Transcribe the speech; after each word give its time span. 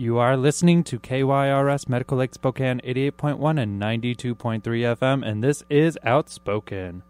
You 0.00 0.16
are 0.16 0.34
listening 0.34 0.82
to 0.84 0.98
KYRS 0.98 1.86
Medical 1.86 2.16
Lake 2.16 2.32
Spokane 2.32 2.80
88.1 2.86 3.60
and 3.60 3.78
92.3 3.78 4.62
FM, 4.62 5.22
and 5.22 5.44
this 5.44 5.62
is 5.68 5.98
Outspoken. 6.02 7.02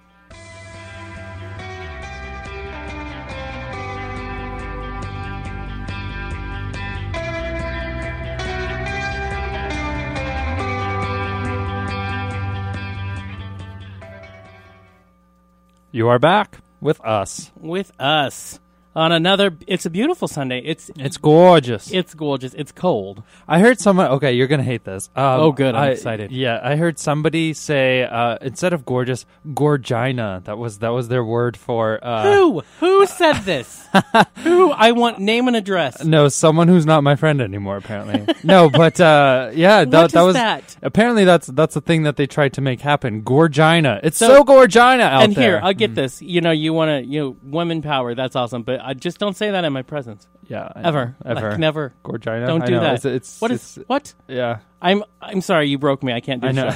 You 15.93 16.09
are 16.09 16.19
back 16.19 16.59
with 16.81 17.01
us. 17.05 17.53
with 17.55 17.93
us 18.01 18.59
on 18.97 19.13
another. 19.13 19.57
It's 19.67 19.87
a 19.87 19.91
beautiful 19.91 20.27
Sunday. 20.29 20.61
It's 20.61 20.91
It's 20.97 21.17
gorgeous. 21.17 21.91
it's 21.93 22.15
gorgeous. 22.15 22.55
It's 22.55 22.73
cold. 22.73 23.23
I 23.47 23.61
heard 23.61 23.79
someone. 23.81 24.07
Okay, 24.07 24.33
you're 24.33 24.47
gonna 24.49 24.63
hate 24.63 24.85
this. 24.85 25.09
Um, 25.17 25.25
Oh, 25.41 25.53
good, 25.53 25.75
I'm 25.75 25.85
I- 25.85 25.91
excited. 25.91 26.33
Yeah, 26.33 26.61
I 26.63 26.77
heard 26.77 26.99
somebody 26.99 27.53
say 27.55 28.03
uh, 28.05 28.39
instead 28.41 28.73
of 28.73 28.85
gorgeous, 28.85 29.27
gorgina. 29.47 30.43
That 30.45 30.59
was 30.59 30.79
that 30.79 30.89
was 30.91 31.09
their 31.09 31.25
word 31.25 31.57
for. 31.57 31.99
Uh, 32.03 32.23
Who 32.33 32.63
who 32.81 33.07
said 33.07 33.35
this? 33.45 33.87
who 34.39 34.71
I 34.73 34.93
want 34.93 35.19
name 35.19 35.47
and 35.49 35.57
address. 35.57 36.03
No, 36.05 36.29
someone 36.29 36.69
who's 36.69 36.87
not 36.87 37.03
my 37.03 37.17
friend 37.17 37.41
anymore. 37.41 37.77
Apparently, 37.77 38.35
no. 38.43 38.69
But 38.71 39.01
uh, 39.01 39.51
yeah, 39.55 39.85
that, 39.85 40.03
What 40.03 40.13
that 40.13 40.21
is 40.21 40.27
was 40.27 40.35
that? 40.35 40.77
apparently 40.83 41.25
that's 41.25 41.47
that's 41.47 41.75
the 41.75 41.81
thing 41.81 42.03
that 42.05 42.17
they 42.17 42.27
tried 42.27 42.53
to 42.55 42.61
make 42.61 42.81
happen. 42.81 43.23
Gorgina. 43.23 44.01
It's 44.03 44.19
so, 44.19 44.29
So- 44.29 44.45
gorgina 44.45 45.01
out 45.01 45.11
there. 45.19 45.25
and 45.25 45.35
there. 45.35 45.45
here, 45.45 45.61
I'll 45.63 45.75
get 45.75 45.95
this. 45.95 46.21
You 46.23 46.41
know, 46.41 46.51
you 46.51 46.73
want 46.73 46.91
to, 47.05 47.09
you 47.11 47.21
know, 47.21 47.37
women 47.43 47.83
power. 47.83 48.15
That's 48.15 48.37
awesome. 48.37 48.63
But 48.63 48.80
I 48.83 48.95
just 48.95 49.19
don't 49.19 49.37
say 49.37 49.51
that 49.51 49.65
in 49.65 49.73
my 49.73 49.83
presence. 49.83 50.27
yeah, 50.49 50.71
I 50.75 50.83
Ever, 50.83 51.17
know. 51.25 51.31
ever, 51.31 51.51
Like, 51.51 51.59
never. 51.59 51.93
Gorgina. 52.05 52.47
Don't 52.47 52.65
do 52.67 52.81
that. 52.81 52.95
It's, 52.97 53.05
it's 53.05 53.41
What 53.41 53.51
is 53.51 53.77
it's- 53.79 53.89
what? 53.89 54.15
Yeah, 54.29 54.61
I'm 54.83 55.05
I'm 55.21 55.41
sorry. 55.41 55.69
You 55.69 55.79
broke 55.79 56.03
me. 56.03 56.13
I 56.13 56.21
can't 56.21 56.41
do 56.43 56.49
I 56.49 56.53
know. 56.53 56.71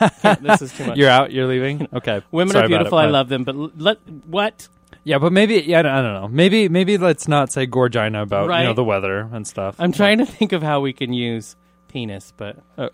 This 0.40 0.62
is 0.62 0.72
too 0.72 0.86
much. 0.86 0.96
You're 0.98 1.10
out. 1.10 1.30
You're 1.32 1.46
leaving. 1.46 1.86
Okay. 1.92 2.22
Women 2.30 2.52
Sorry 2.52 2.64
are 2.64 2.66
about 2.66 2.74
it, 2.74 2.78
beautiful. 2.78 2.98
I 2.98 3.06
love 3.06 3.28
them. 3.28 3.44
But 3.44 3.54
let 3.78 3.98
what? 4.26 4.68
Yeah, 5.04 5.18
but 5.18 5.32
maybe 5.32 5.54
yeah, 5.56 5.78
I 5.78 5.82
don't 5.82 5.92
I 5.92 6.02
don't 6.02 6.14
know. 6.22 6.28
Maybe 6.28 6.68
maybe 6.68 6.98
let's 6.98 7.26
not 7.28 7.50
say 7.52 7.66
gorgina 7.66 8.22
about 8.22 8.44
you 8.58 8.64
know 8.64 8.72
the 8.74 8.84
weather 8.84 9.28
and 9.32 9.46
stuff. 9.46 9.76
I'm 9.78 9.92
trying 9.92 10.18
to 10.18 10.26
think 10.26 10.52
of 10.52 10.62
how 10.62 10.80
we 10.80 10.92
can 10.92 11.12
use 11.12 11.56
penis, 11.90 12.32
but 12.36 12.56
Oh. 12.78 12.88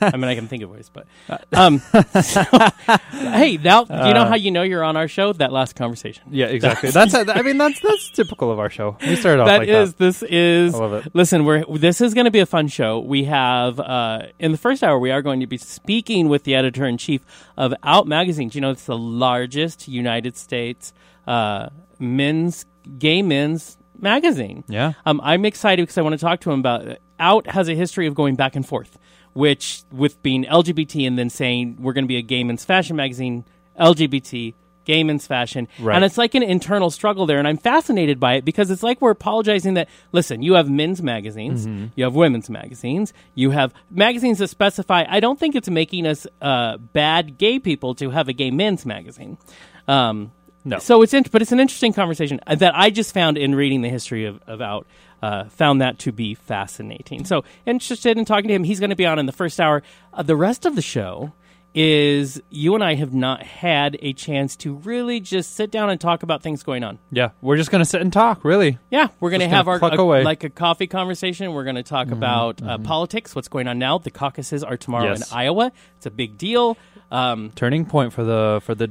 I 0.00 0.12
mean 0.16 0.24
I 0.24 0.34
can 0.34 0.46
think 0.48 0.62
of 0.62 0.70
ways, 0.70 0.90
but 0.92 1.06
um, 1.52 1.78
so- 2.22 2.42
hey, 3.10 3.56
now 3.58 3.80
you 3.82 4.14
know 4.14 4.22
Uh, 4.22 4.28
how 4.28 4.34
you 4.36 4.50
know 4.50 4.62
you're 4.62 4.84
on 4.84 4.96
our 4.96 5.08
show? 5.08 5.32
That 5.32 5.52
last 5.52 5.74
conversation. 5.76 6.22
Yeah, 6.30 6.46
exactly. 6.46 6.90
That's 6.90 7.14
I 7.14 7.42
mean 7.42 7.58
that's 7.58 7.80
that's 7.80 8.10
typical 8.10 8.50
of 8.50 8.58
our 8.58 8.70
show. 8.70 8.96
We 9.00 9.16
started 9.16 9.42
off 9.42 9.48
That 9.48 9.58
like 9.60 9.68
is, 9.68 9.94
that. 9.94 9.98
this 9.98 10.22
is. 10.22 10.74
I 10.74 10.78
love 10.78 10.92
it. 11.06 11.14
Listen, 11.14 11.44
we're 11.44 11.64
this 11.64 12.00
is 12.00 12.14
going 12.14 12.24
to 12.26 12.30
be 12.30 12.40
a 12.40 12.46
fun 12.46 12.68
show. 12.68 13.00
We 13.00 13.24
have 13.24 13.78
uh, 13.80 14.26
in 14.38 14.52
the 14.52 14.58
first 14.58 14.82
hour 14.82 14.98
we 14.98 15.10
are 15.10 15.22
going 15.22 15.40
to 15.40 15.46
be 15.46 15.58
speaking 15.58 16.28
with 16.28 16.44
the 16.44 16.54
editor 16.54 16.86
in 16.86 16.96
chief 16.98 17.24
of 17.56 17.74
Out 17.82 18.06
Magazine. 18.06 18.48
Do 18.48 18.56
you 18.56 18.60
know 18.62 18.70
it's 18.70 18.86
the 18.86 18.98
largest 18.98 19.88
United 19.88 20.36
States 20.36 20.92
uh, 21.26 21.68
men's 21.98 22.66
gay 22.98 23.22
men's 23.22 23.76
magazine? 23.98 24.64
Yeah. 24.68 24.92
Um, 25.06 25.20
I'm 25.22 25.44
excited 25.44 25.82
because 25.82 25.98
I 25.98 26.02
want 26.02 26.14
to 26.14 26.24
talk 26.24 26.40
to 26.40 26.50
him 26.50 26.60
about 26.60 26.98
Out 27.22 27.46
has 27.46 27.68
a 27.68 27.74
history 27.74 28.06
of 28.08 28.14
going 28.14 28.34
back 28.34 28.56
and 28.56 28.66
forth, 28.66 28.98
which 29.32 29.82
with 29.92 30.20
being 30.22 30.44
LGBT 30.44 31.06
and 31.06 31.16
then 31.18 31.30
saying 31.30 31.76
we're 31.80 31.92
going 31.92 32.04
to 32.04 32.08
be 32.08 32.16
a 32.18 32.22
gay 32.22 32.42
men's 32.44 32.64
fashion 32.64 32.96
magazine, 32.96 33.44
LGBT, 33.78 34.54
gay 34.84 35.04
men's 35.04 35.26
fashion, 35.28 35.68
Right. 35.78 35.94
and 35.94 36.04
it's 36.04 36.18
like 36.18 36.34
an 36.34 36.42
internal 36.42 36.90
struggle 36.90 37.24
there. 37.26 37.38
And 37.38 37.46
I'm 37.46 37.56
fascinated 37.56 38.18
by 38.18 38.34
it 38.34 38.44
because 38.44 38.68
it's 38.70 38.82
like 38.82 39.00
we're 39.00 39.12
apologizing 39.12 39.74
that 39.74 39.88
listen, 40.10 40.42
you 40.42 40.54
have 40.54 40.68
men's 40.68 41.00
magazines, 41.00 41.66
Mm-hmm. 41.66 41.86
you 41.94 42.02
have 42.04 42.14
women's 42.14 42.50
magazines, 42.50 43.12
you 43.36 43.50
have 43.52 43.72
magazines 43.90 44.38
that 44.38 44.48
specify. 44.48 45.04
I 45.08 45.20
don't 45.20 45.38
think 45.38 45.54
it's 45.54 45.70
making 45.70 46.06
us 46.06 46.26
uh, 46.40 46.78
bad 46.78 47.38
gay 47.38 47.60
people 47.60 47.94
to 47.96 48.10
have 48.10 48.28
a 48.28 48.32
gay 48.32 48.50
men's 48.50 48.84
magazine. 48.84 49.38
Um, 49.86 50.32
No. 50.64 50.78
so 50.78 51.02
it's 51.02 51.14
in, 51.14 51.24
but 51.30 51.42
it's 51.42 51.52
an 51.52 51.60
interesting 51.60 51.92
conversation 51.92 52.40
that 52.46 52.72
I 52.76 52.90
just 52.90 53.14
found 53.14 53.36
in 53.38 53.54
reading 53.54 53.82
the 53.82 53.88
history 53.88 54.24
of, 54.26 54.40
of 54.48 54.60
out. 54.60 54.86
Uh, 55.22 55.44
found 55.50 55.80
that 55.80 55.98
to 56.00 56.10
be 56.10 56.34
fascinating. 56.34 57.24
So 57.24 57.44
interested 57.64 58.18
in 58.18 58.24
talking 58.24 58.48
to 58.48 58.54
him. 58.54 58.64
He's 58.64 58.80
going 58.80 58.90
to 58.90 58.96
be 58.96 59.06
on 59.06 59.20
in 59.20 59.26
the 59.26 59.32
first 59.32 59.60
hour. 59.60 59.82
Uh, 60.12 60.22
the 60.24 60.34
rest 60.34 60.66
of 60.66 60.74
the 60.74 60.82
show 60.82 61.32
is 61.74 62.42
you 62.50 62.74
and 62.74 62.84
I 62.84 62.94
have 62.96 63.14
not 63.14 63.42
had 63.42 63.96
a 64.02 64.12
chance 64.12 64.56
to 64.56 64.74
really 64.74 65.20
just 65.20 65.54
sit 65.54 65.70
down 65.70 65.88
and 65.90 66.00
talk 66.00 66.22
about 66.22 66.42
things 66.42 66.62
going 66.62 66.84
on. 66.84 66.98
Yeah, 67.10 67.30
we're 67.40 67.56
just 67.56 67.70
gonna 67.70 67.84
sit 67.84 68.00
and 68.02 68.12
talk. 68.12 68.44
Really. 68.44 68.78
Yeah, 68.90 69.08
we're 69.20 69.30
going 69.30 69.40
to 69.40 69.48
have 69.48 69.68
our 69.68 69.76
a-. 69.76 69.80
Mm-hmm, 69.80 70.24
like 70.24 70.44
a 70.44 70.50
coffee 70.50 70.86
conversation. 70.86 71.52
We're 71.52 71.64
going 71.64 71.76
to 71.76 71.82
talk 71.82 72.10
about 72.10 72.62
uh, 72.62 72.78
politics, 72.78 73.34
what's 73.34 73.48
going 73.48 73.68
on 73.68 73.78
now. 73.78 73.98
The 73.98 74.10
caucuses 74.10 74.62
are 74.62 74.76
tomorrow 74.76 75.10
Yes. 75.10 75.30
in 75.30 75.36
Iowa. 75.38 75.72
It's 75.96 76.06
a 76.06 76.10
big 76.10 76.36
deal. 76.36 76.76
Um, 77.10 77.52
Turning 77.54 77.84
point 77.84 78.12
for 78.12 78.24
the 78.24 78.60
for 78.64 78.74
the 78.74 78.84
uh, 78.84 78.88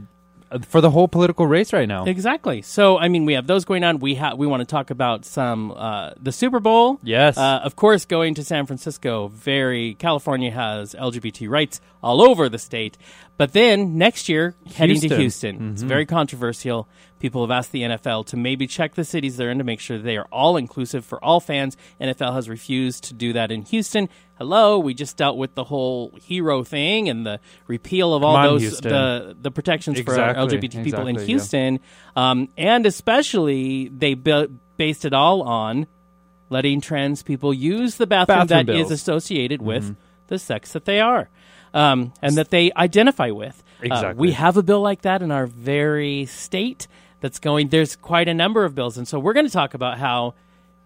for 0.62 0.82
the 0.82 0.90
whole 0.90 1.08
political 1.08 1.48
race 1.48 1.74
right 1.74 1.88
now. 1.88 2.06
Exactly. 2.06 2.62
So, 2.62 2.98
I 2.98 3.08
mean, 3.08 3.26
we 3.26 3.34
have 3.34 3.48
those 3.48 3.66
going 3.66 3.84
on. 3.84 4.00
We 4.00 4.16
have 4.16 4.38
we 4.38 4.48
want 4.48 4.62
to 4.62 4.66
talk 4.66 4.90
about 4.90 5.26
some 5.26 5.72
uh, 5.72 6.12
the 6.22 6.32
Super 6.32 6.60
Bowl. 6.60 7.00
Yes. 7.04 7.38
Uh, 7.38 7.62
of 7.64 7.76
course, 7.76 8.06
going 8.06 8.36
to 8.36 8.44
San 8.44 8.66
Francisco. 8.66 9.28
Very 9.30 9.96
California 9.96 10.52
has 10.52 10.94
LGBT 10.94 11.50
rights 11.50 11.82
all 12.04 12.22
over 12.22 12.50
the 12.50 12.60
state, 12.60 12.98
but 13.38 13.54
then 13.54 13.98
next 13.98 14.30
year 14.30 14.56
heading 14.74 15.00
to 15.02 15.08
Houston. 15.08 15.20
Houston. 15.58 15.72
It's 15.74 15.82
very 15.84 16.06
controversial. 16.06 16.88
People 17.22 17.44
have 17.44 17.52
asked 17.52 17.72
the 17.72 17.84
NFL 17.84 18.26
to 18.28 18.38
maybe 18.38 18.66
check 18.66 18.96
the 18.96 19.06
cities 19.06 19.38
they're 19.38 19.52
in 19.52 19.60
to 19.60 19.64
make 19.64 19.80
sure 19.80 20.00
they 20.00 20.18
are 20.18 20.26
all 20.32 20.58
inclusive 20.58 21.06
for 21.06 21.24
all 21.24 21.40
fans. 21.40 21.78
NFL 22.02 22.34
has 22.34 22.50
refused 22.50 23.04
to 23.06 23.14
do 23.14 23.32
that 23.34 23.52
in 23.52 23.62
Houston. 23.62 24.10
Hello, 24.40 24.80
we 24.80 24.96
just 24.96 25.18
dealt 25.18 25.38
with 25.38 25.54
the 25.54 25.64
whole 25.66 26.18
HERO 26.28 26.64
thing 26.64 27.10
and 27.10 27.24
the 27.24 27.40
repeal 27.68 28.16
of 28.16 28.24
all 28.24 28.36
on, 28.36 28.44
those 28.46 28.62
Houston. 28.62 28.90
the 28.92 29.38
the 29.40 29.52
protections 29.52 30.00
for 30.00 30.14
Exactly, 30.14 30.58
LGBT 30.58 30.84
people 30.84 31.02
in 31.06 31.10
exactly, 31.10 31.22
yeah. 31.22 31.26
Houston, 31.28 31.80
um, 32.16 32.50
and 32.58 32.88
especially 32.88 33.90
they 33.90 34.16
bu- 34.16 34.48
based 34.78 35.06
it 35.06 35.14
all 35.14 35.44
on 35.44 35.86
letting 36.50 36.82
trans 36.82 37.22
people 37.22 37.54
use 37.54 37.98
the 37.98 38.08
bathroom, 38.08 38.48
Bathroom 38.48 38.66
that 38.66 38.74
is 38.74 38.88
bills. 38.88 38.92
associated 38.92 39.62
with 39.62 39.96
the 40.26 40.40
sex 40.40 40.74
that 40.74 40.86
they 40.86 41.00
are, 41.00 41.30
um, 41.76 42.14
and 42.20 42.36
that 42.38 42.50
they 42.50 42.72
identify 42.76 43.30
with. 43.30 43.64
Uh, 43.90 44.14
we 44.16 44.32
have 44.32 44.58
a 44.58 44.64
bill 44.64 44.82
like 44.82 45.02
that 45.04 45.22
in 45.22 45.32
our 45.32 45.46
very 45.46 46.26
state 46.26 46.88
that's 47.22 47.40
going. 47.40 47.70
There's 47.70 47.96
quite 47.96 48.28
a 48.28 48.34
number 48.34 48.66
of 48.66 48.76
bills, 48.76 48.98
and 48.98 49.08
so 49.08 49.20
we're 49.20 49.34
going 49.34 49.48
to 49.48 49.52
talk 49.52 49.74
about 49.74 49.98
how. 49.98 50.34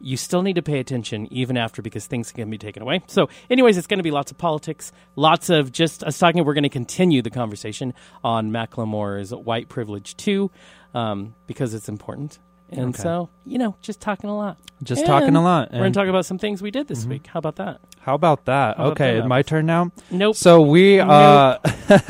You 0.01 0.17
still 0.17 0.41
need 0.41 0.55
to 0.55 0.61
pay 0.61 0.79
attention 0.79 1.25
even 1.31 1.55
after 1.55 1.81
because 1.81 2.05
things 2.05 2.33
can 2.33 2.49
be 2.49 2.57
taken 2.57 2.83
away. 2.83 3.01
So, 3.07 3.29
anyways, 3.49 3.77
it's 3.77 3.87
going 3.87 3.97
to 3.99 4.03
be 4.03 4.11
lots 4.11 4.29
of 4.29 4.37
politics, 4.37 4.91
lots 5.15 5.49
of 5.49 5.71
just 5.71 6.03
us 6.03 6.19
talking. 6.19 6.43
We're 6.43 6.53
going 6.53 6.63
to 6.63 6.69
continue 6.69 7.21
the 7.21 7.29
conversation 7.29 7.93
on 8.21 8.51
Macklemore's 8.51 9.33
white 9.33 9.69
privilege 9.69 10.17
too, 10.17 10.51
um, 10.93 11.33
because 11.47 11.73
it's 11.73 11.87
important. 11.87 12.39
And 12.69 12.89
Okay. 12.93 13.03
so, 13.03 13.29
you 13.45 13.57
know, 13.57 13.77
just 13.81 14.01
talking 14.01 14.29
a 14.29 14.35
lot. 14.35 14.57
Just 14.83 14.99
And 14.99 15.07
talking 15.07 15.35
a 15.37 15.41
lot. 15.41 15.71
We're 15.71 15.79
going 15.79 15.93
to 15.93 15.99
talk 15.99 16.09
about 16.09 16.25
some 16.25 16.39
things 16.39 16.61
we 16.61 16.71
did 16.71 16.87
this 16.89 17.05
week. 17.05 17.27
How 17.27 17.37
about 17.39 17.55
that? 17.55 17.79
How 18.01 18.15
about 18.15 18.45
that? 18.45 18.75
How 18.75 18.83
about 18.87 18.91
okay, 19.01 19.19
that? 19.21 19.27
my 19.27 19.43
turn 19.43 19.65
now. 19.65 19.91
Nope. 20.11 20.35
So 20.35 20.61
we 20.61 20.99
uh 20.99 21.57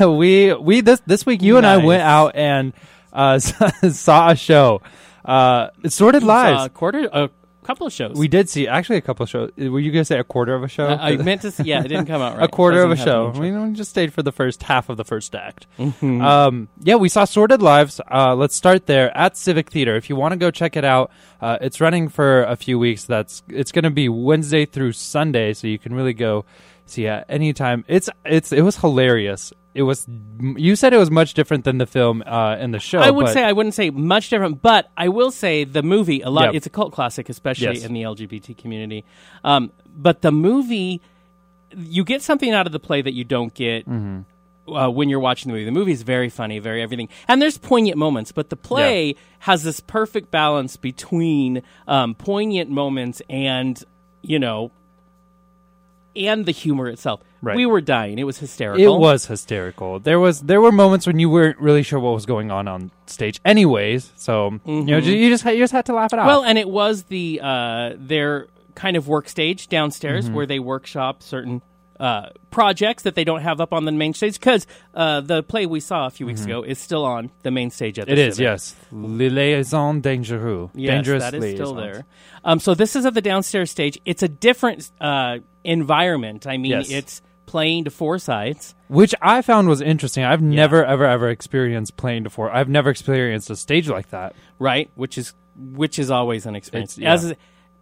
we 0.00 0.52
we 0.54 0.80
this 0.80 1.00
this 1.06 1.24
week 1.24 1.40
you 1.40 1.56
and 1.56 1.64
I 1.64 1.76
went 1.76 2.02
out 2.02 2.34
and 2.34 2.72
uh 3.16 3.38
saw 3.90 4.30
a 4.30 4.36
show. 4.36 4.80
Uh 5.24 5.70
Sordid 5.88 6.22
Saw 6.22 6.28
Lives. 6.28 6.66
a 6.66 6.68
quarter, 6.68 7.08
a 7.12 7.30
couple 7.64 7.84
of 7.84 7.92
shows. 7.92 8.14
We 8.16 8.28
did 8.28 8.48
see 8.48 8.68
actually 8.68 8.98
a 8.98 9.00
couple 9.00 9.24
of 9.24 9.28
shows. 9.28 9.50
Were 9.56 9.80
you 9.80 9.90
going 9.90 10.02
to 10.02 10.04
say 10.04 10.20
a 10.20 10.24
quarter 10.24 10.54
of 10.54 10.62
a 10.62 10.68
show? 10.68 10.86
I, 10.86 11.10
I 11.10 11.16
meant 11.16 11.42
to. 11.42 11.50
Say, 11.50 11.64
yeah, 11.64 11.80
it 11.80 11.88
didn't 11.88 12.06
come 12.06 12.22
out 12.22 12.36
right. 12.38 12.44
a 12.44 12.48
quarter 12.48 12.80
of 12.82 12.92
a 12.92 12.96
show. 12.96 13.30
We 13.30 13.50
we 13.50 13.72
just 13.72 13.90
stayed 13.90 14.12
for 14.14 14.22
the 14.22 14.30
first 14.30 14.62
half 14.62 14.88
of 14.88 14.96
the 14.96 15.04
first 15.04 15.34
act. 15.34 15.66
Mhm. 15.76 16.22
Um, 16.22 16.68
yeah, 16.80 16.94
we 16.94 17.08
saw 17.08 17.24
Sordid 17.24 17.62
Lives. 17.62 18.00
Uh, 18.08 18.36
let's 18.36 18.54
start 18.54 18.86
there 18.86 19.10
at 19.16 19.36
Civic 19.36 19.70
Theater. 19.70 19.96
If 19.96 20.08
you 20.08 20.14
want 20.14 20.30
to 20.30 20.38
go 20.38 20.52
check 20.52 20.76
it 20.76 20.84
out, 20.84 21.10
uh, 21.40 21.58
it's 21.60 21.80
running 21.80 22.08
for 22.08 22.44
a 22.44 22.54
few 22.54 22.78
weeks. 22.78 23.02
That's 23.04 23.42
it's 23.48 23.72
going 23.72 23.82
to 23.82 23.90
be 23.90 24.08
Wednesday 24.08 24.64
through 24.64 24.92
Sunday, 24.92 25.52
so 25.52 25.66
you 25.66 25.80
can 25.80 25.92
really 25.92 26.14
go 26.14 26.44
see 26.84 27.06
it 27.06 27.24
anytime. 27.28 27.84
It's 27.88 28.08
it's 28.24 28.52
it 28.52 28.62
was 28.62 28.76
hilarious. 28.76 29.52
It 29.76 29.82
was 29.82 30.08
you 30.56 30.74
said 30.74 30.94
it 30.94 30.96
was 30.96 31.10
much 31.10 31.34
different 31.34 31.64
than 31.64 31.76
the 31.76 31.86
film 31.86 32.22
uh, 32.26 32.56
and 32.58 32.72
the 32.72 32.78
show. 32.78 32.98
I 32.98 33.10
would 33.10 33.28
say 33.28 33.44
I 33.44 33.52
wouldn't 33.52 33.74
say 33.74 33.90
much 33.90 34.30
different, 34.30 34.62
but 34.62 34.90
I 34.96 35.08
will 35.08 35.30
say 35.30 35.64
the 35.64 35.82
movie 35.82 36.22
a 36.22 36.30
lot. 36.30 36.46
Yep. 36.46 36.54
It's 36.54 36.66
a 36.66 36.70
cult 36.70 36.92
classic, 36.92 37.28
especially 37.28 37.74
Yes. 37.76 37.84
in 37.84 37.92
the 37.92 38.02
LGBT 38.02 38.56
community. 38.56 39.04
Um, 39.44 39.70
but 39.94 40.22
the 40.22 40.32
movie, 40.32 41.02
you 41.76 42.04
get 42.04 42.22
something 42.22 42.52
out 42.52 42.64
of 42.66 42.72
the 42.72 42.80
play 42.80 43.02
that 43.02 43.12
you 43.12 43.24
don't 43.24 43.52
get. 43.52 43.86
Mm-hmm. 43.88 44.22
Uh, 44.74 44.88
when 44.88 45.08
you're 45.08 45.20
watching 45.20 45.48
the 45.48 45.52
movie, 45.52 45.64
the 45.64 45.70
movie 45.70 45.92
is 45.92 46.02
very 46.02 46.28
funny, 46.28 46.58
very 46.58 46.82
everything, 46.82 47.08
and 47.28 47.40
there's 47.40 47.56
poignant 47.56 47.96
moments. 47.98 48.32
But 48.32 48.50
the 48.50 48.56
play 48.56 49.14
has 49.40 49.62
this 49.62 49.78
perfect 49.78 50.32
balance 50.32 50.76
between 50.76 51.62
um, 51.86 52.16
poignant 52.16 52.68
moments 52.70 53.22
and 53.28 53.80
you 54.22 54.40
know, 54.40 54.72
and 56.16 56.46
the 56.46 56.52
humor 56.52 56.88
itself. 56.88 57.20
Right. 57.42 57.56
We 57.56 57.66
were 57.66 57.80
dying; 57.80 58.18
it 58.18 58.24
was 58.24 58.38
hysterical. 58.38 58.96
It 58.96 58.98
was 58.98 59.26
hysterical. 59.26 60.00
There 60.00 60.18
was 60.18 60.40
there 60.40 60.60
were 60.60 60.72
moments 60.72 61.06
when 61.06 61.18
you 61.18 61.28
weren't 61.30 61.58
really 61.60 61.82
sure 61.82 61.98
what 62.00 62.14
was 62.14 62.26
going 62.26 62.50
on 62.50 62.66
on 62.66 62.90
stage, 63.06 63.40
anyways. 63.44 64.10
So 64.16 64.58
you 64.64 64.82
know, 64.84 65.00
Mhm. 65.00 65.04
you 65.04 65.28
just 65.28 65.44
you 65.44 65.58
just 65.58 65.72
had 65.72 65.86
to 65.86 65.94
laugh 65.94 66.12
it 66.12 66.18
out. 66.18 66.26
Well, 66.26 66.42
and 66.44 66.56
it 66.58 66.68
was 66.68 67.04
the 67.04 67.40
uh, 67.42 67.92
their 67.96 68.46
kind 68.74 68.96
of 68.96 69.06
work 69.08 69.28
stage 69.28 69.68
downstairs 69.68 70.26
Mm-hmm. 70.26 70.34
where 70.34 70.46
they 70.46 70.58
workshop 70.58 71.22
certain 71.22 71.62
uh, 72.00 72.28
projects 72.50 73.04
that 73.04 73.14
they 73.14 73.24
don't 73.24 73.40
have 73.40 73.58
up 73.58 73.72
on 73.72 73.86
the 73.86 73.92
main 73.92 74.12
stage 74.12 74.34
because 74.38 74.66
uh, 74.94 75.20
the 75.22 75.42
play 75.42 75.64
we 75.64 75.80
saw 75.80 76.06
a 76.06 76.10
few 76.10 76.26
weeks 76.26 76.44
ago 76.44 76.62
is 76.62 76.78
still 76.78 77.04
on 77.06 77.30
the 77.42 77.50
main 77.50 77.70
stage 77.70 77.98
at 77.98 78.06
the 78.06 78.12
Mm-hmm. 78.12 78.20
It 78.20 78.28
is, 78.28 78.38
yes. 78.40 78.76
Les 78.92 79.30
liaisons 79.30 80.02
dangereux. 80.02 80.70
Yes, 80.74 80.90
Dangerous 80.90 81.22
that 81.22 81.34
is 81.34 81.54
still 81.54 81.72
there. 81.74 82.04
Um, 82.44 82.60
so 82.60 82.74
this 82.74 82.96
is 82.96 83.06
at 83.06 83.14
the 83.14 83.22
downstairs 83.22 83.70
stage. 83.70 83.98
It's 84.04 84.22
a 84.22 84.28
different 84.28 84.90
uh, 85.00 85.38
environment. 85.64 86.46
I 86.46 86.58
mean, 86.58 86.72
Yes. 86.72 86.90
it's 86.90 87.22
playing 87.46 87.84
to 87.84 87.90
four 87.90 88.18
sides. 88.18 88.74
Which 88.88 89.14
I 89.22 89.42
found 89.42 89.68
was 89.68 89.80
interesting. 89.80 90.24
I've 90.24 90.42
never, 90.42 90.84
ever, 90.84 91.04
ever 91.04 91.28
experienced 91.30 91.96
playing 91.96 92.24
to 92.24 92.30
four. 92.30 92.50
I've 92.52 92.68
never 92.68 92.90
experienced 92.90 93.48
a 93.50 93.56
stage 93.56 93.88
like 93.88 94.10
that. 94.10 94.34
right? 94.58 94.90
Which 94.94 95.16
is 95.18 95.32
which 95.56 95.98
is 95.98 96.10
always 96.10 96.44
an 96.46 96.54
experience. 96.54 96.98
Yeah. 96.98 97.14
As 97.14 97.34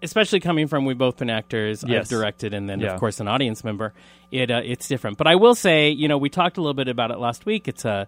especially 0.03 0.39
coming 0.41 0.69
from 0.69 0.85
we've 0.85 0.99
both 0.99 1.17
been 1.17 1.31
actors, 1.31 1.83
Yes. 1.87 2.03
I've 2.05 2.09
directed, 2.09 2.55
and 2.55 2.69
then 2.69 2.79
Yeah. 2.81 2.95
of 2.95 3.01
course 3.01 3.21
an 3.21 3.27
audience 3.29 3.65
member. 3.65 3.93
It 4.31 4.51
uh, 4.51 4.61
it's 4.65 4.87
different. 4.87 5.19
But 5.19 5.27
I 5.27 5.35
will 5.37 5.55
say, 5.55 5.91
you 5.91 6.07
know, 6.09 6.19
we 6.19 6.29
talked 6.31 6.57
a 6.57 6.61
little 6.61 6.75
bit 6.75 6.89
about 6.89 7.11
it 7.11 7.19
last 7.19 7.47
week. 7.47 7.67
It's 7.69 7.85
a 7.85 8.07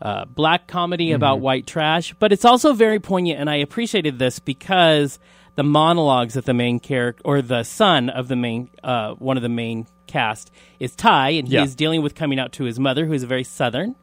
uh, 0.00 0.24
black 0.26 0.66
comedy 0.68 1.06
Mm-hmm. 1.08 1.16
about 1.16 1.40
white 1.40 1.66
trash, 1.66 2.14
but 2.18 2.32
it's 2.32 2.44
also 2.44 2.72
very 2.72 3.00
poignant, 3.00 3.40
and 3.40 3.50
I 3.50 3.56
appreciated 3.56 4.18
this 4.18 4.38
because 4.38 5.18
the 5.58 5.64
monologues 5.64 6.34
that 6.34 6.44
the 6.44 6.54
main 6.54 6.78
character 6.78 7.20
or 7.24 7.42
the 7.42 7.64
son 7.64 8.08
of 8.10 8.28
the 8.28 8.36
main 8.36 8.70
uh, 8.84 9.14
one 9.14 9.36
of 9.36 9.42
the 9.42 9.48
main 9.48 9.86
cast 10.06 10.52
is 10.78 10.94
Ty, 10.94 11.30
and 11.30 11.48
he 11.48 11.54
Yeah. 11.54 11.64
is 11.64 11.74
dealing 11.74 12.00
with 12.00 12.14
coming 12.14 12.38
out 12.38 12.52
to 12.52 12.64
his 12.64 12.78
mother, 12.78 13.06
who 13.06 13.12
is 13.12 13.24
very 13.24 13.42
southern. 13.42 13.96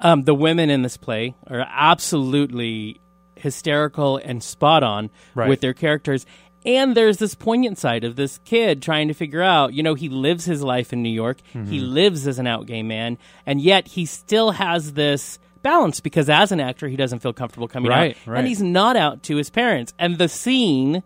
Um, 0.00 0.22
the 0.24 0.34
women 0.34 0.70
in 0.70 0.80
this 0.80 0.96
play 0.96 1.34
are 1.46 1.66
absolutely 1.70 3.00
hysterical 3.36 4.16
and 4.16 4.42
spot 4.42 4.82
on 4.82 5.10
Right. 5.34 5.48
with 5.50 5.60
their 5.60 5.74
characters. 5.74 6.24
And 6.64 6.94
there's 6.96 7.18
this 7.18 7.34
poignant 7.34 7.76
side 7.78 8.04
of 8.04 8.16
this 8.16 8.38
kid 8.46 8.80
trying 8.80 9.08
to 9.08 9.14
figure 9.14 9.42
out, 9.42 9.74
you 9.74 9.82
know, 9.82 9.92
he 9.94 10.08
lives 10.08 10.46
his 10.46 10.62
life 10.62 10.94
in 10.94 11.02
New 11.02 11.10
York. 11.10 11.38
He 11.52 11.80
lives 11.80 12.26
as 12.26 12.38
an 12.38 12.46
out 12.46 12.64
gay 12.66 12.82
man, 12.82 13.18
and 13.44 13.60
yet 13.60 13.88
he 13.88 14.06
still 14.06 14.52
has 14.52 14.94
this 14.94 15.38
balance 15.64 15.98
because 15.98 16.30
as 16.30 16.52
an 16.52 16.60
actor, 16.60 16.86
he 16.86 16.94
doesn't 16.94 17.18
feel 17.18 17.32
comfortable 17.32 17.66
coming 17.66 17.90
Right, 17.90 18.16
out. 18.24 18.26
right. 18.30 18.38
And 18.38 18.46
he's 18.46 18.62
not 18.62 18.96
out 18.96 19.24
to 19.24 19.34
his 19.36 19.50
parents. 19.50 19.92
And 19.98 20.18
the 20.18 20.28
scene 20.28 21.02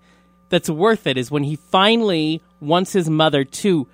that's 0.50 0.68
worth 0.68 1.06
it 1.06 1.16
is 1.16 1.30
when 1.30 1.44
he 1.44 1.56
finally 1.56 2.42
wants 2.60 2.92
his 2.92 3.08
mother 3.08 3.44
to 3.44 3.86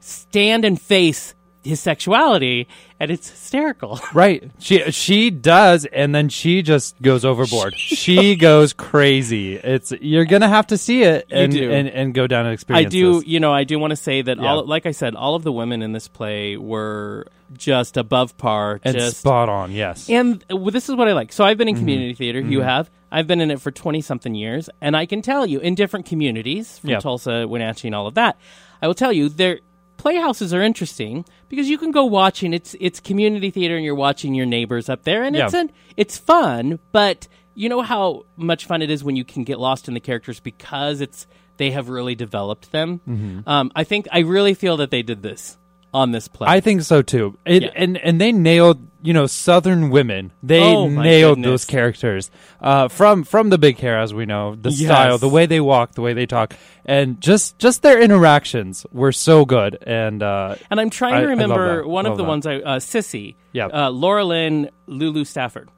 stand 0.00 0.64
and 0.64 0.80
face 0.80 1.34
his 1.64 1.80
sexuality, 1.80 2.66
and 2.98 3.10
it's 3.10 3.28
hysterical. 3.30 4.00
Right. 4.14 4.50
She 4.58 4.90
she 4.90 5.30
does, 5.30 5.84
and 5.86 6.14
then 6.14 6.28
she 6.28 6.62
just 6.62 7.00
goes 7.00 7.24
overboard. 7.24 7.74
she 7.76 8.36
goes 8.36 8.72
crazy. 8.72 9.54
It's 9.56 9.92
you're 10.00 10.24
gonna 10.24 10.48
have 10.48 10.66
to 10.68 10.76
see 10.78 11.02
it 11.02 11.26
and 11.30 11.52
do. 11.52 11.70
and, 11.70 11.88
and 11.88 12.14
go 12.14 12.26
down 12.26 12.46
and 12.46 12.52
experience. 12.54 12.86
I 12.86 12.90
do, 12.90 13.14
this. 13.20 13.26
you 13.28 13.40
know, 13.40 13.52
I 13.52 13.64
do 13.64 13.78
want 13.78 13.90
to 13.92 13.96
say 13.96 14.22
that 14.22 14.38
Yeah. 14.38 14.48
all, 14.50 14.66
like 14.66 14.86
I 14.86 14.90
said, 14.92 15.14
all 15.14 15.34
of 15.34 15.44
the 15.44 15.52
women 15.52 15.82
in 15.82 15.92
this 15.92 16.08
play 16.08 16.56
were 16.56 17.26
just 17.56 17.96
above 17.96 18.36
par, 18.38 18.80
and 18.84 18.96
just 18.96 19.18
spot 19.18 19.48
on. 19.48 19.72
Yes. 19.72 20.08
And 20.10 20.44
well, 20.50 20.70
this 20.70 20.88
is 20.88 20.94
what 20.96 21.08
I 21.08 21.12
like. 21.12 21.32
So 21.32 21.44
I've 21.44 21.58
been 21.58 21.68
in 21.68 21.74
Mm-hmm. 21.74 21.82
community 21.82 22.14
theater. 22.14 22.40
You 22.40 22.60
have. 22.62 22.90
I've 23.10 23.26
been 23.26 23.40
in 23.40 23.50
it 23.50 23.60
for 23.60 23.70
twenty 23.70 24.00
something 24.00 24.34
years, 24.34 24.68
and 24.80 24.96
I 24.96 25.06
can 25.06 25.20
tell 25.22 25.44
you, 25.46 25.60
in 25.60 25.74
different 25.74 26.06
communities, 26.06 26.78
from 26.78 26.90
Yeah. 26.90 27.00
Tulsa, 27.00 27.46
Wenatchee, 27.46 27.88
and 27.88 27.94
all 27.94 28.06
of 28.06 28.14
that, 28.14 28.36
I 28.80 28.86
will 28.86 28.94
tell 28.94 29.12
you, 29.12 29.28
their 29.28 29.60
playhouses 30.02 30.52
are 30.52 30.60
interesting 30.62 31.24
because 31.48 31.68
you 31.68 31.78
can 31.78 31.92
go 31.92 32.04
watching. 32.04 32.52
It's 32.52 32.74
it's 32.80 33.00
community 33.00 33.50
theater, 33.50 33.76
and 33.76 33.84
you're 33.84 33.94
watching 33.94 34.34
your 34.34 34.46
neighbors 34.46 34.88
up 34.88 35.04
there, 35.04 35.22
and 35.22 35.36
it's 35.36 35.54
an 35.54 35.70
it's 35.96 36.18
fun. 36.18 36.78
But 36.90 37.28
you 37.54 37.68
know 37.68 37.82
how 37.82 38.26
much 38.36 38.66
fun 38.66 38.82
it 38.82 38.90
is 38.90 39.04
when 39.04 39.14
you 39.16 39.24
can 39.24 39.44
get 39.44 39.58
lost 39.60 39.86
in 39.88 39.94
the 39.94 40.00
characters 40.00 40.40
because 40.40 41.00
it's 41.00 41.26
they 41.56 41.70
have 41.70 41.88
really 41.88 42.14
developed 42.14 42.72
them. 42.72 43.00
Mm-hmm. 43.08 43.48
Um, 43.48 43.70
I 43.76 43.84
think 43.84 44.08
I 44.10 44.20
really 44.20 44.54
feel 44.54 44.78
that 44.78 44.90
they 44.90 45.02
did 45.02 45.22
this 45.22 45.56
on 45.94 46.10
this 46.10 46.26
play. 46.26 46.48
I 46.48 46.60
think 46.60 46.82
so 46.82 47.02
too. 47.02 47.38
It, 47.44 47.62
Yeah. 47.62 47.70
and 47.76 47.96
and 47.98 48.20
they 48.20 48.32
nailed 48.32 48.86
you 49.02 49.12
know 49.12 49.26
Southern 49.26 49.90
women. 49.90 50.32
They 50.42 50.62
Oh, 50.62 50.88
nailed 50.88 51.36
goodness. 51.38 51.50
those 51.50 51.64
characters 51.64 52.30
uh, 52.60 52.88
from 52.88 53.24
from 53.24 53.50
the 53.50 53.58
big 53.58 53.78
hair, 53.78 53.98
as 53.98 54.14
we 54.14 54.24
know, 54.26 54.54
the 54.54 54.70
Yes. 54.70 54.84
style, 54.88 55.18
the 55.18 55.28
way 55.28 55.46
they 55.46 55.60
walk, 55.60 55.92
the 55.92 56.02
way 56.02 56.12
they 56.12 56.26
talk, 56.26 56.54
and 56.84 57.20
just 57.20 57.58
just 57.58 57.82
their 57.82 58.00
interactions 58.00 58.86
were 58.92 59.12
so 59.12 59.44
good. 59.44 59.76
And 59.86 60.22
uh, 60.22 60.54
And 60.70 60.80
I'm 60.80 60.90
trying 60.90 61.14
I- 61.14 61.20
to 61.22 61.26
remember 61.28 61.86
one 61.86 62.04
Love 62.04 62.12
of 62.12 62.18
the 62.18 62.24
that. 62.24 62.28
ones 62.28 62.46
I 62.46 62.56
uh, 62.56 62.78
Sissy, 62.78 63.34
Yeah. 63.52 63.66
uh, 63.66 63.90
Laura 63.90 64.24
Lynn, 64.24 64.70
Lulu 64.86 65.24
Stafford, 65.24 65.68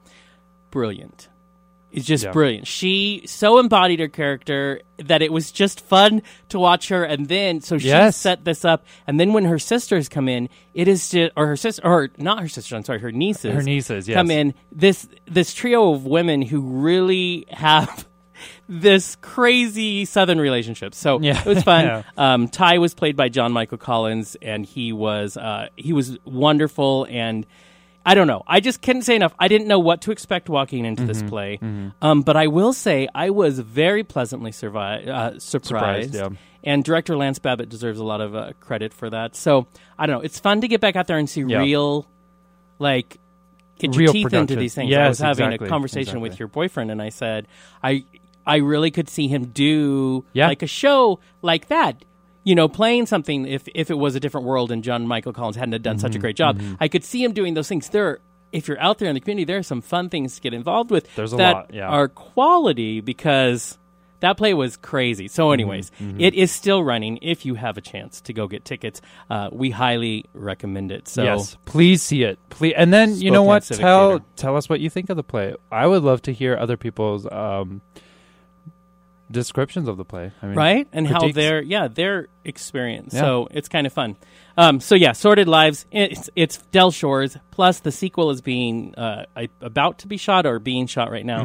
brilliant. 0.71 1.27
It's 1.95 2.05
just 2.05 2.25
Yeah. 2.25 2.31
brilliant. 2.31 2.67
She 2.67 3.23
so 3.25 3.57
embodied 3.57 3.99
her 4.01 4.07
character 4.07 4.81
that 4.97 5.21
it 5.21 5.31
was 5.31 5.51
just 5.51 5.79
fun 5.79 6.21
to 6.49 6.59
watch 6.59 6.89
her. 6.89 7.03
And 7.03 7.27
then, 7.27 7.61
so 7.61 7.77
she 7.77 7.87
Yes. 7.87 8.17
set 8.17 8.43
this 8.45 8.65
up. 8.65 8.85
And 9.07 9.19
then 9.19 9.33
when 9.33 9.45
her 9.45 9.57
sisters 9.59 10.09
come 10.09 10.27
in, 10.29 10.49
it 10.73 10.87
is 10.87 11.09
just, 11.09 11.31
or 11.37 11.47
her 11.47 11.55
sister, 11.55 11.81
or 11.85 12.09
not 12.17 12.41
her 12.41 12.47
sister, 12.49 12.75
I'm 12.75 12.83
sorry, 12.83 12.99
her 12.99 13.11
nieces. 13.11 13.53
Her 13.53 13.63
nieces, 13.63 14.07
yes. 14.07 14.15
come 14.15 14.29
in. 14.29 14.53
This 14.71 15.07
this 15.25 15.53
trio 15.53 15.93
of 15.93 16.05
women 16.05 16.41
who 16.41 16.61
really 16.61 17.45
have. 17.49 18.05
This 18.67 19.15
crazy 19.21 20.03
Southern 20.05 20.39
relationship, 20.41 20.93
so 20.93 21.21
Yeah. 21.21 21.39
it 21.39 21.45
was 21.45 21.63
fun. 21.63 21.85
Yeah. 21.85 22.01
Um, 22.17 22.47
Ty 22.49 22.79
was 22.79 22.93
played 22.93 23.15
by 23.15 23.29
John 23.29 23.53
Michael 23.53 23.77
Collins, 23.77 24.35
and 24.41 24.65
he 24.65 24.91
was 24.91 25.37
uh, 25.37 25.69
he 25.77 25.93
was 25.93 26.17
wonderful. 26.25 27.07
And 27.09 27.45
I 28.05 28.13
don't 28.13 28.27
know, 28.27 28.43
I 28.45 28.59
just 28.59 28.81
couldn't 28.81 29.01
say 29.01 29.15
enough. 29.15 29.33
I 29.39 29.47
didn't 29.47 29.67
know 29.67 29.79
what 29.79 30.01
to 30.01 30.11
expect 30.11 30.47
walking 30.47 30.85
into 30.85 31.03
Mm-hmm. 31.03 31.07
this 31.07 31.23
play, 31.23 31.59
um, 32.01 32.21
but 32.21 32.37
I 32.37 32.47
will 32.47 32.71
say 32.73 33.07
I 33.15 33.31
was 33.31 33.57
very 33.59 34.03
pleasantly 34.03 34.51
survi- 34.51 35.07
uh, 35.07 35.39
surprised. 35.39 36.13
Surprised, 36.13 36.15
yeah. 36.15 36.29
And 36.63 36.83
director 36.83 37.15
Lance 37.17 37.39
Babbitt 37.39 37.69
deserves 37.69 37.99
a 37.99 38.03
lot 38.03 38.21
of 38.21 38.35
uh, 38.35 38.53
credit 38.59 38.93
for 38.93 39.09
that. 39.09 39.35
So 39.35 39.67
I 39.99 40.05
don't 40.05 40.17
know, 40.19 40.21
it's 40.21 40.39
fun 40.39 40.61
to 40.61 40.67
get 40.67 40.81
back 40.81 40.95
out 40.95 41.07
there 41.07 41.17
and 41.17 41.29
see 41.29 41.41
Yeah. 41.41 41.59
real, 41.59 42.07
like. 42.79 43.17
Get 43.77 43.93
your 43.93 44.03
Real 44.03 44.13
teeth 44.13 44.23
into 44.27 44.29
production. 44.37 44.59
these 44.59 44.73
things. 44.73 44.87
I 44.87 44.97
Yes, 44.99 45.09
was 45.09 45.19
having 45.19 45.47
exactly, 45.47 45.67
a 45.67 45.69
conversation 45.69 46.21
with 46.21 46.29
exactly. 46.31 46.41
your 46.43 46.47
boyfriend, 46.47 46.91
and 46.91 47.01
I 47.01 47.09
said, 47.09 47.45
I 47.83 48.05
I 48.47 48.57
really 48.57 48.89
could 48.89 49.09
see 49.09 49.27
him 49.27 49.47
do 49.47 50.23
Yeah. 50.31 50.47
like 50.47 50.61
a 50.63 50.67
show 50.67 51.19
like 51.41 51.67
that. 51.67 52.05
You 52.45 52.55
know, 52.55 52.69
playing 52.69 53.07
something 53.07 53.45
if 53.45 53.67
if 53.75 53.91
it 53.91 53.97
was 53.97 54.15
a 54.15 54.19
different 54.21 54.47
world 54.47 54.71
and 54.71 54.83
John 54.83 55.05
Michael 55.07 55.33
Collins 55.33 55.57
hadn't 55.57 55.81
done 55.81 55.95
Mm-hmm, 55.97 56.01
such 56.01 56.15
a 56.15 56.19
great 56.19 56.37
job, 56.37 56.61
I 56.79 56.87
could 56.87 57.03
see 57.03 57.21
him 57.23 57.33
doing 57.33 57.55
those 57.55 57.67
things. 57.67 57.89
There, 57.89 58.19
if 58.53 58.67
you're 58.69 58.79
out 58.79 58.99
there 58.99 59.09
in 59.09 59.15
the 59.15 59.19
community, 59.19 59.43
there 59.45 59.57
are 59.57 59.63
some 59.63 59.81
fun 59.81 60.09
things 60.09 60.35
to 60.35 60.41
get 60.41 60.53
involved 60.53 60.91
with. 60.91 61.13
There's 61.15 61.33
a 61.33 61.37
that 61.37 61.53
lot, 61.53 61.73
yeah. 61.73 61.89
are 61.89 62.07
quality 62.07 63.01
because 63.01 63.77
that 64.21 64.37
play 64.37 64.53
was 64.53 64.77
crazy. 64.77 65.27
So, 65.27 65.45
Mm-hmm, 65.47 65.53
anyways, 65.53 65.91
it 66.19 66.33
is 66.33 66.51
still 66.51 66.83
running. 66.83 67.19
If 67.21 67.45
you 67.45 67.55
have 67.55 67.77
a 67.77 67.81
chance 67.81 68.21
to 68.21 68.33
go 68.33 68.47
get 68.47 68.63
tickets, 68.63 69.01
uh, 69.29 69.49
we 69.51 69.71
highly 69.71 70.25
recommend 70.33 70.91
it. 70.91 71.07
So, 71.07 71.23
yes, 71.23 71.57
please 71.65 72.01
see 72.01 72.23
it. 72.23 72.39
Please, 72.49 72.73
and 72.77 72.93
then 72.93 73.15
you 73.17 73.29
know 73.31 73.43
what? 73.43 73.63
Civic 73.65 73.81
Tell 73.81 74.09
Theater. 74.11 74.25
tell 74.37 74.55
us 74.57 74.69
what 74.69 74.79
you 74.79 74.89
think 74.89 75.09
of 75.09 75.17
the 75.17 75.23
play. 75.23 75.55
I 75.71 75.85
would 75.87 76.03
love 76.03 76.21
to 76.23 76.31
hear 76.33 76.55
other 76.55 76.77
people's 76.77 77.27
um, 77.31 77.81
descriptions 79.31 79.87
of 79.87 79.97
the 79.97 80.05
play. 80.05 80.31
I 80.41 80.45
mean, 80.45 80.55
right 80.55 80.87
and 80.93 81.07
how 81.07 81.29
their 81.31 81.61
yeah 81.61 81.87
their 81.87 82.27
experience 82.43 83.13
Yeah. 83.13 83.21
so 83.21 83.47
it's 83.51 83.67
kind 83.67 83.87
of 83.87 83.93
fun 83.93 84.15
um, 84.57 84.79
so 84.79 84.93
yeah 84.95 85.13
sordid 85.13 85.47
lives 85.47 85.85
it's 85.91 86.29
it's 86.35 86.57
del 86.71 86.91
shores 86.91 87.35
plus 87.51 87.79
the 87.79 87.91
sequel 87.91 88.29
is 88.29 88.41
being 88.41 88.93
uh, 88.95 89.25
about 89.61 89.97
to 89.99 90.07
be 90.07 90.17
shot 90.17 90.45
or 90.45 90.59
being 90.59 90.85
shot 90.87 91.09
right 91.11 91.25
now 91.25 91.43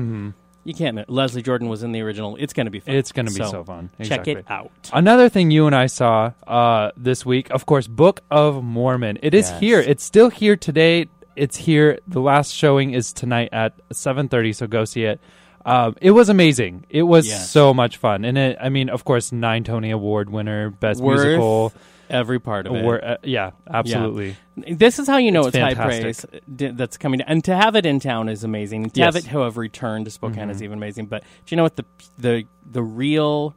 you 0.63 0.75
can't 0.75 0.95
mi- 0.97 1.05
leslie 1.09 1.41
jordan 1.43 1.69
was 1.71 1.83
in 1.83 1.93
the 1.93 2.03
original 2.03 2.37
it's 2.37 2.53
going 2.53 2.67
to 2.67 2.71
be 2.71 2.81
fun 2.81 2.93
Mm-hmm. 2.93 2.99
It's 2.99 3.13
going 3.13 3.27
to 3.27 3.33
be 3.33 3.45
so, 3.45 3.65
fun. 3.65 3.89
check 4.03 4.29
it 4.29 4.45
out 4.51 4.71
Another 4.93 5.31
thing 5.31 5.51
you 5.51 5.67
and 5.67 5.75
I 5.75 5.87
saw 5.87 6.33
uh, 6.47 6.91
this 6.99 7.25
week, 7.25 7.51
of 7.51 7.65
course, 7.65 7.87
Book 7.87 8.21
of 8.31 8.63
Mormon. 8.63 9.19
It 9.23 9.33
is 9.35 9.49
Yes. 9.51 9.61
here. 9.61 9.81
It's 9.81 10.05
still 10.05 10.29
here 10.29 10.57
today. 10.57 11.07
It's 11.37 11.57
here. 11.57 11.99
The 12.09 12.21
last 12.21 12.53
showing 12.53 12.93
is 12.93 13.13
tonight 13.15 13.49
at 13.53 13.73
seven 13.93 14.29
thirty. 14.29 14.53
So 14.53 14.67
go 14.67 14.85
see 14.85 15.05
it. 15.05 15.21
Um, 15.65 15.97
it 16.01 16.13
was 16.13 16.29
amazing. 16.29 16.87
It 16.89 17.03
was 17.03 17.29
Yes. 17.29 17.51
so 17.51 17.75
much 17.75 17.99
fun, 17.99 18.25
and 18.25 18.39
it. 18.39 18.57
I 18.61 18.69
mean, 18.71 18.89
of 18.89 19.05
course, 19.05 19.31
nine 19.33 19.63
Tony 19.65 19.91
Award 19.91 20.31
winner, 20.31 20.71
best 20.71 21.01
Worth 21.03 21.21
musical. 21.25 21.73
every 22.09 22.41
part 22.41 22.67
of 22.67 22.75
it 22.75 23.05
uh, 23.05 23.17
yeah, 23.23 23.51
absolutely. 23.69 24.37
This 24.57 24.99
is 24.99 25.07
how 25.07 25.19
you 25.19 25.31
know 25.31 25.41
it's, 25.47 25.57
It's 25.57 25.59
high 25.59 25.75
praise 25.75 26.25
d- 26.55 26.69
that's 26.69 26.97
coming, 26.97 27.21
and 27.21 27.45
to 27.45 27.55
have 27.55 27.77
it 27.77 27.85
in 27.87 28.01
town 28.01 28.29
is 28.31 28.43
amazing. 28.43 28.91
To 28.91 29.03
have 29.03 29.15
Yes. 29.15 29.25
it, 29.25 29.29
however, 29.29 29.61
returned 29.61 30.07
to 30.07 30.11
Spokane 30.11 30.45
Mm-hmm. 30.45 30.51
is 30.51 30.63
even 30.63 30.79
amazing. 30.79 31.07
But 31.07 31.23
do 31.23 31.55
you 31.55 31.57
know 31.59 31.63
what 31.63 31.77
the 31.77 31.85
the 32.19 32.45
the 32.71 32.83
real 32.83 33.55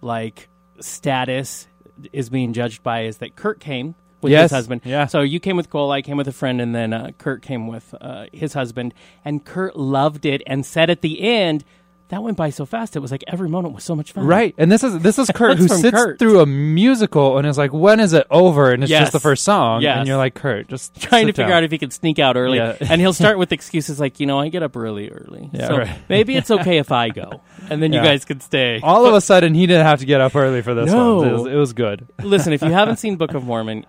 like 0.00 0.48
status 0.80 1.68
is 2.12 2.28
being 2.30 2.52
judged 2.52 2.82
by 2.82 3.02
is 3.04 3.18
that 3.18 3.36
Kurt 3.36 3.60
came 3.60 3.94
with 4.24 4.32
Yes. 4.32 4.50
his 4.50 4.56
husband. 4.56 4.80
Yeah. 4.84 5.06
So 5.06 5.20
you 5.20 5.38
came 5.38 5.56
with 5.56 5.70
Cole, 5.70 5.92
I 5.92 6.02
came 6.02 6.16
with 6.16 6.26
a 6.28 6.32
friend, 6.32 6.60
and 6.60 6.74
then 6.74 6.92
uh, 6.92 7.12
Kurt 7.18 7.42
came 7.42 7.68
with 7.68 7.94
uh, 8.00 8.26
his 8.32 8.52
husband, 8.54 8.92
and 9.24 9.44
Kurt 9.44 9.76
loved 9.76 10.26
it 10.26 10.42
and 10.46 10.66
said 10.66 10.90
at 10.90 11.00
the 11.02 11.20
end. 11.20 11.64
that 12.08 12.22
went 12.22 12.36
by 12.36 12.50
so 12.50 12.66
fast. 12.66 12.94
It 12.96 13.00
was 13.00 13.10
like 13.10 13.24
every 13.26 13.48
moment 13.48 13.74
was 13.74 13.82
so 13.82 13.96
much 13.96 14.12
fun. 14.12 14.26
Right, 14.26 14.54
and 14.58 14.70
this 14.70 14.84
is 14.84 14.98
this 15.00 15.18
is 15.18 15.30
Kurt 15.34 15.56
who 15.56 15.66
sits 15.68 15.90
Kurt. 15.90 16.18
through 16.18 16.40
a 16.40 16.46
musical 16.46 17.38
and 17.38 17.46
is 17.46 17.56
like, 17.56 17.72
"When 17.72 17.98
is 17.98 18.12
it 18.12 18.26
over?" 18.30 18.70
And 18.72 18.82
it's 18.84 18.90
Yes. 18.90 19.04
just 19.04 19.12
the 19.14 19.20
first 19.20 19.42
song, 19.42 19.80
Yes. 19.80 19.98
and 19.98 20.06
you're 20.06 20.18
like, 20.18 20.34
"Kurt, 20.34 20.68
just 20.68 20.94
Trying 21.00 21.26
to 21.28 21.32
figure 21.32 21.44
down." 21.48 21.52
out 21.58 21.64
if 21.64 21.70
he 21.70 21.78
can 21.78 21.90
sneak 21.90 22.18
out 22.18 22.36
early, 22.36 22.58
Yeah. 22.58 22.76
and 22.78 23.00
he'll 23.00 23.14
start 23.14 23.38
with 23.42 23.52
excuses 23.52 23.98
like, 23.98 24.20
you 24.20 24.26
know, 24.26 24.38
I 24.38 24.48
get 24.50 24.62
up 24.62 24.76
really 24.76 25.08
early, 25.10 25.48
Yeah, 25.52 25.66
so 25.66 25.78
right. 25.78 25.88
maybe 26.10 26.36
it's 26.36 26.50
okay 26.50 26.76
if 26.76 26.92
I 26.92 27.08
go, 27.08 27.40
and 27.70 27.82
then 27.82 27.92
you 27.94 28.00
guys 28.02 28.24
could 28.26 28.42
stay. 28.42 28.80
All 28.82 29.06
of 29.06 29.14
a 29.14 29.20
sudden, 29.22 29.54
he 29.54 29.66
didn't 29.66 29.86
have 29.86 30.00
to 30.00 30.06
get 30.06 30.20
up 30.20 30.36
early 30.36 30.60
for 30.60 30.74
this 30.74 30.92
No. 30.92 31.16
one. 31.16 31.28
It 31.28 31.32
was, 31.32 31.46
it 31.46 31.56
was 31.56 31.72
good. 31.72 32.06
Listen, 32.22 32.52
if 32.52 32.60
you 32.62 32.70
haven't 32.70 32.96
seen 32.96 33.16
Book 33.16 33.32
of 33.34 33.44
Mormon, 33.44 33.86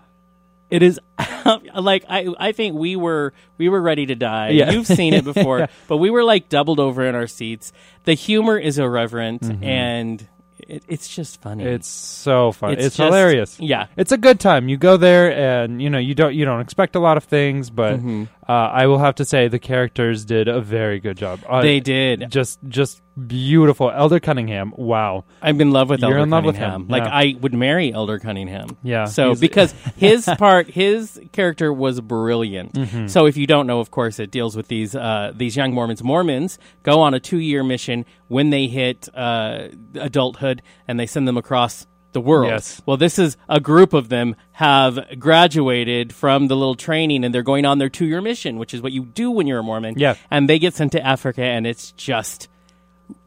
it 0.70 0.82
is 0.82 0.98
like 1.74 2.04
I 2.08 2.26
I 2.38 2.52
think 2.52 2.76
we 2.76 2.96
were 2.96 3.32
we 3.58 3.68
were 3.68 3.80
ready 3.80 4.06
to 4.06 4.14
die. 4.14 4.50
Yeah. 4.50 4.70
You've 4.72 4.86
seen 4.86 5.14
it 5.14 5.24
before, 5.32 5.68
but 5.88 5.98
we 5.98 6.10
were 6.10 6.24
like 6.24 6.48
doubled 6.48 6.80
over 6.80 7.04
in 7.06 7.14
our 7.14 7.26
seats. 7.26 7.72
The 8.04 8.14
humor 8.14 8.58
is 8.58 8.78
irreverent 8.78 9.42
and 9.62 10.26
it, 10.58 10.82
it's 10.88 11.06
just 11.14 11.40
funny. 11.42 11.64
Mm-hmm. 11.64 11.74
It's 11.74 11.88
so 11.88 12.50
fun. 12.52 12.72
It's, 12.72 12.86
It's 12.86 12.96
just- 12.96 13.04
hilarious. 13.06 13.60
yeah. 13.60 13.86
It's 13.96 14.10
a 14.10 14.16
good 14.18 14.40
time. 14.40 14.68
You 14.68 14.76
go 14.76 14.96
there, 14.96 15.30
and 15.32 15.80
you 15.80 15.90
know 15.90 15.98
you 15.98 16.14
don't 16.14 16.34
you 16.34 16.44
don't 16.44 16.60
expect 16.60 16.96
a 16.96 16.98
lot 17.00 17.16
of 17.16 17.24
things, 17.24 17.70
but 17.70 17.96
Mm-hmm. 17.98 18.24
Uh, 18.48 18.52
I 18.52 18.86
will 18.86 18.98
have 18.98 19.16
to 19.16 19.24
say 19.24 19.48
the 19.48 19.58
characters 19.58 20.24
did 20.24 20.46
a 20.48 20.60
very 20.60 21.00
good 21.00 21.16
job. 21.16 21.40
Uh, 21.48 21.62
They 21.62 21.80
did. 21.80 22.30
just 22.30 22.60
just 22.68 23.02
beautiful. 23.26 23.90
Elder 23.90 24.20
Cunningham. 24.20 24.72
Wow. 24.76 25.24
I'm 25.42 25.60
in 25.60 25.70
love 25.70 25.88
with 25.88 26.00
You're 26.00 26.10
Elder 26.10 26.22
in 26.22 26.30
love 26.30 26.44
with 26.44 26.56
Cunningham. 26.56 26.82
him, 26.82 26.88
Like 26.88 27.04
yeah. 27.04 27.16
I 27.16 27.36
would 27.40 27.54
marry 27.54 27.92
Elder 27.92 28.18
Cunningham. 28.18 28.76
Yeah, 28.82 29.06
So 29.06 29.34
because 29.34 29.72
his 29.96 30.26
part, 30.38 30.68
his 30.68 31.18
character 31.32 31.72
was 31.72 32.00
brilliant. 32.00 32.74
Mm-hmm. 32.74 33.06
So 33.08 33.26
if 33.26 33.36
you 33.36 33.46
don't 33.46 33.66
know, 33.66 33.80
of 33.80 33.90
course, 33.90 34.20
it 34.20 34.30
deals 34.30 34.54
with 34.56 34.68
these 34.68 34.94
uh, 34.94 35.32
these 35.34 35.56
young 35.56 35.72
Mormons. 35.72 36.02
Mormons 36.04 36.58
go 36.82 37.00
on 37.00 37.14
a 37.14 37.20
two 37.20 37.38
year 37.38 37.64
mission 37.64 38.04
when 38.28 38.50
they 38.50 38.66
hit 38.66 39.08
uh, 39.14 39.68
adulthood, 39.94 40.62
and 40.86 41.00
they 41.00 41.06
send 41.06 41.26
them 41.26 41.36
across 41.36 41.86
the 42.16 42.20
world. 42.22 42.50
Yes. 42.50 42.80
Well, 42.86 42.96
this 42.96 43.18
is 43.18 43.36
a 43.48 43.60
group 43.60 43.92
of 43.92 44.08
them 44.08 44.36
have 44.52 44.98
graduated 45.18 46.14
from 46.14 46.48
the 46.48 46.56
little 46.56 46.74
training, 46.74 47.24
and 47.24 47.34
they're 47.34 47.42
going 47.42 47.66
on 47.66 47.76
their 47.78 47.90
two 47.90 48.06
year 48.06 48.22
mission, 48.22 48.56
which 48.58 48.72
is 48.72 48.80
what 48.80 48.92
you 48.92 49.04
do 49.04 49.30
when 49.30 49.46
you're 49.46 49.58
a 49.58 49.62
Mormon. 49.62 49.94
Yeah. 49.98 50.14
And 50.30 50.48
they 50.48 50.58
get 50.58 50.72
sent 50.74 50.92
to 50.92 51.04
Africa, 51.04 51.42
and 51.42 51.66
it's 51.66 51.92
just 51.92 52.48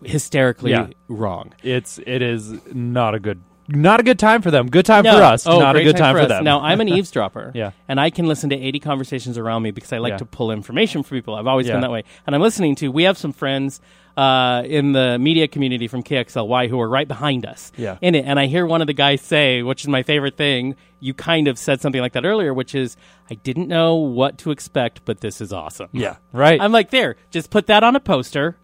hysterically 0.03 0.72
Yeah. 0.72 0.88
wrong. 1.08 1.53
It's 1.63 2.00
it 2.00 2.22
is 2.22 2.53
not 2.74 3.13
a 3.13 3.19
good 3.19 3.39
not 3.69 3.99
a 3.99 4.03
good 4.03 4.19
time 4.19 4.41
for 4.41 4.51
them. 4.51 4.67
Good 4.67 4.85
time 4.85 5.03
No. 5.03 5.17
for 5.17 5.23
us. 5.23 5.45
Oh, 5.47 5.59
not 5.59 5.75
a 5.75 5.79
great 5.79 5.85
good 5.85 5.97
time, 5.97 6.15
for, 6.15 6.21
us. 6.21 6.27
them. 6.27 6.43
Now, 6.43 6.61
I'm 6.61 6.81
an 6.81 6.89
eavesdropper. 6.97 7.51
Yeah. 7.55 7.71
And 7.88 7.99
I 7.99 8.09
can 8.09 8.25
listen 8.27 8.49
to 8.49 8.55
80 8.55 8.79
conversations 8.79 9.38
around 9.38 9.63
me 9.63 9.71
because 9.71 9.93
I 9.93 9.97
like 9.99 10.11
Yeah. 10.11 10.17
to 10.17 10.25
pull 10.25 10.51
information 10.51 11.03
from 11.03 11.17
people. 11.17 11.35
I've 11.35 11.47
always 11.47 11.67
Yeah. 11.67 11.73
been 11.73 11.81
that 11.81 11.91
way. 11.91 12.03
And 12.27 12.35
I'm 12.35 12.41
listening 12.41 12.75
to, 12.75 12.89
we 12.91 13.03
have 13.03 13.17
some 13.17 13.31
friends 13.33 13.79
uh, 14.17 14.63
in 14.65 14.91
the 14.91 15.17
media 15.17 15.47
community 15.47 15.88
from 15.88 16.03
KXLY 16.03 16.67
who 16.67 16.77
are 16.81 16.89
right 16.89 17.07
behind 17.07 17.45
us 17.45 17.71
Yeah. 17.77 17.97
in 18.01 18.15
it. 18.15 18.25
And 18.25 18.38
I 18.38 18.47
hear 18.47 18.65
one 18.65 18.81
of 18.81 18.88
the 18.88 18.93
guys 18.93 19.21
say, 19.21 19.63
which 19.63 19.81
is 19.83 19.88
my 19.88 20.03
favorite 20.03 20.35
thing, 20.35 20.75
you 20.99 21.13
kind 21.13 21.47
of 21.47 21.57
said 21.57 21.79
something 21.79 22.01
like 22.01 22.11
that 22.13 22.25
earlier, 22.25 22.53
which 22.53 22.75
is, 22.75 22.97
I 23.31 23.35
didn't 23.35 23.69
know 23.69 23.95
what 23.95 24.38
to 24.39 24.51
expect, 24.51 25.05
but 25.05 25.21
this 25.21 25.39
is 25.39 25.53
awesome. 25.53 25.88
yeah, 25.93 26.17
right. 26.33 26.59
I'm 26.59 26.73
like, 26.73 26.89
there, 26.89 27.15
just 27.31 27.49
put 27.49 27.67
that 27.67 27.81
on 27.81 27.95
a 27.95 27.99
poster. 28.01 28.57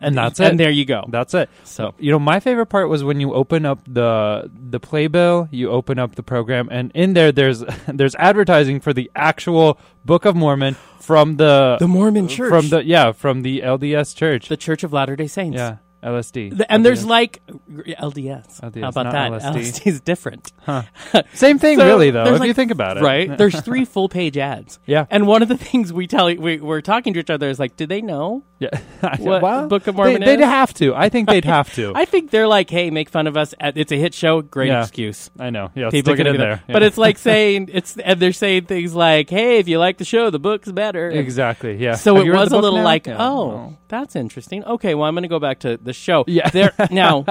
And 0.00 0.16
that's 0.16 0.40
it. 0.40 0.46
and 0.48 0.58
there 0.58 0.70
you 0.70 0.84
go. 0.84 1.04
That's 1.08 1.34
it. 1.34 1.50
So- 1.64 1.94
you 1.98 2.10
know, 2.10 2.18
my 2.18 2.40
favorite 2.40 2.66
part 2.66 2.88
was 2.88 3.04
when 3.04 3.20
you 3.20 3.34
open 3.34 3.64
up 3.66 3.80
the 3.86 4.50
the 4.70 4.80
playbill, 4.80 5.48
you 5.50 5.70
open 5.70 5.98
up 5.98 6.14
the 6.14 6.22
program, 6.22 6.68
and 6.70 6.90
in 6.94 7.14
there 7.14 7.32
there's 7.32 7.62
there's 7.88 8.14
advertising 8.16 8.80
for 8.80 8.92
the 8.92 9.10
actual 9.14 9.78
Book 10.04 10.24
of 10.24 10.34
Mormon 10.36 10.76
from 11.00 11.36
the 11.36 11.76
The 11.78 11.88
Mormon 11.88 12.28
Church. 12.28 12.48
from 12.50 12.68
the 12.68 12.84
yeah 12.84 13.12
from 13.12 13.42
the 13.42 13.60
LDS 13.60 14.14
Church. 14.16 14.48
the 14.48 14.56
Church 14.56 14.82
of 14.84 14.92
Latter 14.92 15.16
day 15.16 15.26
Saints. 15.26 15.56
yeah, 15.56 15.76
LSD. 16.02 16.56
The- 16.56 16.72
and 16.72 16.84
there's 16.84 17.04
like 17.04 17.42
LDS. 17.46 18.60
LDS, 18.60 18.80
How 18.82 18.88
about 18.88 19.02
not 19.04 19.12
that? 19.12 19.32
LSD. 19.32 19.54
LSD 19.54 19.86
is 19.86 20.00
different. 20.00 20.52
same 21.34 21.58
thing, 21.58 21.78
So, 21.78 21.86
really 21.86 22.10
though. 22.10 22.24
there's 22.24 22.36
If 22.36 22.40
like- 22.40 22.46
you 22.48 22.54
think 22.54 22.70
about 22.70 22.96
it, 22.96 23.02
Right? 23.02 23.36
There's 23.38 23.60
three 23.60 23.84
full 23.84 24.08
page 24.08 24.36
ads. 24.38 24.78
Yeah. 24.86 25.06
And 25.10 25.26
one 25.26 25.42
of 25.42 25.48
the 25.48 25.58
things 25.58 25.92
we 25.92 26.06
tell 26.06 26.26
we, 26.34 26.60
we're 26.60 26.80
talking 26.80 27.12
to 27.14 27.20
each 27.20 27.30
other 27.30 27.48
is 27.48 27.58
like, 27.58 27.76
do 27.76 27.86
they 27.86 28.00
know? 28.00 28.44
Yeah. 28.60 28.68
What 29.18 29.42
well, 29.42 29.66
Book 29.66 29.86
of 29.88 29.96
Mormon 29.96 30.20
they, 30.20 30.36
would 30.36 30.44
have 30.44 30.72
to. 30.74 30.94
I 30.94 31.08
think 31.08 31.28
they'd 31.28 31.44
have 31.44 31.72
to. 31.74 31.92
I 31.96 32.04
think 32.04 32.30
they're 32.30 32.46
like, 32.46 32.70
hey, 32.70 32.90
make 32.90 33.08
fun 33.08 33.26
of 33.26 33.36
us. 33.36 33.54
It's 33.60 33.90
a 33.90 33.96
hit 33.96 34.14
show. 34.14 34.42
Great 34.42 34.68
Yeah. 34.68 34.82
excuse. 34.82 35.30
I 35.38 35.50
know. 35.50 35.70
Yeah, 35.74 35.90
People 35.90 36.14
stick 36.14 36.18
are 36.26 36.28
it 36.28 36.30
in 36.30 36.32
be 36.34 36.38
there. 36.38 36.50
like- 36.52 36.66
But 36.68 36.82
it's 36.82 36.98
like 36.98 37.18
saying 37.30 37.70
it's 37.72 37.96
and 37.96 38.20
they're 38.20 38.32
saying 38.32 38.66
things 38.66 38.94
like, 38.94 39.28
"Hey, 39.30 39.58
if 39.58 39.66
you 39.66 39.78
like 39.78 39.96
the 39.98 40.04
show, 40.04 40.30
the 40.30 40.38
book's 40.38 40.70
better." 40.70 41.08
exactly. 41.10 41.76
Yeah. 41.76 41.94
So 41.94 42.14
Have 42.16 42.26
it 42.26 42.30
was 42.30 42.52
a 42.52 42.58
little 42.58 42.78
now? 42.78 42.84
like, 42.84 43.06
Yeah. 43.06 43.16
oh, 43.18 43.76
that's 43.88 44.14
interesting. 44.14 44.62
Okay, 44.64 44.94
well, 44.94 45.08
I'm 45.08 45.14
going 45.14 45.22
to 45.22 45.28
go 45.28 45.40
back 45.40 45.60
to 45.60 45.76
the 45.78 45.92
show. 45.94 46.24
Yeah. 46.28 46.50
There 46.50 46.72
now, 46.90 47.24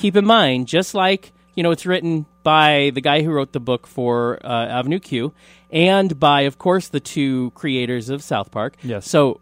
keep 0.00 0.14
in 0.16 0.26
mind, 0.26 0.68
just 0.68 0.94
like 0.94 1.32
you 1.54 1.62
know, 1.62 1.70
it's 1.70 1.86
written 1.86 2.26
by 2.42 2.90
the 2.94 3.00
guy 3.00 3.22
who 3.22 3.30
wrote 3.30 3.52
the 3.52 3.60
book 3.60 3.86
for 3.86 4.38
uh, 4.44 4.66
Avenue 4.66 4.98
Q, 4.98 5.32
and 5.70 6.18
by, 6.20 6.42
of 6.42 6.58
course, 6.58 6.88
the 6.88 6.98
two 7.00 7.52
creators 7.52 8.08
of 8.10 8.22
South 8.22 8.50
Park. 8.50 8.76
Yes. 8.82 9.08
So 9.08 9.40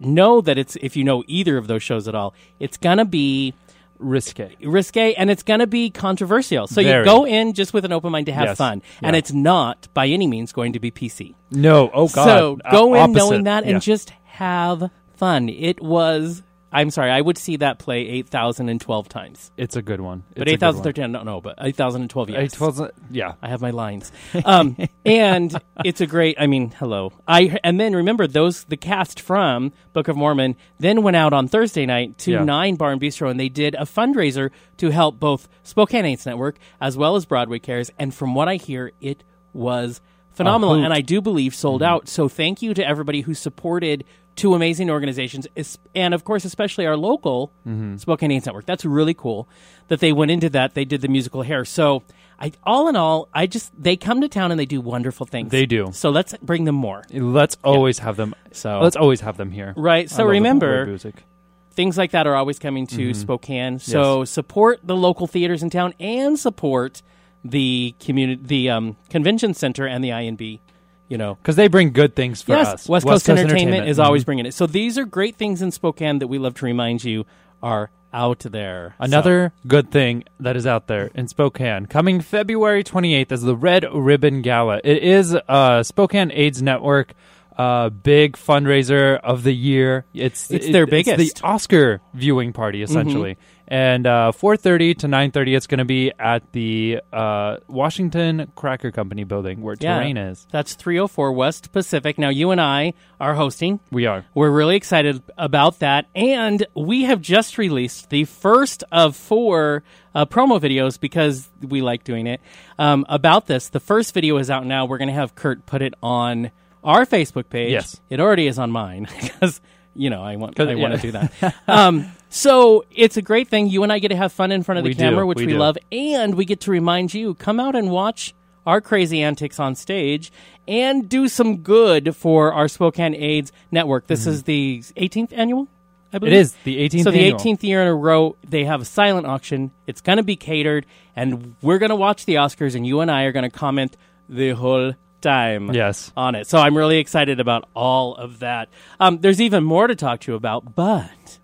know 0.00 0.40
that 0.40 0.58
it's 0.58 0.76
if 0.76 0.96
you 0.96 1.04
know 1.04 1.22
either 1.26 1.56
of 1.56 1.66
those 1.66 1.82
shows 1.82 2.08
at 2.08 2.14
all, 2.14 2.34
it's 2.60 2.76
to 2.98 3.04
be 3.04 3.54
risque. 3.98 4.54
risque 4.62 5.14
and 5.14 5.30
it's 5.30 5.42
to 5.60 5.66
be 5.66 5.88
controversial. 5.90 6.66
So 6.66 6.80
you 6.80 7.04
go 7.04 7.24
in 7.26 7.52
just 7.54 7.72
with 7.72 7.84
an 7.84 7.92
open 7.92 8.12
mind 8.12 8.26
to 8.26 8.32
have 8.32 8.48
Yes. 8.48 8.58
fun, 8.58 8.82
and 9.02 9.14
it's 9.16 9.32
not 9.32 9.88
by 9.94 10.08
any 10.08 10.26
means 10.26 10.52
going 10.52 10.72
to 10.74 10.80
be 10.80 10.90
PC. 10.90 11.34
No. 11.50 11.90
Oh 11.94 12.08
God. 12.08 12.24
So 12.26 12.58
Uh, 12.64 12.70
go 12.70 12.94
in 12.94 13.00
opposite. 13.00 13.16
knowing 13.16 13.44
that 13.44 13.64
Yeah. 13.64 13.72
and 13.74 13.82
just 13.82 14.10
have 14.24 14.90
fun. 15.16 15.48
It 15.48 15.80
was. 15.82 16.42
I'm 16.74 16.90
sorry, 16.90 17.10
I 17.10 17.20
would 17.20 17.38
see 17.38 17.56
that 17.56 17.78
play 17.78 18.00
8,012 18.08 19.08
times. 19.08 19.50
it's 19.56 19.76
a 19.76 19.82
good 19.82 20.00
one. 20.00 20.24
But 20.36 20.48
It's 20.48 20.60
one. 20.60 20.70
8,013, 20.74 21.12
no, 21.12 21.22
no, 21.22 21.40
but 21.40 21.54
8,012, 21.58 22.30
yes. 22.30 22.38
Eight 22.38 22.52
twelve- 22.52 22.90
Yeah. 23.10 23.34
I 23.40 23.48
have 23.48 23.60
my 23.62 23.70
lines. 23.70 24.10
Um, 24.44 24.76
and 25.06 25.56
it's 25.84 26.00
a 26.00 26.06
great, 26.06 26.36
I 26.38 26.46
mean, 26.48 26.72
hello. 26.72 27.12
I 27.28 27.58
And 27.64 27.78
then 27.80 27.94
remember, 27.94 28.26
those, 28.26 28.64
the 28.64 28.76
cast 28.76 29.20
from 29.20 29.72
Book 29.92 30.08
of 30.08 30.16
Mormon 30.16 30.56
then 30.78 31.02
went 31.02 31.16
out 31.16 31.32
on 31.32 31.48
Thursday 31.48 31.86
night 31.86 32.18
to 32.18 32.32
Yeah. 32.32 32.44
Nyne 32.44 32.74
Bar 32.76 32.92
and 32.92 33.00
Bistro 33.00 33.30
and 33.30 33.38
they 33.38 33.48
did 33.48 33.74
a 33.76 33.84
fundraiser 33.84 34.50
to 34.78 34.90
help 34.90 35.20
both 35.20 35.48
Spokane 35.62 36.04
AIDS 36.04 36.26
Network 36.26 36.56
as 36.80 36.96
well 36.96 37.14
as 37.16 37.24
Broadway 37.24 37.60
Cares. 37.60 37.90
And 37.98 38.12
from 38.12 38.34
what 38.34 38.48
I 38.48 38.56
hear, 38.56 38.90
it 39.00 39.22
was 39.52 40.00
phenomenal. 40.32 40.74
And 40.74 40.92
I 40.92 41.00
do 41.00 41.20
believe 41.20 41.54
sold 41.54 41.82
out. 41.82 42.08
So 42.08 42.28
thank 42.28 42.60
you 42.60 42.74
to 42.74 42.84
everybody 42.84 43.20
who 43.20 43.34
supported 43.34 44.02
two 44.36 44.54
amazing 44.54 44.90
organizations, 44.90 45.46
and 45.94 46.14
of 46.14 46.24
course, 46.24 46.44
especially 46.44 46.86
our 46.86 46.96
local 46.96 47.52
Spokane 47.98 48.30
AIDS 48.32 48.46
Network. 48.46 48.66
That's 48.66 48.84
really 48.84 49.14
cool 49.14 49.48
that 49.88 50.00
they 50.00 50.12
went 50.12 50.30
into 50.30 50.50
that. 50.50 50.74
They 50.74 50.84
did 50.84 51.00
the 51.00 51.08
musical 51.08 51.42
hair. 51.42 51.64
So, 51.64 52.02
I, 52.38 52.52
all 52.64 52.88
in 52.88 52.96
all, 52.96 53.28
I 53.32 53.46
just 53.46 53.70
they 53.80 53.96
come 53.96 54.20
to 54.20 54.28
town 54.28 54.50
and 54.50 54.58
they 54.58 54.66
do 54.66 54.80
wonderful 54.80 55.24
things. 55.26 55.50
They 55.52 55.66
do. 55.66 55.90
So 55.92 56.10
let's 56.10 56.34
bring 56.42 56.64
them 56.64 56.74
more. 56.74 57.04
Let's 57.12 57.56
always 57.62 58.00
have 58.00 58.16
them. 58.16 58.34
So- 58.52 58.80
let's 58.80 58.96
always 58.96 59.20
have 59.20 59.36
them 59.36 59.50
here. 59.52 59.72
Right. 59.76 60.10
So 60.10 60.24
remember, 60.24 60.84
music. 60.86 61.22
things 61.70 61.96
like 61.96 62.10
that 62.10 62.26
are 62.26 62.34
always 62.34 62.58
coming 62.58 62.86
to 62.88 63.14
Spokane. 63.14 63.78
So 63.78 64.24
support 64.24 64.80
the 64.82 64.96
local 64.96 65.26
theaters 65.28 65.62
in 65.62 65.70
town 65.70 65.94
and 66.00 66.36
support 66.38 67.02
the 67.44 67.94
community, 68.00 68.42
the 68.44 68.70
um, 68.70 68.96
convention 69.10 69.54
center 69.54 69.86
and 69.86 70.02
the 70.02 70.08
INB. 70.10 70.60
You 71.08 71.18
know, 71.18 71.34
because 71.34 71.56
they 71.56 71.68
bring 71.68 71.92
good 71.92 72.16
things 72.16 72.40
for 72.40 72.52
yes, 72.56 72.66
us. 72.66 72.88
West 72.88 73.06
Coast, 73.06 73.28
Entertainment, 73.28 73.88
is 73.88 73.98
Mhm. 73.98 74.04
always 74.04 74.24
bringing 74.24 74.46
it. 74.46 74.54
So 74.54 74.66
these 74.66 74.96
are 74.98 75.04
great 75.04 75.36
things 75.36 75.60
in 75.60 75.70
Spokane 75.70 76.18
that 76.20 76.28
we 76.28 76.38
love 76.38 76.54
to 76.54 76.64
remind 76.64 77.04
you 77.04 77.26
are 77.62 77.90
out 78.12 78.38
there. 78.40 78.94
Another 78.98 79.52
good 79.66 79.90
thing 79.90 80.24
that 80.40 80.56
is 80.56 80.66
out 80.66 80.86
there 80.86 81.10
in 81.14 81.28
Spokane 81.28 81.86
coming 81.86 82.20
February 82.20 82.82
28th 82.82 83.32
is 83.32 83.42
the 83.42 83.54
Red 83.56 83.84
Ribbon 83.92 84.40
Gala. 84.40 84.80
It 84.82 85.02
is 85.02 85.36
uh, 85.48 85.82
Spokane 85.82 86.30
AIDS 86.32 86.62
Network. 86.62 87.12
Uh, 87.56 87.88
big 87.88 88.32
fundraiser 88.36 89.20
of 89.22 89.44
the 89.44 89.54
year. 89.54 90.04
It's 90.14 90.50
It's 90.50 90.68
their 90.70 90.84
It's 90.84 90.90
biggest. 90.90 91.36
the 91.40 91.46
Oscar 91.46 92.00
viewing 92.12 92.52
party 92.52 92.82
essentially. 92.82 93.36
And 93.66 94.06
uh, 94.06 94.32
4:30 94.34 94.98
to 94.98 95.06
9:30, 95.06 95.56
it's 95.56 95.66
going 95.66 95.78
to 95.78 95.84
be 95.84 96.12
at 96.18 96.52
the 96.52 97.00
uh, 97.12 97.58
Washington 97.66 98.52
Cracker 98.54 98.90
Company 98.90 99.24
building 99.24 99.62
where 99.62 99.76
yeah, 99.80 99.98
Terrain 99.98 100.16
is. 100.16 100.46
That's 100.50 100.74
304 100.74 101.32
West 101.32 101.72
Pacific. 101.72 102.18
Now 102.18 102.28
you 102.28 102.50
and 102.50 102.60
I 102.60 102.92
are 103.18 103.34
hosting. 103.34 103.80
We 103.90 104.06
are. 104.06 104.26
We're 104.34 104.50
really 104.50 104.76
excited 104.76 105.22
about 105.38 105.78
that. 105.78 106.06
And 106.14 106.66
we 106.74 107.04
have 107.04 107.22
just 107.22 107.56
released 107.56 108.10
the 108.10 108.24
first 108.24 108.84
of 108.92 109.16
four 109.16 109.82
uh, 110.14 110.26
promo 110.26 110.60
videos 110.60 111.00
because 111.00 111.48
we 111.62 111.80
like 111.80 112.04
doing 112.04 112.26
it 112.26 112.40
um, 112.78 113.06
about 113.08 113.46
this. 113.46 113.70
The 113.70 113.80
first 113.80 114.12
video 114.12 114.36
is 114.36 114.50
out 114.50 114.66
now. 114.66 114.84
We're 114.84 114.98
going 114.98 115.08
to 115.08 115.14
have 115.14 115.34
Kurt 115.34 115.64
put 115.64 115.80
it 115.80 115.94
on 116.02 116.50
our 116.84 117.06
Facebook 117.06 117.48
page. 117.48 117.72
Yes. 117.72 118.00
It 118.10 118.20
already 118.20 118.46
is 118.46 118.58
on 118.58 118.70
mine 118.70 119.08
because, 119.20 119.60
you 119.94 120.10
know, 120.10 120.22
I 120.22 120.36
want, 120.36 120.58
I 120.58 120.74
want 120.74 120.94
to 120.94 121.00
do 121.00 121.12
that. 121.12 121.54
um, 121.68 122.10
so 122.28 122.84
it's 122.90 123.16
a 123.16 123.22
great 123.22 123.48
thing. 123.48 123.68
You 123.68 123.82
and 123.82 123.92
I 123.92 123.98
get 124.00 124.08
to 124.08 124.16
have 124.16 124.32
fun 124.32 124.50
in 124.52 124.62
front 124.62 124.78
of 124.78 124.84
the 124.84 124.90
We 124.90 124.94
do. 124.94 124.98
camera, 125.00 125.26
which 125.26 125.38
We 125.38 125.46
we, 125.46 125.54
love. 125.54 125.78
And 125.92 126.34
we 126.34 126.44
get 126.44 126.60
to 126.62 126.70
remind 126.70 127.14
you 127.14 127.34
come 127.34 127.60
out 127.60 127.74
and 127.76 127.90
watch 127.90 128.34
our 128.66 128.80
crazy 128.80 129.22
antics 129.22 129.60
on 129.60 129.74
stage 129.74 130.32
and 130.66 131.08
do 131.08 131.28
some 131.28 131.58
good 131.58 132.16
for 132.16 132.52
our 132.52 132.66
Spokane 132.66 133.14
AIDS 133.14 133.52
network. 133.70 134.06
This 134.06 134.22
Mm-hmm. 134.22 134.30
is 134.30 134.42
the 134.44 134.82
18th 134.96 135.32
annual 135.36 135.68
I 136.12 136.18
believe. 136.18 136.34
is 136.34 136.52
the 136.64 136.78
18th. 136.88 137.02
So 137.04 137.10
the 137.10 137.18
annual. 137.20 137.38
18th 137.40 137.62
year 137.62 137.82
in 137.82 137.88
a 137.88 137.94
row, 137.94 138.36
they 138.48 138.64
have 138.64 138.80
a 138.80 138.84
silent 138.84 139.26
auction. 139.26 139.70
It's 139.86 140.00
going 140.00 140.16
to 140.18 140.22
be 140.22 140.36
catered, 140.36 140.86
and 141.14 141.54
we're 141.60 141.78
going 141.78 141.90
to 141.90 141.96
watch 141.96 142.24
the 142.24 142.36
Oscars, 142.36 142.74
and 142.74 142.86
you 142.86 143.00
and 143.00 143.10
I 143.10 143.24
are 143.24 143.32
going 143.32 143.42
to 143.48 143.50
comment 143.50 143.96
the 144.28 144.50
whole 144.52 144.94
time 145.24 145.74
Yes. 145.74 146.12
on 146.16 146.36
it. 146.36 146.46
So 146.46 146.58
I'm 146.58 146.76
really 146.76 146.98
excited 146.98 147.40
about 147.40 147.68
all 147.74 148.14
of 148.14 148.38
that. 148.38 148.68
Um, 149.00 149.18
there's 149.20 149.40
even 149.40 149.64
more 149.64 149.88
to 149.88 149.96
talk 149.96 150.20
to 150.20 150.32
you 150.32 150.36
about, 150.36 150.76
but 150.76 151.38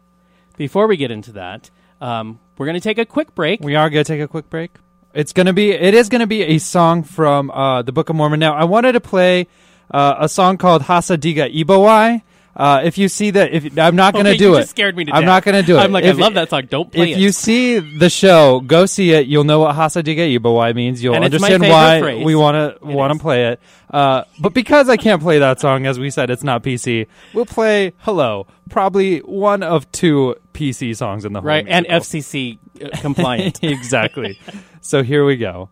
before 0.56 0.86
we 0.86 0.96
get 0.96 1.10
into 1.10 1.32
that, 1.32 1.70
um, 2.00 2.38
we're 2.56 2.66
going 2.66 2.74
to 2.74 2.80
take 2.80 2.98
a 2.98 3.04
quick 3.06 3.34
break. 3.34 3.60
We 3.60 3.74
are 3.74 3.90
going 3.90 4.04
to 4.04 4.12
take 4.12 4.20
a 4.22 4.28
quick 4.28 4.48
break. 4.48 4.70
It's 5.12 5.32
going 5.32 5.46
to 5.46 5.52
be. 5.52 5.72
It 5.72 5.94
is 5.94 6.08
going 6.08 6.20
to 6.20 6.28
be 6.28 6.42
a 6.42 6.58
song 6.58 7.02
from 7.02 7.50
uh, 7.50 7.82
the 7.82 7.90
Book 7.90 8.10
of 8.10 8.16
Mormon. 8.16 8.38
Now, 8.38 8.54
I 8.54 8.62
wanted 8.64 8.92
to 8.92 9.00
play 9.00 9.48
uh, 9.90 10.14
a 10.20 10.28
song 10.28 10.56
called 10.56 10.82
Hasa 10.82 11.16
Diga 11.18 11.52
Eebowai. 11.52 12.22
Uh, 12.56 12.80
if 12.84 12.98
you 12.98 13.08
see 13.08 13.30
that, 13.30 13.52
if 13.52 13.78
I'm 13.78 13.94
not 13.94 14.12
going 14.12 14.24
to 14.24 14.30
Okay, 14.32 14.38
do 14.38 14.44
you 14.50 14.56
it, 14.56 14.68
scared 14.68 14.96
me 14.96 15.04
to 15.04 15.12
I'm 15.14 15.22
death. 15.22 15.26
not 15.26 15.44
going 15.44 15.54
to 15.54 15.62
do 15.62 15.76
it. 15.76 15.80
I'm 15.80 15.92
like, 15.92 16.04
If- 16.04 16.16
I 16.16 16.20
love 16.20 16.34
that 16.34 16.50
song. 16.50 16.66
Don't 16.68 16.90
play 16.92 17.02
if 17.02 17.08
it. 17.08 17.12
If 17.12 17.18
you 17.18 17.32
see 17.32 17.78
the 17.78 18.10
show, 18.10 18.60
go 18.60 18.86
see 18.86 19.12
it. 19.12 19.26
You'll 19.28 19.44
know 19.44 19.60
what 19.60 19.76
Hasa 19.76 20.02
Diga 20.02 20.36
Eebowai 20.38 20.74
means. 20.74 21.02
You'll 21.02 21.14
And 21.14 21.24
understand 21.24 21.62
why 21.62 22.00
phrase. 22.00 22.24
we 22.24 22.34
want 22.34 22.80
to 22.80 22.84
want 22.86 23.12
to 23.12 23.18
play 23.20 23.46
it. 23.52 23.60
Uh, 23.88 24.24
but 24.40 24.52
because 24.52 24.88
I 24.88 24.96
can't 24.96 25.22
play 25.22 25.38
that 25.38 25.60
song, 25.60 25.86
as 25.86 25.98
we 25.98 26.10
said, 26.10 26.28
it's 26.28 26.42
not 26.44 26.62
PC. 26.64 27.06
We'll 27.34 27.46
play 27.46 27.92
"Hello," 27.98 28.46
probably 28.68 29.18
one 29.20 29.62
of 29.62 29.90
two 29.92 30.34
PC 30.52 30.96
songs 30.96 31.24
in 31.24 31.32
the 31.32 31.40
whole 31.40 31.46
right, 31.48 31.66
and. 31.68 31.86
FCC 31.86 32.58
uh, 32.82 32.88
compliant. 33.00 33.60
exactly. 33.62 34.38
so 34.80 35.02
here 35.02 35.24
we 35.24 35.36
go. 35.36 35.70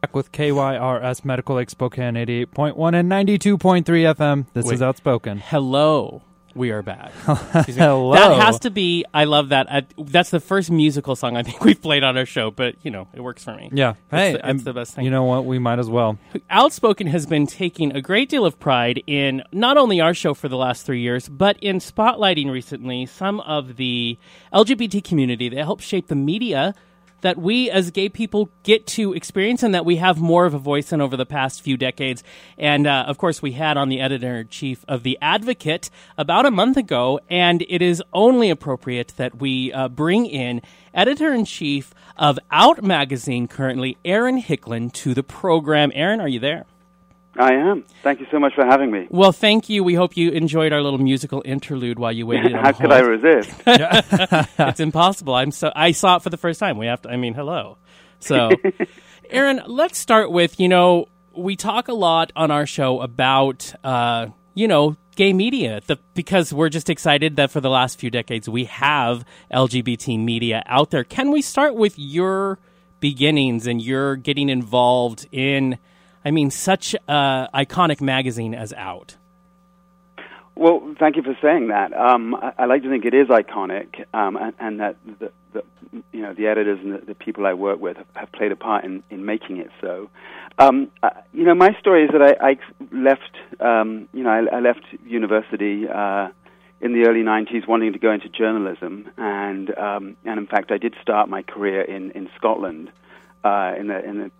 Back 0.00 0.14
with 0.14 0.30
KYRS 0.30 1.24
Medical 1.24 1.56
Lake 1.56 1.70
Spokane 1.70 2.14
88.1 2.14 2.94
and 2.94 3.10
92.3 3.10 3.82
FM. 4.14 4.46
This 4.54 4.66
Wait. 4.66 4.74
is 4.74 4.82
Outspoken. 4.82 5.38
Hello, 5.38 6.22
we 6.54 6.70
are 6.70 6.82
back. 6.82 7.10
Hello. 7.22 8.12
That 8.12 8.40
has 8.40 8.60
to 8.60 8.70
be. 8.70 9.04
I 9.12 9.24
love 9.24 9.48
that. 9.48 9.66
I, 9.68 9.86
that's 9.98 10.30
the 10.30 10.38
first 10.38 10.70
musical 10.70 11.16
song 11.16 11.36
I 11.36 11.42
think 11.42 11.64
we've 11.64 11.82
played 11.82 12.04
on 12.04 12.16
our 12.16 12.26
show, 12.26 12.52
but 12.52 12.76
you 12.84 12.92
know 12.92 13.08
it 13.12 13.20
works 13.22 13.42
for 13.42 13.56
me. 13.56 13.70
Yeah. 13.72 13.94
Hey, 14.08 14.34
the- 14.34 14.48
it's 14.48 14.62
the 14.62 14.72
best 14.72 14.94
thing. 14.94 15.04
You 15.04 15.10
know 15.10 15.24
what? 15.24 15.44
We 15.44 15.58
might 15.58 15.80
as 15.80 15.90
well. 15.90 16.16
Outspoken 16.48 17.08
has 17.08 17.26
been 17.26 17.48
taking 17.48 17.90
a 17.96 18.00
great 18.00 18.28
deal 18.28 18.46
of 18.46 18.60
pride 18.60 19.02
in 19.08 19.42
not 19.50 19.76
only 19.76 20.00
our 20.00 20.14
show 20.14 20.32
for 20.32 20.48
the 20.48 20.56
last 20.56 20.86
three 20.86 21.00
years, 21.00 21.28
but 21.28 21.58
in 21.58 21.78
spotlighting 21.80 22.52
recently 22.52 23.04
some 23.06 23.40
of 23.40 23.74
the 23.74 24.16
LGBT 24.52 25.02
community 25.02 25.48
that 25.48 25.64
helps 25.64 25.84
shape 25.84 26.06
the 26.06 26.14
media 26.14 26.76
that 27.20 27.38
we 27.38 27.70
as 27.70 27.90
gay 27.90 28.08
people 28.08 28.50
get 28.62 28.86
to 28.86 29.12
experience 29.12 29.62
and 29.62 29.74
that 29.74 29.84
we 29.84 29.96
have 29.96 30.20
more 30.20 30.46
of 30.46 30.54
a 30.54 30.58
voice 30.58 30.92
in 30.92 31.00
over 31.00 31.16
the 31.16 31.26
past 31.26 31.60
few 31.60 31.76
decades. 31.76 32.22
And 32.56 32.86
uh, 32.86 33.04
of 33.06 33.18
course, 33.18 33.42
we 33.42 33.52
had 33.52 33.76
on 33.76 33.88
the 33.88 34.00
editor 34.00 34.36
in 34.36 34.48
chief 34.48 34.84
of 34.88 35.02
The 35.02 35.18
Advocate 35.20 35.90
about 36.16 36.46
a 36.46 36.50
month 36.50 36.76
ago, 36.76 37.20
and 37.28 37.64
it 37.68 37.82
is 37.82 38.02
only 38.12 38.50
appropriate 38.50 39.14
that 39.16 39.38
we 39.38 39.72
uh, 39.72 39.88
bring 39.88 40.26
in 40.26 40.62
editor 40.94 41.32
in 41.32 41.44
chief 41.44 41.94
of 42.16 42.38
Out 42.50 42.82
Magazine 42.82 43.48
currently, 43.48 43.96
Aaron 44.04 44.40
Hicklin, 44.40 44.92
to 44.92 45.14
the 45.14 45.22
program. 45.22 45.92
Aaron, 45.94 46.20
are 46.20 46.28
you 46.28 46.40
there? 46.40 46.66
I 47.38 47.54
am. 47.54 47.84
Thank 48.02 48.18
you 48.18 48.26
so 48.30 48.40
much 48.40 48.54
for 48.54 48.64
having 48.64 48.90
me. 48.90 49.06
Well, 49.10 49.30
thank 49.30 49.68
you. 49.68 49.84
We 49.84 49.94
hope 49.94 50.16
you 50.16 50.30
enjoyed 50.30 50.72
our 50.72 50.82
little 50.82 50.98
musical 50.98 51.40
interlude 51.44 51.98
while 51.98 52.10
you 52.10 52.26
waited 52.26 52.52
on 52.54 52.64
How 52.64 52.72
could 52.72 52.90
I 52.90 53.00
resist? 53.00 53.50
it's 54.58 54.80
impossible. 54.80 55.34
I'm 55.34 55.52
so 55.52 55.70
I 55.74 55.92
saw 55.92 56.16
it 56.16 56.22
for 56.22 56.30
the 56.30 56.36
first 56.36 56.58
time. 56.58 56.78
We 56.78 56.86
have 56.86 57.02
to. 57.02 57.10
I 57.10 57.16
mean, 57.16 57.34
hello. 57.34 57.78
So, 58.18 58.50
Aaron, 59.30 59.62
let's 59.66 59.98
start 59.98 60.32
with 60.32 60.58
you 60.58 60.68
know 60.68 61.06
we 61.34 61.54
talk 61.54 61.86
a 61.86 61.92
lot 61.92 62.32
on 62.34 62.50
our 62.50 62.66
show 62.66 63.00
about 63.00 63.72
uh, 63.84 64.26
you 64.54 64.66
know 64.66 64.96
gay 65.14 65.32
media 65.32 65.80
the, 65.86 65.98
because 66.14 66.52
we're 66.52 66.68
just 66.68 66.90
excited 66.90 67.36
that 67.36 67.50
for 67.50 67.60
the 67.60 67.70
last 67.70 67.98
few 67.98 68.10
decades 68.10 68.48
we 68.48 68.64
have 68.64 69.24
LGBT 69.52 70.18
media 70.18 70.64
out 70.66 70.90
there. 70.90 71.04
Can 71.04 71.30
we 71.30 71.42
start 71.42 71.76
with 71.76 71.96
your 71.98 72.58
beginnings 72.98 73.68
and 73.68 73.80
your 73.80 74.16
getting 74.16 74.48
involved 74.48 75.28
in? 75.30 75.78
I 76.24 76.30
mean, 76.30 76.50
such 76.50 76.94
an 77.06 77.48
iconic 77.54 78.00
magazine 78.00 78.54
as 78.54 78.72
Out. 78.72 79.16
Well, 80.58 80.96
thank 80.98 81.14
you 81.14 81.22
for 81.22 81.38
saying 81.40 81.68
that. 81.68 81.92
Um, 81.92 82.34
I, 82.34 82.52
I 82.58 82.64
like 82.64 82.82
to 82.82 82.88
think 82.88 83.04
it 83.04 83.14
is 83.14 83.28
iconic, 83.28 84.04
um, 84.12 84.36
and, 84.36 84.54
and 84.58 84.80
that 84.80 84.96
the, 85.20 85.30
the, 85.52 85.62
you 86.10 86.20
know 86.20 86.34
the 86.34 86.48
editors 86.48 86.80
and 86.82 86.94
the, 86.94 86.98
the 86.98 87.14
people 87.14 87.46
I 87.46 87.54
work 87.54 87.80
with 87.80 87.96
have, 87.96 88.06
have 88.14 88.32
played 88.32 88.50
a 88.50 88.56
part 88.56 88.84
in, 88.84 89.04
in 89.08 89.24
making 89.24 89.58
it 89.58 89.70
so. 89.80 90.10
Um, 90.58 90.90
uh, 91.00 91.10
you 91.32 91.44
know, 91.44 91.54
my 91.54 91.78
story 91.78 92.04
is 92.04 92.10
that 92.10 92.22
I, 92.22 92.50
I 92.50 92.58
left. 92.90 93.36
Um, 93.60 94.08
you 94.12 94.24
know, 94.24 94.30
I, 94.30 94.56
I 94.56 94.58
left 94.58 94.84
university 95.06 95.86
uh, 95.88 96.30
in 96.80 96.92
the 96.92 97.06
early 97.06 97.22
'90s, 97.22 97.68
wanting 97.68 97.92
to 97.92 98.00
go 98.00 98.10
into 98.10 98.28
journalism, 98.28 99.08
and 99.16 99.70
um, 99.78 100.16
and 100.24 100.40
in 100.40 100.48
fact, 100.48 100.72
I 100.72 100.78
did 100.78 100.96
start 101.00 101.28
my 101.28 101.42
career 101.42 101.82
in 101.82 102.10
in 102.10 102.28
Scotland, 102.36 102.90
uh, 103.44 103.74
in 103.78 103.86
the 103.86 104.04
in 104.04 104.18
the 104.18 104.30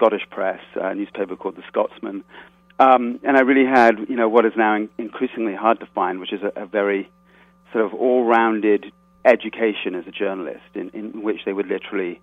Scottish 0.00 0.26
press, 0.30 0.60
a 0.76 0.94
newspaper 0.94 1.36
called 1.36 1.56
the 1.56 1.62
Scotsman. 1.68 2.24
Um, 2.78 3.20
and 3.22 3.36
I 3.36 3.40
really 3.40 3.66
had, 3.66 3.98
you 4.08 4.16
know, 4.16 4.30
what 4.30 4.46
is 4.46 4.54
now 4.56 4.74
in- 4.74 4.88
increasingly 4.96 5.54
hard 5.54 5.78
to 5.80 5.86
find, 5.94 6.20
which 6.20 6.32
is 6.32 6.40
a, 6.42 6.62
a 6.62 6.66
very 6.66 7.10
sort 7.70 7.84
of 7.84 7.92
all-rounded 7.92 8.90
education 9.26 9.94
as 9.94 10.06
a 10.06 10.10
journalist, 10.10 10.64
in, 10.72 10.88
in 10.94 11.22
which 11.22 11.40
they 11.44 11.52
would 11.52 11.66
literally 11.66 12.18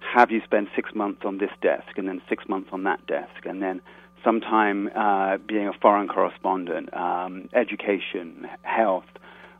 have 0.00 0.32
you 0.32 0.40
spend 0.42 0.66
six 0.74 0.92
months 0.96 1.22
on 1.24 1.38
this 1.38 1.52
desk, 1.60 1.96
and 1.96 2.08
then 2.08 2.20
six 2.28 2.48
months 2.48 2.70
on 2.72 2.82
that 2.82 3.06
desk, 3.06 3.46
and 3.46 3.62
then 3.62 3.80
sometime 4.24 4.90
uh, 4.96 5.36
being 5.46 5.68
a 5.68 5.72
foreign 5.80 6.08
correspondent, 6.08 6.92
um, 6.92 7.48
education, 7.54 8.48
health, 8.62 9.04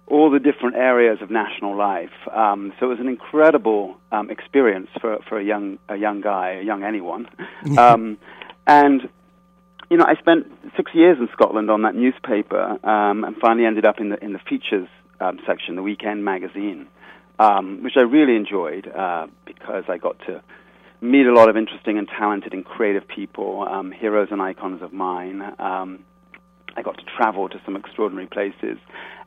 all 0.06 0.30
the 0.30 0.38
different 0.38 0.76
areas 0.76 1.18
of 1.22 1.30
national 1.30 1.76
life. 1.76 2.10
Um, 2.30 2.72
so 2.78 2.86
it 2.86 2.88
was 2.90 3.00
an 3.00 3.08
incredible 3.08 3.96
um, 4.10 4.30
experience 4.30 4.88
for, 5.00 5.18
for 5.28 5.38
a 5.38 5.44
young 5.44 5.78
a 5.88 5.96
young 5.96 6.20
guy, 6.20 6.58
a 6.60 6.62
young 6.62 6.82
anyone, 6.82 7.28
um, 7.78 8.18
and 8.66 9.08
you 9.92 9.98
know, 9.98 10.06
I 10.06 10.14
spent 10.14 10.46
six 10.74 10.90
years 10.94 11.18
in 11.20 11.28
Scotland 11.34 11.70
on 11.70 11.82
that 11.82 11.94
newspaper, 11.94 12.78
um, 12.82 13.24
and 13.24 13.36
finally 13.36 13.66
ended 13.66 13.84
up 13.84 14.00
in 14.00 14.08
the 14.08 14.24
in 14.24 14.32
the 14.32 14.38
features 14.38 14.88
um, 15.20 15.38
section, 15.46 15.76
the 15.76 15.82
weekend 15.82 16.24
magazine, 16.24 16.88
um, 17.38 17.82
which 17.82 17.94
I 17.96 18.00
really 18.00 18.34
enjoyed 18.36 18.88
uh, 18.88 19.26
because 19.44 19.84
I 19.88 19.98
got 19.98 20.18
to 20.26 20.42
meet 21.02 21.26
a 21.26 21.34
lot 21.34 21.50
of 21.50 21.56
interesting 21.56 21.98
and 21.98 22.08
talented 22.08 22.54
and 22.54 22.64
creative 22.64 23.06
people, 23.06 23.66
um, 23.68 23.92
heroes 23.92 24.28
and 24.30 24.40
icons 24.40 24.80
of 24.82 24.92
mine. 24.92 25.42
I 26.76 26.82
got 26.82 26.98
to 26.98 27.04
travel 27.16 27.48
to 27.48 27.60
some 27.64 27.76
extraordinary 27.76 28.26
places, 28.26 28.78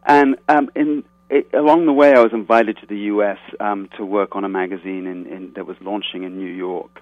and 0.06 0.38
um, 0.50 0.70
in 0.76 1.04
it, 1.30 1.50
along 1.54 1.88
the 1.88 1.94
way, 1.94 2.14
I 2.14 2.20
was 2.20 2.34
invited 2.34 2.78
to 2.82 2.86
the 2.86 2.98
U.S. 3.14 3.40
Um, 3.60 3.90
to 3.98 4.06
work 4.06 4.36
on 4.36 4.44
a 4.44 4.50
magazine 4.50 5.08
in, 5.08 5.26
in, 5.26 5.54
that 5.56 5.66
was 5.66 5.76
launching 5.82 6.24
in 6.24 6.38
New 6.38 6.52
York 6.52 7.02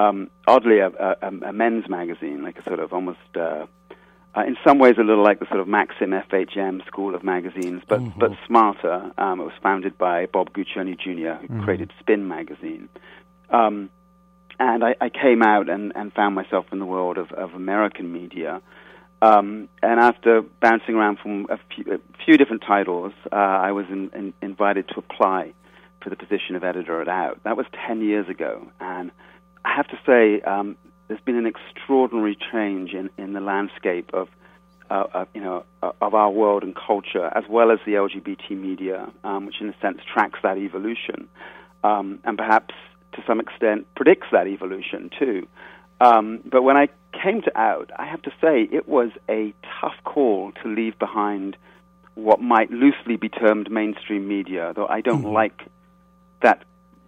um, 0.00 0.30
oddly 0.46 0.78
a, 0.78 0.88
a, 0.88 1.28
a 1.48 1.52
men's 1.52 1.88
magazine, 1.88 2.42
like 2.42 2.58
a 2.58 2.64
sort 2.64 2.78
of 2.78 2.92
almost, 2.92 3.18
uh, 3.36 3.66
uh, 4.36 4.44
in 4.46 4.56
some 4.64 4.78
ways, 4.78 4.94
a 4.98 5.02
little 5.02 5.24
like 5.24 5.40
the 5.40 5.46
sort 5.46 5.60
of 5.60 5.68
Maxim 5.68 6.10
FHM 6.10 6.86
school 6.86 7.14
of 7.14 7.24
magazines, 7.24 7.82
but 7.88 8.00
but 8.18 8.30
smarter. 8.46 9.10
Um, 9.18 9.40
it 9.40 9.44
was 9.44 9.52
founded 9.62 9.98
by 9.98 10.26
Bob 10.26 10.52
Guccione 10.52 10.98
Jr., 10.98 11.44
who 11.46 11.62
created 11.64 11.92
Spin 12.00 12.28
magazine. 12.28 12.88
Um, 13.50 13.90
and 14.58 14.84
I, 14.84 14.94
I 15.00 15.08
came 15.08 15.42
out 15.42 15.68
and, 15.70 15.92
and 15.96 16.12
found 16.12 16.34
myself 16.34 16.66
in 16.70 16.78
the 16.78 16.86
world 16.86 17.16
of, 17.18 17.32
of 17.32 17.54
American 17.54 18.12
media. 18.12 18.60
Um, 19.22 19.68
and 19.82 20.00
after 20.00 20.42
bouncing 20.60 20.94
around 20.94 21.18
from 21.18 21.46
a 21.50 21.58
few, 21.74 21.94
a 21.94 22.24
few 22.24 22.36
different 22.36 22.62
titles, 22.66 23.12
uh, 23.30 23.36
I 23.36 23.72
was 23.72 23.86
in, 23.90 24.10
in, 24.14 24.32
invited 24.40 24.88
to 24.88 24.98
apply 24.98 25.52
for 26.02 26.08
the 26.08 26.16
position 26.16 26.56
of 26.56 26.64
editor 26.64 27.00
at 27.02 27.08
Out. 27.08 27.40
That 27.44 27.56
was 27.56 27.66
10 27.86 28.00
years 28.00 28.28
ago. 28.28 28.66
And 28.80 29.10
I 29.64 29.74
have 29.74 29.86
to 29.88 29.98
say, 30.06 30.40
um, 30.42 30.76
there's 31.08 31.20
been 31.20 31.36
an 31.36 31.46
extraordinary 31.46 32.36
change 32.52 32.92
in, 32.92 33.10
in 33.18 33.34
the 33.34 33.40
landscape 33.40 34.10
of, 34.14 34.28
uh, 34.88 35.04
of, 35.12 35.28
you 35.34 35.42
know, 35.42 35.64
of 35.82 36.14
our 36.14 36.30
world 36.30 36.62
and 36.62 36.74
culture, 36.74 37.30
as 37.34 37.44
well 37.48 37.70
as 37.70 37.78
the 37.84 37.92
LGBT 37.92 38.50
media, 38.52 39.10
um, 39.22 39.44
which 39.44 39.60
in 39.60 39.68
a 39.68 39.74
sense 39.80 39.98
tracks 40.10 40.38
that 40.42 40.56
evolution, 40.56 41.28
um, 41.84 42.20
and 42.24 42.38
perhaps 42.38 42.74
to 43.12 43.22
some 43.26 43.40
extent 43.40 43.86
predicts 43.94 44.28
that 44.32 44.46
evolution 44.46 45.10
too. 45.18 45.46
Um, 46.00 46.40
but 46.44 46.62
when 46.62 46.76
I 46.76 46.88
came 47.12 47.42
to 47.42 47.58
Out, 47.58 47.90
I 47.96 48.06
have 48.06 48.22
to 48.22 48.30
say 48.40 48.68
it 48.70 48.88
was 48.88 49.10
a 49.28 49.54
tough 49.80 49.94
call 50.04 50.52
to 50.62 50.68
leave 50.68 50.98
behind 50.98 51.56
what 52.14 52.40
might 52.40 52.70
loosely 52.70 53.16
be 53.16 53.28
termed 53.28 53.70
mainstream 53.70 54.28
media, 54.28 54.72
though 54.74 54.86
I 54.86 55.00
don't 55.00 55.24
like 55.24 55.62
that 56.42 56.64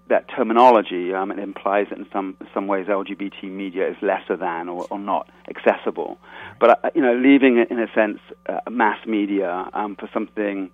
that 0.08 0.28
terminology. 0.28 1.14
Um, 1.14 1.30
it 1.30 1.38
implies 1.38 1.86
that 1.90 1.98
in 1.98 2.06
some 2.12 2.36
some 2.54 2.66
ways 2.66 2.86
LGBT 2.86 3.44
media 3.44 3.88
is 3.90 3.96
lesser 4.02 4.36
than 4.36 4.68
or, 4.68 4.86
or 4.90 4.98
not 4.98 5.28
accessible. 5.48 6.18
But 6.60 6.84
uh, 6.84 6.90
you 6.94 7.02
know, 7.02 7.14
leaving 7.14 7.58
it 7.58 7.70
in 7.70 7.78
a 7.78 7.90
sense 7.94 8.18
uh, 8.48 8.70
mass 8.70 9.04
media 9.06 9.68
um, 9.72 9.96
for 9.96 10.08
something 10.12 10.70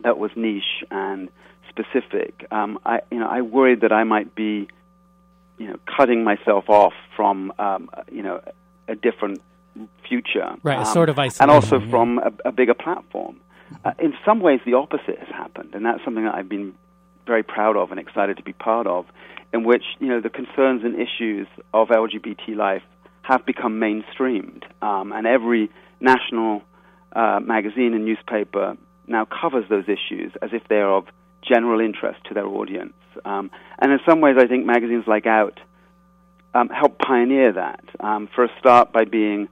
that 0.00 0.18
was 0.18 0.30
niche 0.36 0.84
and 0.90 1.28
specific, 1.68 2.46
um, 2.50 2.78
I 2.84 3.00
you 3.10 3.18
know 3.18 3.28
I 3.28 3.42
worried 3.42 3.80
that 3.82 3.92
I 3.92 4.04
might 4.04 4.34
be 4.34 4.68
you 5.58 5.68
know 5.68 5.76
cutting 5.96 6.24
myself 6.24 6.68
off 6.68 6.94
from 7.14 7.52
um, 7.58 7.90
you 8.10 8.22
know 8.22 8.40
a 8.88 8.94
different 8.94 9.40
future, 10.08 10.54
Right, 10.62 10.76
a 10.76 10.80
um, 10.80 10.86
sort 10.86 11.08
of 11.08 11.18
isolation. 11.18 11.42
and 11.42 11.50
also 11.50 11.80
yeah. 11.80 11.90
from 11.90 12.18
a, 12.18 12.48
a 12.48 12.52
bigger 12.52 12.74
platform. 12.74 13.40
Uh, 13.84 13.92
in 13.98 14.14
some 14.24 14.40
ways, 14.40 14.60
the 14.64 14.74
opposite 14.74 15.18
has 15.18 15.28
happened, 15.28 15.74
and 15.74 15.84
that's 15.84 16.02
something 16.04 16.24
that 16.24 16.34
I've 16.34 16.48
been 16.48 16.74
very 17.26 17.42
proud 17.42 17.76
of 17.76 17.90
and 17.90 17.98
excited 17.98 18.36
to 18.36 18.42
be 18.42 18.52
part 18.52 18.86
of, 18.86 19.06
in 19.52 19.64
which 19.64 19.82
you 19.98 20.08
know 20.08 20.20
the 20.20 20.30
concerns 20.30 20.84
and 20.84 20.94
issues 20.94 21.48
of 21.74 21.88
LGBT 21.88 22.54
life 22.56 22.82
have 23.22 23.44
become 23.44 23.80
mainstreamed, 23.80 24.62
um, 24.82 25.12
and 25.12 25.26
every 25.26 25.70
national 26.00 26.62
uh, 27.14 27.40
magazine 27.42 27.94
and 27.94 28.04
newspaper 28.04 28.76
now 29.08 29.24
covers 29.24 29.68
those 29.68 29.84
issues 29.88 30.32
as 30.42 30.50
if 30.52 30.62
they're 30.68 30.90
of 30.90 31.06
general 31.46 31.80
interest 31.80 32.18
to 32.24 32.34
their 32.34 32.46
audience. 32.46 32.94
Um, 33.24 33.50
and 33.78 33.92
in 33.92 33.98
some 34.08 34.20
ways, 34.20 34.36
I 34.38 34.46
think 34.46 34.66
magazines 34.66 35.04
like 35.06 35.26
Out 35.26 35.58
um, 36.54 36.68
help 36.68 36.98
pioneer 36.98 37.52
that. 37.52 37.84
Um, 38.00 38.28
for 38.34 38.44
a 38.44 38.48
start, 38.58 38.92
by 38.92 39.04
being 39.04 39.48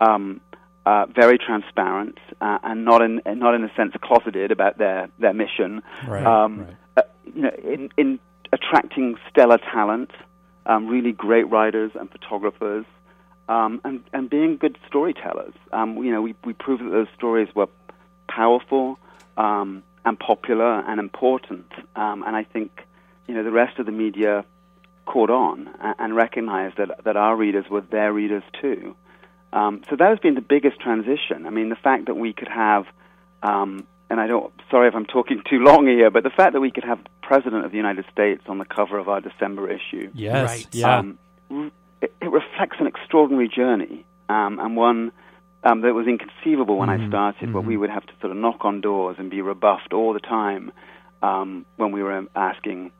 um, 0.00 0.40
uh, 0.86 1.06
very 1.06 1.38
transparent 1.38 2.18
uh, 2.40 2.58
and 2.62 2.84
not 2.84 3.02
in 3.02 3.20
not 3.26 3.54
in 3.54 3.64
a 3.64 3.74
sense 3.74 3.92
closeted 4.02 4.50
about 4.50 4.78
their 4.78 5.08
their 5.18 5.34
mission. 5.34 5.82
Right, 6.06 6.26
um, 6.26 6.60
right. 6.60 6.76
Uh, 6.96 7.02
you 7.34 7.42
know, 7.42 7.50
in, 7.62 7.90
in 7.96 8.18
attracting 8.52 9.16
stellar 9.28 9.58
talent, 9.58 10.10
um, 10.64 10.86
really 10.86 11.12
great 11.12 11.48
writers 11.50 11.92
and 11.98 12.10
photographers, 12.10 12.86
um, 13.48 13.80
and 13.84 14.02
and 14.12 14.30
being 14.30 14.56
good 14.56 14.78
storytellers. 14.86 15.54
Um, 15.72 15.96
you 16.02 16.12
know, 16.12 16.22
we 16.22 16.34
we 16.44 16.52
proved 16.52 16.82
that 16.84 16.90
those 16.90 17.08
stories 17.16 17.48
were 17.54 17.68
powerful 18.28 18.98
um, 19.36 19.82
and 20.06 20.18
popular 20.18 20.80
and 20.88 20.98
important. 20.98 21.66
Um, 21.96 22.22
and 22.26 22.34
I 22.34 22.44
think 22.44 22.70
you 23.26 23.34
know 23.34 23.42
the 23.44 23.50
rest 23.50 23.78
of 23.78 23.84
the 23.84 23.92
media 23.92 24.44
caught 25.04 25.30
on 25.30 25.68
and, 25.80 25.94
and 25.98 26.16
recognized 26.16 26.78
that 26.78 27.04
that 27.04 27.16
our 27.16 27.36
readers 27.36 27.66
were 27.68 27.82
their 27.82 28.12
readers 28.12 28.44
too. 28.62 28.96
Um, 29.52 29.82
so 29.90 29.96
that 29.96 30.08
has 30.08 30.18
been 30.18 30.34
the 30.34 30.40
biggest 30.40 30.80
transition. 30.80 31.46
I 31.46 31.50
mean, 31.50 31.68
the 31.68 31.76
fact 31.76 32.06
that 32.06 32.14
we 32.14 32.32
could 32.32 32.48
have, 32.48 32.84
um, 33.42 33.86
and 34.10 34.20
I 34.20 34.26
don't, 34.26 34.52
sorry 34.70 34.88
if 34.88 34.94
I'm 34.94 35.06
talking 35.06 35.40
too 35.48 35.60
long 35.60 35.86
here, 35.86 36.10
but 36.10 36.24
the 36.24 36.30
fact 36.30 36.52
that 36.52 36.60
we 36.60 36.70
could 36.70 36.84
have 36.84 37.02
the 37.02 37.10
President 37.22 37.64
of 37.64 37.70
the 37.70 37.76
United 37.78 38.04
States 38.12 38.42
on 38.48 38.58
the 38.58 38.64
cover 38.66 38.98
of 38.98 39.08
our 39.08 39.20
December 39.20 39.70
issue, 39.70 40.10
Yes. 40.14 40.46
Right. 40.48 40.66
Yeah. 40.72 40.98
um, 40.98 41.18
it, 42.02 42.12
it 42.20 42.30
reflects 42.30 42.76
an 42.80 42.86
extraordinary 42.86 43.48
journey 43.48 44.04
um, 44.28 44.58
and 44.58 44.76
one 44.76 45.12
um, 45.66 45.80
that 45.82 45.94
was 45.94 46.06
inconceivable 46.06 46.76
when 46.78 46.88
I 46.88 46.98
started, 47.08 47.52
where 47.52 47.62
we 47.70 47.76
would 47.76 47.90
have 47.90 48.06
to 48.06 48.12
sort 48.20 48.30
of 48.30 48.36
knock 48.38 48.60
on 48.68 48.80
doors 48.80 49.16
and 49.18 49.30
be 49.30 49.40
rebuffed 49.42 49.92
all 49.92 50.12
the 50.12 50.20
time 50.20 50.70
um, 51.22 51.66
when 51.76 51.90
we 51.92 52.02
were 52.02 52.24
asking 52.36 52.92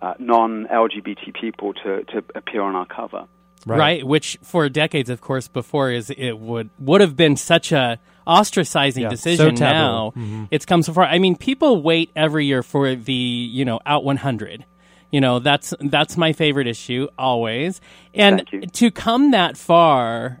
uh, 0.00 0.14
non-LGBT 0.18 1.34
people 1.40 1.74
to, 1.74 2.04
to 2.04 2.24
appear 2.34 2.62
on 2.62 2.74
our 2.74 2.86
cover. 2.86 3.26
right. 3.66 4.06
Which 4.06 4.38
for 4.42 4.68
decades, 4.68 5.10
of 5.10 5.20
course, 5.20 5.48
before 5.48 5.90
is 5.90 6.10
it 6.10 6.38
would 6.38 6.70
would 6.78 7.00
have 7.00 7.16
been 7.16 7.36
such 7.36 7.72
a 7.72 7.98
ostracizing 8.26 9.02
Yeah, 9.02 9.08
decision. 9.08 9.54
taboo. 9.54 9.78
now 9.78 10.12
Mm-hmm. 10.16 10.44
it's 10.50 10.64
come 10.66 10.82
so 10.82 10.92
far. 10.92 11.04
I 11.04 11.18
mean, 11.18 11.36
people 11.36 11.82
wait 11.82 12.10
every 12.16 12.46
year 12.46 12.62
for 12.62 12.94
the 12.94 13.12
you 13.12 13.64
know 13.64 13.80
out 13.86 14.04
100. 14.04 14.64
You 15.12 15.20
know 15.20 15.38
that's 15.38 15.72
that's 15.80 16.16
my 16.16 16.32
favorite 16.32 16.66
issue 16.66 17.08
always, 17.18 17.80
and 18.14 18.46
to 18.72 18.90
come 18.90 19.30
that 19.32 19.56
far 19.56 20.40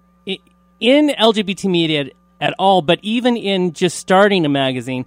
in 0.80 1.08
LGBT 1.08 1.70
media 1.70 2.10
at 2.40 2.54
all, 2.58 2.82
but 2.82 2.98
even 3.02 3.36
in 3.36 3.72
just 3.72 3.98
starting 3.98 4.44
a 4.44 4.48
magazine, 4.48 5.06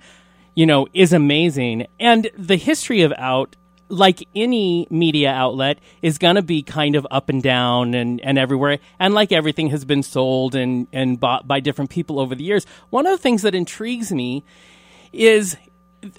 you 0.56 0.66
know, 0.66 0.88
is 0.94 1.14
amazing. 1.14 1.88
And 2.00 2.30
the 2.38 2.56
history 2.56 3.02
of 3.02 3.14
Out, 3.18 3.56
like 3.88 4.28
any 4.36 4.88
media 4.90 5.32
outlet, 5.32 5.80
is 6.02 6.18
going 6.18 6.36
to 6.36 6.42
be 6.42 6.62
kind 6.64 6.96
of 6.96 7.08
up 7.10 7.30
and 7.30 7.42
down 7.42 7.94
and, 7.94 8.20
and 8.22 8.38
everywhere. 8.38 8.80
And 9.00 9.14
like 9.14 9.32
everything 9.32 9.70
has 9.70 9.86
been 9.86 10.04
sold 10.04 10.56
and, 10.56 10.88
and 10.92 11.20
bought 11.20 11.48
by 11.48 11.60
different 11.60 11.90
people 11.90 12.20
over 12.20 12.36
the 12.36 12.44
years. 12.44 12.66
One 12.90 13.06
of 13.06 13.12
the 13.12 13.22
things 13.22 13.44
that 13.44 13.56
intrigues 13.56 14.12
me 14.12 14.44
is 15.12 15.58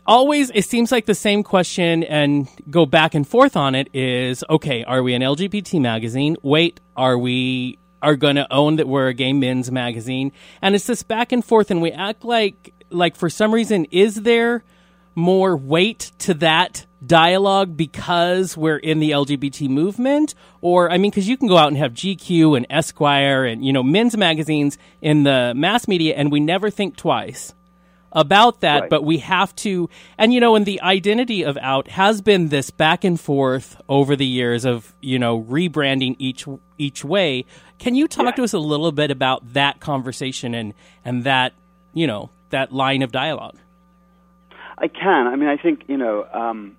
always 0.06 0.50
it 0.54 0.64
seems 0.64 0.92
like 0.92 1.06
the 1.06 1.14
same 1.14 1.42
question 1.42 2.02
and 2.04 2.48
go 2.68 2.84
back 2.84 3.14
and 3.14 3.26
forth 3.26 3.56
on 3.56 3.74
it 3.74 3.88
is 3.94 4.44
okay 4.50 4.84
are 4.84 5.02
we 5.02 5.14
an 5.14 5.22
lgbt 5.22 5.80
magazine 5.80 6.36
wait 6.42 6.80
are 6.96 7.16
we 7.16 7.78
are 8.02 8.16
going 8.16 8.36
to 8.36 8.50
own 8.52 8.76
that 8.76 8.88
we're 8.88 9.08
a 9.08 9.14
gay 9.14 9.32
men's 9.32 9.70
magazine 9.70 10.32
and 10.62 10.74
it's 10.74 10.86
this 10.86 11.02
back 11.02 11.32
and 11.32 11.44
forth 11.44 11.70
and 11.70 11.80
we 11.82 11.90
act 11.92 12.24
like 12.24 12.72
like 12.90 13.14
for 13.16 13.28
some 13.30 13.52
reason 13.52 13.84
is 13.90 14.16
there 14.22 14.64
more 15.14 15.56
weight 15.56 16.12
to 16.18 16.34
that 16.34 16.86
dialogue 17.04 17.76
because 17.76 18.56
we're 18.56 18.76
in 18.76 19.00
the 19.00 19.10
LGBT 19.10 19.68
movement 19.68 20.34
or 20.60 20.90
I 20.90 20.98
mean 20.98 21.10
cuz 21.10 21.28
you 21.28 21.36
can 21.36 21.48
go 21.48 21.56
out 21.56 21.68
and 21.68 21.76
have 21.76 21.92
GQ 21.92 22.56
and 22.56 22.66
Esquire 22.70 23.44
and 23.44 23.64
you 23.64 23.72
know 23.72 23.82
men's 23.82 24.16
magazines 24.16 24.78
in 25.02 25.22
the 25.24 25.52
mass 25.56 25.88
media 25.88 26.14
and 26.14 26.30
we 26.30 26.40
never 26.40 26.70
think 26.70 26.96
twice 26.96 27.54
about 28.12 28.60
that, 28.62 28.80
Right. 28.80 28.90
but 28.90 29.04
we 29.04 29.18
have 29.18 29.54
to, 29.56 29.88
and 30.18 30.34
you 30.34 30.40
know, 30.40 30.56
and 30.56 30.66
the 30.66 30.80
identity 30.80 31.44
of 31.44 31.56
Out 31.58 31.86
has 31.88 32.20
been 32.20 32.48
this 32.48 32.70
back 32.70 33.04
and 33.04 33.20
forth 33.20 33.80
over 33.88 34.16
the 34.16 34.26
years 34.26 34.64
of 34.64 34.94
you 35.00 35.16
know 35.18 35.42
rebranding 35.42 36.16
each 36.18 36.44
each 36.76 37.04
way. 37.04 37.44
Can 37.80 37.94
you 37.96 38.06
talk 38.06 38.26
Yeah. 38.26 38.30
to 38.32 38.42
us 38.44 38.52
a 38.52 38.58
little 38.58 38.92
bit 38.92 39.10
about 39.10 39.54
that 39.54 39.80
conversation 39.80 40.54
and 40.54 40.74
and 41.04 41.24
that 41.24 41.54
you 41.92 42.06
know 42.06 42.30
that 42.50 42.72
line 42.72 43.02
of 43.02 43.10
dialogue? 43.10 43.56
I 44.78 44.86
can. 44.88 45.26
I 45.26 45.34
mean, 45.36 45.48
I 45.48 45.56
think 45.56 45.84
you 45.88 45.96
know 45.96 46.26
um, 46.32 46.76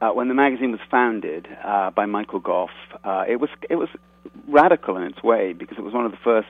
uh, 0.00 0.10
when 0.10 0.28
the 0.28 0.34
magazine 0.34 0.70
was 0.72 0.80
founded 0.90 1.48
uh, 1.64 1.90
by 1.90 2.06
Michael 2.06 2.38
Goff, 2.40 2.70
uh, 3.02 3.24
it 3.26 3.36
was 3.36 3.50
it 3.68 3.76
was 3.76 3.88
radical 4.46 4.96
in 4.96 5.02
its 5.04 5.22
way 5.22 5.52
because 5.52 5.78
it 5.78 5.82
was 5.84 5.92
one 5.94 6.04
of 6.04 6.12
the 6.12 6.18
first. 6.22 6.48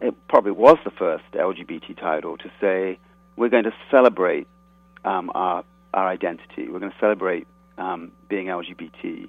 It 0.00 0.14
probably 0.28 0.52
was 0.52 0.78
the 0.84 0.90
first 0.90 1.24
LGBT 1.32 1.96
title 1.98 2.36
to 2.38 2.50
say 2.60 2.98
we're 3.36 3.48
going 3.48 3.64
to 3.64 3.74
celebrate 3.90 4.46
um, 5.04 5.30
our 5.34 5.64
our 5.94 6.06
identity. 6.08 6.68
We're 6.68 6.80
going 6.80 6.92
to 6.92 6.98
celebrate 7.00 7.46
um, 7.78 8.12
being 8.28 8.46
LGBT. 8.46 9.28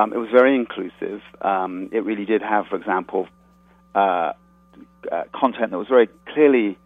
Um, 0.00 0.12
it 0.14 0.16
was 0.16 0.30
very 0.30 0.54
inclusive. 0.54 1.20
Um, 1.42 1.90
it 1.92 2.04
really 2.04 2.24
did 2.24 2.42
have, 2.42 2.66
for 2.66 2.76
example, 2.76 3.28
uh, 3.94 4.32
uh, 5.10 5.24
content 5.34 5.72
that 5.72 5.78
was 5.78 5.88
very 5.88 6.08
clearly 6.32 6.78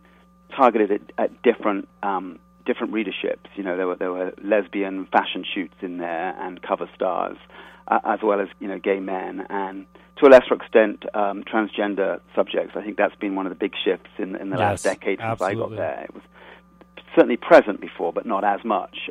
targeted 0.56 0.90
at, 0.90 1.00
at 1.18 1.42
different 1.42 1.88
um, 2.02 2.38
different 2.66 2.92
readerships. 2.92 3.48
You 3.54 3.62
know, 3.62 3.76
there 3.76 3.86
were 3.86 3.96
there 3.96 4.12
were 4.12 4.32
lesbian 4.42 5.06
fashion 5.06 5.44
shoots 5.44 5.74
in 5.80 5.98
there 5.98 6.34
and 6.40 6.60
cover 6.60 6.88
stars, 6.94 7.36
uh, 7.86 8.00
as 8.04 8.20
well 8.22 8.40
as 8.40 8.48
you 8.58 8.66
know 8.66 8.78
gay 8.78 8.98
men 8.98 9.46
and 9.48 9.86
to 10.16 10.26
a 10.26 10.30
lesser 10.30 10.54
extent 10.54 11.04
um, 11.14 11.44
transgender 11.44 12.20
subjects. 12.34 12.72
I 12.76 12.82
think 12.82 12.96
that's 12.96 13.16
been 13.16 13.34
one 13.36 13.46
of 13.46 13.50
the 13.50 13.56
big 13.56 13.74
shifts 13.84 14.10
in 14.18 14.34
in 14.36 14.50
the 14.50 14.56
last 14.56 14.82
decade 14.82 15.20
since 15.20 15.40
I 15.40 15.54
got 15.54 15.70
there. 15.70 16.04
It 16.04 16.14
was 16.14 16.22
certainly 17.14 17.36
present 17.36 17.80
before, 17.80 18.12
but 18.12 18.26
not 18.26 18.42
as 18.42 18.64
much. 18.64 19.08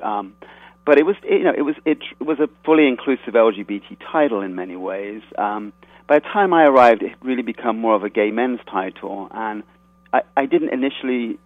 Um, 0.86 0.86
but 0.86 0.98
it 0.98 1.06
was, 1.06 1.16
you 1.24 1.44
know, 1.44 1.54
it 1.56 1.62
was 1.62 1.76
it, 1.86 2.00
it 2.20 2.24
was 2.24 2.40
a 2.40 2.50
fully 2.66 2.88
inclusive 2.88 3.34
LGBT 3.34 3.98
title 4.12 4.42
in 4.42 4.56
many 4.56 4.76
ways. 4.76 5.22
Um, 5.38 5.74
by 6.08 6.20
the 6.20 6.26
time 6.26 6.54
I 6.54 6.66
arrived, 6.66 7.02
it 7.04 7.10
had 7.10 7.26
really 7.26 7.42
become 7.44 7.78
more 7.80 7.96
of 7.96 8.04
a 8.04 8.10
gay 8.10 8.32
men's 8.32 8.60
title, 8.70 9.28
and 9.32 9.64
I, 10.12 10.22
I 10.36 10.46
didn't 10.46 10.70
initially 10.74 11.40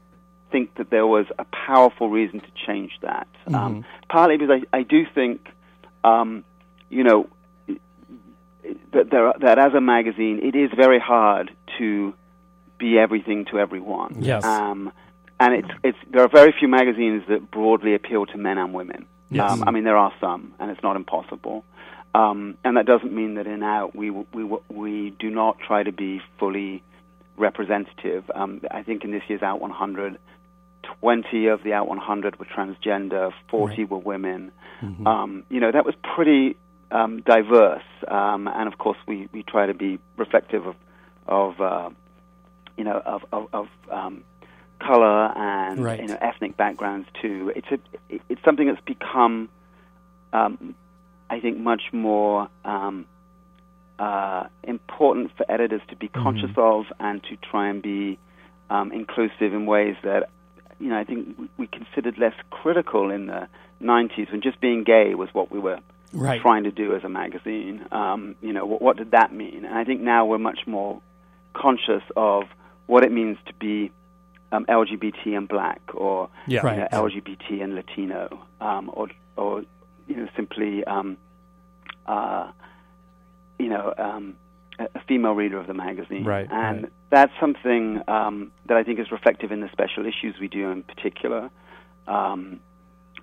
think 0.52 0.74
that 0.76 0.90
there 0.90 1.06
was 1.06 1.26
a 1.38 1.46
powerful 1.46 2.10
reason 2.10 2.40
to 2.40 2.48
change 2.66 2.92
that. 3.02 3.28
Um, 3.54 3.86
partly 4.10 4.38
because 4.38 4.62
I, 4.74 4.78
I 4.80 4.84
do 4.84 5.06
think, 5.14 5.48
um, 6.04 6.44
you 6.90 7.04
know, 7.04 7.28
that, 8.92 9.10
there, 9.12 9.28
are- 9.28 9.40
that 9.40 9.60
as 9.60 9.74
a 9.74 9.82
magazine, 9.82 10.40
it 10.44 10.56
is 10.56 10.72
very 10.76 11.00
hard 11.00 11.52
to 11.78 12.14
be 12.78 12.98
everything 12.98 13.46
to 13.46 13.60
everyone. 13.60 14.18
Yes. 14.20 14.44
Um, 14.44 14.92
and 15.40 15.54
it's 15.54 15.70
it's 15.84 15.98
there 16.10 16.24
are 16.24 16.28
very 16.30 16.52
few 16.58 16.68
magazines 16.68 17.24
that 17.30 17.52
broadly 17.52 17.94
appeal 17.94 18.26
to 18.26 18.38
men 18.38 18.58
and 18.58 18.74
women. 18.74 19.06
Yes. 19.30 19.52
Um, 19.52 19.64
I 19.68 19.72
mean, 19.72 19.84
there 19.84 19.98
are 19.98 20.14
some, 20.22 20.54
and 20.60 20.72
it's 20.72 20.82
not 20.84 20.96
impossible. 20.96 21.66
Um, 22.16 22.58
and 22.64 22.78
that 22.78 22.86
doesn't 22.86 23.14
mean 23.14 23.36
that 23.36 23.46
in 23.46 23.62
out 23.62 23.96
we 23.96 24.10
we 24.10 24.44
we 24.70 25.14
do 25.20 25.30
not 25.30 25.60
try 25.60 25.84
to 25.84 25.92
be 25.92 26.22
fully 26.40 26.84
representative. 27.38 28.24
Um, 28.34 28.62
I 28.72 28.84
think 28.84 29.04
in 29.04 29.12
this 29.12 29.22
year's 29.28 29.44
Out 29.44 29.62
100, 29.62 30.18
20 31.02 31.48
of 31.48 31.64
the 31.64 31.74
Out 31.74 31.88
100 31.88 32.40
were 32.40 32.46
transgender, 32.46 33.32
40 33.50 33.84
were 33.86 33.98
women. 33.98 34.52
Um, 35.08 35.44
you 35.50 35.60
know, 35.60 35.72
that 35.72 35.86
was 35.86 35.96
pretty 36.16 36.56
um, 36.92 37.22
diverse. 37.22 37.84
Um, 38.08 38.48
and 38.48 38.72
of 38.72 38.78
course, 38.80 38.98
we, 39.08 39.28
we 39.32 39.44
try 39.44 39.66
to 39.68 39.74
be 39.74 40.00
reflective 40.18 40.66
of, 40.66 40.76
of 41.28 41.62
uh, 41.62 41.90
you 42.78 42.84
know, 42.84 43.02
of, 43.06 43.22
of, 43.32 43.48
of 43.54 43.68
um, 43.92 44.24
color 44.80 45.32
and 45.36 45.84
Right. 45.84 46.00
you 46.00 46.08
know, 46.08 46.18
ethnic 46.22 46.56
backgrounds 46.58 47.08
too. 47.22 47.52
It's 47.56 47.68
a, 47.72 47.80
it's 48.30 48.44
something 48.44 48.68
that's 48.68 48.82
become, 48.86 49.50
um, 50.34 50.76
I 51.30 51.40
think, 51.40 51.58
much 51.58 51.84
more 51.92 52.48
um, 52.66 53.06
uh, 54.00 54.46
important 54.64 55.32
for 55.36 55.46
editors 55.52 55.82
to 55.90 55.96
be 55.96 56.08
conscious 56.08 56.52
of 56.58 56.86
and 57.00 57.24
to 57.24 57.36
try 57.38 57.68
and 57.70 57.82
be 57.82 58.18
um, 58.70 58.92
inclusive 58.92 59.54
in 59.54 59.66
ways 59.66 59.96
that, 60.04 60.30
you 60.80 60.90
know, 60.90 60.98
I 60.98 61.04
think 61.06 61.36
we- 61.40 61.50
we 61.58 61.68
considered 61.68 62.18
less 62.18 62.34
critical 62.52 63.10
in 63.10 63.28
the 63.28 63.48
90s 63.80 64.30
when 64.32 64.42
just 64.42 64.60
being 64.60 64.84
gay 64.84 65.16
was 65.16 65.34
what 65.34 65.50
we 65.52 65.58
were 65.60 65.80
Right. 66.14 66.40
trying 66.42 66.64
to 66.66 66.72
do 66.72 66.94
as 66.96 67.04
a 67.04 67.10
magazine. 67.10 67.86
Um, 67.92 68.36
you 68.42 68.54
know, 68.54 68.66
what, 68.66 68.82
what 68.82 68.98
did 68.98 69.12
that 69.12 69.34
mean? 69.34 69.66
And 69.66 69.74
I 69.76 69.84
think 69.84 70.02
now 70.02 70.26
we're 70.26 70.38
much 70.38 70.68
more 70.68 71.02
conscious 71.54 72.04
of 72.16 72.44
what 72.86 73.04
it 73.04 73.12
means 73.12 73.38
to 73.48 73.54
be 73.56 73.92
um, 74.52 74.66
LGBT 74.66 75.36
and 75.38 75.48
black, 75.48 75.82
or 75.94 76.30
Yeah. 76.48 76.62
you 76.74 76.80
know, 76.82 76.88
LGBT 76.92 77.64
and 77.64 77.76
Latino, 77.76 78.40
um, 78.62 78.90
or 78.94 79.10
or 79.36 79.64
you 80.08 80.16
know 80.16 80.28
simply 80.36 80.84
um, 80.86 81.18
uh, 82.06 82.52
you 83.60 83.70
know 83.70 83.94
um, 83.98 84.36
a 84.80 84.86
a 84.96 85.00
female 85.08 85.34
reader 85.34 85.58
of 85.60 85.68
the 85.68 85.74
magazine, 85.74 86.24
Right, 86.24 86.48
and 86.52 86.84
right. 86.84 86.92
that's 87.10 87.34
something 87.40 88.02
um, 88.08 88.52
that 88.68 88.78
I 88.78 88.84
think 88.84 89.00
is 89.00 89.12
reflective 89.12 89.52
in 89.52 89.62
the 89.62 89.70
special 89.72 90.06
issues 90.06 90.36
we 90.40 90.48
do 90.48 90.70
in 90.70 90.84
particular, 90.84 91.50
um, 92.08 92.60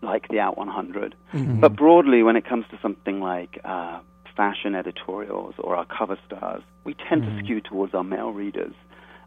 like 0.03 0.29
the 0.29 0.41
Out 0.41 0.59
100. 0.59 1.15
Mm-hmm. 1.33 1.61
But 1.61 1.77
broadly, 1.77 2.23
when 2.23 2.37
it 2.37 2.45
comes 2.47 2.65
to 2.71 2.79
something 2.83 3.21
like 3.21 3.61
uh, 3.65 4.01
fashion 4.37 4.75
editorials 4.75 5.55
or 5.59 5.77
our 5.77 5.87
cover 5.87 6.19
stars, 6.27 6.63
we 6.85 6.95
tend 7.09 7.23
Mm-hmm. 7.23 7.39
to 7.39 7.45
skew 7.45 7.61
towards 7.61 7.95
our 7.95 8.05
male 8.05 8.33
readers. 8.33 8.75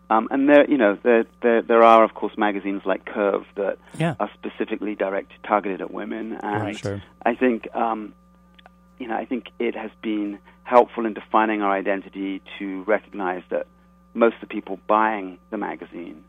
Um, 0.09 0.27
and 0.31 0.47
there, 0.47 0.69
you 0.69 0.77
know, 0.77 0.97
there, 1.03 1.25
there, 1.41 1.61
there 1.61 1.83
are 1.83 2.03
of 2.03 2.13
course 2.13 2.37
magazines 2.37 2.83
like 2.85 3.05
Curve 3.05 3.45
that 3.55 3.77
Yeah. 3.97 4.15
are 4.19 4.29
specifically 4.35 4.95
directed, 4.95 5.37
targeted 5.43 5.81
at 5.81 5.91
women. 5.91 6.33
And 6.41 6.61
Right. 6.63 6.77
Sure. 6.77 7.01
I 7.25 7.35
think, 7.35 7.67
um, 7.75 8.13
you 8.99 9.07
know, 9.07 9.15
I 9.15 9.25
think 9.25 9.49
it 9.59 9.75
has 9.75 9.91
been 10.01 10.39
helpful 10.63 11.05
in 11.05 11.13
defining 11.13 11.61
our 11.61 11.71
identity 11.71 12.41
to 12.59 12.83
recognize 12.83 13.43
that 13.49 13.67
most 14.13 14.35
of 14.35 14.41
the 14.41 14.47
people 14.47 14.79
buying 14.87 15.37
the 15.49 15.57
magazine 15.57 16.23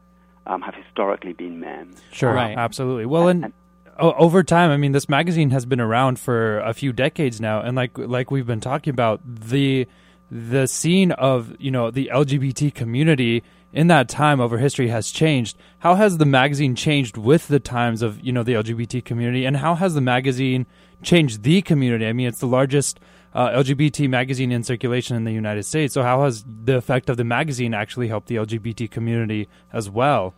um, 0.47 0.63
have 0.63 0.75
historically 0.75 1.33
been 1.35 1.61
men. 1.61 1.95
Sure, 2.11 2.33
Right. 2.33 2.57
absolutely. 2.57 3.07
Well, 3.07 3.29
and 3.29 3.45
And- 3.45 3.53
o- 3.99 4.13
over 4.15 4.43
time, 4.43 4.71
I 4.71 4.77
mean, 4.77 4.93
this 4.93 5.09
magazine 5.09 5.51
has 5.51 5.67
been 5.67 5.81
around 5.81 6.19
for 6.19 6.59
a 6.61 6.73
few 6.73 6.93
decades 6.93 7.41
now, 7.41 7.61
and 7.61 7.77
like 7.77 7.97
like 7.99 8.31
we've 8.31 8.47
been 8.47 8.61
talking 8.61 8.91
about 8.91 9.21
the 9.25 9.87
the 10.31 10.67
scene 10.67 11.13
of 11.13 11.55
you 11.59 11.71
know 11.71 11.91
the 11.91 12.11
LGBT 12.13 12.71
community 12.75 13.43
in 13.73 13.87
that 13.89 14.09
time 14.09 14.41
over 14.41 14.59
history 14.59 14.89
has 14.89 15.11
changed. 15.11 15.57
How 15.81 15.95
has 15.95 16.19
the 16.19 16.25
magazine 16.25 16.75
changed 16.75 17.17
with 17.17 17.49
the 17.49 17.61
times 17.61 18.03
of 18.03 18.21
you 18.21 18.33
know 18.33 18.43
the 18.43 18.55
LGBT 18.55 19.05
community, 19.05 19.45
and 19.45 19.57
how 19.57 19.75
has 19.75 19.95
the 19.95 20.01
magazine 20.01 20.67
changed 21.03 21.43
the 21.43 21.63
community? 21.63 22.07
I 22.07 22.13
mean, 22.13 22.29
it's 22.29 22.41
the 22.41 22.47
largest. 22.47 23.01
Uh, 23.35 23.51
LGBT 23.51 24.09
magazine 24.09 24.51
in 24.51 24.65
circulation 24.65 25.15
in 25.15 25.25
the 25.25 25.31
United 25.31 25.63
States. 25.63 25.93
So, 25.93 26.03
how 26.03 26.25
has 26.25 26.43
the 26.65 26.77
effect 26.77 27.11
of 27.11 27.19
the 27.19 27.25
magazine 27.25 27.75
actually 27.75 28.09
helped 28.09 28.27
the 28.27 28.37
LGBT 28.37 28.91
community 28.91 29.49
as 29.71 29.91
well? 29.91 30.33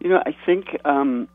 You 0.00 0.10
know, 0.10 0.20
I 0.26 0.36
think 0.44 0.76
um, 0.84 1.28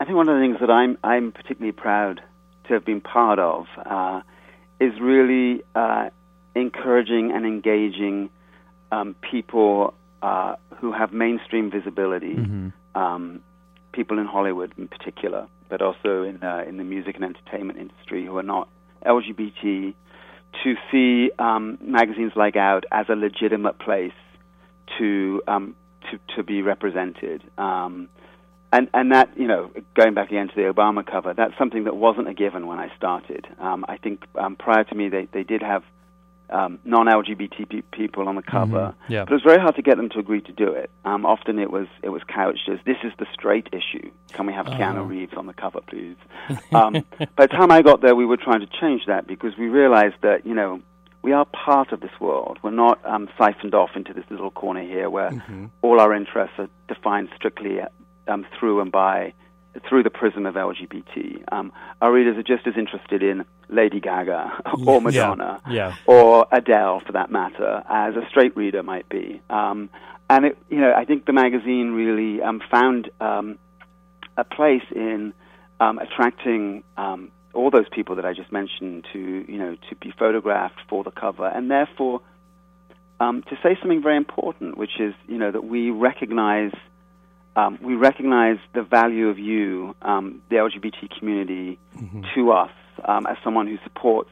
I 0.00 0.04
think 0.04 0.16
one 0.16 0.28
of 0.28 0.36
the 0.36 0.40
things 0.40 0.58
that 0.60 0.70
I'm 0.70 0.98
I'm 1.02 1.32
particularly 1.32 1.72
proud 1.72 2.22
to 2.68 2.74
have 2.74 2.84
been 2.84 3.00
part 3.00 3.40
of 3.40 3.66
uh, 3.84 4.22
is 4.80 4.92
really 5.00 5.62
uh, 5.74 6.10
encouraging 6.54 7.32
and 7.32 7.44
engaging 7.44 8.30
um, 8.92 9.16
people 9.28 9.94
uh, 10.20 10.54
who 10.78 10.92
have 10.92 11.12
mainstream 11.12 11.70
visibility, 11.70 12.34
um, 12.94 13.40
people 13.92 14.18
in 14.18 14.26
Hollywood 14.26 14.72
in 14.76 14.86
particular, 14.86 15.48
but 15.68 15.82
also 15.82 16.22
in 16.22 16.42
uh, 16.42 16.64
in 16.68 16.76
the 16.76 16.84
music 16.84 17.16
and 17.16 17.24
entertainment 17.24 17.78
industry 17.78 18.24
who 18.24 18.36
are 18.36 18.42
not 18.42 18.68
LGBT, 19.04 19.94
to 20.62 20.74
see 20.90 21.30
um, 21.38 21.78
magazines 21.80 22.32
like 22.36 22.56
Out 22.56 22.84
as 22.92 23.06
a 23.08 23.16
legitimate 23.16 23.78
place 23.78 24.12
to 24.98 25.42
um, 25.48 25.74
to 26.10 26.18
to 26.36 26.42
be 26.42 26.62
represented. 26.62 27.42
Um, 27.58 28.08
and 28.70 28.88
and 28.94 29.12
that 29.12 29.36
you 29.36 29.48
know, 29.48 29.70
going 29.94 30.14
back 30.14 30.28
again 30.28 30.48
to 30.48 30.54
the 30.54 30.72
Obama 30.72 31.04
cover, 31.04 31.34
that's 31.34 31.56
something 31.58 31.84
that 31.84 31.96
wasn't 31.96 32.28
a 32.28 32.34
given 32.34 32.66
when 32.66 32.78
I 32.78 32.94
started. 32.96 33.46
Um, 33.58 33.84
I 33.88 33.96
think 33.96 34.24
um, 34.34 34.56
prior 34.56 34.84
to 34.84 34.94
me, 34.94 35.08
they 35.08 35.26
they 35.32 35.42
did 35.42 35.62
have 35.62 35.82
um, 36.52 36.78
non-LGBT 36.84 37.82
people 37.92 38.28
on 38.28 38.36
the 38.36 38.42
cover, 38.42 38.94
Yeah. 39.08 39.24
but 39.24 39.32
it 39.32 39.34
was 39.34 39.42
very 39.42 39.60
hard 39.60 39.74
to 39.76 39.82
get 39.82 39.96
them 39.96 40.08
to 40.10 40.18
agree 40.18 40.40
to 40.42 40.52
do 40.52 40.68
it. 40.72 40.90
Um, 41.04 41.24
often 41.26 41.58
it 41.58 41.70
was 41.70 41.86
it 42.02 42.10
was 42.10 42.22
couched 42.28 42.68
as 42.68 42.78
this 42.84 42.98
is 43.02 43.12
the 43.18 43.26
straight 43.32 43.68
issue. 43.72 44.10
Can 44.32 44.46
we 44.46 44.52
have 44.52 44.66
Keanu 44.66 45.08
Reeves 45.08 45.34
on 45.36 45.46
the 45.46 45.54
cover, 45.54 45.80
please? 45.80 46.16
um, 46.72 47.04
by 47.36 47.46
the 47.46 47.48
time 47.48 47.70
I 47.70 47.82
got 47.82 48.02
there, 48.02 48.14
we 48.14 48.26
were 48.26 48.36
trying 48.36 48.60
to 48.60 48.68
change 48.80 49.06
that 49.06 49.26
because 49.26 49.56
we 49.56 49.66
realized 49.68 50.16
that 50.22 50.46
you 50.46 50.54
know 50.54 50.80
we 51.22 51.32
are 51.32 51.44
part 51.46 51.92
of 51.92 52.00
this 52.00 52.12
world. 52.20 52.58
We're 52.62 52.70
not 52.70 53.00
um, 53.04 53.28
siphoned 53.38 53.74
off 53.74 53.90
into 53.96 54.12
this 54.12 54.24
little 54.30 54.50
corner 54.50 54.82
here 54.82 55.08
where 55.08 55.30
all 55.82 56.00
our 56.00 56.12
interests 56.14 56.56
are 56.58 56.68
defined 56.88 57.28
strictly 57.36 57.78
um, 58.28 58.44
through 58.58 58.80
and 58.80 58.90
by 58.92 59.32
through 59.88 60.02
the 60.02 60.10
prism 60.10 60.46
of 60.46 60.54
LGBT. 60.54 61.44
Um, 61.50 61.72
our 62.00 62.12
readers 62.12 62.36
are 62.36 62.42
just 62.42 62.66
as 62.66 62.74
interested 62.76 63.22
in 63.22 63.44
Lady 63.68 64.00
Gaga 64.00 64.62
or 64.86 65.00
Madonna 65.00 65.60
Yeah. 65.68 65.94
or 66.06 66.46
Adele, 66.52 67.00
for 67.06 67.12
that 67.12 67.30
matter, 67.30 67.82
as 67.88 68.14
a 68.16 68.26
straight 68.28 68.56
reader 68.56 68.82
might 68.82 69.08
be. 69.08 69.40
Um, 69.48 69.88
and 70.28 70.46
it, 70.46 70.58
you 70.70 70.78
know, 70.78 70.92
I 70.94 71.04
think 71.04 71.24
the 71.26 71.32
magazine 71.32 71.92
really 71.92 72.42
um, 72.42 72.60
found 72.70 73.10
um, 73.20 73.58
a 74.36 74.44
place 74.44 74.84
in 74.94 75.32
um, 75.80 75.98
attracting 75.98 76.84
um, 76.96 77.30
all 77.54 77.70
those 77.70 77.88
people 77.90 78.16
that 78.16 78.24
I 78.24 78.32
just 78.32 78.52
mentioned 78.52 79.06
to, 79.12 79.18
you 79.18 79.58
know, 79.58 79.76
to 79.90 79.96
be 79.96 80.12
photographed 80.18 80.80
for 80.88 81.02
the 81.04 81.10
cover, 81.10 81.46
and 81.46 81.70
therefore 81.70 82.20
um, 83.20 83.42
to 83.44 83.56
say 83.62 83.76
something 83.80 84.02
very 84.02 84.16
important, 84.16 84.76
which 84.78 84.98
is, 84.98 85.14
you 85.28 85.38
know, 85.38 85.50
that 85.50 85.64
we 85.64 85.90
recognize. 85.90 86.72
Um, 87.54 87.78
we 87.82 87.94
recognize 87.94 88.58
the 88.74 88.82
value 88.82 89.28
of 89.28 89.38
you, 89.38 89.94
um, 90.02 90.40
the 90.48 90.56
LGBT 90.56 91.18
community, 91.18 91.78
to 92.34 92.52
us 92.52 92.70
um, 93.04 93.26
as 93.26 93.36
someone 93.44 93.66
who 93.66 93.78
supports 93.84 94.30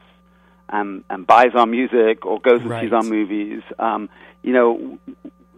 and, 0.69 1.03
and 1.09 1.27
buys 1.27 1.51
our 1.55 1.67
music 1.67 2.25
or 2.25 2.39
goes 2.39 2.61
and 2.61 2.69
Right. 2.69 2.83
sees 2.83 2.93
our 2.93 3.03
movies. 3.03 3.61
Um, 3.77 4.09
you 4.41 4.53
know, 4.53 4.97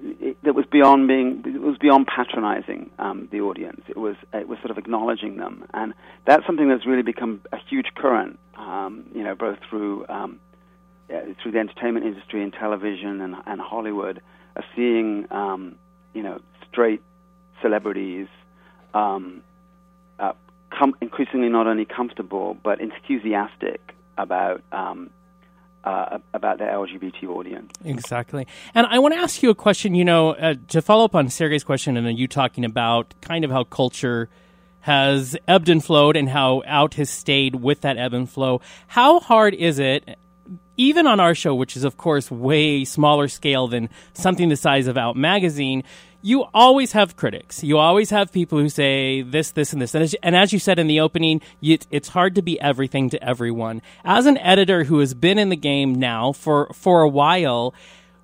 it, 0.02 0.36
it 0.44 0.56
was 0.56 0.66
beyond 0.66 1.08
being 1.08 1.44
it 1.46 1.62
was 1.62 1.78
beyond 1.78 2.08
patronizing 2.08 2.90
um, 3.00 3.30
the 3.32 3.40
audience. 3.40 3.82
It 3.88 3.96
was 3.96 4.18
it 4.34 4.50
was 4.50 4.60
sort 4.60 4.72
of 4.72 4.78
acknowledging 4.78 5.38
them, 5.38 5.64
and 5.74 5.94
that's 6.26 6.46
something 6.46 6.68
that's 6.68 6.86
really 6.86 7.04
become 7.04 7.42
a 7.54 7.58
huge 7.70 7.88
current. 7.96 8.38
Um, 8.58 9.06
you 9.16 9.24
know, 9.24 9.36
both 9.36 9.60
through 9.70 10.06
through 11.42 11.52
the 11.52 11.60
entertainment 11.60 12.06
industry 12.06 12.42
and 12.44 12.52
television 12.52 13.22
and, 13.22 13.36
and 13.46 13.62
Hollywood, 13.62 14.22
of 14.58 14.64
seeing 14.76 15.28
um, 15.32 15.76
you 16.14 16.24
know 16.24 16.42
straight 16.70 17.02
celebrities 17.64 18.28
um, 18.94 19.42
uh, 20.20 20.34
com- 20.70 20.96
increasingly 21.02 21.50
not 21.50 21.66
only 21.66 21.86
comfortable 21.86 22.56
but 22.62 22.80
enthusiastic 22.80 23.96
about 24.18 24.62
um, 24.72 25.10
uh, 25.84 26.20
about 26.34 26.60
their 26.60 26.72
LGBT 26.72 27.26
audience. 27.26 27.72
Exactly. 27.84 28.48
And 28.74 28.88
I 28.88 29.00
want 29.00 29.16
to 29.16 29.20
ask 29.20 29.44
you 29.44 29.50
a 29.50 29.56
question, 29.56 29.96
you 29.96 30.06
know, 30.06 30.32
uh, 30.32 30.56
to 30.70 30.82
follow 30.82 31.04
up 31.04 31.16
on 31.16 31.28
Sergey's 31.28 31.64
question 31.64 31.98
and 31.98 32.08
then 32.08 32.16
you 32.16 32.28
talking 32.28 32.64
about 32.64 33.14
kind 33.22 33.44
of 33.44 33.52
how 33.52 33.66
culture 33.66 34.30
has 34.82 35.38
ebbed 35.48 35.70
and 35.70 35.84
flowed 35.84 36.16
and 36.18 36.30
how 36.30 36.62
out 36.66 36.96
has 36.96 37.10
stayed 37.10 37.56
with 37.56 37.82
that 37.82 37.98
ebb 37.98 38.14
and 38.14 38.30
flow. 38.30 38.62
How 38.88 39.20
hard 39.20 39.54
is 39.54 39.80
it, 39.80 40.18
even 40.76 41.08
on 41.08 41.20
our 41.20 41.34
show, 41.36 41.56
which 41.56 41.78
is, 41.78 41.84
of 41.84 41.96
course, 41.96 42.30
way 42.30 42.84
smaller 42.84 43.28
scale 43.30 43.68
than 43.68 43.90
something 44.14 44.50
the 44.50 44.58
size 44.58 44.88
of 44.88 44.98
Out 44.98 45.16
Magazine, 45.16 45.84
you 46.24 46.46
always 46.54 46.94
have 46.94 47.18
critics. 47.18 47.64
You 47.64 47.78
always 47.78 48.10
have 48.10 48.32
people 48.32 48.58
who 48.58 48.70
say 48.70 49.22
this, 49.22 49.52
this, 49.52 49.74
and 49.74 49.82
this. 49.82 49.94
And 49.94 50.04
as, 50.04 50.16
and 50.24 50.36
as 50.36 50.54
you 50.54 50.58
said 50.58 50.80
in 50.80 50.88
the 50.88 51.02
opening, 51.02 51.42
you, 51.60 51.78
it's 51.92 52.08
hard 52.08 52.36
to 52.36 52.42
be 52.42 52.60
everything 52.62 53.10
to 53.10 53.22
everyone. 53.22 53.82
As 54.06 54.26
an 54.26 54.38
editor 54.38 54.86
who 54.86 55.00
has 55.00 55.14
been 55.14 55.38
in 55.38 55.50
the 55.50 55.58
game 55.58 55.96
now 55.96 56.32
for, 56.32 56.72
for 56.74 57.02
a 57.02 57.10
while, 57.10 57.74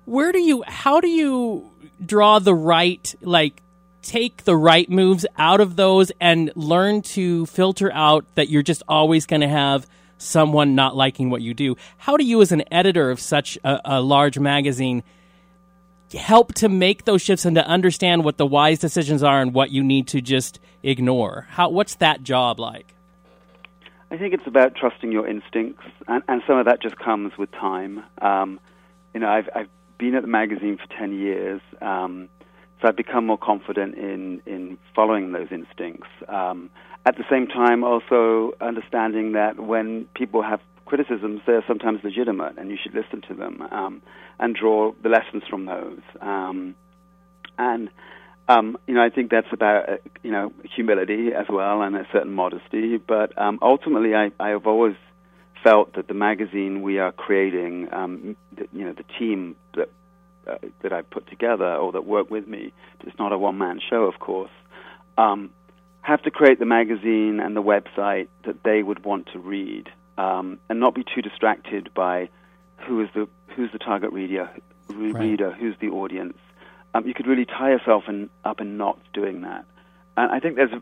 where 0.06 0.32
do 0.32 0.38
you, 0.38 0.64
how 0.66 1.00
do 1.00 1.08
you 1.08 1.70
draw 2.04 2.38
the 2.38 2.54
right, 2.54 3.14
like, 3.20 3.62
take 4.00 4.44
the 4.44 4.56
right 4.56 4.88
moves 4.88 5.26
out 5.36 5.60
of 5.60 5.76
those 5.76 6.10
and 6.22 6.50
learn 6.56 7.02
to 7.02 7.44
filter 7.46 7.92
out 7.92 8.24
that 8.34 8.48
you're 8.48 8.62
just 8.62 8.82
always 8.88 9.26
going 9.26 9.42
to 9.42 9.48
have 9.48 9.86
someone 10.16 10.74
not 10.74 10.96
liking 10.96 11.28
what 11.28 11.42
you 11.42 11.52
do. 11.52 11.76
How 11.98 12.16
do 12.16 12.24
you, 12.24 12.40
as 12.40 12.50
an 12.50 12.64
editor 12.72 13.10
of 13.10 13.20
such 13.20 13.58
a, 13.62 13.96
a 13.96 14.00
large 14.00 14.38
magazine, 14.38 15.02
help 16.18 16.54
to 16.54 16.68
make 16.68 17.04
those 17.04 17.22
shifts 17.22 17.44
and 17.44 17.54
to 17.56 17.66
understand 17.66 18.24
what 18.24 18.36
the 18.36 18.46
wise 18.46 18.78
decisions 18.78 19.22
are 19.22 19.40
and 19.40 19.54
what 19.54 19.70
you 19.70 19.82
need 19.82 20.08
to 20.08 20.20
just 20.20 20.58
ignore? 20.82 21.46
How, 21.50 21.68
what's 21.68 21.96
that 21.96 22.22
job 22.22 22.58
like? 22.58 22.94
I 24.10 24.16
think 24.16 24.34
it's 24.34 24.46
about 24.46 24.74
trusting 24.74 25.12
your 25.12 25.26
instincts, 25.26 25.84
and, 26.08 26.22
and 26.26 26.42
some 26.46 26.58
of 26.58 26.66
that 26.66 26.82
just 26.82 26.96
comes 26.96 27.38
with 27.38 27.50
time. 27.52 28.02
Um, 28.20 28.58
you 29.14 29.20
know, 29.20 29.28
I've, 29.28 29.48
I've 29.54 29.68
been 29.98 30.16
at 30.16 30.22
the 30.22 30.28
magazine 30.28 30.78
for 30.78 30.86
10 30.98 31.12
years, 31.12 31.60
um, 31.80 32.28
so 32.80 32.88
I've 32.88 32.96
become 32.96 33.26
more 33.26 33.38
confident 33.38 33.94
in, 33.94 34.42
in 34.46 34.78
following 34.96 35.30
those 35.30 35.48
instincts. 35.52 36.08
Um, 36.26 36.70
at 37.06 37.16
the 37.16 37.24
same 37.30 37.46
time, 37.46 37.84
also 37.84 38.52
understanding 38.60 39.32
that 39.32 39.60
when 39.60 40.06
people 40.14 40.42
have 40.42 40.60
criticisms, 40.90 41.40
they're 41.46 41.64
sometimes 41.68 42.00
legitimate, 42.02 42.58
and 42.58 42.68
you 42.68 42.76
should 42.82 42.94
listen 42.94 43.22
to 43.28 43.34
them 43.34 43.62
um, 43.70 44.02
and 44.40 44.56
draw 44.56 44.92
the 45.02 45.08
lessons 45.08 45.44
from 45.48 45.66
those. 45.66 46.00
Um, 46.20 46.74
and 47.56 47.88
um, 48.48 48.76
you 48.88 48.94
know, 48.94 49.02
I 49.02 49.10
think 49.10 49.30
that's 49.30 49.52
about 49.52 49.88
uh, 49.88 49.96
you 50.24 50.32
know 50.32 50.52
humility 50.74 51.28
as 51.32 51.46
well 51.48 51.82
and 51.82 51.94
a 51.94 52.06
certain 52.12 52.32
modesty. 52.32 52.96
But 52.96 53.38
um, 53.38 53.60
ultimately, 53.62 54.16
I, 54.16 54.32
I 54.40 54.48
have 54.48 54.66
always 54.66 54.96
felt 55.62 55.94
that 55.94 56.08
the 56.08 56.14
magazine 56.14 56.82
we 56.82 56.98
are 56.98 57.12
creating, 57.12 57.88
um, 57.92 58.36
the, 58.56 58.66
you 58.72 58.84
know, 58.84 58.92
the 58.92 59.04
team 59.16 59.54
that 59.76 59.90
uh, 60.48 60.58
that 60.82 60.92
I 60.92 61.02
put 61.02 61.28
together 61.28 61.72
or 61.72 61.92
that 61.92 62.04
work 62.04 62.30
with 62.30 62.48
me. 62.48 62.72
It's 63.06 63.18
not 63.18 63.32
a 63.32 63.38
one 63.38 63.58
man 63.58 63.80
show, 63.88 64.04
of 64.04 64.18
course. 64.18 64.50
Have 66.10 66.22
to 66.22 66.30
create 66.32 66.58
the 66.58 66.66
magazine 66.66 67.38
and 67.38 67.54
the 67.54 67.62
website 67.62 68.26
that 68.44 68.64
they 68.64 68.82
would 68.82 69.04
want 69.04 69.28
to 69.32 69.38
read, 69.38 69.88
um, 70.18 70.58
and 70.68 70.80
not 70.80 70.94
be 70.94 71.04
too 71.04 71.22
distracted 71.22 71.90
by 71.94 72.28
who 72.86 73.00
is 73.00 73.08
the 73.14 73.28
who's 73.56 73.70
the 73.72 73.78
target 73.78 74.12
reader, 74.12 74.50
re- 74.88 75.12
Right. 75.12 75.20
reader, 75.22 75.50
who's 75.52 75.76
the 75.80 75.88
audience. 75.88 76.38
Um, 76.94 77.06
you 77.06 77.14
could 77.14 77.26
really 77.26 77.44
tie 77.44 77.70
yourself 77.70 78.04
in, 78.08 78.28
up 78.44 78.60
in 78.60 78.76
knots 78.76 79.02
doing 79.12 79.42
that. 79.42 79.64
And 80.16 80.30
I 80.32 80.40
think 80.40 80.56
there's 80.56 80.72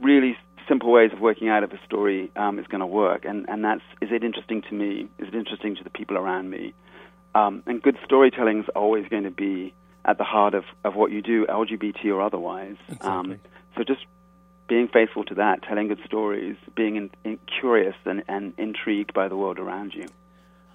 really 0.00 0.36
simple 0.68 0.90
ways 0.92 1.10
of 1.12 1.20
working 1.20 1.48
out 1.48 1.62
if 1.62 1.72
a 1.72 1.82
story 1.84 2.30
um, 2.36 2.58
is 2.58 2.66
going 2.66 2.80
to 2.80 2.86
work, 2.86 3.24
and 3.24 3.48
and 3.48 3.64
that's 3.64 3.82
is 4.00 4.10
it 4.12 4.22
interesting 4.24 4.62
to 4.62 4.74
me? 4.74 5.08
Is 5.18 5.28
it 5.28 5.34
interesting 5.34 5.76
to 5.76 5.84
the 5.84 5.90
people 5.90 6.16
around 6.18 6.50
me? 6.50 6.74
Um, 7.34 7.62
and 7.66 7.82
good 7.82 7.98
storytelling 8.04 8.60
is 8.60 8.68
always 8.76 9.08
going 9.08 9.24
to 9.24 9.30
be 9.30 9.74
at 10.04 10.18
the 10.18 10.24
heart 10.24 10.54
of, 10.54 10.64
of 10.84 10.94
what 10.94 11.10
you 11.10 11.20
do, 11.22 11.46
LGBT 11.46 12.04
or 12.14 12.20
otherwise. 12.22 12.76
Um, 13.00 13.32
Exactly. 13.32 13.40
so 13.76 13.84
just 13.84 14.06
being 14.68 14.88
faithful 14.88 15.24
to 15.24 15.34
that, 15.34 15.62
telling 15.62 15.88
good 15.88 16.00
stories, 16.04 16.56
being 16.74 16.96
in, 16.96 17.10
in 17.24 17.38
curious 17.60 17.94
and, 18.04 18.22
and 18.28 18.54
intrigued 18.58 19.12
by 19.12 19.28
the 19.28 19.36
world 19.36 19.58
around 19.58 19.94
you. 19.94 20.06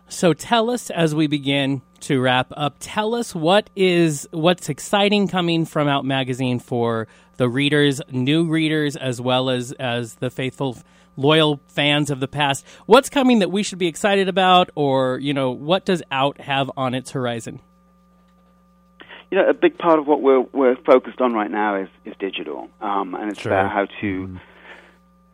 So 0.08 0.34
tell 0.34 0.72
us 0.72 0.90
as 0.90 1.14
we 1.14 1.28
begin 1.28 1.84
to 2.02 2.20
wrap 2.20 2.52
up, 2.58 2.78
tell 2.80 3.14
us 3.14 3.36
what 3.36 3.70
is 3.76 4.28
what's 4.32 4.68
exciting 4.68 5.28
coming 5.28 5.66
from 5.66 5.88
Out 5.88 6.04
Magazine 6.04 6.60
for 6.60 7.08
the 7.38 7.48
readers, 7.48 8.02
new 8.10 8.48
readers, 8.48 8.96
as 8.96 9.22
well 9.22 9.52
as 9.52 9.72
as 9.74 10.16
the 10.16 10.32
faithful, 10.32 10.78
loyal 11.16 11.62
fans 11.68 12.10
of 12.10 12.20
the 12.20 12.28
past. 12.28 12.66
What's 12.88 13.10
coming 13.10 13.40
that 13.40 13.52
we 13.52 13.62
should 13.62 13.78
be 13.78 13.88
excited 13.88 14.28
about, 14.28 14.72
or 14.74 15.20
you 15.20 15.34
know, 15.34 15.52
what 15.52 15.86
does 15.86 16.02
Out 16.12 16.42
have 16.42 16.72
on 16.76 16.96
its 16.96 17.12
horizon? 17.12 17.60
You 19.32 19.38
know, 19.38 19.48
a 19.48 19.54
big 19.54 19.78
part 19.78 20.00
of 20.00 20.08
what 20.08 20.22
we're 20.22 20.42
we're 20.42 20.76
focused 20.86 21.22
on 21.22 21.34
right 21.34 21.52
now 21.52 21.76
is 21.76 21.90
is 22.06 22.14
digital, 22.20 22.70
um, 22.82 23.14
and 23.16 23.30
it's 23.32 23.42
Sure. 23.42 23.52
about 23.52 23.72
how 23.72 23.86
to, 24.02 24.40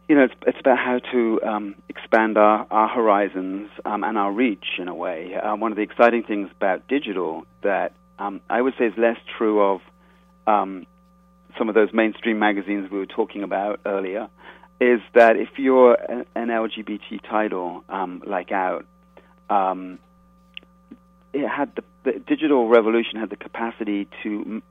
you 0.09 0.15
know, 0.15 0.23
it's 0.23 0.33
it's 0.45 0.59
about 0.59 0.77
how 0.77 0.99
to 1.11 1.41
um, 1.43 1.75
expand 1.87 2.37
our 2.37 2.67
our 2.69 2.89
horizons 2.89 3.69
um, 3.85 4.03
and 4.03 4.17
our 4.17 4.31
reach 4.31 4.65
in 4.79 4.87
a 4.89 4.95
way. 4.95 5.35
Um, 5.35 5.59
one 5.61 5.71
of 5.71 5.77
the 5.77 5.83
exciting 5.83 6.23
things 6.23 6.49
about 6.51 6.87
digital 6.89 7.45
that 7.61 7.93
um, 8.19 8.41
I 8.49 8.61
would 8.61 8.73
say 8.77 8.85
is 8.87 8.93
less 8.97 9.17
true 9.37 9.61
of 9.61 9.81
um, 10.45 10.85
some 11.57 11.69
of 11.69 11.75
those 11.75 11.93
mainstream 11.93 12.39
magazines 12.39 12.91
we 12.91 12.97
were 12.97 13.05
talking 13.05 13.43
about 13.43 13.79
earlier 13.85 14.29
is 14.79 14.99
that 15.13 15.37
if 15.37 15.57
you're 15.57 15.93
an 16.35 16.49
LGBT 16.49 17.21
title 17.29 17.83
um, 17.87 18.21
like 18.25 18.51
Out, 18.51 18.85
um, 19.49 19.99
it 21.35 21.47
had 21.47 21.75
the, 21.75 21.83
the 22.03 22.19
digital 22.19 22.67
revolution 22.67 23.19
had 23.19 23.29
the 23.29 23.35
capacity 23.35 24.07
to 24.23 24.61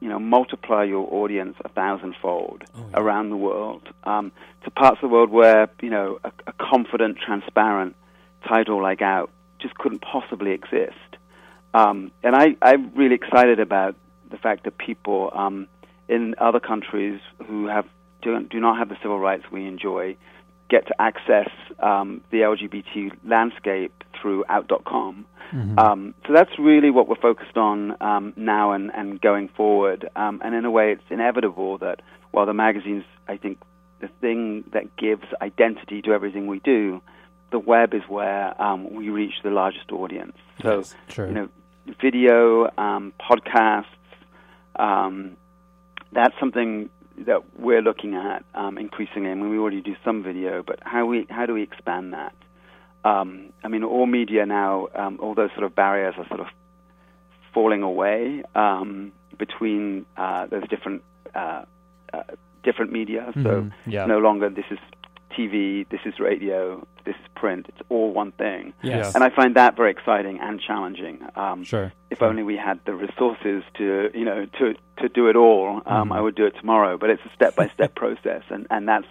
you 0.00 0.08
know 0.08 0.18
multiply 0.18 0.84
your 0.84 1.06
audience 1.12 1.56
a 1.64 1.68
thousandfold 1.68 2.62
around 2.94 3.30
the 3.30 3.36
world 3.36 3.82
um, 4.04 4.30
to 4.62 4.70
parts 4.70 4.98
of 5.02 5.08
the 5.08 5.12
world 5.12 5.30
where 5.30 5.68
you 5.82 5.90
know 5.90 6.18
a, 6.24 6.32
a 6.46 6.52
confident, 6.52 7.18
transparent 7.18 7.96
title 8.46 8.80
like 8.80 9.02
Out 9.02 9.30
just 9.58 9.74
couldn't 9.76 10.00
possibly 10.00 10.52
exist. 10.52 10.94
Um, 11.72 12.12
and 12.22 12.36
I, 12.36 12.56
I'm 12.62 12.94
really 12.94 13.14
excited 13.14 13.58
about 13.58 13.96
the 14.30 14.36
fact 14.36 14.64
that 14.64 14.78
people 14.78 15.30
um, 15.34 15.66
in 16.08 16.34
other 16.38 16.60
countries 16.60 17.20
who 17.46 17.66
have 17.66 17.86
do, 18.22 18.38
do 18.44 18.60
not 18.60 18.78
have 18.78 18.88
the 18.88 18.96
civil 19.02 19.18
rights 19.18 19.44
we 19.50 19.66
enjoy 19.66 20.16
get 20.70 20.86
to 20.86 20.94
access 21.00 21.48
um, 21.80 22.20
the 22.30 22.38
LGBT 22.38 23.12
landscape 23.24 23.92
through 24.20 24.44
out.com. 24.48 25.26
Um, 25.78 26.14
so 26.26 26.32
that's 26.32 26.58
really 26.58 26.90
what 26.90 27.08
we're 27.08 27.14
focused 27.16 27.56
on 27.56 27.96
um, 28.02 28.32
now 28.36 28.72
and, 28.72 28.90
and 28.94 29.20
going 29.20 29.48
forward. 29.48 30.08
Um, 30.16 30.40
and 30.44 30.54
in 30.54 30.64
a 30.64 30.70
way, 30.70 30.92
it's 30.92 31.02
inevitable 31.10 31.78
that 31.78 32.02
while 32.32 32.46
the 32.46 32.54
magazine's, 32.54 33.04
I 33.28 33.36
think, 33.36 33.58
the 34.00 34.08
thing 34.20 34.64
that 34.72 34.96
gives 34.96 35.24
identity 35.40 36.02
to 36.02 36.12
everything 36.12 36.46
we 36.48 36.58
do, 36.58 37.00
the 37.52 37.58
web 37.60 37.94
is 37.94 38.02
where 38.08 38.60
um, 38.60 38.92
we 38.94 39.08
reach 39.10 39.34
the 39.44 39.50
largest 39.50 39.92
audience. 39.92 40.36
So, 40.60 40.78
Yes, 40.78 40.94
true. 41.08 41.28
you 41.28 41.34
know, 41.34 41.48
video, 42.00 42.70
um, 42.76 43.12
podcasts, 43.20 43.84
um, 44.76 45.36
that's 46.12 46.34
something 46.40 46.90
that 47.18 47.42
we're 47.58 47.82
looking 47.82 48.14
at 48.14 48.44
um, 48.54 48.76
increasingly. 48.76 49.30
I 49.30 49.34
mean, 49.34 49.50
we 49.50 49.58
already 49.58 49.80
do 49.80 49.94
some 50.04 50.22
video, 50.22 50.62
but 50.66 50.80
how 50.82 51.06
we 51.06 51.26
how 51.30 51.46
do 51.46 51.54
we 51.54 51.62
expand 51.62 52.12
that? 52.12 52.34
Um, 53.04 53.52
I 53.62 53.68
mean, 53.68 53.84
all 53.84 54.06
media 54.06 54.46
now, 54.46 54.88
um, 54.94 55.18
all 55.22 55.34
those 55.34 55.50
sort 55.52 55.64
of 55.64 55.74
barriers 55.74 56.14
are 56.18 56.26
sort 56.28 56.40
of 56.40 56.46
falling 57.52 57.82
away 57.82 58.42
um, 58.54 59.12
between 59.38 60.06
uh, 60.16 60.46
those 60.46 60.66
different 60.68 61.02
uh, 61.34 61.64
uh, 62.12 62.22
different 62.62 62.92
media. 62.92 63.30
So 63.34 63.40
Mhm, 63.62 63.72
yeah. 63.86 64.06
no 64.06 64.18
longer 64.18 64.48
this 64.48 64.64
is 64.70 64.78
TV, 65.36 65.86
this 65.90 66.00
is 66.06 66.18
radio, 66.20 66.86
this 67.04 67.16
is 67.16 67.26
print. 67.34 67.66
It's 67.68 67.82
all 67.90 68.12
one 68.12 68.32
thing. 68.32 68.72
Yes. 68.82 69.14
And 69.14 69.22
I 69.24 69.30
find 69.30 69.56
that 69.56 69.76
very 69.76 69.90
exciting 69.90 70.38
and 70.40 70.60
challenging. 70.60 71.18
Um, 71.36 71.64
Sure. 71.64 71.92
If 72.10 72.22
only 72.22 72.42
we 72.44 72.56
had 72.56 72.78
the 72.86 72.94
resources 72.94 73.64
to, 73.78 74.10
you 74.14 74.24
know, 74.24 74.46
to 74.58 74.74
to 75.02 75.08
do 75.08 75.28
it 75.28 75.36
all, 75.36 75.82
um, 75.86 76.04
Mm-hmm. 76.08 76.12
I 76.12 76.20
would 76.20 76.36
do 76.36 76.46
it 76.46 76.54
tomorrow. 76.60 76.96
But 76.96 77.10
it's 77.10 77.22
a 77.26 77.32
step 77.34 77.54
by 77.56 77.68
step 77.68 77.94
process, 77.96 78.42
and 78.48 78.66
and 78.70 78.88
that's 78.88 79.08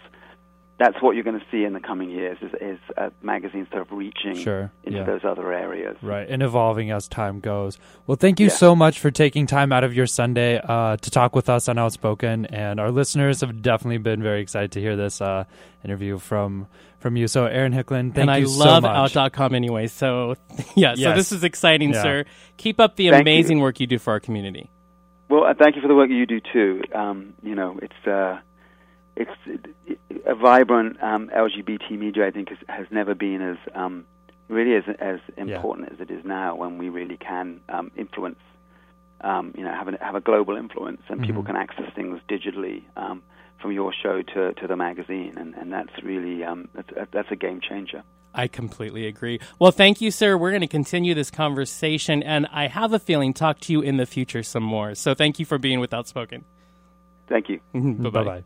that's 0.84 1.02
what 1.02 1.16
you're 1.16 1.24
going 1.24 1.40
to 1.40 1.46
see 1.52 1.64
in 1.64 1.74
the 1.74 1.80
coming 1.80 2.10
years 2.10 2.38
is 2.42 2.52
is 2.60 2.80
uh, 2.98 3.10
magazines 3.22 3.68
sort 3.72 3.84
of 3.84 3.92
reaching 3.92 4.36
Sure, 4.36 4.72
into 4.84 5.00
yeah. 5.00 5.06
those 5.06 5.22
other 5.24 5.54
areas. 5.54 5.96
Right, 6.02 6.28
and 6.30 6.44
evolving 6.44 6.92
as 6.92 7.08
time 7.08 7.40
goes. 7.40 7.78
Well, 8.08 8.18
thank 8.18 8.40
you 8.40 8.48
Yeah. 8.48 8.54
so 8.54 8.76
much 8.76 9.00
for 9.00 9.12
taking 9.12 9.46
time 9.48 9.72
out 9.72 9.84
of 9.84 9.94
your 9.94 10.08
Sunday 10.08 10.60
uh, 10.64 10.98
to 10.98 11.10
talk 11.12 11.36
with 11.36 11.50
us 11.50 11.70
on 11.70 11.78
Outspoken, 11.78 12.46
and 12.48 12.80
our 12.80 12.92
listeners 12.92 13.42
have 13.42 13.62
definitely 13.62 14.00
been 14.00 14.22
very 14.22 14.42
excited 14.42 14.72
to 14.74 14.82
hear 14.82 14.96
this 14.96 15.22
uh, 15.22 15.46
interview 15.86 16.18
from 16.20 16.68
from 17.00 17.18
you. 17.18 17.28
So, 17.28 17.46
Aaron 17.46 17.74
Hicklin, 17.74 18.14
thank 18.14 18.18
and 18.18 18.32
I 18.32 18.38
you 18.38 18.48
love 18.48 18.84
so 18.84 18.90
much. 18.90 19.16
out.com 19.18 19.54
anyway. 19.56 19.88
So, 19.88 20.36
yeah, 20.76 20.96
so 20.96 21.14
this 21.14 21.32
is 21.32 21.44
exciting, 21.44 21.94
Yeah. 21.94 22.02
sir. 22.02 22.26
Keep 22.58 22.80
up 22.80 22.96
the 22.96 23.10
Thank 23.10 23.26
you. 23.28 23.34
amazing 23.34 23.60
work 23.60 23.80
you 23.80 23.88
do 23.88 24.00
for 24.00 24.12
our 24.12 24.20
community. 24.20 24.70
Well, 25.30 25.44
uh, 25.46 25.54
thank 25.58 25.76
you 25.76 25.82
for 25.82 25.88
the 25.88 25.96
work 25.96 26.10
you 26.10 26.26
do 26.26 26.40
too. 26.54 26.82
Um, 26.96 27.34
you 27.44 27.56
know, 27.56 27.78
it's 27.82 28.08
it's 29.16 29.32
a 30.26 30.36
vibrant 30.36 31.02
um, 31.04 31.30
LGBT 31.36 31.92
media. 31.98 32.26
I 32.28 32.32
think 32.32 32.50
has, 32.50 32.58
has 32.68 32.88
never 32.92 33.14
been 33.14 33.42
as 33.42 33.58
um, 33.76 34.06
really 34.48 34.76
as 34.76 34.84
as 35.00 35.20
important 35.38 35.92
as 35.92 36.00
it 36.00 36.12
is 36.12 36.24
now. 36.26 36.56
When 36.56 36.78
we 36.78 36.90
really 36.90 37.18
can 37.18 37.60
um, 37.70 37.92
influence, 37.96 38.40
um, 39.22 39.54
you 39.58 39.64
know, 39.64 39.74
have 39.74 39.88
a, 39.88 39.98
have 40.04 40.16
a 40.16 40.22
global 40.22 40.56
influence, 40.58 41.02
and 41.10 41.22
people 41.22 41.44
Mhm. 41.44 41.48
can 41.48 41.56
access 41.56 41.94
things 41.94 42.20
digitally 42.30 42.84
um, 42.98 43.22
from 43.62 43.72
your 43.72 43.94
show 43.94 44.22
to 44.22 44.54
to 44.54 44.68
the 44.68 44.76
magazine, 44.76 45.34
and, 45.38 45.54
and 45.56 45.72
that's 45.72 46.04
really 46.04 46.44
um, 46.44 46.68
that's, 46.74 46.90
that's 47.12 47.32
a 47.32 47.36
game 47.36 47.62
changer. 47.62 48.04
I 48.36 48.48
completely 48.48 49.06
agree. 49.06 49.40
Well, 49.60 49.72
thank 49.72 50.02
you, 50.02 50.10
sir. 50.10 50.36
We're 50.36 50.50
going 50.50 50.62
to 50.62 50.68
continue 50.68 51.14
this 51.14 51.30
conversation, 51.30 52.24
and 52.24 52.48
I 52.52 52.66
have 52.68 52.92
a 52.92 52.98
feeling 52.98 53.32
talk 53.32 53.60
to 53.62 53.72
you 53.72 53.82
in 53.82 53.98
the 53.98 54.08
future 54.08 54.42
some 54.42 54.64
more. 54.64 54.96
So, 54.96 55.14
thank 55.14 55.38
you 55.38 55.46
for 55.46 55.60
being 55.60 55.80
with 55.80 55.94
Outspoken. 55.94 56.44
Thank 57.28 57.48
you. 57.50 57.60
Bye 57.74 58.10
Bye 58.10 58.24
bye. 58.24 58.44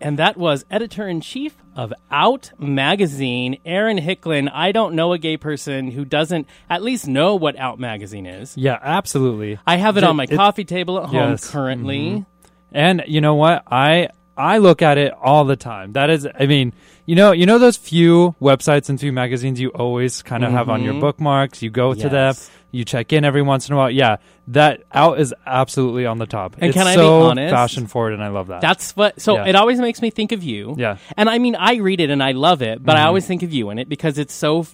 And 0.00 0.18
that 0.18 0.36
was 0.36 0.64
editor 0.70 1.08
in 1.08 1.20
chief 1.22 1.56
of 1.74 1.92
Out 2.10 2.50
Magazine, 2.58 3.58
Aaron 3.64 3.98
Hicklin. 3.98 4.50
I 4.52 4.70
don't 4.72 4.94
know 4.94 5.12
a 5.12 5.18
gay 5.18 5.36
person 5.36 5.90
who 5.92 6.04
doesn't 6.04 6.46
at 6.68 6.82
least 6.82 7.08
know 7.08 7.34
what 7.34 7.58
Out 7.58 7.80
Magazine 7.80 8.26
is. 8.26 8.56
Yeah, 8.56 8.78
absolutely. 8.82 9.58
I 9.66 9.76
have 9.76 9.96
it 9.96 10.02
Ju- 10.02 10.06
on 10.08 10.16
my 10.16 10.24
it- 10.24 10.36
coffee 10.36 10.64
table 10.64 10.98
at 10.98 11.06
home 11.06 11.30
Yes. 11.30 11.50
currently. 11.50 11.98
Mhm. 12.10 12.26
And 12.72 13.04
you 13.06 13.20
know 13.20 13.34
what? 13.34 13.62
I 13.70 14.08
I 14.38 14.58
look 14.58 14.82
at 14.82 14.98
it 14.98 15.14
all 15.22 15.46
the 15.46 15.56
time. 15.56 15.92
That 15.94 16.10
is, 16.10 16.28
I 16.38 16.44
mean, 16.44 16.74
you 17.06 17.14
know, 17.14 17.32
you 17.32 17.46
know 17.46 17.58
those 17.58 17.76
few 17.76 18.34
websites 18.40 18.88
and 18.88 19.00
few 19.00 19.12
magazines 19.12 19.60
you 19.60 19.68
always 19.70 20.22
kind 20.22 20.44
of 20.44 20.52
have 20.52 20.68
on 20.68 20.82
your 20.82 20.94
Mhm. 20.94 21.00
bookmarks. 21.00 21.62
You 21.62 21.70
go 21.70 21.94
to 21.94 22.08
them, 22.08 22.34
you 22.72 22.84
check 22.84 23.12
in 23.12 23.24
every 23.24 23.42
once 23.42 23.68
in 23.68 23.74
a 23.74 23.76
while. 23.78 23.90
Yeah, 23.90 24.16
that 24.48 24.82
out 24.92 25.18
is 25.20 25.32
absolutely 25.46 26.04
on 26.04 26.18
the 26.18 26.26
top. 26.26 26.54
And 26.58 26.64
it's 26.70 26.76
can 26.76 26.86
I 26.86 26.96
be 26.96 27.02
honest? 27.02 27.54
fashion 27.54 27.86
forward, 27.86 28.12
and 28.12 28.22
I 28.22 28.28
love 28.28 28.48
that. 28.48 28.60
That's 28.60 28.94
what. 28.96 29.20
So 29.20 29.36
Yeah. 29.36 29.46
it 29.46 29.54
always 29.54 29.80
makes 29.80 30.02
me 30.02 30.10
think 30.10 30.32
of 30.32 30.42
you. 30.42 30.74
Yeah. 30.76 30.96
And 31.16 31.30
I 31.30 31.38
mean, 31.38 31.54
I 31.54 31.76
read 31.76 32.00
it 32.00 32.10
and 32.10 32.22
I 32.22 32.32
love 32.32 32.60
it, 32.60 32.84
but 32.84 32.96
I 32.96 33.00
Mhm. 33.02 33.06
always 33.06 33.26
think 33.26 33.42
of 33.42 33.52
you 33.52 33.70
in 33.70 33.78
it 33.78 33.88
because 33.88 34.18
it's 34.18 34.34
so 34.34 34.66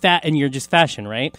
fat 0.00 0.22
and 0.24 0.36
you're 0.38 0.48
just 0.48 0.70
fashion, 0.70 1.08
right? 1.08 1.34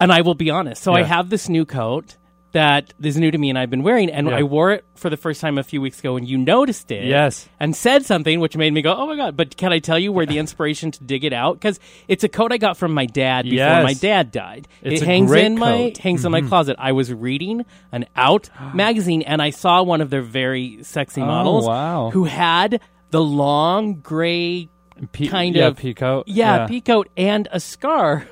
And 0.00 0.12
I 0.12 0.20
will 0.20 0.34
be 0.34 0.50
honest. 0.50 0.82
So 0.82 0.92
I 0.92 1.02
have 1.02 1.30
this 1.30 1.48
new 1.48 1.64
coat 1.64 2.16
that 2.52 2.94
is 3.02 3.16
new 3.18 3.30
to 3.30 3.36
me 3.38 3.50
and 3.50 3.58
I've 3.58 3.68
been 3.70 3.82
wearing, 3.82 4.10
and 4.10 4.26
Yeah. 4.28 4.36
I 4.36 4.42
wore 4.42 4.72
it 4.72 4.84
for 4.94 5.10
the 5.10 5.16
first 5.16 5.40
time 5.40 5.58
a 5.58 5.62
few 5.62 5.80
weeks 5.80 5.98
ago, 6.00 6.16
and 6.16 6.26
you 6.26 6.38
noticed 6.38 6.90
it. 6.90 7.04
Yes. 7.04 7.48
And 7.60 7.76
said 7.76 8.04
something 8.06 8.40
which 8.40 8.56
made 8.56 8.72
me 8.72 8.80
go, 8.82 8.94
"Oh 8.94 9.06
my 9.06 9.16
god!" 9.16 9.36
But 9.36 9.56
can 9.56 9.72
I 9.72 9.78
tell 9.80 9.98
you 9.98 10.12
where 10.12 10.24
the 10.26 10.38
inspiration 10.44 10.90
to 10.92 11.04
dig 11.04 11.24
it 11.24 11.32
out? 11.32 11.54
Because 11.54 11.78
it's 12.08 12.24
a 12.24 12.28
coat 12.28 12.52
I 12.52 12.56
got 12.58 12.76
from 12.76 12.92
my 12.94 13.06
dad 13.06 13.42
before 13.44 13.56
Yes. 13.56 13.84
my 13.84 13.92
dad 13.94 14.30
died. 14.32 14.66
It's 14.82 15.02
it 15.02 15.04
hangs 15.06 15.30
in 15.32 15.58
my 15.58 15.70
coat. 15.72 15.92
Mm-hmm. 15.94 16.02
hangs 16.02 16.24
in 16.24 16.32
my 16.32 16.40
closet. 16.40 16.76
I 16.78 16.92
was 16.92 17.12
reading 17.12 17.64
an 17.92 18.06
Out 18.16 18.48
magazine, 18.74 19.22
and 19.22 19.42
I 19.42 19.50
saw 19.50 19.82
one 19.82 20.00
of 20.00 20.10
their 20.10 20.22
very 20.22 20.78
sexy 20.82 21.20
Oh, 21.20 21.26
models 21.26 21.66
wow. 21.66 22.10
who 22.10 22.24
had 22.24 22.80
the 23.10 23.22
long 23.22 23.96
gray 24.00 24.68
Pe- 25.12 25.26
kind 25.28 25.54
yeah, 25.54 25.68
of 25.68 25.76
peacoat. 25.78 26.24
yeah, 26.26 26.66
pea 26.66 26.80
coat 26.80 27.08
and 27.16 27.46
a 27.52 27.60
scarf. 27.60 28.26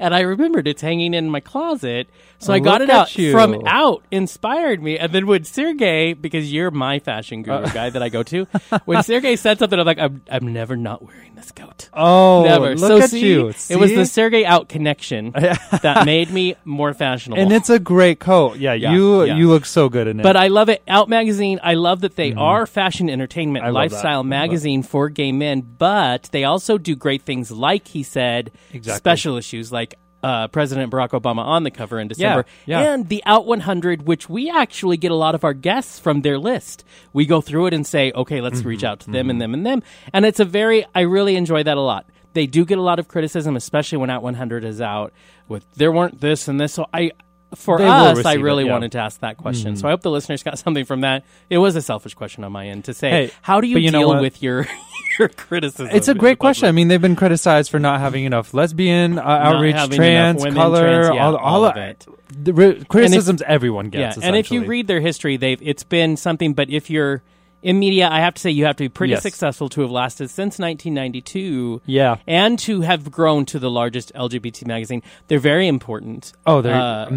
And 0.00 0.14
I 0.14 0.20
remembered 0.20 0.66
it's 0.66 0.82
hanging 0.82 1.14
in 1.14 1.30
my 1.30 1.40
closet. 1.40 2.08
So 2.38 2.52
I 2.54 2.58
got 2.58 2.80
it 2.80 2.88
out 2.88 3.16
you. 3.18 3.32
from 3.32 3.62
out, 3.66 4.02
inspired 4.10 4.82
me. 4.82 4.98
And 4.98 5.12
then 5.12 5.26
when 5.26 5.44
Sergey, 5.44 6.14
because 6.14 6.50
you're 6.50 6.70
my 6.70 6.98
fashion 6.98 7.42
guru 7.42 7.58
Uh. 7.64 7.68
guy 7.70 7.90
that 7.90 8.02
I 8.02 8.08
go 8.08 8.22
to, 8.24 8.44
when 8.86 9.02
Sergey 9.02 9.36
said 9.36 9.58
something, 9.58 9.78
I'm 9.78 9.84
like, 9.84 9.98
I'm, 9.98 10.22
I'm 10.30 10.50
never 10.52 10.74
not 10.74 11.02
wearing 11.04 11.34
this 11.34 11.52
coat. 11.52 11.90
Oh, 11.92 12.44
Never. 12.44 12.76
look 12.76 12.78
so 12.88 13.00
at 13.02 13.10
see, 13.10 13.20
you. 13.28 13.48
It 13.68 13.76
was 13.76 13.92
the 13.94 14.06
Sergey 14.06 14.46
out 14.46 14.68
connection 14.70 15.30
that 15.82 16.02
made 16.06 16.30
me 16.30 16.54
more 16.64 16.94
fashionable. 16.94 17.42
and 17.42 17.52
it's 17.52 17.68
a 17.68 17.78
great 17.78 18.20
coat. 18.20 18.56
Yeah, 18.58 18.72
Yeah, 18.72 18.92
you 18.92 19.24
yeah. 19.24 19.36
you 19.36 19.48
look 19.50 19.66
so 19.66 19.88
good 19.90 20.06
in 20.06 20.18
it. 20.20 20.22
But 20.22 20.36
I 20.36 20.48
love 20.48 20.70
it. 20.70 20.82
Out 20.88 21.08
magazine. 21.10 21.60
I 21.62 21.74
love 21.74 22.00
that 22.00 22.16
they 22.16 22.32
are 22.32 22.66
fashion 22.66 23.10
entertainment, 23.10 23.64
Mm-hmm. 23.64 23.76
I 23.76 23.80
lifestyle 23.80 24.24
magazine 24.24 24.82
for 24.82 25.10
gay 25.10 25.30
men. 25.32 25.60
But 25.60 26.30
they 26.32 26.44
also 26.44 26.78
do 26.78 26.96
great 26.96 27.22
things, 27.22 27.50
like 27.50 27.88
he 27.88 28.02
said, 28.02 28.50
Exactly. 28.72 28.96
special 28.98 29.36
issues 29.36 29.70
like. 29.70 29.89
Uh, 30.22 30.48
President 30.48 30.92
Barack 30.92 31.18
Obama 31.18 31.42
on 31.44 31.62
the 31.62 31.70
cover 31.70 31.98
in 31.98 32.06
December, 32.08 32.44
yeah. 32.66 32.92
and 32.92 33.08
the 33.08 33.22
Out 33.24 33.46
100, 33.46 34.06
which 34.06 34.28
we 34.28 34.50
actually 34.50 34.98
get 34.98 35.10
a 35.10 35.14
lot 35.14 35.34
of 35.34 35.44
our 35.44 35.54
guests 35.54 35.98
from 35.98 36.20
their 36.20 36.38
list. 36.38 36.84
We 37.14 37.24
go 37.24 37.40
through 37.40 37.68
it 37.68 37.74
and 37.74 37.86
say, 37.86 38.12
okay, 38.14 38.42
let's 38.42 38.58
Mm-hmm. 38.60 38.68
reach 38.68 38.84
out 38.84 39.00
to 39.00 39.10
them 39.10 39.30
and 39.30 39.40
them 39.40 39.54
and 39.54 39.64
them, 39.64 39.82
and 40.12 40.26
it's 40.26 40.38
a 40.40 40.44
very, 40.44 40.84
I 40.94 41.00
really 41.02 41.36
enjoy 41.36 41.62
that 41.62 41.78
a 41.78 41.80
lot. 41.80 42.04
They 42.34 42.46
do 42.46 42.64
get 42.66 42.76
a 42.78 42.82
lot 42.82 42.98
of 42.98 43.08
criticism, 43.08 43.56
especially 43.56 43.98
when 43.98 44.10
Out 44.10 44.22
100 44.22 44.62
is 44.62 44.80
out 44.80 45.12
with 45.48 45.64
there 45.76 45.90
weren't 45.90 46.20
this 46.20 46.48
and 46.48 46.60
this. 46.60 46.74
So 46.74 46.86
I, 46.92 47.12
for 47.54 47.78
They 47.78 47.86
us, 47.86 47.92
I 47.92 48.10
receive 48.12 48.40
it, 48.40 48.42
really 48.42 48.64
yeah. 48.64 48.72
wanted 48.72 48.92
to 48.92 48.98
ask 48.98 49.20
that 49.20 49.36
question. 49.36 49.76
So 49.76 49.88
I 49.88 49.90
hope 49.90 50.02
the 50.02 50.10
listeners 50.10 50.42
got 50.42 50.58
something 50.64 50.84
from 50.84 51.00
that. 51.02 51.24
It 51.48 51.58
was 51.58 51.76
a 51.76 51.82
selfish 51.82 52.14
question 52.14 52.44
on 52.44 52.52
my 52.52 52.68
end 52.68 52.84
to 52.84 52.94
say, 52.94 53.10
Hey, 53.10 53.30
how 53.42 53.60
do 53.60 53.66
you, 53.66 53.78
you 53.78 53.90
deal 53.90 54.20
with 54.20 54.42
your 54.42 54.66
your 55.18 55.28
criticism? 55.28 55.88
it's 55.92 56.08
a 56.08 56.14
great 56.14 56.38
question. 56.38 56.68
I 56.68 56.72
mean, 56.72 56.88
they've 56.88 57.00
been 57.00 57.16
criticized 57.16 57.70
for 57.70 57.78
not 57.78 58.00
having 58.00 58.24
enough 58.24 58.54
lesbian 58.54 59.18
uh, 59.18 59.22
outreach, 59.22 59.76
trans, 59.94 60.42
women, 60.42 60.54
color, 60.54 61.02
trans, 61.02 61.14
yeah, 61.16 61.26
all, 61.26 61.36
all 61.36 61.64
of 61.64 61.76
of 61.76 61.82
it. 61.82 62.06
The 62.32 62.52
re- 62.52 62.84
criticisms 62.84 63.42
everyone 63.42 63.90
gets. 63.90 64.16
yeah, 64.16 64.26
and 64.26 64.36
if 64.36 64.52
you 64.52 64.64
read 64.64 64.86
their 64.86 65.00
history, 65.00 65.36
they've 65.36 65.60
it's 65.60 65.82
been 65.82 66.16
something. 66.16 66.54
But 66.54 66.70
if 66.70 66.88
you're 66.88 67.22
in 67.62 67.78
media, 67.78 68.08
I 68.10 68.20
have 68.20 68.34
to 68.34 68.40
say 68.40 68.50
you 68.50 68.64
have 68.66 68.76
to 68.76 68.84
be 68.84 68.88
pretty 68.88 69.12
Yes. 69.12 69.22
successful 69.22 69.68
to 69.70 69.82
have 69.82 69.90
lasted 69.90 70.28
since 70.30 70.58
1992. 70.58 71.82
Yeah. 71.86 72.16
and 72.26 72.58
to 72.60 72.80
have 72.82 73.10
grown 73.10 73.44
to 73.46 73.58
the 73.58 73.70
largest 73.70 74.12
LGBT 74.14 74.66
magazine. 74.66 75.02
They're 75.28 75.38
very 75.38 75.66
important. 75.68 76.32
Oh, 76.46 76.60
they're 76.62 76.74
uh, 76.74 77.08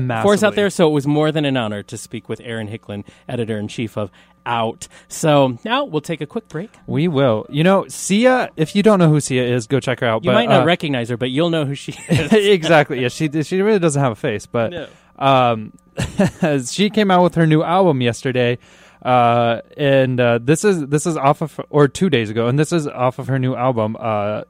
out 0.44 0.56
there. 0.56 0.70
So 0.70 0.88
it 0.90 0.92
was 0.94 1.08
more 1.08 1.32
than 1.32 1.46
an 1.46 1.56
honor 1.58 1.84
to 1.84 1.98
speak 1.98 2.28
with 2.30 2.42
Aaron 2.44 2.68
Hicklin, 2.68 3.04
editor 3.28 3.58
in 3.58 3.68
chief 3.68 3.98
of 3.98 4.12
Out. 4.46 4.88
So 5.08 5.58
now 5.64 5.86
we'll 5.86 6.02
take 6.02 6.20
a 6.22 6.26
quick 6.26 6.50
break. 6.50 6.70
we 6.88 7.08
will, 7.08 7.46
you 7.50 7.64
know, 7.64 7.86
Sia. 7.88 8.50
If 8.58 8.76
you 8.76 8.84
don't 8.84 9.00
know 9.00 9.08
who 9.10 9.20
Sia 9.22 9.44
is, 9.56 9.68
go 9.68 9.80
check 9.80 10.02
her 10.02 10.08
out. 10.08 10.24
You 10.26 10.30
but, 10.32 10.34
might 10.36 10.50
not 10.50 10.64
uh, 10.64 10.66
recognize 10.66 11.08
her, 11.10 11.18
but 11.18 11.30
you'll 11.30 11.50
know 11.50 11.66
who 11.66 11.76
she 11.76 11.94
is. 12.10 12.34
exactly. 12.34 13.02
Yeah, 13.02 13.08
she 13.08 13.30
she 13.44 13.62
really 13.62 13.80
doesn't 13.80 14.02
have 14.02 14.12
a 14.12 14.16
face, 14.16 14.46
but 14.46 14.72
No. 14.72 14.88
um, 15.18 15.72
she 16.70 16.90
came 16.90 17.12
out 17.12 17.24
with 17.24 17.36
her 17.36 17.46
new 17.48 17.64
album 17.64 18.02
yesterday, 18.02 18.58
uh, 19.04 19.62
and 19.78 20.20
uh, 20.20 20.40
this 20.42 20.64
is 20.64 20.88
this 20.88 21.06
is 21.06 21.18
off 21.18 21.42
of 21.42 21.60
or 21.70 21.88
two 21.88 22.10
days 22.10 22.30
ago, 22.30 22.48
and 22.48 22.58
this 22.58 22.72
is 22.72 22.88
off 22.88 23.20
of 23.20 23.28
her 23.28 23.38
new 23.38 23.54
album 23.56 23.96
uh, 24.00 24.44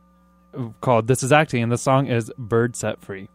called 0.82 1.08
"This 1.08 1.24
Is 1.24 1.32
Acting," 1.32 1.64
and 1.64 1.72
the 1.72 1.78
song 1.78 2.08
is 2.08 2.32
"Bird 2.38 2.76
Set 2.76 3.02
Free." 3.02 3.30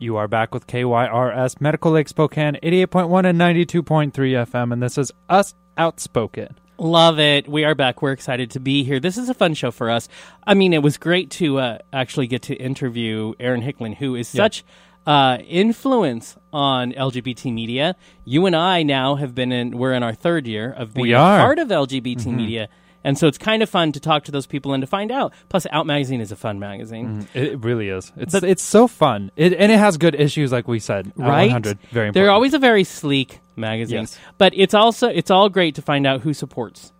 You 0.00 0.16
are 0.16 0.28
back 0.28 0.54
with 0.54 0.66
KYRS 0.68 1.60
Medical 1.60 1.90
Lake 1.92 2.08
Spokane, 2.08 2.56
88.1 2.62 3.28
and 3.28 3.38
92.3 3.40 4.12
FM, 4.12 4.72
and 4.72 4.80
this 4.80 4.96
is 4.96 5.10
Us 5.28 5.54
Outspoken. 5.76 6.54
Love 6.78 7.18
it. 7.18 7.48
We 7.48 7.64
are 7.64 7.74
back. 7.74 8.00
We're 8.00 8.12
excited 8.12 8.52
to 8.52 8.60
be 8.60 8.84
here. 8.84 9.00
This 9.00 9.18
is 9.18 9.28
a 9.28 9.34
fun 9.34 9.54
show 9.54 9.72
for 9.72 9.90
us. 9.90 10.08
I 10.46 10.54
mean, 10.54 10.72
it 10.72 10.84
was 10.84 10.98
great 10.98 11.30
to 11.32 11.58
uh, 11.58 11.78
actually 11.92 12.28
get 12.28 12.42
to 12.42 12.54
interview 12.54 13.32
Aaron 13.40 13.60
Hicklin, 13.62 13.96
who 13.96 14.14
is 14.14 14.32
Yeah. 14.32 14.44
such 14.44 14.64
uh, 15.04 15.38
influence 15.48 16.36
on 16.52 16.92
LGBT 16.92 17.52
media. 17.52 17.96
You 18.24 18.46
and 18.46 18.56
I 18.56 18.82
now 18.82 19.16
have 19.16 19.34
been 19.34 19.52
in. 19.52 19.76
We're 19.76 19.92
in 19.92 20.02
our 20.02 20.14
third 20.14 20.46
year 20.46 20.72
of 20.72 20.94
being. 20.94 21.08
Mm-hmm. 21.08 21.42
part 21.44 21.58
of 21.58 21.68
LGBT 21.68 22.26
media, 22.34 22.68
and 23.04 23.16
so 23.18 23.26
it's 23.26 23.38
kind 23.38 23.62
of 23.62 23.68
fun 23.70 23.92
to 23.92 24.00
talk 24.00 24.24
to 24.24 24.32
those 24.32 24.46
people 24.46 24.72
and 24.74 24.80
to 24.82 24.86
find 24.86 25.10
out. 25.12 25.32
Plus, 25.48 25.66
Out 25.70 25.86
Magazine 25.86 26.20
is 26.20 26.32
a 26.32 26.36
fun 26.36 26.58
magazine. 26.58 27.26
It, 27.34 27.42
it 27.44 27.64
really 27.64 27.88
is. 27.88 28.12
It's 28.16 28.32
But- 28.32 28.44
it's 28.44 28.62
so 28.62 28.86
fun, 28.88 29.30
it, 29.36 29.52
and 29.54 29.70
it 29.72 29.78
has 29.78 29.96
good 29.96 30.14
issues, 30.14 30.52
like 30.52 30.66
we 30.68 30.78
said. 30.78 31.12
Right 31.16 31.46
100, 31.46 31.78
very 31.90 32.08
important. 32.08 32.14
They're 32.14 32.30
always 32.30 32.54
a 32.54 32.58
very 32.58 32.84
sleek 32.84 33.40
magazine, 33.56 34.00
Yes. 34.00 34.18
but 34.38 34.52
it's 34.56 34.74
also 34.74 35.08
it's 35.08 35.30
all 35.30 35.48
great 35.48 35.74
to 35.76 35.82
find 35.82 36.06
out 36.06 36.20
who 36.22 36.32
supports 36.34 36.92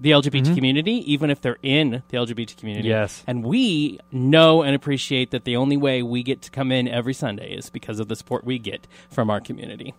the 0.00 0.10
LGBT 0.12 0.42
Mm-hmm. 0.42 0.54
community, 0.54 1.12
even 1.12 1.28
if 1.30 1.40
they're 1.42 1.58
in 1.62 2.02
the 2.08 2.16
LGBT 2.16 2.56
community. 2.56 2.88
Yes. 2.88 3.22
and 3.26 3.44
we 3.44 4.00
know 4.10 4.62
and 4.62 4.74
appreciate 4.74 5.30
that 5.32 5.44
the 5.44 5.56
only 5.56 5.76
way 5.76 6.02
we 6.02 6.22
get 6.22 6.40
to 6.42 6.50
come 6.50 6.72
in 6.72 6.88
every 6.88 7.12
Sunday 7.14 7.52
is 7.54 7.68
because 7.70 8.00
of 8.00 8.08
the 8.08 8.16
support 8.16 8.42
we 8.44 8.58
get 8.58 8.86
from 9.10 9.28
our 9.30 9.40
community. 9.40 9.92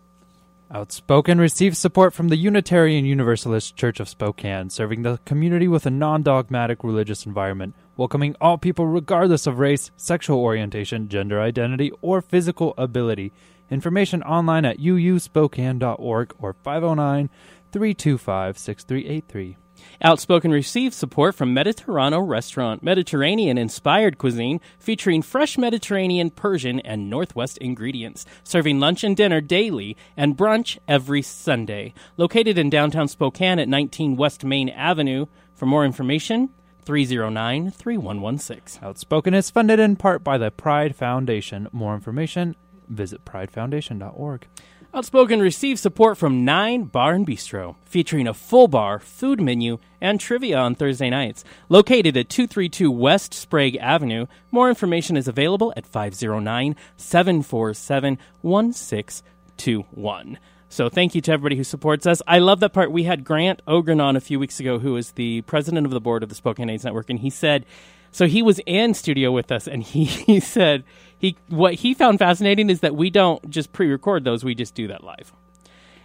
Outspoken 0.74 1.38
receives 1.39 1.78
support 1.78 2.14
from 2.14 2.30
the 2.30 2.38
Unitarian 2.38 3.04
Universalist 3.04 3.76
Church 3.76 3.99
of 3.99 4.08
Spokane, 4.08 4.70
serving 4.70 5.02
the 5.04 5.20
community 5.26 5.68
with 5.68 5.86
a 5.86 5.89
non 5.89 6.24
dogmatic 6.24 6.82
religious 6.82 7.26
environment, 7.26 7.76
welcoming 7.97 8.36
all 8.39 8.58
people 8.58 8.88
regardless 8.88 9.45
of 9.45 9.60
race, 9.60 9.91
sexual 9.97 10.39
orientation, 10.39 11.10
gender 11.10 11.41
identity, 11.41 11.91
or 12.02 12.22
physical 12.22 12.74
ability. 12.78 13.34
Information 13.70 14.24
online 14.24 14.64
at 14.64 14.80
uuspokane.org 14.80 16.34
or 16.39 16.54
509 16.54 17.30
325 17.72 18.58
6383. 18.58 19.58
Outspoken 20.02 20.52
receives 20.52 20.96
support 20.96 21.36
from 21.36 21.56
Mediterrano 21.56 22.28
Restaurant, 22.28 22.82
Mediterranean 22.84 23.58
inspired 23.58 24.18
cuisine 24.18 24.60
featuring 24.80 25.22
fresh 25.22 25.58
Mediterranean, 25.58 26.30
Persian, 26.30 26.80
and 26.82 27.10
Northwest 27.10 27.58
ingredients, 27.60 28.26
serving 28.44 28.80
lunch 28.80 29.04
and 29.04 29.16
dinner 29.16 29.42
daily 29.42 29.96
and 30.18 30.38
brunch 30.38 30.78
every 30.88 31.22
Sunday. 31.22 31.94
Located 32.18 32.58
in 32.58 32.70
downtown 32.70 33.08
Spokane 33.08 33.60
at 33.60 33.70
19 33.70 34.16
West 34.16 34.44
Main 34.44 34.70
Avenue. 34.70 35.26
For 35.54 35.66
more 35.66 35.86
information, 35.86 36.50
309 36.84 37.72
3116. 37.72 38.84
Outspoken 38.84 39.34
is 39.34 39.50
funded 39.50 39.80
in 39.80 39.96
part 39.96 40.24
by 40.24 40.38
the 40.38 40.52
Pride 40.52 40.96
Foundation. 40.96 41.68
More 41.72 41.94
information, 41.94 42.56
visit 42.88 43.24
pridefoundation.org. 43.26 44.48
Outspoken 44.94 45.39
receives 45.39 45.80
support 45.80 46.18
from 46.18 46.44
Nyne 46.44 46.84
Bar 46.84 47.14
and 47.14 47.26
Bistro, 47.26 47.78
featuring 47.86 48.28
a 48.28 48.34
full 48.34 48.68
bar, 48.68 49.00
food 49.00 49.39
menu, 49.39 49.78
and 50.02 50.20
trivia 50.20 50.58
on 50.58 50.76
Thursday 50.76 51.10
nights. 51.10 51.46
Located 51.70 52.18
at 52.18 52.28
232 52.28 52.92
West 52.92 53.34
Sprague 53.34 53.78
Avenue, 53.78 54.26
more 54.52 54.68
information 54.68 55.16
is 55.16 55.30
available 55.30 55.74
at 55.78 55.86
509 55.86 56.76
747 56.98 58.18
1621. 58.42 60.38
So 60.68 60.89
thank 60.89 61.16
you 61.16 61.22
to 61.22 61.32
everybody 61.32 61.56
who 61.56 61.64
supports 61.64 62.06
us. 62.06 62.22
I 62.28 62.39
love 62.39 62.60
that 62.60 62.74
part. 62.74 62.92
We 62.92 63.04
had 63.04 63.24
Grant 63.24 63.62
Ogren 63.66 64.02
on 64.02 64.18
a 64.18 64.22
few 64.22 64.42
weeks 64.42 64.60
ago, 64.60 64.78
who 64.78 64.98
is 64.98 65.14
the 65.14 65.39
president 65.44 65.86
of 65.86 65.94
the 65.94 66.02
board 66.02 66.22
of 66.22 66.28
the 66.28 66.36
Spokane 66.36 66.70
AIDS 66.70 66.84
Network, 66.84 67.10
and 67.10 67.20
he 67.20 67.30
said, 67.30 67.66
so 68.12 68.28
he 68.28 68.42
was 68.42 68.60
in 68.66 68.94
studio 68.94 69.32
with 69.32 69.54
us, 69.54 69.68
and 69.68 69.82
he, 69.82 70.04
he 70.28 70.42
said 70.42 70.84
he 71.22 71.38
what 71.49 71.76
he 71.76 71.93
found 71.93 72.19
fascinating 72.19 72.69
is 72.69 72.82
that 72.82 72.95
we 72.95 73.09
don't 73.09 73.49
just 73.49 73.72
pre-record 73.72 74.24
those; 74.26 74.43
we 74.43 74.55
just 74.55 74.76
do 74.76 74.88
that 74.88 75.03
live. 75.03 75.32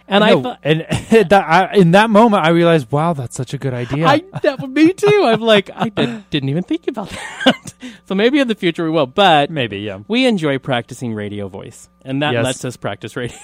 And 0.09 0.23
I, 0.23 0.29
No, 0.29 0.41
thought, 0.43 0.59
and 0.63 0.81
that, 1.09 1.33
I, 1.33 1.73
in 1.75 1.91
that 1.91 2.09
moment, 2.09 2.45
I 2.45 2.51
realized, 2.51 2.89
wow, 2.93 3.11
that's 3.11 3.35
such 3.35 3.53
a 3.53 3.57
good 3.57 3.73
idea. 3.73 4.07
I 4.07 4.23
that 4.41 4.61
would 4.61 4.69
me 4.73 4.93
too. 4.93 5.23
I'm 5.25 5.41
like, 5.41 5.69
I 5.75 5.89
did, 5.89 6.29
didn't 6.29 6.47
even 6.47 6.63
think 6.63 6.87
about 6.87 7.09
that. 7.09 7.73
so 8.05 8.15
maybe 8.15 8.39
in 8.39 8.47
the 8.47 8.55
future 8.55 8.85
we 8.85 8.89
will, 8.91 9.05
but 9.07 9.49
Maybe, 9.49 9.79
yeah. 9.79 9.99
we 10.07 10.25
enjoy 10.25 10.59
practicing 10.59 11.13
radio 11.13 11.49
voice, 11.49 11.89
and 12.05 12.21
that 12.21 12.31
Yes. 12.31 12.45
lets 12.45 12.63
us 12.63 12.77
practice 12.77 13.17
radio 13.17 13.35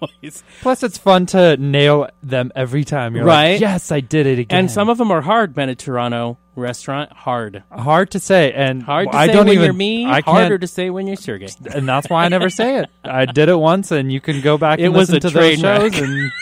voice. 0.00 0.44
Plus, 0.60 0.84
it's 0.84 0.96
fun 0.98 1.26
to 1.26 1.56
nail 1.56 2.08
them 2.22 2.52
every 2.54 2.84
time. 2.84 3.16
You're 3.16 3.24
Right. 3.24 3.52
like, 3.54 3.60
yes, 3.62 3.90
I 3.90 3.98
did 3.98 4.26
it 4.28 4.38
again. 4.38 4.60
And 4.60 4.70
some 4.70 4.88
of 4.88 4.98
them 4.98 5.10
are 5.10 5.22
hard. 5.22 5.54
Mediterrano 5.56 6.36
restaurant 6.56 7.12
hard. 7.12 7.62
hard 7.70 8.10
to 8.12 8.20
say, 8.20 8.52
and 8.52 8.82
Hard 8.82 9.12
to 9.12 9.16
I 9.16 9.26
say 9.26 9.32
don't 9.32 9.44
when 9.46 9.54
even. 9.54 9.64
you're 9.64 9.72
me. 9.74 10.06
I 10.06 10.20
harder 10.22 10.48
can't, 10.50 10.60
to 10.62 10.66
say 10.66 10.90
when 10.90 11.06
you're 11.06 11.16
Sergey. 11.16 11.48
and 11.74 11.88
that's 11.88 12.08
why 12.10 12.24
I 12.24 12.28
never 12.28 12.50
say 12.50 12.78
it. 12.80 12.90
I 13.04 13.26
did 13.26 13.48
it 13.48 13.56
once, 13.58 13.90
and 13.92 14.10
you 14.10 14.20
can 14.20 14.40
go 14.40 14.58
back 14.58 14.78
It 14.80 14.84
and 14.86 14.94
was 14.94 15.10
listen 15.10 15.16
a 15.16 15.20
to 15.20 15.30
train 15.30 15.60
those 15.60 15.82
wreck. 15.82 15.92
shows 15.94 16.02
and 16.02 16.32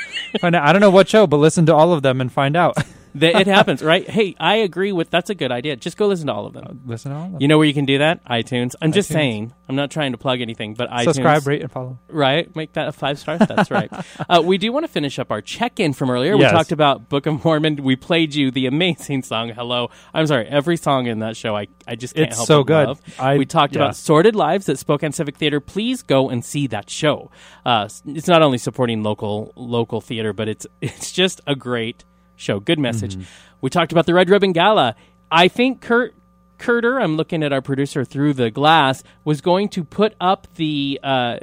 find 0.41 0.55
out. 0.57 0.67
I 0.67 0.73
don't 0.73 0.81
know 0.81 0.91
what 0.91 1.09
show, 1.09 1.27
but 1.27 1.37
listen 1.39 1.67
to 1.67 1.75
all 1.75 1.93
of 1.93 2.03
them 2.03 2.21
and 2.21 2.33
find 2.33 2.57
out. 2.57 2.77
That 3.17 3.37
it 3.43 3.47
happens, 3.47 3.83
right? 3.83 4.09
Hey, 4.09 4.35
I 4.41 4.57
agree 4.57 4.91
with 4.91 5.11
that's 5.11 5.31
a 5.31 5.35
good 5.35 5.53
idea. 5.53 5.77
Just 5.77 5.97
go 5.97 6.09
listen 6.09 6.27
to 6.27 6.33
all 6.33 6.47
of 6.47 6.53
them. 6.53 6.83
listen 6.85 7.13
to 7.13 7.17
all 7.17 7.27
of 7.27 7.33
them. 7.33 7.41
You 7.41 7.49
know 7.49 7.59
where 7.59 7.67
you 7.67 7.75
can 7.75 7.85
do 7.85 7.99
that? 7.99 8.25
iTunes. 8.25 8.75
I'm 8.83 8.93
just 8.93 9.11
iTunes. 9.11 9.15
saying. 9.15 9.55
I'm 9.69 9.77
not 9.77 9.91
trying 9.91 10.13
to 10.13 10.19
plug 10.19 10.41
anything, 10.41 10.75
but 10.75 10.91
iTunes. 10.91 11.05
Subscribe, 11.05 11.47
rate, 11.47 11.63
and 11.63 11.71
follow. 11.71 11.99
Right? 12.09 12.55
Make 12.57 12.73
that 12.75 12.89
a 12.89 12.93
five 12.93 13.19
star. 13.19 13.39
That's 13.39 13.71
right. 13.71 13.91
uh, 14.29 14.43
we 14.45 14.59
do 14.59 14.73
want 14.73 14.85
to 14.85 14.89
finish 14.93 15.19
up 15.19 15.31
our 15.31 15.41
check 15.41 15.79
in 15.81 15.93
from 15.93 16.11
earlier. 16.11 16.37
We 16.37 16.45
talked 16.45 16.73
about 16.73 17.09
Book 17.09 17.27
of 17.27 17.45
Mormon. 17.45 17.83
We 17.83 17.97
played 17.97 18.35
you 18.35 18.51
the 18.51 18.67
amazing 18.67 19.23
song 19.23 19.51
"Hello." 19.51 19.91
I'm 20.13 20.27
sorry, 20.27 20.47
every 20.47 20.77
song 20.77 21.07
in 21.07 21.21
that 21.21 21.37
show, 21.37 21.57
I 21.57 21.69
I 21.87 21.95
just 21.95 22.15
can't 22.15 22.29
It's 22.29 22.37
help 22.37 22.49
so 22.49 22.65
but 22.65 22.67
good. 22.67 22.89
love. 22.89 23.03
I- 23.19 23.39
we 23.39 23.47
talked 23.47 23.75
yeah. 23.75 23.83
about 23.83 23.97
Sordid 23.97 24.35
Lives 24.35 24.69
at 24.69 24.79
Spokane 24.79 25.13
Civic 25.13 25.37
Theater. 25.37 25.61
Please 25.61 26.03
go 26.03 26.31
and 26.31 26.45
see 26.45 26.67
that 26.69 26.91
show. 26.91 27.31
Uh, 27.65 27.89
it's 28.07 28.29
not 28.29 28.43
only 28.43 28.59
supporting 28.59 29.03
local 29.03 29.53
local 29.57 30.01
theater, 30.01 30.33
but 30.33 30.49
it's 30.49 30.67
it's 30.81 31.13
just 31.13 31.41
a 31.47 31.55
great 31.55 32.05
show. 32.37 32.61
Good 32.61 32.79
message. 32.79 33.15
Mm-hmm. 33.17 33.25
We 33.61 33.71
talked 33.71 33.93
about 33.93 34.07
the 34.07 34.15
Red 34.15 34.29
Ribbon 34.31 34.53
Gala. 34.53 34.95
I 35.31 35.49
think 35.49 35.81
Kurt 35.81 36.15
Kurter, 36.59 37.01
I'm 37.03 37.17
looking 37.17 37.43
at 37.43 37.53
our 37.53 37.61
producer 37.63 38.05
through 38.05 38.35
the 38.35 38.51
glass, 38.51 39.03
was 39.25 39.41
going 39.41 39.69
to 39.71 39.85
put 39.85 40.15
up 40.21 40.47
the. 40.55 41.01
Uh, 41.03 41.39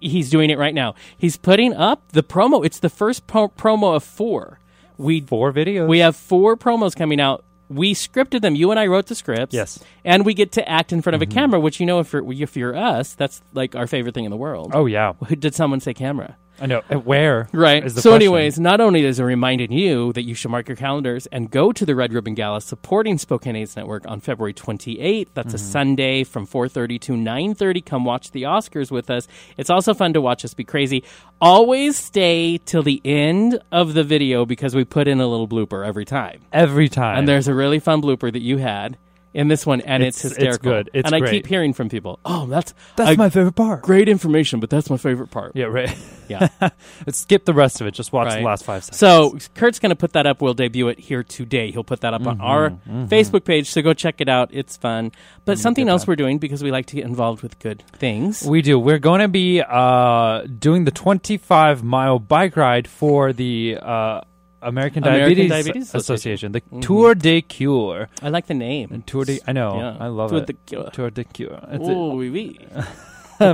he's 0.00 0.30
doing 0.30 0.50
it 0.50 0.58
right 0.58 0.74
now. 0.74 0.94
He's 1.18 1.36
putting 1.36 1.74
up 1.74 2.12
the 2.12 2.22
promo. 2.22 2.64
It's 2.64 2.78
the 2.78 2.88
first 2.88 3.26
pro- 3.26 3.48
promo 3.48 3.94
of 3.96 4.02
four. 4.04 4.58
We 4.96 5.20
Four 5.22 5.52
videos. 5.52 5.88
we 5.88 6.00
have 6.00 6.14
four 6.16 6.56
promos 6.56 6.94
coming 6.96 7.20
out. 7.20 7.44
We 7.68 7.94
scripted 7.94 8.40
them. 8.42 8.54
You 8.56 8.70
and 8.70 8.80
I 8.80 8.86
wrote 8.86 9.06
the 9.06 9.14
scripts. 9.14 9.54
Yes. 9.54 9.78
Mm-hmm. 9.78 9.84
and 10.04 10.26
we 10.26 10.34
get 10.34 10.52
to 10.52 10.68
act 10.68 10.92
in 10.92 11.00
front 11.02 11.14
of 11.14 11.22
a 11.22 11.26
camera, 11.26 11.60
which 11.60 11.78
you 11.80 11.86
know, 11.86 12.00
if 12.00 12.12
you're, 12.12 12.32
if 12.32 12.56
you're 12.56 12.76
us, 12.76 13.14
that's 13.14 13.40
like 13.54 13.74
our 13.76 13.86
favorite 13.86 14.14
thing 14.14 14.24
in 14.24 14.30
the 14.30 14.36
world. 14.36 14.72
Oh 14.74 14.86
yeah, 14.86 15.12
Did 15.38 15.54
someone 15.54 15.80
say 15.80 15.94
camera? 15.94 16.36
I 16.60 16.66
know. 16.66 16.82
Uh, 16.90 16.96
Where? 16.96 17.48
Right. 17.52 17.82
So, 17.90 17.94
question. 17.94 18.12
anyways, 18.14 18.60
not 18.60 18.80
only 18.80 19.04
is 19.04 19.18
it 19.18 19.24
reminding 19.24 19.72
you 19.72 20.12
that 20.12 20.22
you 20.24 20.34
should 20.34 20.50
mark 20.50 20.68
your 20.68 20.76
calendars 20.76 21.26
and 21.26 21.50
go 21.50 21.72
to 21.72 21.86
the 21.86 21.94
Red 21.94 22.12
Ribbon 22.12 22.34
Gala 22.34 22.60
supporting 22.60 23.16
Spokane 23.18 23.56
AIDS 23.56 23.76
Network 23.76 24.06
on 24.06 24.20
February 24.20 24.52
28th. 24.54 25.28
That's 25.34 25.54
a 25.54 25.56
Mm-hmm. 25.56 25.66
Sunday 25.70 26.24
from 26.24 26.46
4:30 26.46 27.00
to 27.02 27.12
9:30. 27.12 27.84
Come 27.84 28.04
watch 28.04 28.30
the 28.32 28.42
Oscars 28.42 28.90
with 28.90 29.08
us. 29.10 29.26
It's 29.56 29.70
also 29.70 29.94
fun 29.94 30.12
to 30.14 30.20
watch 30.20 30.44
us 30.44 30.52
be 30.54 30.64
crazy. 30.64 31.04
Always 31.40 31.96
stay 31.96 32.58
till 32.58 32.82
the 32.82 33.00
end 33.04 33.58
of 33.72 33.94
the 33.94 34.04
video 34.04 34.44
because 34.44 34.74
we 34.74 34.84
put 34.84 35.08
in 35.08 35.20
a 35.20 35.26
little 35.26 35.48
blooper 35.48 35.86
every 35.86 36.04
time. 36.04 36.40
every 36.52 36.88
time. 36.88 37.18
And 37.18 37.28
there's 37.28 37.48
a 37.48 37.54
really 37.54 37.78
fun 37.78 38.02
blooper 38.02 38.32
that 38.32 38.42
you 38.42 38.58
had 38.58 38.98
in 39.32 39.48
this 39.48 39.64
one, 39.64 39.80
and 39.80 40.02
it's, 40.02 40.24
It's- 40.24 40.32
it's 40.32 40.38
hysterical. 40.56 40.72
good. 40.72 40.90
It's 40.94 41.06
and 41.10 41.14
I 41.24 41.30
keep 41.30 41.46
hearing 41.46 41.72
from 41.72 41.88
people, 41.88 42.18
"Oh, 42.24 42.46
that's 42.46 42.74
that's 42.96 43.12
a 43.12 43.16
my 43.16 43.30
favorite 43.30 43.52
part. 43.54 43.82
great 43.82 44.08
information, 44.08 44.58
but 44.60 44.70
that's 44.70 44.90
my 44.90 44.96
favorite 44.96 45.30
part." 45.30 45.52
Yeah, 45.54 45.66
right. 45.66 45.96
Yeah. 46.28 46.48
Let's 47.06 47.18
skip 47.18 47.44
the 47.44 47.54
rest 47.54 47.80
of 47.80 47.86
it. 47.86 47.94
Just 47.94 48.12
watch 48.12 48.28
Right. 48.28 48.38
the 48.38 48.44
last 48.44 48.64
five 48.64 48.84
seconds. 48.84 48.98
So 48.98 49.36
Kurt's 49.54 49.78
going 49.80 49.90
to 49.90 49.96
put 49.96 50.12
that 50.12 50.26
up. 50.26 50.40
We'll 50.40 50.54
debut 50.54 50.88
it 50.88 50.98
here 51.00 51.22
today. 51.24 51.70
He'll 51.72 51.82
put 51.84 52.00
that 52.02 52.14
up 52.14 52.20
Mm-hmm, 52.22 52.40
on 52.40 52.40
our 52.40 52.70
Facebook 53.08 53.44
page. 53.44 53.68
So 53.70 53.82
go 53.82 53.94
check 53.94 54.20
it 54.20 54.28
out. 54.28 54.50
It's 54.52 54.76
fun. 54.76 55.10
But 55.44 55.58
something 55.58 55.88
else 55.88 56.02
that. 56.02 56.08
we're 56.08 56.16
doing 56.16 56.38
because 56.38 56.62
we 56.62 56.70
like 56.70 56.86
to 56.86 56.96
get 56.96 57.04
involved 57.04 57.42
with 57.42 57.58
good 57.58 57.82
things. 57.94 58.44
We 58.46 58.62
do. 58.62 58.78
We're 58.78 58.98
going 59.00 59.20
to 59.20 59.28
be 59.28 59.60
uh, 59.60 60.42
doing 60.42 60.84
the 60.84 60.90
25 60.92 61.82
mile 61.82 62.18
bike 62.20 62.56
ride 62.56 62.86
for 62.86 63.32
the 63.32 63.78
uh, 63.82 64.20
American, 64.62 65.02
American 65.04 65.48
Diabetes, 65.48 65.50
Diabetes 65.50 65.94
Association, 65.94 66.52
the 66.52 66.60
Mhm. 66.60 66.82
Tour 66.82 67.14
de 67.14 67.40
Cure. 67.42 68.08
I 68.22 68.28
like 68.28 68.46
the 68.46 68.54
name. 68.54 69.02
Tour 69.06 69.24
de, 69.24 69.40
I 69.46 69.52
know. 69.52 69.74
Yeah. 69.76 69.96
I 70.06 70.08
love 70.08 70.30
Tour 70.30 70.40
it. 70.40 70.46
de 70.46 70.52
Cure. 70.52 70.90
Tour 70.92 71.10
de 71.10 71.24
Cure. 71.24 71.58
It's 71.72 71.88
Oh, 71.88 72.14
oui, 72.16 72.30
oui. 72.30 72.58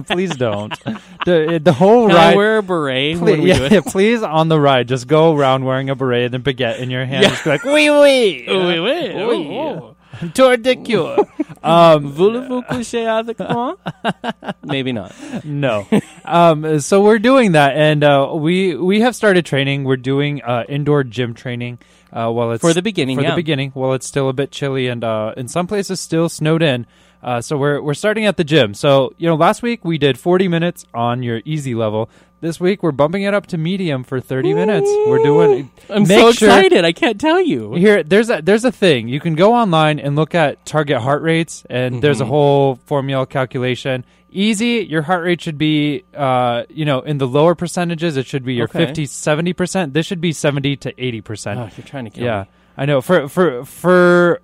please 0.09 0.35
don't. 0.35 0.75
the, 1.25 1.61
the 1.63 1.73
whole 1.73 2.09
Can 2.09 2.17
I 2.17 2.29
ride. 2.31 2.37
wear 2.37 2.59
a 2.59 2.63
beret 2.63 3.19
Please, 3.19 3.21
when 3.21 3.43
we 3.43 3.49
yeah, 3.51 3.69
do 3.69 3.77
it? 3.77 3.85
please 3.87 4.23
on 4.23 4.49
the 4.49 4.59
ride, 4.59 4.89
just 4.89 5.07
go 5.07 5.33
around 5.37 5.65
wearing 5.65 5.91
a 5.91 5.95
beret 5.95 6.35
and 6.35 6.35
a 6.35 6.39
baguette 6.41 6.81
in 6.81 6.91
your 6.91 7.05
hand. 7.05 7.23
Yeah. 7.23 7.31
Just 7.31 7.45
be 7.45 7.51
like, 7.51 7.65
wee 7.65 7.89
wee. 7.91 8.45
Oui. 8.49 9.13
Oh, 9.15 9.95
Tour 10.35 10.57
de 10.57 10.75
Cure. 10.77 11.19
um, 11.63 12.13
Voulez-vous 12.13 12.63
coucher 12.63 13.07
avec 13.07 13.39
moi? 13.39 13.77
Maybe 14.65 14.93
not. 14.93 15.13
no. 15.45 15.87
Um, 16.25 16.81
so 16.81 17.03
we're 17.03 17.19
doing 17.19 17.53
that, 17.53 17.77
and 17.77 18.03
uh, 18.03 18.33
we 18.35 18.75
we 18.75 19.01
have 19.01 19.15
started 19.15 19.47
training. 19.47 19.85
We're 19.85 19.97
doing 19.97 20.43
uh, 20.43 20.65
indoor 20.69 21.05
gym 21.05 21.35
training. 21.35 21.79
Uh, 22.13 22.31
while 22.31 22.53
it's 22.53 22.63
For 22.63 22.73
the 22.73 22.83
beginning, 22.83 23.17
for 23.17 23.23
yeah. 23.23 23.31
the 23.31 23.37
beginning, 23.37 23.73
while 23.73 23.93
it's 23.93 24.07
still 24.07 24.29
a 24.29 24.33
bit 24.33 24.51
chilly 24.51 24.89
and 24.89 25.05
uh, 25.05 25.35
in 25.37 25.49
some 25.49 25.67
places 25.67 26.01
still 26.01 26.29
snowed 26.29 26.63
in. 26.63 26.87
Uh, 27.23 27.41
so 27.41 27.59
we're 27.59 27.83
we're 27.83 27.95
starting 27.95 28.25
at 28.25 28.37
the 28.37 28.45
gym. 28.45 28.73
So 28.73 29.13
you 29.19 29.27
know, 29.27 29.35
last 29.35 29.61
week 29.61 29.85
we 29.85 29.99
did 29.99 30.19
40 30.19 30.49
minutes 30.49 30.87
on 30.95 31.23
your 31.23 31.43
easy 31.45 31.75
level. 31.75 32.09
This 32.47 32.61
week 32.61 32.81
we're 32.85 32.93
bumping 32.93 33.25
it 33.25 33.35
up 33.35 33.47
to 33.49 33.59
medium 33.59 34.05
for 34.05 34.21
30 34.21 34.55
minutes. 34.55 34.89
We're 35.09 35.19
doing. 35.19 35.69
I'm 35.91 36.03
make 36.07 36.21
so 36.21 36.31
sure- 36.31 36.49
excited. 36.49 36.85
I 36.85 36.93
can't 36.93 37.21
tell 37.21 37.41
you. 37.41 37.75
Here, 37.75 38.05
there's 38.05 38.31
a 38.31 38.41
there's 38.41 38.65
a 38.65 38.71
thing 38.71 39.09
you 39.09 39.19
can 39.19 39.35
go 39.35 39.53
online 39.53 39.99
and 39.99 40.15
look 40.15 40.33
at 40.33 40.65
target 40.65 40.99
heart 40.99 41.23
rates, 41.23 41.65
and 41.69 42.01
there's 42.01 42.21
a 42.21 42.25
Mhm. 42.25 42.29
whole 42.29 42.75
formula 42.87 43.27
calculation. 43.27 44.05
Easy, 44.31 44.87
your 44.89 45.03
heart 45.03 45.25
rate 45.25 45.41
should 45.41 45.59
be, 45.59 46.05
uh, 46.15 46.63
you 46.69 46.85
know, 46.85 47.01
in 47.01 47.19
the 47.19 47.27
lower 47.27 47.57
percentages. 47.57 48.17
It 48.17 48.27
should 48.27 48.45
be 48.45 48.55
your 48.55 48.67
Okay. 48.67 48.87
50, 48.87 49.07
70 49.07 49.53
percent. 49.53 49.93
This 49.93 50.07
should 50.07 50.21
be 50.21 50.31
seventy 50.31 50.77
to 50.77 50.95
eighty 51.05 51.21
percent. 51.21 51.59
Oh, 51.59 51.69
you're 51.77 51.85
trying 51.85 52.05
to 52.05 52.11
kill 52.11 52.25
yeah, 52.27 52.41
me. 52.43 52.47
I 52.79 52.87
know. 52.87 53.01
For 53.01 53.27
for 53.29 53.65
for 53.65 54.41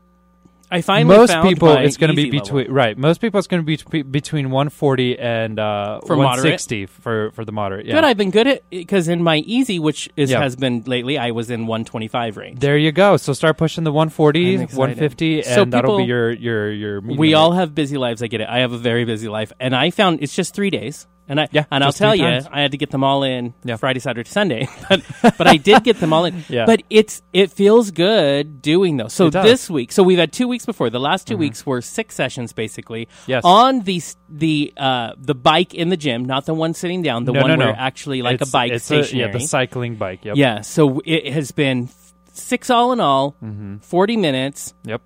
I 0.73 0.81
finally 0.81 1.17
most 1.17 1.33
people, 1.43 1.69
it's 1.77 1.97
going 1.97 2.11
to 2.11 2.17
be 2.17 2.23
easy 2.29 2.39
level. 2.39 2.57
between 2.59 2.73
right. 2.75 2.97
Most 2.99 3.21
people, 3.21 3.39
it's 3.39 3.47
going 3.47 3.63
to 3.63 3.67
be 3.67 3.77
tw- 3.77 4.11
between 4.11 4.51
one 4.51 4.69
forty 4.71 5.19
and 5.19 5.59
uh, 5.59 6.01
For 6.07 6.17
one 6.17 6.25
moderate? 6.25 6.89
for 6.89 7.31
for 7.33 7.45
the 7.45 7.53
moderate. 7.53 7.87
Yeah. 7.87 7.95
Good. 7.97 8.05
I've 8.05 8.17
been 8.17 8.31
good 8.31 8.47
at 8.47 8.63
because 8.71 9.07
in 9.09 9.23
my 9.23 9.37
easy, 9.39 9.79
which 9.79 10.09
is 10.17 10.31
has 10.31 10.57
been 10.57 10.83
lately, 10.87 11.19
I 11.19 11.31
was 11.33 11.51
in 11.51 11.67
125 11.67 12.37
range. 12.37 12.59
there 12.61 12.77
you 12.79 12.91
go. 12.93 13.17
So 13.19 13.33
start 13.33 13.59
pushing 13.59 13.85
the 13.85 13.93
140, 13.93 14.57
150, 14.75 15.37
and 15.37 15.45
So 15.47 15.65
that'll 15.67 15.99
be 15.99 16.05
your 16.05 16.31
your 16.33 16.73
your. 16.73 17.01
we 17.01 17.29
rate. 17.29 17.35
all 17.35 17.53
have 17.53 17.75
busy 17.75 17.99
lives. 17.99 18.23
I 18.23 18.27
get 18.29 18.41
it. 18.41 18.49
I 18.49 18.61
have 18.61 18.73
a 18.73 18.79
very 18.79 19.05
busy 19.05 19.29
life, 19.29 19.53
and 19.61 19.77
I 19.77 19.91
found 19.91 20.23
it's 20.23 20.35
just 20.35 20.55
three 20.55 20.71
days. 20.71 21.07
And 21.29 21.41
I 21.41 21.49
Yeah, 21.53 21.65
and 21.71 21.85
I'll 21.85 21.93
tell 21.93 22.15
you, 22.17 22.25
times. 22.25 22.49
I 22.51 22.61
had 22.63 22.73
to 22.73 22.77
get 22.77 22.91
them 22.91 23.05
all 23.05 23.23
in 23.23 23.55
Yeah. 23.65 23.77
Friday, 23.77 24.01
Saturday, 24.01 24.29
Sunday, 24.29 24.69
but 24.89 25.03
but 25.39 25.47
I 25.47 25.57
did 25.57 25.85
get 25.85 26.01
them 26.01 26.13
all 26.13 26.25
in. 26.25 26.45
Yeah. 26.49 26.67
But 26.67 26.83
it's 26.91 27.23
it 27.33 27.51
feels 27.53 27.91
good 27.93 28.61
doing 28.61 28.97
those. 28.97 29.13
So. 29.13 29.31
Mm-hmm. 29.31 29.47
this 29.47 29.71
week, 29.71 29.93
so 29.93 30.03
we've 30.03 30.19
had 30.19 30.33
two 30.33 30.49
weeks 30.49 30.67
before. 30.67 30.91
The 30.91 31.01
last 31.01 31.27
2 31.29 31.37
weeks 31.37 31.65
were 31.65 31.81
six 31.81 32.15
sessions 32.15 32.53
basically. 32.53 33.09
Yes. 33.27 33.43
On 33.45 33.81
the 33.83 34.03
the 34.29 34.73
uh 34.77 35.13
the 35.17 35.35
bike 35.35 35.75
in 35.75 35.89
the 35.91 35.97
gym, 35.97 36.25
not 36.25 36.45
the 36.47 36.55
one 36.55 36.75
sitting 36.75 37.03
down, 37.03 37.25
the 37.25 37.33
No, 37.33 37.41
one 37.41 37.51
no, 37.51 37.57
no. 37.57 37.67
where 37.67 37.75
actually 37.79 38.21
like 38.23 38.35
It's- 38.35 38.49
a 38.49 38.53
bike 38.53 38.73
it's 38.73 38.91
a- 38.91 39.17
yeah, 39.17 39.29
the 39.31 39.41
cycling 39.41 39.95
bike. 39.97 40.25
Yep. 40.25 40.37
Yeah, 40.37 40.61
so 40.63 41.01
it 41.05 41.33
has 41.33 41.53
been 41.53 41.89
six 42.33 42.69
all 42.71 42.93
in 42.93 43.01
all, 43.01 43.37
40 43.83 44.17
minutes 44.17 44.75
Mm-hmm. 44.83 44.91
Yep. 44.91 45.03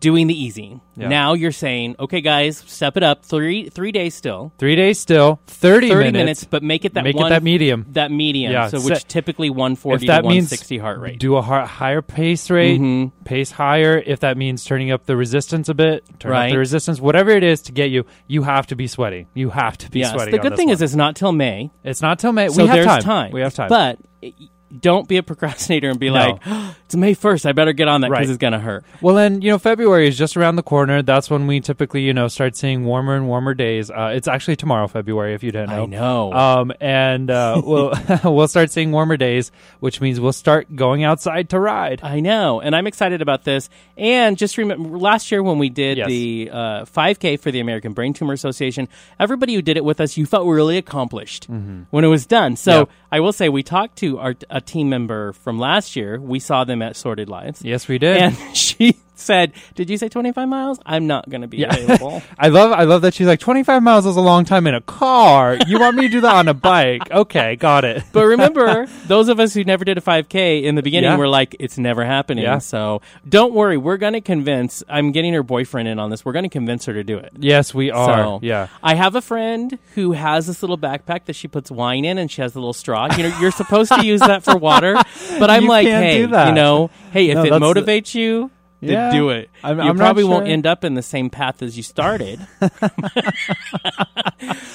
Doing 0.00 0.26
the 0.26 0.34
easy. 0.34 0.80
Yeah. 0.96 1.08
Now 1.08 1.32
you're 1.34 1.52
saying, 1.52 1.96
okay, 2.00 2.20
guys, 2.20 2.58
step 2.66 2.96
it 2.96 3.02
up. 3.02 3.24
Three 3.24 3.68
three 3.68 3.92
days 3.92 4.14
still, 4.14 4.52
Three 4.58 4.74
days 4.76 4.98
still, 4.98 5.40
30, 5.46 5.88
30 5.88 5.94
minutes. 5.98 6.12
minutes, 6.12 6.44
but 6.44 6.62
make 6.62 6.84
it 6.84 6.94
that 6.94 7.04
Make 7.04 7.16
it 7.16 7.28
that 7.28 7.42
medium. 7.42 7.86
That 7.92 8.10
medium, 8.10 8.52
Yeah, 8.52 8.68
so 8.68 8.80
which 8.80 9.06
typically 9.06 9.48
140 9.50 10.06
to 10.06 10.12
160 10.12 10.78
heart 10.78 10.98
rate. 11.00 11.18
Do 11.18 11.36
a 11.36 11.42
har- 11.42 11.66
higher 11.66 12.02
pace 12.02 12.50
rate, 12.50 12.80
Mhm. 12.80 13.12
pace 13.24 13.50
higher. 13.52 14.02
If 14.04 14.20
that 14.20 14.36
means 14.36 14.64
turning 14.64 14.90
up 14.90 15.06
the 15.06 15.16
resistance 15.16 15.68
a 15.68 15.74
bit, 15.74 16.04
turn 16.18 16.32
up 16.32 16.50
the 16.50 16.58
resistance. 16.58 17.00
Whatever 17.00 17.30
it 17.30 17.44
is 17.44 17.62
to 17.62 17.72
get 17.72 17.90
you, 17.90 18.04
you 18.26 18.42
have 18.42 18.66
to 18.68 18.76
be 18.76 18.86
sweaty. 18.86 19.26
You 19.34 19.50
have 19.50 19.78
to 19.78 19.90
be 19.90 20.00
yes. 20.00 20.12
sweating. 20.12 20.32
The 20.32 20.38
good 20.38 20.56
thing 20.56 20.68
one. 20.68 20.74
is, 20.74 20.82
it's 20.82 20.94
not 20.94 21.16
till 21.16 21.32
May, 21.32 21.70
it's 21.84 22.02
not 22.02 22.18
till 22.18 22.32
May. 22.32 22.48
so 22.48 22.62
we 22.62 22.68
have 22.68 22.84
there's 22.86 23.04
time. 23.04 23.32
We 23.32 23.40
have 23.42 23.54
time. 23.54 23.68
But 23.68 23.98
i- 24.24 24.32
don't 24.78 25.08
be 25.08 25.16
a 25.16 25.22
procrastinator 25.22 25.90
and 25.90 25.98
be 25.98 26.08
No. 26.10 26.14
like, 26.14 26.40
it's 26.84 26.94
May 26.94 27.14
1st. 27.14 27.46
I 27.46 27.52
better 27.52 27.72
get 27.72 27.88
on 27.88 28.02
that 28.02 28.08
because 28.10 28.26
Right. 28.26 28.28
it's 28.30 28.38
gonna 28.38 28.58
hurt. 28.60 28.84
Well, 29.00 29.14
then 29.14 29.42
you 29.42 29.50
know 29.50 29.58
February 29.58 30.06
is 30.08 30.16
just 30.16 30.36
around 30.36 30.56
the 30.56 30.62
corner. 30.62 31.02
That's 31.02 31.28
when 31.30 31.46
we 31.46 31.60
typically 31.60 32.02
you 32.02 32.12
know 32.12 32.28
start 32.28 32.56
seeing 32.56 32.84
warmer 32.84 33.16
and 33.16 33.26
warmer 33.28 33.54
days. 33.54 33.90
Uh, 33.90 34.12
it's 34.14 34.28
actually 34.28 34.56
tomorrow, 34.56 34.86
February, 34.88 35.34
if 35.34 35.42
you 35.42 35.50
didn't 35.52 35.70
know. 35.70 35.82
I 35.82 35.86
know. 35.86 36.32
Um, 36.32 36.72
and 36.80 37.30
uh, 37.30 37.60
we'll 37.64 37.92
we'll 38.24 38.48
start 38.48 38.70
seeing 38.70 38.92
warmer 38.92 39.16
days, 39.16 39.50
which 39.80 40.00
means 40.00 40.20
we'll 40.20 40.32
start 40.32 40.74
going 40.74 41.04
outside 41.04 41.48
to 41.50 41.58
ride. 41.60 42.00
I 42.02 42.20
know, 42.20 42.60
and 42.60 42.74
I'm 42.76 42.86
excited 42.86 43.22
about 43.22 43.44
this. 43.44 43.68
And 43.96 44.36
just 44.38 44.56
remember, 44.58 44.98
last 44.98 45.30
year 45.30 45.42
when 45.42 45.58
we 45.58 45.68
did 45.68 45.98
Yes. 45.98 46.06
the 46.08 46.50
uh, 46.52 46.84
5K 46.84 47.38
for 47.40 47.50
the 47.50 47.60
American 47.60 47.92
Brain 47.92 48.12
Tumor 48.12 48.32
Association, 48.32 48.88
everybody 49.18 49.54
who 49.54 49.62
did 49.62 49.76
it 49.76 49.84
with 49.84 50.00
us, 50.00 50.16
you 50.16 50.26
felt 50.26 50.46
really 50.46 50.76
accomplished 50.78 51.46
when 51.48 52.04
it 52.04 52.08
was 52.08 52.26
done. 52.26 52.56
So 52.56 52.70
Mm-hmm. 52.70 52.90
Yeah. 52.90 52.96
I 53.12 53.18
will 53.20 53.32
say, 53.32 53.48
we 53.48 53.64
talked 53.64 53.96
to 53.98 54.18
our 54.20 54.36
a 54.50 54.59
team 54.60 54.88
member 54.88 55.32
from 55.32 55.58
last 55.58 55.96
year. 55.96 56.20
We 56.20 56.38
saw 56.40 56.64
them 56.64 56.82
at 56.82 56.96
Sordid 56.96 57.28
Lives, 57.28 57.62
Yes, 57.62 57.88
we 57.88 57.98
did. 57.98 58.16
and 58.16 58.36
she 58.56 58.96
said, 59.20 59.52
"Did 59.74 59.90
you 59.90 59.96
say 59.98 60.08
25 60.08 60.48
miles? 60.48 60.78
I'm 60.86 61.06
not 61.06 61.28
going 61.28 61.42
to 61.42 61.48
be 61.48 61.58
Yeah. 61.58 61.74
available." 61.74 62.22
I 62.38 62.48
love 62.48 62.72
I 62.72 62.84
love 62.84 63.02
that 63.02 63.14
she's 63.14 63.26
like 63.26 63.40
25 63.40 63.82
miles 63.82 64.06
is 64.06 64.16
a 64.16 64.20
long 64.20 64.44
time 64.44 64.66
in 64.66 64.74
a 64.74 64.80
car. 64.80 65.56
You 65.66 65.78
want 65.78 65.96
me 65.96 66.02
to 66.02 66.08
do 66.08 66.20
that 66.22 66.34
on 66.34 66.48
a 66.48 66.54
bike? 66.54 67.02
Okay, 67.20 67.56
got 67.56 67.84
it. 67.84 68.02
But 68.12 68.24
remember, 68.24 68.86
those 69.06 69.28
of 69.28 69.40
us 69.40 69.52
who 69.52 69.62
never 69.64 69.84
did 69.84 69.98
a 69.98 70.00
5K 70.00 70.62
in 70.62 70.74
the 70.74 70.82
beginning 70.82 71.10
Yeah. 71.10 71.16
were 71.16 71.28
like, 71.28 71.54
it's 71.60 71.76
never 71.76 72.04
happening. 72.04 72.44
Yeah. 72.44 72.58
So 72.58 73.02
don't 73.28 73.52
worry. 73.52 73.76
We're 73.76 73.96
going 73.98 74.12
to 74.14 74.20
convince, 74.20 74.82
I'm 74.88 75.12
getting 75.12 75.34
her 75.34 75.42
boyfriend 75.42 75.88
in 75.88 75.98
on 75.98 76.08
this. 76.10 76.24
We're 76.24 76.32
going 76.32 76.44
to 76.44 76.48
convince 76.48 76.86
her 76.86 76.92
to 76.94 77.02
do 77.04 77.18
it. 77.18 77.32
Yes, 77.38 77.74
we 77.74 77.90
are. 77.90 78.16
So, 78.24 78.40
yeah. 78.42 78.68
I 78.82 78.94
have 78.94 79.16
a 79.16 79.20
friend 79.20 79.78
who 79.94 80.12
has 80.12 80.46
this 80.46 80.62
little 80.62 80.78
backpack 80.78 81.24
that 81.26 81.34
she 81.34 81.48
puts 81.48 81.70
wine 81.70 82.04
in 82.04 82.16
and 82.18 82.30
she 82.30 82.40
has 82.42 82.54
a 82.54 82.58
little 82.58 82.72
straw. 82.72 83.08
You 83.16 83.24
know, 83.24 83.38
you're 83.40 83.50
supposed 83.50 83.92
to 83.92 84.04
use 84.06 84.20
that 84.20 84.42
for 84.44 84.56
water. 84.56 84.94
But 85.38 85.50
I'm 85.50 85.64
You 85.64 85.68
like, 85.68 85.86
hey, 85.86 86.20
you 86.20 86.26
know, 86.28 86.90
hey, 87.12 87.28
if 87.30 87.34
No, 87.36 87.44
it 87.44 87.50
motivates 87.60 88.14
you, 88.14 88.50
Yeah. 88.80 89.12
do 89.12 89.28
it. 89.30 89.50
I'm- 89.62 89.78
you 89.78 89.84
I'm 89.90 89.96
probably 89.96 90.24
won't 90.24 90.48
end 90.48 90.66
up 90.66 90.84
in 90.84 90.94
the 90.94 91.02
same 91.02 91.28
path 91.30 91.62
as 91.62 91.76
you 91.76 91.82
started. 91.82 92.40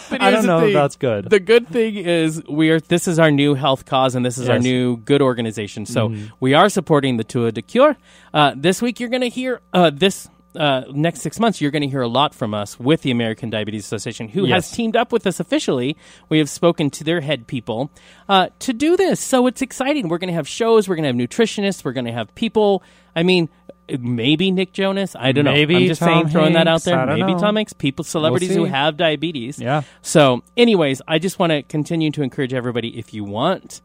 But 0.10 0.22
I 0.22 0.30
don't 0.32 0.46
know 0.46 0.66
if 0.66 0.74
that's 0.74 0.96
good. 0.96 1.30
The 1.30 1.40
good 1.40 1.68
thing 1.68 1.96
is 1.96 2.42
we 2.48 2.70
are. 2.70 2.80
This 2.80 3.08
is 3.08 3.18
our 3.20 3.32
new 3.32 3.56
health 3.56 3.86
cause, 3.86 4.14
and 4.16 4.24
this 4.26 4.38
is 4.38 4.48
our 4.48 4.60
new 4.60 4.98
good 4.98 5.22
organization. 5.22 5.86
So 5.86 6.16
we 6.40 6.54
are 6.54 6.70
supporting 6.70 7.18
the 7.18 7.24
Tour 7.24 7.52
de 7.52 7.62
Cure. 7.64 7.98
Uh, 8.34 8.54
this 8.56 8.82
week, 8.82 9.00
you're 9.00 9.10
going 9.10 9.22
to 9.22 9.30
hear 9.30 9.62
uh, 9.74 9.90
this. 9.90 10.30
Uh, 10.56 10.84
next 10.94 11.20
six 11.20 11.38
months, 11.38 11.60
you're 11.60 11.72
going 11.72 11.82
to 11.82 11.88
hear 11.90 12.00
a 12.02 12.08
lot 12.08 12.34
from 12.34 12.54
us 12.54 12.80
with 12.80 13.02
the 13.02 13.12
American 13.12 13.50
Diabetes 13.50 13.84
Association, 13.84 14.30
who 14.30 14.46
Yes. 14.46 14.70
has 14.70 14.78
teamed 14.78 14.96
up 14.96 15.12
with 15.12 15.28
us 15.28 15.42
officially. 15.42 15.98
We 16.30 16.38
have 16.38 16.50
spoken 16.50 16.90
to 16.92 17.04
their 17.04 17.20
head 17.20 17.46
people 17.46 17.92
uh, 18.30 18.48
to 18.60 18.72
do 18.72 18.96
this, 18.96 19.20
so 19.20 19.48
it's 19.48 19.62
exciting. 19.62 20.08
We're 20.08 20.18
going 20.18 20.30
to 20.30 20.34
have 20.34 20.48
shows, 20.48 20.88
we're 20.88 20.96
going 20.96 21.04
to 21.04 21.22
have 21.22 21.30
nutritionists, 21.30 21.84
we're 21.84 21.92
going 21.92 22.06
to 22.06 22.14
have 22.14 22.34
people. 22.36 22.84
I 23.18 23.24
mean, 23.24 23.50
maybe 24.00 24.52
Nick 24.52 24.74
Jonas. 24.74 25.16
I 25.18 25.32
don't 25.32 25.46
Maybe 25.46 25.74
know. 25.74 25.80
I'm 25.82 25.88
just 25.88 26.00
Tom 26.00 26.10
saying, 26.24 26.30
throwing 26.30 26.54
that 26.54 26.68
out 26.68 26.72
Hanks. 26.72 26.86
there. 26.86 27.00
I 27.00 27.06
don't 27.06 27.20
Maybe 27.20 27.34
know. 27.34 27.40
Tom 27.40 27.56
Hanks, 27.56 27.74
people, 27.74 28.04
celebrities 28.04 28.54
who 28.54 28.66
have 28.66 28.98
diabetes. 28.98 29.60
Yeah. 29.60 29.84
So, 30.02 30.44
anyways, 30.58 31.02
I 31.08 31.20
just 31.20 31.40
want 31.40 31.52
to 31.52 31.64
continue 31.64 32.12
to 32.12 32.22
encourage 32.24 32.54
everybody 32.54 32.98
if 32.98 33.14
you 33.14 33.24
want 33.24 33.82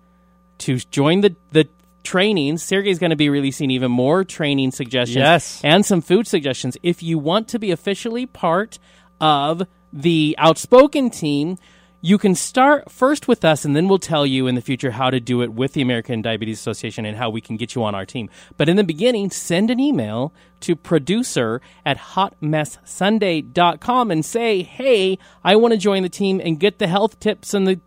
to 0.58 0.76
join 0.78 1.20
the 1.22 1.34
the 1.52 1.68
trainings. 2.02 2.62
Sergey's 2.62 2.98
going 2.98 3.10
to 3.10 3.16
be 3.16 3.28
releasing 3.28 3.70
even 3.70 3.90
more 3.90 4.24
training 4.24 4.70
suggestions 4.70 5.16
Yes. 5.16 5.60
and 5.62 5.84
some 5.84 6.00
food 6.00 6.26
suggestions. 6.26 6.76
If 6.82 7.02
you 7.02 7.18
want 7.18 7.48
to 7.48 7.58
be 7.58 7.70
officially 7.70 8.24
part 8.26 8.78
of 9.20 9.62
the 9.92 10.34
Outspoken 10.38 11.10
team, 11.10 11.58
you 12.02 12.18
can 12.18 12.34
start 12.34 12.90
first 12.90 13.28
with 13.28 13.44
us, 13.44 13.64
and 13.64 13.76
then 13.76 13.88
we'll 13.88 13.98
tell 13.98 14.26
you 14.26 14.46
in 14.46 14.54
the 14.54 14.60
future 14.62 14.92
how 14.92 15.10
to 15.10 15.20
do 15.20 15.42
it 15.42 15.52
with 15.52 15.74
the 15.74 15.82
American 15.82 16.22
Diabetes 16.22 16.58
Association 16.58 17.04
and 17.04 17.16
how 17.16 17.28
we 17.30 17.40
can 17.40 17.56
get 17.56 17.74
you 17.74 17.84
on 17.84 17.94
our 17.94 18.06
team. 18.06 18.30
But 18.56 18.68
in 18.68 18.76
the 18.76 18.84
beginning, 18.84 19.30
send 19.30 19.70
an 19.70 19.78
email 19.78 20.32
to 20.60 20.74
producer 20.76 21.60
at 21.84 21.98
hotmesssunday.com 21.98 24.10
and 24.10 24.24
say, 24.24 24.62
hey, 24.62 25.18
I 25.44 25.56
want 25.56 25.72
to 25.72 25.78
join 25.78 26.02
the 26.02 26.08
team 26.08 26.40
and 26.42 26.58
get 26.58 26.78
the 26.78 26.86
health 26.86 27.20
tips 27.20 27.54
and 27.54 27.66
the 27.66 27.80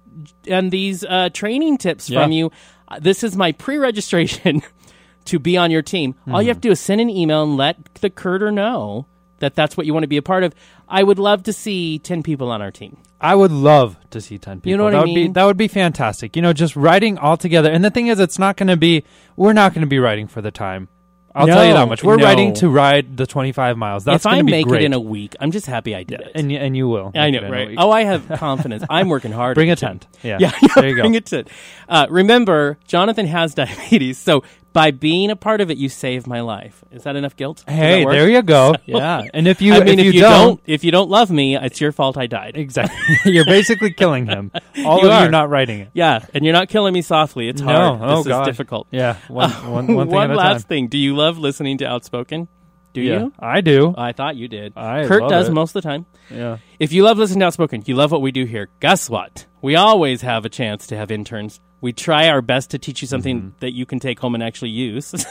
and 0.48 0.70
these 0.72 1.04
uh, 1.04 1.30
training 1.34 1.78
tips 1.80 2.08
Yeah. 2.10 2.22
from 2.22 2.32
you. 2.32 2.52
Uh, 2.88 3.00
this 3.00 3.24
is 3.24 3.36
my 3.36 3.52
pre-registration 3.52 4.62
to 5.26 5.40
be 5.40 5.58
on 5.58 5.72
your 5.72 5.82
team. 5.82 6.14
All 6.32 6.40
you 6.42 6.50
have 6.50 6.58
to 6.58 6.62
do 6.68 6.72
is 6.72 6.80
send 6.80 7.02
an 7.02 7.10
email 7.10 7.44
and 7.44 7.58
let 7.58 7.96
the 7.96 8.12
Curter 8.12 8.52
know 8.52 9.08
that 9.44 9.56
that's 9.56 9.78
what 9.78 9.86
you 9.86 9.94
want 9.94 10.04
to 10.04 10.08
be 10.08 10.18
a 10.18 10.22
part 10.22 10.44
of. 10.44 10.56
I 10.90 11.04
would 11.04 11.20
love 11.20 11.44
to 11.44 11.54
see 11.54 12.00
10 12.00 12.24
people 12.24 12.50
on 12.52 12.62
our 12.62 12.72
team. 12.72 12.98
I 13.22 13.36
would 13.36 13.52
love 13.54 13.96
to 14.10 14.20
see 14.20 14.38
ten 14.38 14.58
people. 14.60 14.72
You 14.72 14.78
know 14.78 14.84
what 14.84 14.92
that 14.92 14.98
I 14.98 15.00
would 15.02 15.06
be 15.06 15.16
mean? 15.16 15.34
that 15.34 15.46
would 15.46 15.56
be 15.56 15.70
fantastic. 15.70 16.36
You 16.36 16.42
know, 16.42 16.52
just 16.52 16.76
writing 16.76 17.18
all 17.18 17.38
together. 17.38 17.72
And 17.72 17.82
the 17.82 17.90
thing 17.90 18.08
is, 18.08 18.20
it's 18.20 18.38
not 18.38 18.58
going 18.58 18.68
to 18.68 18.76
be. 18.76 19.06
We're 19.38 19.54
not 19.54 19.74
going 19.74 19.80
to 19.84 19.88
be 19.88 19.98
writing 19.98 20.28
for 20.28 20.42
the 20.42 20.52
time. 20.52 20.90
I'll 21.34 21.48
tell 21.48 21.66
you 21.66 21.74
that 21.74 21.88
much. 21.88 22.04
We're 22.04 22.18
no. 22.18 22.26
writing 22.26 22.54
to 22.56 22.70
ride 22.70 23.16
the 23.16 23.26
twenty-five 23.26 23.78
miles. 23.78 24.04
That's 24.04 24.26
if 24.26 24.28
I 24.28 24.36
going 24.36 24.46
to 24.48 24.52
be 24.52 24.52
make 24.52 24.68
great. 24.68 24.82
it 24.82 24.88
in 24.88 24.94
a 24.94 25.00
week, 25.00 25.36
I'm 25.40 25.52
just 25.52 25.66
happy 25.68 25.96
I 25.96 26.04
did 26.04 26.20
it. 26.20 26.32
and 26.36 26.52
and 26.52 26.76
you 26.76 26.90
will. 26.90 27.14
I 27.16 27.30
know, 27.32 27.50
right? 27.50 27.74
Oh, 27.78 27.90
I 27.92 28.04
have 28.04 28.28
confidence. 28.40 28.84
I'm 28.90 29.08
working 29.08 29.32
hard. 29.32 29.56
Bring 29.56 29.72
a 29.72 29.78
tent. 29.78 30.06
Yeah. 30.22 30.38
Yeah, 30.42 30.52
There 30.76 30.90
you 30.90 30.96
go. 30.98 31.04
bring 31.04 31.16
a 31.16 31.22
tent. 31.22 31.48
Uh, 31.88 32.08
remember, 32.10 32.78
Jonathan 32.88 33.26
has 33.26 33.54
diabetes, 33.56 34.18
so 34.18 34.44
by 34.74 34.92
being 34.92 35.30
a 35.30 35.36
part 35.36 35.62
of 35.62 35.70
it, 35.72 35.78
you 35.78 35.88
saved 35.88 36.26
my 36.28 36.42
life. 36.42 36.84
Is 36.92 37.04
that 37.04 37.16
enough 37.16 37.36
guilt? 37.36 37.58
Does 37.58 37.66
that 37.68 37.72
Hey, 37.74 38.04
work? 38.06 38.14
there 38.14 38.28
you 38.30 38.42
go. 38.42 38.74
yeah. 38.86 39.22
And 39.34 39.48
if 39.48 39.62
you 39.62 39.76
I 39.76 39.84
mean, 39.84 40.00
if, 40.00 40.14
you, 40.14 40.20
don't, 40.22 40.60
if 40.66 40.84
you 40.84 40.92
don't 40.92 41.10
love 41.10 41.30
me, 41.30 41.56
it's 41.56 41.80
your 41.80 41.92
fault. 41.92 42.18
I 42.18 42.26
died. 42.28 42.58
exactly, 42.58 42.98
you're 43.32 43.46
basically 43.46 43.94
killing 43.94 44.26
him. 44.26 44.52
All 44.86 45.00
You 45.02 45.10
of 45.10 45.20
you 45.22 45.28
are. 45.28 45.30
not 45.30 45.50
writing 45.50 45.80
it. 45.82 45.90
Yeah, 45.94 46.26
and 46.34 46.44
you're 46.44 46.54
not 46.54 46.70
killing 46.70 46.94
me 46.94 47.02
softly. 47.04 47.48
It's 47.50 47.62
No. 47.62 47.68
hard. 47.96 48.00
Oh 48.02 48.18
this 48.18 48.28
God. 48.28 48.42
is 48.42 48.48
difficult. 48.48 48.88
Yeah. 48.92 49.18
One, 49.28 49.52
one, 49.72 49.96
one 49.96 50.10
thing 50.10 50.18
at 50.20 50.32
a 50.32 50.36
last 50.36 50.64
time. 50.64 50.68
thing. 50.68 50.88
Do 50.88 50.98
you 50.98 51.16
love 51.16 51.38
listening 51.38 51.78
to 51.78 51.86
Outspoken? 51.86 52.48
Do 52.94 53.02
yeah, 53.02 53.20
you? 53.22 53.34
I 53.40 53.62
do. 53.62 53.94
I 53.98 54.12
thought 54.12 54.36
you 54.36 54.48
did. 54.48 54.74
I 54.76 55.06
Kurt 55.08 55.22
love 55.22 55.30
does 55.32 55.50
it. 55.50 55.52
most 55.54 55.76
of 55.76 55.82
the 55.82 55.88
time. 55.90 56.06
yeah. 56.30 56.58
If 56.80 56.94
you 56.94 57.04
love 57.04 57.18
listening 57.18 57.40
to 57.40 57.46
Outspoken, 57.48 57.84
you 57.88 57.96
love 57.96 58.12
what 58.12 58.22
we 58.22 58.32
do 58.32 58.46
here. 58.46 58.70
Guess 58.82 59.10
what? 59.10 59.46
We 59.64 59.76
always 59.76 60.22
have 60.22 60.46
a 60.46 60.50
chance 60.50 60.86
to 60.88 60.98
have 60.98 61.10
interns. 61.12 61.60
We 61.84 61.94
try 61.94 62.30
our 62.30 62.42
best 62.42 62.72
to 62.72 62.80
teach 62.80 63.02
you 63.02 63.08
something 63.08 63.38
Mm-hmm. 63.40 63.60
that 63.60 63.74
you 63.74 63.86
can 63.86 64.00
take 64.00 64.20
home 64.20 64.34
and 64.34 64.44
actually 64.44 64.72
use. 64.72 65.14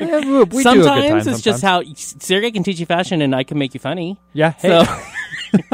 Yeah, 0.00 0.20
we, 0.20 0.20
we 0.20 0.22
do 0.22 0.40
a 0.42 0.46
good 0.46 0.62
sometimes 0.62 1.24
time 1.24 1.34
it's 1.34 1.42
just 1.42 1.62
how 1.62 1.82
Sergey 1.94 2.50
can 2.52 2.62
teach 2.62 2.80
you 2.80 2.86
fashion 2.86 3.20
and 3.22 3.34
I 3.34 3.44
can 3.44 3.58
make 3.58 3.74
you 3.74 3.80
funny. 3.80 4.18
Yeah. 4.32 4.52
Hey. 4.52 4.84
So 4.84 5.70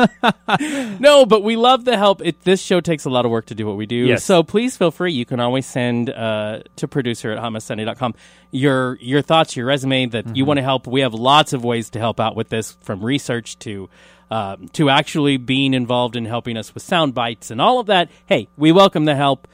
no, 1.01 1.27
but 1.27 1.43
we 1.43 1.57
love 1.57 1.85
the 1.85 1.97
help. 1.97 2.21
It, 2.25 2.41
this 2.43 2.61
show 2.61 2.81
takes 2.81 3.05
a 3.05 3.11
lot 3.11 3.25
of 3.25 3.31
work 3.31 3.47
to 3.47 3.55
do 3.55 3.67
what 3.67 3.77
we 3.77 3.87
do. 3.87 3.97
Yes. 3.97 4.25
So 4.25 4.43
please 4.43 4.77
feel 4.77 4.91
free. 4.91 5.13
You 5.13 5.25
can 5.25 5.39
always 5.41 5.67
send 5.67 6.11
uh, 6.11 6.61
to 6.77 6.89
producer 6.89 7.31
at 7.33 7.39
hotmesssunday.com 7.43 8.15
your 8.51 8.97
your 9.01 9.23
thoughts, 9.23 9.57
your 9.57 9.67
resume 9.67 10.07
that 10.07 10.27
you 10.29 10.33
Mm-hmm. 10.43 10.47
want 10.49 10.59
to 10.59 10.63
help. 10.63 10.87
We 10.87 11.01
have 11.03 11.15
lots 11.15 11.53
of 11.53 11.65
ways 11.65 11.91
to 11.91 11.99
help 11.99 12.19
out 12.21 12.37
with 12.37 12.49
this, 12.49 12.77
from 12.81 13.05
research 13.05 13.59
to 13.61 13.89
um, 14.31 14.69
to 14.71 14.89
actually 14.91 15.37
being 15.37 15.73
involved 15.75 16.17
in 16.17 16.25
helping 16.25 16.57
us 16.57 16.75
with 16.75 16.83
sound 16.83 17.15
bites 17.15 17.51
and 17.51 17.61
all 17.61 17.79
of 17.79 17.87
that. 17.87 18.11
Hey, 18.27 18.49
we 18.57 18.73
welcome 18.73 19.05
the 19.05 19.15
help. 19.15 19.47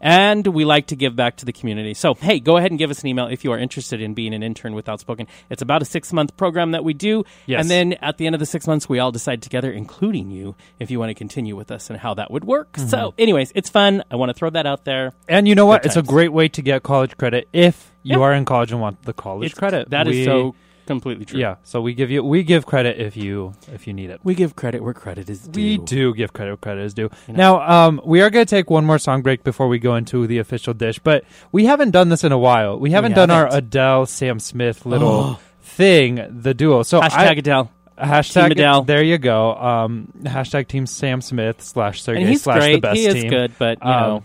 And 0.00 0.46
we 0.46 0.64
like 0.64 0.86
to 0.88 0.96
give 0.96 1.14
back 1.14 1.36
to 1.36 1.44
the 1.44 1.52
community. 1.52 1.92
So, 1.94 2.14
hey, 2.14 2.40
go 2.40 2.56
ahead 2.56 2.70
and 2.70 2.78
give 2.78 2.90
us 2.90 3.02
an 3.02 3.08
email 3.08 3.26
if 3.26 3.44
you 3.44 3.52
are 3.52 3.58
interested 3.58 4.00
in 4.00 4.14
being 4.14 4.32
an 4.32 4.42
intern 4.42 4.74
with 4.74 4.88
Outspoken. 4.88 5.26
It's 5.50 5.60
about 5.62 5.82
a 5.82 5.84
six 5.84 6.12
month 6.12 6.36
program 6.36 6.70
that 6.72 6.84
we 6.84 6.94
do. 6.94 7.24
Yes. 7.46 7.60
And 7.60 7.70
then 7.70 7.92
at 7.94 8.16
the 8.16 8.26
end 8.26 8.34
of 8.34 8.38
the 8.40 8.46
six 8.46 8.66
months, 8.66 8.88
we 8.88 8.98
all 8.98 9.12
decide 9.12 9.42
together, 9.42 9.70
including 9.70 10.30
you, 10.30 10.54
if 10.78 10.90
you 10.90 10.98
want 10.98 11.10
to 11.10 11.14
continue 11.14 11.54
with 11.54 11.70
us 11.70 11.90
and 11.90 11.98
how 11.98 12.14
that 12.14 12.30
would 12.30 12.44
work. 12.44 12.72
Mm-hmm. 12.72 12.88
So, 12.88 13.14
anyways, 13.18 13.52
it's 13.54 13.68
fun. 13.68 14.02
I 14.10 14.16
want 14.16 14.30
to 14.30 14.34
throw 14.34 14.50
that 14.50 14.66
out 14.66 14.84
there. 14.84 15.12
And 15.28 15.46
you 15.46 15.54
know 15.54 15.66
what? 15.66 15.84
It's 15.84 15.96
a 15.96 16.02
great 16.02 16.32
way 16.32 16.48
to 16.48 16.62
get 16.62 16.82
college 16.82 17.16
credit 17.18 17.48
if 17.52 17.92
you 18.02 18.18
Yeah. 18.18 18.24
are 18.24 18.32
in 18.32 18.44
college 18.46 18.72
and 18.72 18.80
want 18.80 19.02
the 19.02 19.12
college 19.12 19.50
It's, 19.50 19.58
credit. 19.58 19.90
That 19.90 20.08
is 20.08 20.16
We- 20.16 20.24
so 20.24 20.54
completely 20.90 21.24
true. 21.24 21.38
Yeah. 21.38 21.54
So 21.62 21.80
we 21.80 21.94
give 21.94 22.10
you 22.10 22.20
we 22.24 22.42
give 22.42 22.66
credit 22.66 22.98
if 23.00 23.16
you 23.16 23.54
if 23.72 23.86
you 23.86 23.92
need 23.92 24.10
it. 24.10 24.18
We 24.24 24.34
give 24.34 24.56
credit 24.56 24.82
where 24.82 24.92
credit 24.94 25.30
is 25.30 25.40
due. 25.46 25.60
We 25.62 25.78
do 25.78 26.12
give 26.14 26.32
credit 26.32 26.50
where 26.50 26.56
credit 26.66 26.84
is 26.84 26.94
due. 26.94 27.08
You 27.28 27.34
know. 27.34 27.38
Now, 27.58 27.86
um, 27.86 28.00
we 28.04 28.20
are 28.22 28.30
going 28.30 28.44
to 28.44 28.50
take 28.50 28.68
one 28.70 28.84
more 28.84 28.98
song 28.98 29.22
break 29.22 29.44
before 29.44 29.68
we 29.68 29.78
go 29.78 29.94
into 29.94 30.26
the 30.26 30.38
official 30.38 30.74
dish, 30.74 30.98
but 30.98 31.24
we 31.52 31.66
haven't 31.66 31.92
done 31.92 32.08
this 32.08 32.24
in 32.24 32.32
a 32.32 32.38
while. 32.38 32.78
We 32.78 32.90
haven't 32.90 33.14
done 33.14 33.30
our 33.30 33.44
haven't. 33.44 33.66
Adele 33.66 34.06
Sam 34.06 34.38
Smith 34.40 34.84
little 34.84 35.38
thing, 35.62 36.26
the 36.42 36.54
duo. 36.54 36.82
So 36.82 37.00
Hashtag 37.00 37.12
I, 37.12 37.32
Adele. 37.32 37.70
hashtag 37.98 38.42
Team 38.42 38.52
Adele. 38.52 38.82
There 38.82 39.02
you 39.04 39.18
go. 39.18 39.54
Um, 39.54 40.12
hashtag 40.22 40.68
Team 40.68 40.86
Sam 40.86 41.20
Smith 41.20 41.62
slash 41.62 42.02
Sergey 42.02 42.20
And 42.20 42.28
he's 42.28 42.42
slash 42.42 42.56
the 42.62 42.68
great. 42.68 42.82
best 42.82 42.96
He 42.98 43.06
is 43.06 43.14
team. 43.14 43.30
good, 43.30 43.52
but, 43.58 43.78
you 43.84 43.90
Um, 43.90 44.02
know, 44.02 44.24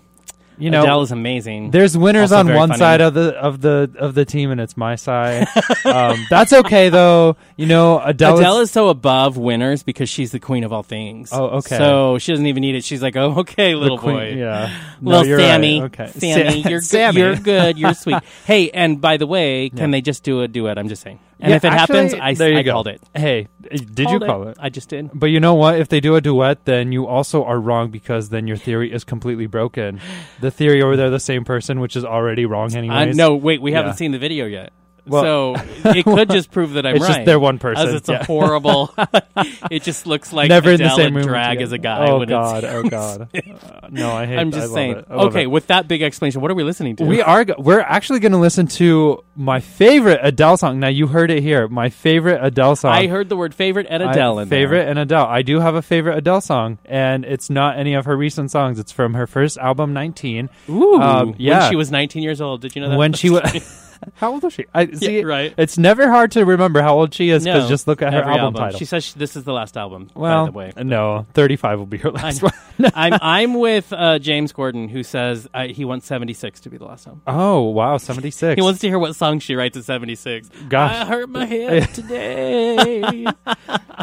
You 0.58 0.70
know, 0.70 0.84
Adele 0.84 1.01
is 1.01 1.12
amazing. 1.12 1.72
There's 1.72 1.97
winners 1.97 2.32
Also 2.32 2.39
on 2.39 2.45
very 2.47 2.58
one 2.58 2.70
funny. 2.70 2.80
side 2.80 3.01
of 3.01 3.14
the 3.14 3.36
of 3.36 3.62
the 3.62 3.91
of 3.97 4.16
the 4.16 4.26
team, 4.26 4.51
and 4.51 4.62
it's 4.62 4.78
my 4.78 4.95
side. 4.95 5.47
um, 5.86 6.26
that's 6.30 6.53
okay 6.53 6.89
though. 6.89 7.36
You 7.58 7.66
know, 7.66 7.99
Adele. 7.99 8.38
Adele 8.39 8.60
is 8.60 8.72
so 8.72 8.89
above 8.89 9.38
winners 9.38 9.84
because 9.84 10.10
she's 10.10 10.32
the 10.32 10.39
queen 10.39 10.64
of 10.64 10.72
all 10.74 10.84
things. 10.84 11.30
Oh, 11.34 11.45
okay. 11.58 11.78
So 11.78 12.18
she 12.20 12.32
doesn't 12.32 12.45
even 12.45 12.62
need 12.62 12.76
it. 12.76 12.84
She's 12.84 13.01
like, 13.01 13.16
oh, 13.16 13.39
okay, 13.39 13.76
little 13.76 13.97
queen- 13.97 14.16
boy. 14.16 14.34
Yeah, 14.36 14.72
No, 15.01 15.12
Little 15.12 15.28
you're 15.28 15.38
right. 15.38 15.43
Sammy, 15.45 15.82
Okay, 15.84 16.08
Sammy, 16.08 16.62
Sa- 16.64 16.70
you're 16.70 16.80
good. 16.80 16.86
Sammy. 16.86 17.20
You're 17.20 17.36
good. 17.36 17.78
You're 17.78 17.93
sweet. 18.06 18.24
hey, 18.45 18.70
and 18.72 18.99
by 19.01 19.18
the 19.18 19.28
way, 19.28 19.70
can 19.70 19.91
they 19.91 20.01
just 20.01 20.24
do 20.24 20.41
a 20.41 20.47
duet? 20.47 20.78
I'm 20.78 20.88
just 20.89 21.01
saying. 21.01 21.20
And 21.40 21.50
Yeah, 21.50 21.56
if 21.58 21.66
it 21.66 21.74
actually, 21.74 21.98
happens, 21.98 22.14
I, 22.14 22.34
there 22.34 22.52
you 22.52 22.60
I 22.60 22.64
go. 22.64 22.72
called 22.72 22.88
it. 22.88 23.02
Hey, 23.14 23.48
did 23.70 24.00
you 24.00 24.06
Called 24.20 24.24
call 24.26 24.48
it? 24.48 24.58
I 24.60 24.70
just 24.70 24.88
did. 24.90 25.10
But 25.14 25.28
you 25.28 25.40
know 25.42 25.54
what? 25.56 25.78
If 25.80 25.90
they 25.90 26.00
do 26.00 26.16
a 26.16 26.22
duet, 26.22 26.64
then 26.66 26.92
you 26.94 27.08
also 27.08 27.44
are 27.44 27.60
wrong 27.60 27.92
because 27.92 28.30
then 28.30 28.48
your 28.48 28.56
theory 28.58 28.92
is 28.92 29.04
completely 29.04 29.46
broken. 29.46 30.00
The 30.40 30.50
theory 30.50 30.82
over 30.82 30.96
there, 30.96 31.10
the 31.10 31.20
same 31.20 31.44
person, 31.44 31.82
which 31.82 31.96
is 31.98 32.06
already 32.06 32.46
wrong 32.46 32.74
Uh, 32.74 32.80
anyways. 32.80 33.18
no, 33.18 33.36
wait, 33.36 33.62
we 33.62 33.72
Yeah. 33.72 33.78
haven't 33.80 33.96
seen 33.96 34.12
the 34.12 34.18
video 34.20 34.46
yet. 34.46 34.72
Well- 35.08 35.24
so 35.24 35.56
it 35.91 36.03
could 36.03 36.30
just 36.30 36.51
prove 36.51 36.74
that 36.74 36.86
I'm 36.86 36.95
it's 36.95 37.03
right. 37.06 37.14
just 37.16 37.26
they're 37.26 37.39
one 37.39 37.60
person. 37.60 37.88
As 37.88 37.93
it's 37.93 38.10
yeah. 38.10 38.22
a 38.22 38.26
horrible. 38.26 38.93
it 39.72 39.84
just 39.84 40.08
looks 40.08 40.32
like 40.34 40.49
Never 40.49 40.72
in 40.72 40.80
the 40.82 40.95
same 40.95 41.16
room. 41.16 41.26
drag 41.26 41.62
as 41.62 41.72
a 41.72 41.78
guy. 41.78 42.10
Oh 42.10 42.26
god! 42.26 42.64
Oh 42.64 42.84
god! 42.84 43.30
Uh, 43.36 43.88
no, 43.89 44.12
I 44.12 44.26
hate. 44.26 44.38
I'm 44.39 44.47
I 44.47 44.51
just 44.51 44.68
love 44.68 44.74
saying. 44.74 45.03
I 45.10 45.14
Okay, 45.26 45.43
it. 45.43 45.47
with 45.51 45.68
that 45.68 45.88
big 45.88 46.01
explanation, 46.01 46.41
what 46.41 46.49
are 46.51 46.56
we 46.56 46.64
listening 46.64 46.95
to? 46.97 47.06
We 47.06 47.22
are. 47.22 47.45
We're 47.58 47.82
actually 47.82 48.20
going 48.20 48.32
to 48.32 48.38
listen 48.38 48.68
to 48.68 49.24
my 49.36 49.60
favorite 49.60 50.20
Adele 50.24 50.58
song. 50.58 50.80
Now 50.80 50.88
you 50.88 51.08
heard 51.08 51.30
it 51.32 51.41
here. 51.43 51.68
My 51.68 51.89
favorite 51.89 52.39
Adele 52.43 52.76
song. 52.76 52.91
I 52.93 53.08
heard 53.08 53.30
the 53.30 53.36
word 53.38 53.53
favorite 53.53 53.88
and 53.89 54.01
I- 54.03 54.12
Adele 54.12 54.39
in 54.39 54.49
there. 54.49 54.60
favorite 54.60 54.88
and 54.88 54.97
Adele. 54.97 55.26
I 55.26 55.41
do 55.41 55.60
have 55.60 55.76
a 55.76 55.82
favorite 55.82 56.18
Adele 56.18 56.41
song, 56.41 56.78
and 56.86 57.26
it's 57.26 57.49
not 57.49 57.78
any 57.78 57.93
of 57.93 58.06
her 58.06 58.16
recent 58.18 58.51
songs. 58.51 58.80
It's 58.80 58.91
from 58.91 59.14
her 59.14 59.28
first 59.28 59.58
album, 59.58 59.93
19. 59.93 60.49
Ooh, 60.70 60.95
Um, 61.01 61.36
yeah. 61.38 61.60
When 61.62 61.70
she 61.70 61.76
was 61.76 61.91
19 61.91 62.24
years 62.24 62.41
old. 62.41 62.62
Did 62.62 62.76
you 62.76 62.82
know 62.82 62.89
that? 62.89 62.97
When 62.97 63.14
she 63.14 63.30
was. 63.30 63.82
How 64.16 64.32
old 64.34 64.43
was 64.43 64.53
she? 64.53 64.66
I 64.74 64.91
see. 64.91 65.24
right. 65.24 65.53
It's 65.58 65.78
never 65.78 66.10
hard 66.10 66.32
to 66.34 66.45
remember 66.45 66.82
how 66.82 66.95
old 66.97 67.14
she 67.14 67.30
is 67.30 67.43
because 67.43 67.64
No, 67.64 67.70
just 67.70 67.88
look 67.88 68.01
at 68.01 68.14
her 68.14 68.22
every 68.22 68.36
album, 68.36 68.53
title. 68.60 68.78
She 68.80 68.86
says 68.86 69.03
she, 69.03 69.18
this 69.20 69.36
is 69.36 69.43
the 69.43 69.53
last 69.53 69.76
album. 69.78 70.10
well, 70.16 70.45
by 70.45 70.51
the 70.51 70.58
way, 70.58 70.84
no, 70.84 71.26
35 71.34 71.80
will 71.80 71.86
be 71.86 71.97
her 71.97 72.12
last 72.12 72.43
I- 72.43 72.47
one. 72.47 72.53
I'm 72.93 73.14
I'm 73.22 73.53
with 73.53 73.93
uh, 73.93 74.20
James 74.20 74.51
Gordon, 74.51 74.89
who 74.89 75.01
says 75.03 75.47
uh, 75.53 75.68
he 75.68 75.86
wants 75.86 76.06
76 76.08 76.60
to 76.62 76.70
be 76.70 76.78
the 76.78 76.84
last 76.86 77.08
album. 77.08 77.22
Oh 77.26 77.62
wow, 77.62 77.97
76. 77.97 78.56
He 78.60 78.62
wants 78.62 78.82
to 78.82 78.88
hear 78.89 78.99
what 78.99 79.16
song 79.16 79.39
she 79.39 79.56
writes 79.56 79.78
at 79.78 79.86
76. 79.86 80.49
Gosh. 80.68 80.91
I 80.93 81.06
hurt 81.06 81.30
my 81.30 81.45
head 81.45 81.93
today. 81.93 83.26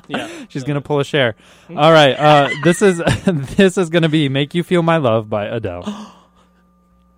yeah. 0.08 0.44
She's 0.48 0.64
gonna 0.64 0.80
pull 0.80 1.00
a 1.00 1.04
Cher. 1.04 1.34
All 1.68 1.92
right, 1.92 2.12
uh, 2.18 2.48
this 2.64 2.80
is 2.80 2.98
this 3.56 3.76
is 3.76 3.90
gonna 3.90 4.08
be 4.08 4.28
"Make 4.30 4.54
You 4.54 4.62
Feel 4.62 4.82
My 4.82 4.96
Love" 4.96 5.28
by 5.28 5.46
Adele. 5.46 5.82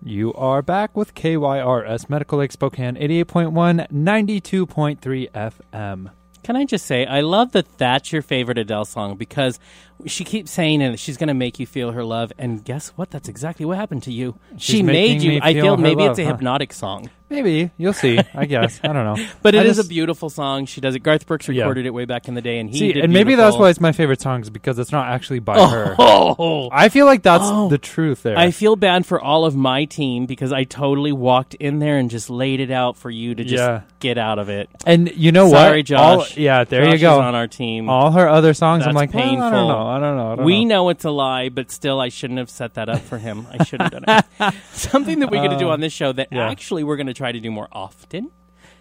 you 0.05 0.31
are 0.35 0.61
back 0.61 0.95
with 0.95 1.15
KYRS 1.15 2.09
Medical 2.09 2.37
Lake 2.37 2.51
Spokane, 2.51 2.95
88.1, 2.95 3.89
92.3 3.91 5.31
FM. 5.31 6.11
Can 6.43 6.55
I 6.55 6.63
just 6.63 6.85
say, 6.85 7.07
I 7.07 7.21
love 7.21 7.53
that 7.53 7.79
that's 7.79 8.13
your 8.13 8.21
favorite 8.21 8.59
Adele 8.59 8.85
song 8.85 9.17
because 9.17 9.59
she 10.05 10.23
keeps 10.23 10.51
saying 10.51 10.81
and 10.81 10.99
she's 10.99 11.17
going 11.17 11.27
to 11.29 11.33
make 11.33 11.59
you 11.59 11.65
feel 11.65 11.91
her 11.91 12.03
love. 12.03 12.31
And 12.37 12.63
guess 12.63 12.89
what? 12.89 13.11
That's 13.11 13.29
exactly 13.29 13.65
what 13.65 13.77
happened 13.77 14.03
to 14.03 14.11
you. 14.11 14.37
She's 14.57 14.77
she 14.77 14.83
made 14.83 15.21
you. 15.21 15.39
I 15.41 15.53
feel 15.53 15.63
feel 15.63 15.77
maybe 15.77 16.01
love, 16.03 16.11
it's 16.11 16.19
a 16.19 16.25
huh? 16.25 16.31
hypnotic 16.33 16.73
song, 16.73 17.09
Maybe 17.27 17.71
you'll 17.77 17.93
see. 17.93 18.19
I 18.35 18.45
guess 18.55 18.79
I 18.83 18.93
don't 18.93 19.17
know. 19.17 19.27
but 19.41 19.55
it 19.55 19.59
I 19.59 19.63
is 19.63 19.77
just- 19.77 19.87
a 19.87 19.89
beautiful 19.89 20.29
song. 20.29 20.65
She 20.67 20.79
does 20.79 20.93
it. 20.95 20.99
Garth 20.99 21.25
Brooks 21.25 21.47
Yeah. 21.47 21.63
recorded 21.63 21.85
it 21.87 21.89
way 21.93 22.05
back 22.05 22.27
in 22.27 22.35
the 22.35 22.41
day, 22.41 22.59
and 22.59 22.69
he 22.69 22.77
See, 22.77 22.99
and 23.01 23.11
maybe 23.11 23.33
that's 23.33 23.57
why 23.57 23.69
it's 23.71 23.81
my 23.81 23.93
favorite 23.93 24.21
song 24.21 24.41
is 24.41 24.49
because 24.51 24.77
it's 24.77 24.91
not 24.91 25.07
actually 25.07 25.39
by 25.39 25.57
her. 25.67 25.95
Oh, 25.97 26.69
I 26.71 26.89
feel 26.89 27.05
like 27.07 27.23
that's 27.23 27.43
Oh. 27.45 27.67
the 27.69 27.77
truth 27.79 28.21
there. 28.23 28.37
I 28.37 28.51
feel 28.51 28.75
bad 28.75 29.05
for 29.07 29.19
all 29.19 29.45
of 29.45 29.55
my 29.55 29.85
team 29.85 30.27
because 30.27 30.51
I 30.53 30.65
totally 30.65 31.11
walked 31.13 31.55
in 31.55 31.79
there 31.79 31.97
and 31.97 32.11
just 32.11 32.29
laid 32.29 32.59
it 32.59 32.69
out 32.69 32.95
for 32.95 33.09
you 33.09 33.33
to 33.33 33.43
just 33.43 33.55
Yeah. 33.63 33.81
get 33.99 34.17
out 34.19 34.37
of 34.37 34.49
it. 34.49 34.69
and 34.85 35.11
you 35.15 35.31
know 35.31 35.49
Sorry, 35.49 35.79
what? 35.79 35.91
All- 35.93 36.17
Josh. 36.19 36.37
yeah, 36.37 36.63
there 36.63 36.83
Josh 36.85 36.93
you 36.93 36.99
go. 36.99 37.21
on 37.21 37.33
our 37.33 37.47
team. 37.47 37.89
All 37.89 38.11
her 38.11 38.29
other 38.29 38.53
songs, 38.53 38.83
I'm 38.85 38.93
That's 38.93 39.11
like, 39.11 39.13
well, 39.15 39.23
I 39.23 39.27
painful. 39.29 39.49
don't 39.49 39.67
know. 39.85 39.91
I 39.91 39.99
don't 39.99 40.17
know. 40.17 40.31
I 40.31 40.35
don't 40.35 40.45
we 40.45 40.65
know. 40.65 40.75
know 40.83 40.89
it's 40.89 41.05
a 41.05 41.11
lie, 41.11 41.49
but 41.49 41.71
still, 41.71 41.99
I 41.99 42.09
shouldn't 42.09 42.39
have 42.39 42.49
set 42.49 42.73
that 42.75 42.89
up 42.89 43.01
for 43.01 43.17
him. 43.17 43.47
I 43.51 43.63
should 43.63 43.81
have 43.81 43.91
done 43.91 44.05
it. 44.07 44.25
Something 44.73 45.19
that 45.19 45.31
we're 45.31 45.37
going 45.39 45.51
to 45.51 45.57
do 45.57 45.69
on 45.69 45.79
this 45.79 45.93
show 45.93 46.11
that 46.11 46.27
Uh, 46.31 46.35
yeah. 46.37 46.49
actually 46.49 46.83
we're 46.83 46.97
going 46.97 47.07
to 47.07 47.13
try 47.13 47.31
to 47.31 47.39
do 47.39 47.51
more 47.51 47.67
often 47.71 48.31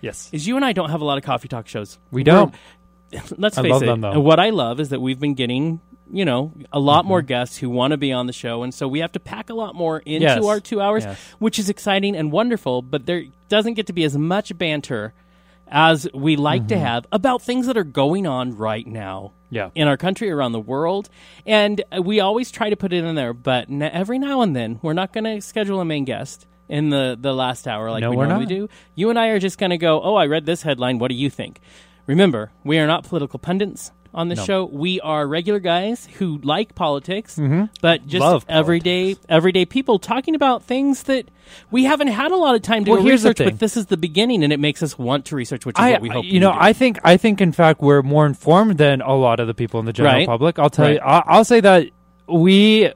Yes, 0.01 0.29
is 0.33 0.47
you 0.47 0.57
and 0.57 0.65
I 0.65 0.73
don't 0.73 0.91
have 0.91 1.01
a 1.01 1.05
lot 1.05 1.17
of 1.19 1.25
coffee 1.25 1.49
talk 1.49 1.67
shows. 1.69 1.99
we 2.11 2.25
don't. 2.25 2.53
We're- 3.13 3.23
let's 3.39 3.57
face 3.57 3.81
it. 3.83 3.87
them, 3.87 4.01
though. 4.01 4.19
what 4.21 4.41
I 4.41 4.51
love 4.51 4.81
is 4.81 4.89
that 4.89 5.01
we've 5.01 5.21
been 5.21 5.35
getting, 5.35 5.81
you 6.13 6.25
know, 6.25 6.53
a 6.73 6.81
lot 6.81 7.01
Mm-hmm. 7.03 7.09
more 7.09 7.23
guests 7.23 7.57
who 7.59 7.71
want 7.71 7.93
to 7.93 7.97
be 7.97 8.13
on 8.13 8.27
the 8.27 8.33
show, 8.33 8.63
and 8.65 8.75
so 8.75 8.89
we 8.89 8.99
have 8.99 9.13
to 9.13 9.21
pack 9.21 9.51
a 9.51 9.55
lot 9.55 9.75
more 9.75 9.99
into 10.01 10.23
Yes. 10.27 10.45
our 10.45 10.59
two 10.61 10.81
hours, 10.81 11.05
Yes. 11.05 11.19
which 11.39 11.59
is 11.59 11.69
exciting 11.71 12.17
and 12.17 12.33
wonderful. 12.33 12.83
But 12.83 13.07
there 13.07 13.25
doesn't 13.49 13.75
get 13.75 13.87
to 13.87 13.93
be 13.93 14.03
as 14.05 14.17
much 14.19 14.57
banter 14.59 15.15
as 15.69 16.07
we 16.15 16.37
like 16.37 16.63
Mm-hmm. 16.63 16.69
to 16.69 16.79
have 16.79 17.07
about 17.13 17.43
things 17.43 17.67
that 17.67 17.77
are 17.77 17.85
going 17.85 18.27
on 18.27 18.57
right 18.57 18.87
now 18.87 19.33
Yeah. 19.51 19.71
in 19.75 19.89
our 19.89 19.97
country, 19.97 20.31
around 20.31 20.53
the 20.53 20.61
world. 20.61 21.09
And 21.47 21.83
uh, 21.97 22.03
we 22.03 22.21
always 22.21 22.51
try 22.51 22.71
to 22.71 22.77
put 22.77 22.93
it 22.93 23.05
in 23.05 23.15
there, 23.15 23.33
but 23.33 23.69
n- 23.71 23.83
every 23.83 24.19
now 24.19 24.43
and 24.43 24.55
then, 24.55 24.79
we're 24.83 24.93
not 24.93 25.13
going 25.13 25.25
to 25.25 25.41
schedule 25.41 25.81
a 25.81 25.85
main 25.85 26.05
guest 26.05 26.47
in 26.69 26.91
the, 26.91 27.17
the 27.21 27.33
last 27.35 27.67
hour 27.69 27.91
like 27.91 28.01
No, 28.03 28.11
we 28.11 28.17
normally 28.17 28.41
not. 28.45 28.49
do. 28.49 28.69
You 28.95 29.11
and 29.11 29.19
I 29.19 29.29
are 29.29 29.39
just 29.39 29.59
going 29.59 29.71
to 29.71 29.79
go, 29.79 30.01
oh, 30.03 30.15
I 30.15 30.27
read 30.27 30.47
this 30.47 30.63
headline. 30.63 30.99
What 30.99 31.09
do 31.09 31.15
you 31.15 31.29
think? 31.31 31.61
Remember, 32.07 32.53
we 32.65 32.79
are 32.79 32.87
not 32.87 33.05
political 33.05 33.39
pundits 33.39 33.91
on 34.15 34.29
the 34.29 34.37
No. 34.37 34.45
show. 34.45 34.65
We 34.65 35.01
are 35.01 35.27
regular 35.27 35.59
guys 35.61 36.09
who 36.19 36.39
like 36.43 36.75
politics, 36.77 37.37
Mhm. 37.37 37.69
but 37.83 38.07
just 38.07 38.21
Love 38.23 38.47
everyday 38.49 39.17
everyday 39.29 39.65
people 39.65 39.99
talking 39.99 40.35
about 40.37 40.63
things 40.63 41.03
that 41.05 41.27
we 41.71 41.85
haven't 41.85 42.07
had 42.09 42.31
a 42.31 42.37
lot 42.37 42.55
of 42.55 42.63
time 42.63 42.85
to 42.85 42.93
Well, 42.93 43.01
go 43.01 43.07
here's 43.07 43.23
the 43.23 43.31
research. 43.31 43.39
thing. 43.39 43.49
But 43.51 43.59
this 43.59 43.77
is 43.77 43.87
the 43.87 43.97
beginning, 43.97 44.45
and 44.45 44.53
it 44.53 44.61
makes 44.61 44.83
us 44.83 44.97
want 44.99 45.25
to 45.27 45.37
research, 45.37 45.67
which 45.67 45.79
is 45.79 45.85
I, 45.85 45.93
what 45.93 46.01
we 46.03 46.09
hope. 46.09 46.25
you 46.25 46.39
know, 46.41 46.53
do. 46.53 46.59
I 46.61 46.73
think, 46.73 46.99
I 47.05 47.17
think, 47.17 47.41
in 47.41 47.53
fact, 47.53 47.83
we're 47.83 48.03
more 48.03 48.25
informed 48.25 48.79
than 48.79 49.01
a 49.03 49.15
lot 49.15 49.41
of 49.41 49.47
the 49.49 49.55
people 49.55 49.81
in 49.81 49.87
the 49.87 49.93
general 49.93 50.15
Right. 50.15 50.27
public. 50.27 50.59
I'll 50.59 50.71
tell 50.71 50.87
Right. 50.87 50.95
you, 50.95 51.01
I'll, 51.05 51.23
I'll 51.27 51.45
say 51.45 51.61
that 51.61 51.89
we, 52.29 52.91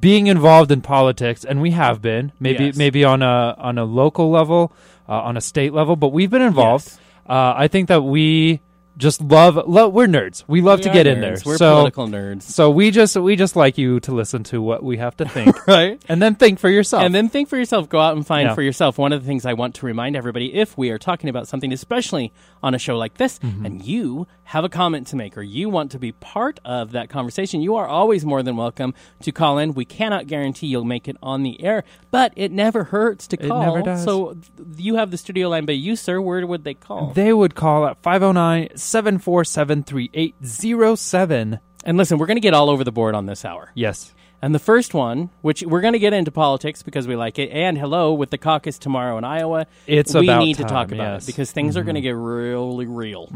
being 0.00 0.28
involved 0.28 0.70
in 0.70 0.80
politics, 0.82 1.44
and 1.44 1.60
we 1.60 1.72
have 1.72 2.00
been, 2.00 2.32
maybe, 2.38 2.66
Yes. 2.66 2.76
maybe 2.76 3.04
on 3.04 3.22
a 3.22 3.54
on 3.58 3.76
a 3.78 3.84
local 3.84 4.30
level, 4.30 4.72
uh, 5.08 5.12
on 5.20 5.36
a 5.36 5.40
state 5.40 5.72
level, 5.74 5.96
but 5.96 6.12
we've 6.12 6.30
been 6.30 6.42
involved. 6.42 6.86
Yes. 6.86 7.00
Uh, 7.28 7.54
I 7.56 7.66
think 7.68 7.88
that 7.88 8.02
we 8.04 8.60
just 9.00 9.20
love, 9.20 9.56
love. 9.68 9.92
We're 9.92 10.06
nerds. 10.06 10.44
We 10.46 10.60
love 10.60 10.78
We 10.80 10.84
to 10.84 10.90
get 10.92 11.06
in 11.08 11.20
there. 11.20 11.36
We're 11.44 11.56
so, 11.56 11.74
political 11.76 12.06
nerds, 12.06 12.42
so 12.42 12.70
we 12.70 12.90
just 12.92 13.16
we 13.16 13.34
just 13.34 13.56
like 13.56 13.76
you 13.78 13.98
to 14.00 14.12
listen 14.12 14.44
to 14.44 14.62
what 14.62 14.84
we 14.84 14.98
have 14.98 15.16
to 15.16 15.24
think, 15.36 15.66
right? 15.66 16.00
and 16.08 16.22
then 16.22 16.34
think 16.36 16.58
for 16.60 16.68
yourself. 16.68 17.02
And 17.02 17.14
then 17.14 17.28
think 17.28 17.48
for 17.48 17.56
yourself. 17.56 17.88
Go 17.88 17.98
out 17.98 18.14
and 18.16 18.24
find 18.26 18.48
Yeah. 18.48 18.54
for 18.54 18.62
yourself. 18.62 18.98
One 18.98 19.12
of 19.12 19.22
the 19.22 19.26
things 19.26 19.44
I 19.46 19.54
want 19.54 19.74
to 19.76 19.86
remind 19.86 20.14
everybody 20.14 20.54
if 20.54 20.78
we 20.78 20.90
are 20.90 20.98
talking 20.98 21.28
about 21.28 21.48
something, 21.48 21.72
especially 21.72 22.32
on 22.62 22.74
a 22.74 22.78
show 22.78 22.96
like 22.96 23.14
this, 23.14 23.38
Mm-hmm. 23.40 23.66
and 23.66 23.82
you 23.84 24.26
have 24.44 24.64
a 24.64 24.68
comment 24.68 25.06
to 25.06 25.16
make 25.16 25.36
or 25.38 25.42
you 25.42 25.68
want 25.70 25.92
to 25.92 25.98
be 25.98 26.10
part 26.12 26.58
of 26.64 26.90
that 26.92 27.08
conversation, 27.08 27.60
you 27.62 27.76
are 27.76 27.86
always 27.86 28.24
more 28.24 28.42
than 28.42 28.56
welcome 28.56 28.92
to 29.22 29.30
call 29.32 29.58
in. 29.58 29.72
We 29.74 29.84
cannot 29.84 30.26
guarantee 30.26 30.66
you'll 30.66 30.84
make 30.84 31.06
it 31.08 31.16
on 31.22 31.42
the 31.44 31.62
air, 31.62 31.84
but 32.10 32.32
it 32.36 32.50
never 32.50 32.84
hurts 32.84 33.28
to 33.28 33.36
It 33.40 33.46
call. 33.48 33.62
never 33.62 33.80
does. 33.82 34.02
So 34.04 34.34
th- 34.56 34.78
you 34.78 34.96
have 34.96 35.10
the 35.12 35.16
studio 35.18 35.48
line, 35.48 35.66
but 35.66 35.76
you, 35.76 35.94
sir, 35.96 36.20
where 36.20 36.44
would 36.46 36.64
they 36.64 36.74
call? 36.74 37.12
they 37.14 37.32
would 37.32 37.54
call 37.54 37.86
at 37.86 38.02
509 38.02 38.76
747 38.90 39.84
3807. 39.84 41.60
and 41.84 41.96
listen, 41.96 42.18
we're 42.18 42.26
going 42.26 42.36
to 42.36 42.40
get 42.40 42.54
all 42.54 42.68
over 42.68 42.82
the 42.84 42.92
board 42.92 43.14
on 43.14 43.26
this 43.26 43.44
hour. 43.44 43.70
Yes. 43.74 44.12
And 44.42 44.54
the 44.54 44.58
first 44.58 44.94
one, 44.94 45.30
which 45.42 45.62
we're 45.62 45.82
going 45.82 45.92
to 45.92 45.98
get 45.98 46.12
into 46.12 46.30
politics 46.30 46.82
because 46.82 47.06
we 47.06 47.14
like 47.14 47.38
it, 47.38 47.50
and 47.50 47.76
hello 47.76 48.14
with 48.14 48.30
the 48.30 48.38
caucus 48.38 48.78
tomorrow 48.78 49.18
in 49.18 49.24
Iowa. 49.24 49.66
It's 49.86 50.14
we 50.14 50.26
need 50.26 50.56
to 50.56 50.64
talk 50.64 50.92
about 50.92 51.14
yes. 51.14 51.24
it 51.24 51.26
because 51.26 51.52
things 51.52 51.76
are 51.76 51.84
going 51.84 51.94
to 51.94 52.00
get 52.00 52.16
really 52.16 52.86
real 52.86 53.30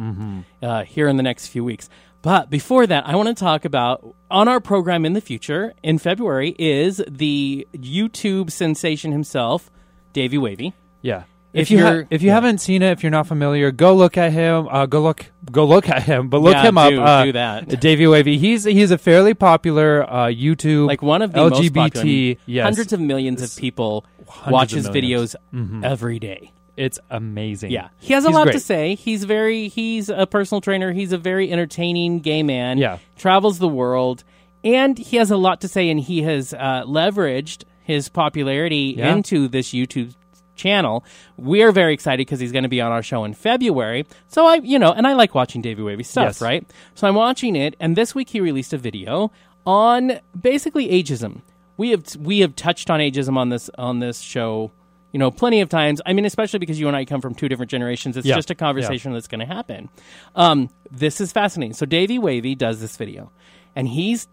uh, 0.63 0.85
here 0.85 1.09
in 1.09 1.17
the 1.17 1.23
next 1.23 1.49
few 1.49 1.63
weeks. 1.63 1.89
But 2.23 2.49
before 2.49 2.87
that, 2.87 3.07
I 3.07 3.17
want 3.17 3.29
to 3.29 3.35
talk 3.35 3.67
about 3.67 4.15
on 4.31 4.49
our 4.49 4.61
program 4.61 5.05
in 5.05 5.13
the 5.13 5.21
future 5.21 5.75
in 5.83 5.99
February 5.99 6.57
is 6.59 7.03
the 7.07 7.69
YouTube 7.75 8.51
sensation 8.51 9.13
himself, 9.13 9.71
Davey 10.15 10.39
Wavy. 10.39 10.73
Yeah. 11.03 11.25
If 11.55 11.63
If, 11.63 11.71
you 11.71 11.83
ha- 11.83 12.03
if 12.11 12.21
you 12.21 12.29
yeah. 12.29 12.35
haven't 12.35 12.59
seen 12.59 12.83
it, 12.83 12.91
if 12.91 13.03
you're 13.05 13.13
not 13.13 13.27
familiar, 13.29 13.71
go 13.71 13.95
look 13.95 14.19
at 14.19 14.33
him. 14.33 14.67
Uh, 14.69 14.87
go 14.87 15.01
look 15.01 15.27
go 15.53 15.65
look 15.65 15.89
at 15.89 16.03
him, 16.03 16.29
but 16.29 16.43
look 16.43 16.55
Yeah, 16.55 16.63
him 16.65 16.77
up. 16.77 16.91
do- 16.91 17.01
uh, 17.01 17.25
do 17.27 17.33
that. 17.33 17.81
Davey 17.81 18.07
Wavy. 18.09 18.39
He's 18.39 18.65
he's 18.65 18.91
a 18.91 18.99
fairly 18.99 19.35
popular 19.35 20.03
uh, 20.03 20.27
YouTube 20.27 20.89
Like 20.89 21.01
one 21.01 21.23
of 21.23 21.33
the 21.33 21.39
most 21.49 21.63
LGBT. 21.63 21.75
popular, 21.75 22.37
yes, 22.47 22.65
hundreds 22.65 22.93
of 22.93 22.99
millions 23.01 23.41
of 23.41 23.57
people 23.57 24.05
Hundreds 24.29 24.53
watch 24.53 24.71
his 24.73 24.89
videos 24.89 25.37
Mhm. 25.55 25.85
every 25.85 26.19
day. 26.19 26.51
It's 26.77 26.99
amazing. 27.09 27.71
Yeah, 27.71 27.91
he 28.01 28.15
has 28.15 28.25
a 28.25 28.29
He's 28.31 28.35
lot 28.35 28.49
to 28.51 28.59
say. 28.59 28.97
He's 28.97 29.23
very 29.23 29.69
he's 29.69 30.09
a 30.09 30.27
personal 30.27 30.61
trainer. 30.61 30.93
He's 30.93 31.13
a 31.13 31.19
very 31.19 31.53
entertaining 31.53 32.19
gay 32.19 32.43
man. 32.43 32.79
Yeah. 32.79 32.99
travels 33.17 33.61
the 33.61 33.69
world, 33.69 34.25
and 34.65 34.99
he 34.99 35.19
has 35.19 35.31
a 35.31 35.37
lot 35.37 35.61
to 35.61 35.69
say. 35.69 35.89
And 35.89 36.01
he 36.01 36.23
has 36.23 36.53
uh, 36.53 36.83
leveraged 36.85 37.63
his 37.85 38.09
popularity 38.09 38.97
Yeah. 38.99 39.15
into 39.15 39.47
this 39.47 39.71
YouTube 39.73 40.15
channel. 40.55 41.05
We're 41.37 41.73
very 41.73 41.95
excited 41.95 42.19
because 42.27 42.41
he's 42.41 42.53
going 42.53 42.63
to 42.65 42.69
be 42.69 42.81
on 42.81 42.93
our 42.93 43.03
show 43.03 43.25
in 43.25 43.35
February. 43.35 44.07
So 44.29 44.47
I, 44.47 44.57
you 44.57 44.79
know, 44.79 44.93
and 44.93 45.07
I 45.07 45.15
like 45.15 45.35
watching 45.35 45.61
Davey 45.63 45.83
Wavy 45.83 46.03
stuff, 46.03 46.25
Yes. 46.27 46.43
right? 46.43 46.67
So 46.95 47.07
I'm 47.09 47.15
watching 47.15 47.57
it, 47.57 47.77
and 47.81 47.97
this 47.97 48.15
week 48.15 48.31
he 48.31 48.41
released 48.41 48.73
a 48.73 48.79
video 48.79 49.31
on 49.67 50.21
basically 50.41 50.89
ageism. 50.89 51.41
We 51.77 51.91
have 51.91 52.05
we 52.17 52.41
have 52.41 52.55
touched 52.55 52.91
on 52.91 53.01
ageism 53.01 53.37
on 53.37 53.49
this 53.49 53.69
on 53.77 53.99
this 53.99 54.21
show, 54.21 54.71
you 55.13 55.19
know, 55.19 55.31
plenty 55.31 55.61
of 55.61 55.69
times. 55.69 56.01
I 56.07 56.13
mean, 56.13 56.25
especially 56.25 56.61
because 56.61 56.79
you 56.79 56.87
and 56.87 56.97
I 56.97 57.05
come 57.05 57.21
from 57.21 57.35
two 57.35 57.49
different 57.49 57.71
generations. 57.71 58.17
It's 58.17 58.27
Yeah. 58.27 58.37
just 58.37 58.51
a 58.51 58.55
conversation 58.55 59.13
that's 59.13 59.27
going 59.27 59.41
to 59.41 59.47
happen. 59.53 59.89
Um, 60.37 60.71
this 60.91 61.21
is 61.21 61.33
fascinating. 61.33 61.73
So 61.75 61.85
Davey 61.87 62.19
Wavy 62.19 62.55
does 62.55 62.81
this 62.81 62.97
video, 62.97 63.33
and 63.75 63.89
he's 63.89 64.29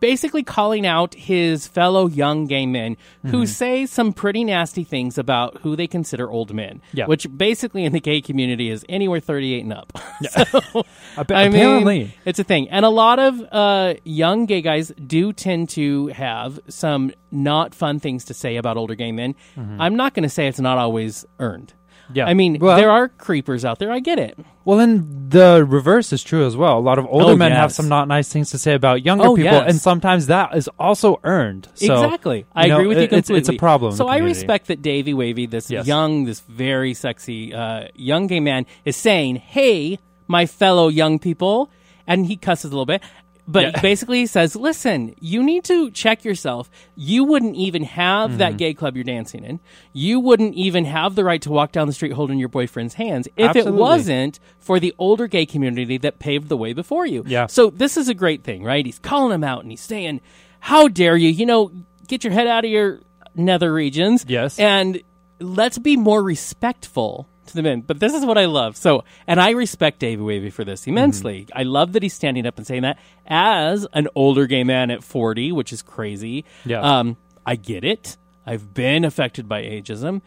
basically 0.00 0.42
calling 0.42 0.86
out 0.86 1.14
his 1.14 1.66
fellow 1.66 2.06
young 2.06 2.46
gay 2.46 2.66
men 2.66 2.96
who 3.22 3.28
Mm-hmm. 3.38 3.44
say 3.46 3.86
some 3.86 4.12
pretty 4.12 4.44
nasty 4.44 4.84
things 4.84 5.18
about 5.18 5.58
who 5.62 5.74
they 5.76 5.86
consider 5.86 6.30
old 6.30 6.52
men. 6.54 6.80
Yeah. 6.92 7.06
Which 7.06 7.26
basically 7.36 7.84
in 7.84 7.92
the 7.92 8.00
gay 8.00 8.20
community 8.20 8.70
is 8.70 8.84
anywhere 8.88 9.20
38 9.20 9.64
and 9.64 9.72
up. 9.72 9.92
so, 10.30 10.42
Appa- 11.16 11.34
I 11.34 11.48
mean, 11.48 12.12
it's 12.24 12.38
a 12.38 12.44
thing. 12.44 12.68
And 12.68 12.84
a 12.84 12.90
lot 12.90 13.18
of 13.18 13.40
uh, 13.52 13.94
young 14.04 14.46
gay 14.46 14.60
guys 14.62 14.92
do 15.06 15.32
tend 15.32 15.70
to 15.70 16.08
have 16.08 16.60
some 16.68 17.12
not 17.30 17.74
fun 17.74 18.00
things 18.00 18.24
to 18.26 18.34
say 18.34 18.56
about 18.56 18.76
older 18.76 18.94
gay 18.94 19.12
men. 19.12 19.34
I'm 19.56 19.96
not 19.96 20.14
going 20.14 20.22
to 20.24 20.28
say 20.28 20.46
it's 20.46 20.60
not 20.60 20.78
always 20.78 21.24
earned. 21.40 21.72
Yeah. 22.12 22.26
I 22.26 22.34
mean, 22.34 22.58
Well- 22.60 22.76
there 22.76 22.90
are 22.90 23.08
creepers 23.08 23.64
out 23.64 23.78
there. 23.78 23.90
I 23.90 23.98
get 24.00 24.18
it. 24.18 24.38
Well, 24.64 24.78
then 24.78 25.26
the 25.28 25.64
reverse 25.66 26.12
is 26.12 26.22
true 26.24 26.44
as 26.46 26.56
well. 26.56 26.78
A 26.78 26.80
lot 26.80 26.98
of 26.98 27.06
older 27.08 27.32
Oh, 27.32 27.36
men 27.36 27.52
have 27.52 27.70
yes. 27.70 27.76
some 27.76 27.88
not 27.88 28.08
nice 28.08 28.28
things 28.28 28.50
to 28.50 28.58
say 28.58 28.74
about 28.74 29.04
younger 29.04 29.26
Oh, 29.26 29.36
people, 29.36 29.52
yes. 29.52 29.64
and 29.70 29.80
sometimes 29.80 30.26
that 30.26 30.56
is 30.56 30.68
also 30.78 31.20
earned. 31.24 31.68
So, 31.74 31.92
exactly. 32.04 32.46
I 32.54 32.64
you 32.64 32.68
know, 32.70 32.76
agree 32.76 32.86
with 32.88 32.96
you 32.98 33.02
it- 33.04 33.06
it's- 33.12 33.26
completely. 33.28 33.38
It's, 33.40 33.48
a 33.48 33.58
problem. 33.58 33.90
in 33.92 33.96
So 33.96 34.04
the 34.04 34.10
I 34.10 34.16
community. 34.16 34.40
respect 34.40 34.66
that 34.68 34.82
Davey 34.82 35.14
Wavy, 35.14 35.46
this 35.46 35.70
Yes. 35.70 35.86
young, 35.86 36.24
this 36.24 36.40
very 36.48 36.94
sexy 36.94 37.54
uh, 37.54 37.84
young 37.94 38.26
gay 38.26 38.40
man, 38.40 38.66
is 38.84 38.96
saying, 38.96 39.36
"Hey, 39.36 39.98
my 40.26 40.46
fellow 40.46 40.88
young 40.88 41.18
people," 41.20 41.70
and 42.06 42.26
he 42.26 42.36
cusses 42.36 42.66
a 42.66 42.74
little 42.74 42.86
bit. 42.86 43.02
But 43.48 43.62
Yeah. 43.74 43.80
basically, 43.82 44.18
he 44.20 44.26
says, 44.26 44.56
"Listen, 44.56 45.14
you 45.20 45.42
need 45.42 45.64
to 45.64 45.90
check 45.92 46.24
yourself. 46.24 46.68
You 46.96 47.24
wouldn't 47.24 47.54
even 47.56 47.84
have 47.84 48.30
Mm-hmm. 48.30 48.38
that 48.38 48.56
gay 48.56 48.74
club 48.74 48.96
you're 48.96 49.04
dancing 49.04 49.44
in. 49.44 49.60
You 49.92 50.18
wouldn't 50.20 50.54
even 50.54 50.84
have 50.84 51.14
the 51.14 51.24
right 51.24 51.40
to 51.42 51.50
walk 51.50 51.72
down 51.72 51.86
the 51.86 51.92
street 51.92 52.12
holding 52.12 52.38
your 52.38 52.48
boyfriend's 52.48 52.94
hands 52.94 53.28
if 53.36 53.48
Absolutely. 53.50 53.72
it 53.72 53.80
wasn't 53.80 54.40
for 54.58 54.80
the 54.80 54.94
older 54.98 55.26
gay 55.28 55.46
community 55.46 55.96
that 55.98 56.18
paved 56.18 56.48
the 56.48 56.56
way 56.56 56.72
before 56.72 57.06
you." 57.06 57.22
Yeah. 57.26 57.46
So 57.46 57.70
this 57.70 57.96
is 57.96 58.08
a 58.08 58.14
great 58.14 58.42
thing, 58.42 58.64
right? 58.64 58.84
He's 58.84 58.98
calling 58.98 59.32
him 59.34 59.44
out 59.44 59.62
and 59.62 59.70
he's 59.70 59.80
saying, 59.80 60.20
"How 60.60 60.88
dare 60.88 61.16
you? 61.16 61.28
You 61.28 61.46
know, 61.46 61.70
get 62.08 62.24
your 62.24 62.32
head 62.32 62.46
out 62.48 62.64
of 62.64 62.70
your 62.70 63.00
nether 63.36 63.72
regions." 63.72 64.24
Yes. 64.26 64.58
And 64.58 65.02
let's 65.38 65.78
be 65.78 65.96
more 65.96 66.22
respectful 66.22 67.28
to 67.46 67.54
the 67.54 67.62
men. 67.62 67.80
But 67.80 68.00
this 68.00 68.14
is 68.14 68.24
what 68.24 68.38
I 68.38 68.46
love. 68.46 68.76
So, 68.76 69.04
and 69.26 69.40
I 69.40 69.50
respect 69.50 69.98
Davey 69.98 70.22
Wavy 70.22 70.50
for 70.50 70.64
this 70.64 70.86
immensely. 70.86 71.42
Mm-hmm. 71.42 71.58
I 71.58 71.62
love 71.62 71.92
that 71.92 72.02
he's 72.02 72.14
standing 72.14 72.46
up 72.46 72.58
and 72.58 72.66
saying 72.66 72.82
that 72.82 72.98
as 73.26 73.86
an 73.92 74.08
older 74.14 74.46
gay 74.46 74.64
man 74.64 74.90
at 74.90 75.02
40, 75.02 75.52
which 75.52 75.72
is 75.72 75.82
crazy. 75.82 76.44
Yeah. 76.64 76.80
Um, 76.80 77.16
I 77.44 77.56
get 77.56 77.84
it. 77.84 78.16
I've 78.46 78.74
been 78.74 79.04
affected 79.04 79.48
by 79.48 79.62
ageism. 79.62 80.22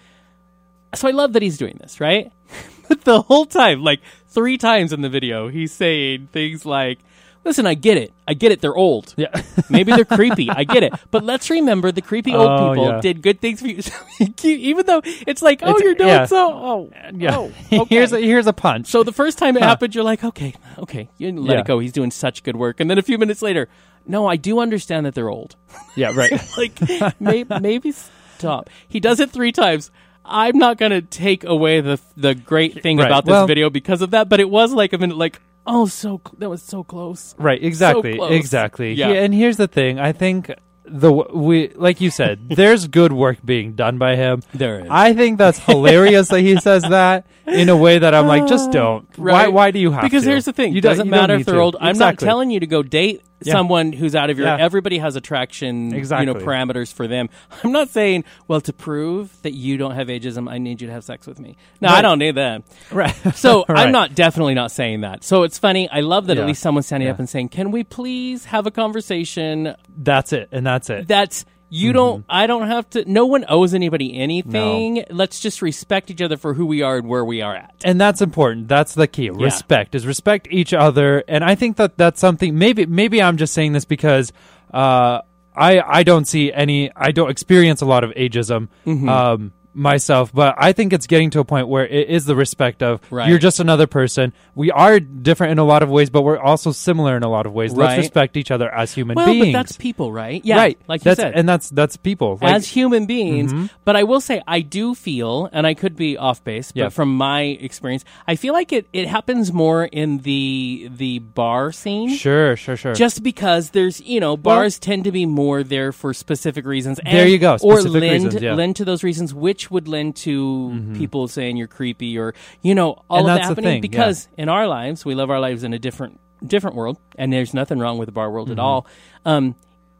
So 0.96 1.08
I 1.08 1.12
love 1.12 1.34
that 1.34 1.42
he's 1.42 1.58
doing 1.58 1.78
this, 1.80 2.00
right? 2.00 2.32
but 2.88 3.04
the 3.04 3.22
whole 3.22 3.46
time, 3.46 3.84
like 3.84 4.02
three 4.28 4.58
times 4.58 4.92
in 4.92 5.02
the 5.02 5.10
video, 5.10 5.48
he's 5.48 5.72
saying 5.72 6.30
things 6.32 6.66
like, 6.66 7.00
listen, 7.46 7.66
I 7.66 7.74
get 7.74 7.98
it. 7.98 8.14
I 8.28 8.34
get 8.34 8.52
it. 8.52 8.62
They're 8.62 8.76
old. 8.76 9.14
Yeah. 9.18 9.28
Maybe 9.70 9.92
they're 9.92 10.06
creepy. 10.06 10.50
I 10.50 10.64
get 10.64 10.84
it. 10.84 10.94
But 11.12 11.24
let's 11.24 11.50
remember 11.50 11.92
the 11.92 12.02
creepy 12.02 12.34
old 12.34 12.50
Oh, 12.50 12.70
people 12.74 12.86
yeah. 12.90 13.02
did 13.02 13.22
good 13.22 13.40
things 13.42 13.62
for 13.62 13.68
you. 13.68 13.82
Even 14.44 14.86
though 14.86 15.02
it's 15.04 15.42
like, 15.42 15.62
oh, 15.64 15.70
It's- 15.72 15.84
you're 15.84 15.96
doing 15.96 16.10
yeah. 16.10 16.26
so. 16.26 16.54
Oh, 16.54 16.92
Yeah. 17.14 17.36
oh, 17.38 17.52
okay. 17.74 17.96
here's 17.96 18.12
a, 18.14 18.20
here's 18.20 18.48
a 18.48 18.54
punch. 18.54 18.88
so 18.88 19.04
the 19.04 19.12
first 19.14 19.38
time 19.38 19.56
it 19.58 19.64
Huh. 19.64 19.70
happened, 19.70 19.96
you're 19.96 20.04
like, 20.04 20.24
okay, 20.24 20.54
okay, 20.78 21.10
you 21.18 21.32
let 21.40 21.54
Yeah. 21.54 21.60
it 21.62 21.66
go. 21.66 21.80
He's 21.80 21.92
doing 21.94 22.12
such 22.12 22.44
good 22.44 22.56
work. 22.56 22.80
And 22.80 22.90
then 22.90 22.98
a 22.98 23.02
few 23.04 23.18
minutes 23.18 23.42
later, 23.42 23.68
no, 24.06 24.26
I 24.28 24.36
do 24.38 24.60
understand 24.60 25.06
that 25.06 25.14
they're 25.16 25.30
old. 25.30 25.56
yeah, 25.96 26.12
right. 26.16 26.32
like 26.58 27.20
may, 27.20 27.46
maybe 27.62 27.94
stop. 28.38 28.70
He 28.88 29.00
does 29.00 29.20
it 29.20 29.32
three 29.32 29.52
times. 29.52 29.92
I'm 30.32 30.58
not 30.60 30.78
going 30.78 30.92
to 30.92 31.02
take 31.02 31.44
away 31.44 31.82
the 31.82 32.00
the 32.16 32.36
great 32.36 32.84
thing 32.84 32.98
Right. 32.98 33.08
about 33.08 33.26
this 33.26 33.32
Well- 33.32 33.48
video 33.48 33.70
because 33.70 34.02
of 34.02 34.12
that, 34.12 34.30
but 34.30 34.40
it 34.40 34.50
was 34.50 34.72
like 34.74 34.94
a 34.94 34.98
minute, 34.98 35.18
like 35.18 35.40
oh, 35.66 35.86
so 35.88 36.22
cl- 36.26 36.36
that 36.40 36.50
was 36.50 36.62
so 36.62 36.84
close. 36.84 37.36
Right, 37.38 37.62
exactly, 37.64 38.16
close. 38.16 38.32
exactly. 38.32 38.94
Yeah. 38.94 39.10
Yeah, 39.10 39.22
and 39.24 39.34
here's 39.34 39.58
the 39.58 39.68
thing. 39.68 40.00
I 40.00 40.12
think 40.12 40.52
the 40.86 41.12
we 41.12 41.70
like 41.76 42.02
you 42.02 42.10
said, 42.10 42.50
there's 42.56 42.88
good 42.88 43.14
work 43.14 43.38
being 43.46 43.74
done 43.74 43.98
by 44.00 44.16
him. 44.16 44.42
There 44.54 44.80
is. 44.80 44.88
I 44.90 45.14
think 45.14 45.38
that's 45.38 45.60
hilarious 45.60 46.30
that 46.30 46.40
he 46.42 46.56
says 46.60 46.84
that 46.84 47.28
in 47.46 47.70
a 47.70 47.78
way 47.78 48.00
that 48.00 48.16
I'm 48.16 48.26
like, 48.28 48.48
just 48.48 48.72
don't. 48.72 49.06
Why? 49.18 49.32
Right. 49.46 49.54
Why 49.54 49.72
do 49.72 49.80
you 49.80 49.92
have 49.92 50.02
to 50.02 50.08
Because 50.08 50.24
to? 50.24 50.30
here's 50.32 50.46
the 50.46 50.54
thing: 50.54 50.72
You 50.74 50.80
it 50.80 50.82
don't- 50.82 50.92
doesn't 50.94 51.06
you 51.06 51.12
matter 51.12 51.36
if 51.36 51.46
they're 51.46 51.56
to. 51.56 51.62
old. 51.62 51.76
I'm 51.80 51.98
not 51.98 52.18
telling 52.18 52.50
you 52.50 52.60
to 52.60 52.68
go 52.68 52.82
date 52.82 53.22
Yeah. 53.42 53.54
someone 53.54 53.94
who's 53.94 54.16
out 54.16 54.30
of 54.30 54.38
your. 54.38 54.48
Yeah. 54.48 54.58
Everybody 54.60 54.98
has 55.00 55.16
attraction, 55.16 55.94
Exactly. 55.94 56.28
you 56.28 56.34
know, 56.34 56.40
parameters 56.46 56.92
for 56.94 57.08
them. 57.08 57.30
I'm 57.64 57.72
not 57.72 57.90
saying, 57.90 58.26
well, 58.48 58.62
to 58.62 58.74
prove 58.74 59.42
that 59.44 59.54
you 59.54 59.78
don't 59.78 59.96
have 59.96 60.08
ageism, 60.08 60.50
I 60.50 60.58
need 60.58 60.82
you 60.82 60.88
to 60.88 60.94
have 60.94 61.04
sex 61.04 61.26
with 61.28 61.40
me. 61.40 61.56
No, 61.80 61.90
I 61.90 62.02
don't 62.02 62.20
need 62.20 62.36
that. 62.36 62.64
Right. 62.92 63.16
So 63.36 63.64
I'm 63.70 63.92
not 63.92 64.16
definitely 64.16 64.54
not 64.56 64.72
saying 64.72 65.02
that. 65.02 65.24
So 65.24 65.44
it's 65.44 65.58
funny. 65.58 65.90
I 65.90 66.02
love 66.02 66.28
that 66.28 66.36
Yeah. 66.38 66.44
at 66.44 66.48
least 66.48 66.62
someone's 66.62 66.88
standing 66.88 67.08
up 67.10 67.20
and 67.20 67.30
saying, 67.30 67.50
"Can 67.50 67.72
we 67.72 67.84
please 67.84 68.46
have 68.46 68.66
a 68.68 68.72
conversation 68.72 69.76
That's 69.98 70.34
it, 70.34 70.50
and 70.52 70.66
that's 70.68 70.90
it. 70.90 71.08
that's 71.08 71.46
you 71.70 71.94
don't 71.94 72.26
I 72.28 72.48
don't 72.48 72.68
have 72.68 72.90
to 72.92 73.10
no 73.10 73.26
one 73.26 73.46
owes 73.48 73.74
anybody 73.74 74.18
anything. 74.20 75.06
Let's 75.10 75.40
just 75.40 75.62
respect 75.62 76.10
each 76.12 76.22
other 76.22 76.36
for 76.38 76.54
who 76.56 76.66
we 76.66 76.82
are 76.82 76.98
and 76.98 77.08
where 77.08 77.24
we 77.24 77.42
are 77.42 77.56
at. 77.56 77.74
and 77.86 78.00
that's 78.02 78.22
important. 78.22 78.68
That's 78.68 78.94
the 78.96 79.08
key. 79.08 79.30
Respect 79.30 79.94
is 79.96 80.06
respect 80.08 80.48
each 80.52 80.74
other, 80.74 81.24
and 81.28 81.44
I 81.44 81.56
think 81.56 81.78
that 81.78 81.98
that's 81.98 82.20
something. 82.20 82.58
Maybe 82.58 82.86
maybe 82.86 83.22
I'm 83.22 83.38
just 83.38 83.54
saying 83.54 83.74
this 83.74 83.86
because 83.86 84.34
uh, 84.74 85.22
I 85.56 85.80
I 85.82 86.04
don't 86.04 86.26
see 86.26 86.52
any. 86.52 86.92
I 86.96 87.12
don't 87.12 87.30
experience 87.30 87.82
a 87.82 87.86
lot 87.86 88.04
of 88.04 88.12
ageism 88.12 88.70
Mm-hmm. 88.86 89.10
um, 89.10 89.54
myself, 89.80 90.32
but 90.34 90.56
I 90.58 90.74
think 90.74 90.94
it's 90.94 91.08
getting 91.08 91.30
to 91.32 91.40
a 91.40 91.46
point 91.46 91.68
where 91.68 91.88
it 91.88 92.10
is 92.10 92.26
the 92.26 92.36
respect 92.36 92.84
of 92.84 93.00
Right. 93.10 93.30
you're 93.30 93.40
just 93.40 93.60
another 93.60 93.88
person. 93.88 94.34
We 94.54 94.72
are 94.72 95.00
different 95.00 95.52
in 95.54 95.58
a 95.60 95.64
lot 95.64 95.82
of 95.82 95.90
ways, 95.90 96.10
but 96.10 96.22
we're 96.24 96.38
also 96.38 96.72
similar 96.72 97.16
in 97.16 97.24
a 97.24 97.30
lot 97.30 97.46
of 97.46 97.54
ways. 97.54 97.72
Right. 97.72 97.88
Let's 97.90 97.98
respect 98.00 98.36
each 98.38 98.52
other 98.52 98.70
as 98.74 98.94
human 98.94 99.16
Well, 99.16 99.28
beings. 99.28 99.48
but 99.48 99.52
that's 99.54 99.78
people, 99.78 100.12
right? 100.12 100.42
Yeah, 100.44 100.58
right. 100.58 100.78
like 100.88 101.02
you 101.02 101.06
that's, 101.06 101.20
said. 101.20 101.34
and 101.36 101.48
that's 101.48 101.70
that's 101.70 101.96
people. 101.98 102.38
Like, 102.42 102.54
as 102.56 102.68
human 102.68 103.06
beings. 103.06 103.54
Mm-hmm. 103.54 103.66
But 103.86 103.96
I 103.96 104.04
will 104.04 104.22
say, 104.22 104.42
I 104.48 104.60
do 104.62 104.94
feel, 104.94 105.50
and 105.54 105.66
I 105.66 105.74
could 105.74 105.96
be 105.96 106.18
off 106.18 106.44
base, 106.44 106.72
but 106.72 106.80
Yeah. 106.80 106.90
from 106.90 107.16
my 107.16 107.42
experience, 107.42 108.04
I 108.28 108.36
feel 108.36 108.54
like 108.54 108.74
it, 108.74 108.88
it 108.94 109.08
happens 109.08 109.54
more 109.54 109.86
in 109.86 110.20
the 110.20 110.90
the 110.96 111.20
bar 111.20 111.72
scene. 111.72 112.10
sure, 112.10 112.56
sure, 112.58 112.76
sure. 112.76 112.94
Just 112.94 113.24
because 113.24 113.70
there's, 113.72 114.02
you 114.02 114.20
know, 114.20 114.36
bars 114.36 114.78
tend 114.80 115.06
to 115.06 115.12
be 115.12 115.26
more 115.26 115.64
there 115.64 115.92
for 115.92 116.14
specific 116.14 116.66
reasons. 116.66 117.00
There 117.04 117.28
you 117.28 117.38
go, 117.38 117.58
Or 117.62 117.82
lend, 117.82 118.02
reasons, 118.04 118.42
yeah. 118.42 118.54
Lend 118.56 118.76
to 118.78 118.86
those 118.86 119.04
reasons, 119.04 119.34
which 119.34 119.69
would 119.72 119.88
lend 119.88 120.16
to 120.18 120.94
people 120.96 121.28
saying 121.28 121.58
you're 121.58 121.68
creepy 121.68 122.18
or, 122.18 122.34
you 122.62 122.76
know, 122.76 123.04
all 123.10 123.20
And 123.20 123.22
of 123.22 123.26
that 123.28 123.36
that's 123.38 123.48
happening. 123.50 123.82
thing, 123.82 123.92
yeah. 123.92 123.98
because 124.00 124.28
in 124.38 124.50
our 124.50 124.68
lives, 124.68 125.06
we 125.06 125.16
live 125.16 125.30
our 125.30 125.40
lives 125.40 125.64
in 125.64 125.74
a 125.74 125.80
different 125.80 126.20
different 126.46 126.76
world, 126.76 126.98
and 127.18 127.34
there's 127.34 127.54
nothing 127.54 127.80
wrong 127.80 127.98
with 127.98 128.06
the 128.08 128.12
bar 128.14 128.32
world 128.32 128.48
Mm-hmm. 128.48 128.60
at 128.60 128.64
all. 128.64 128.88
Um, 129.26 129.56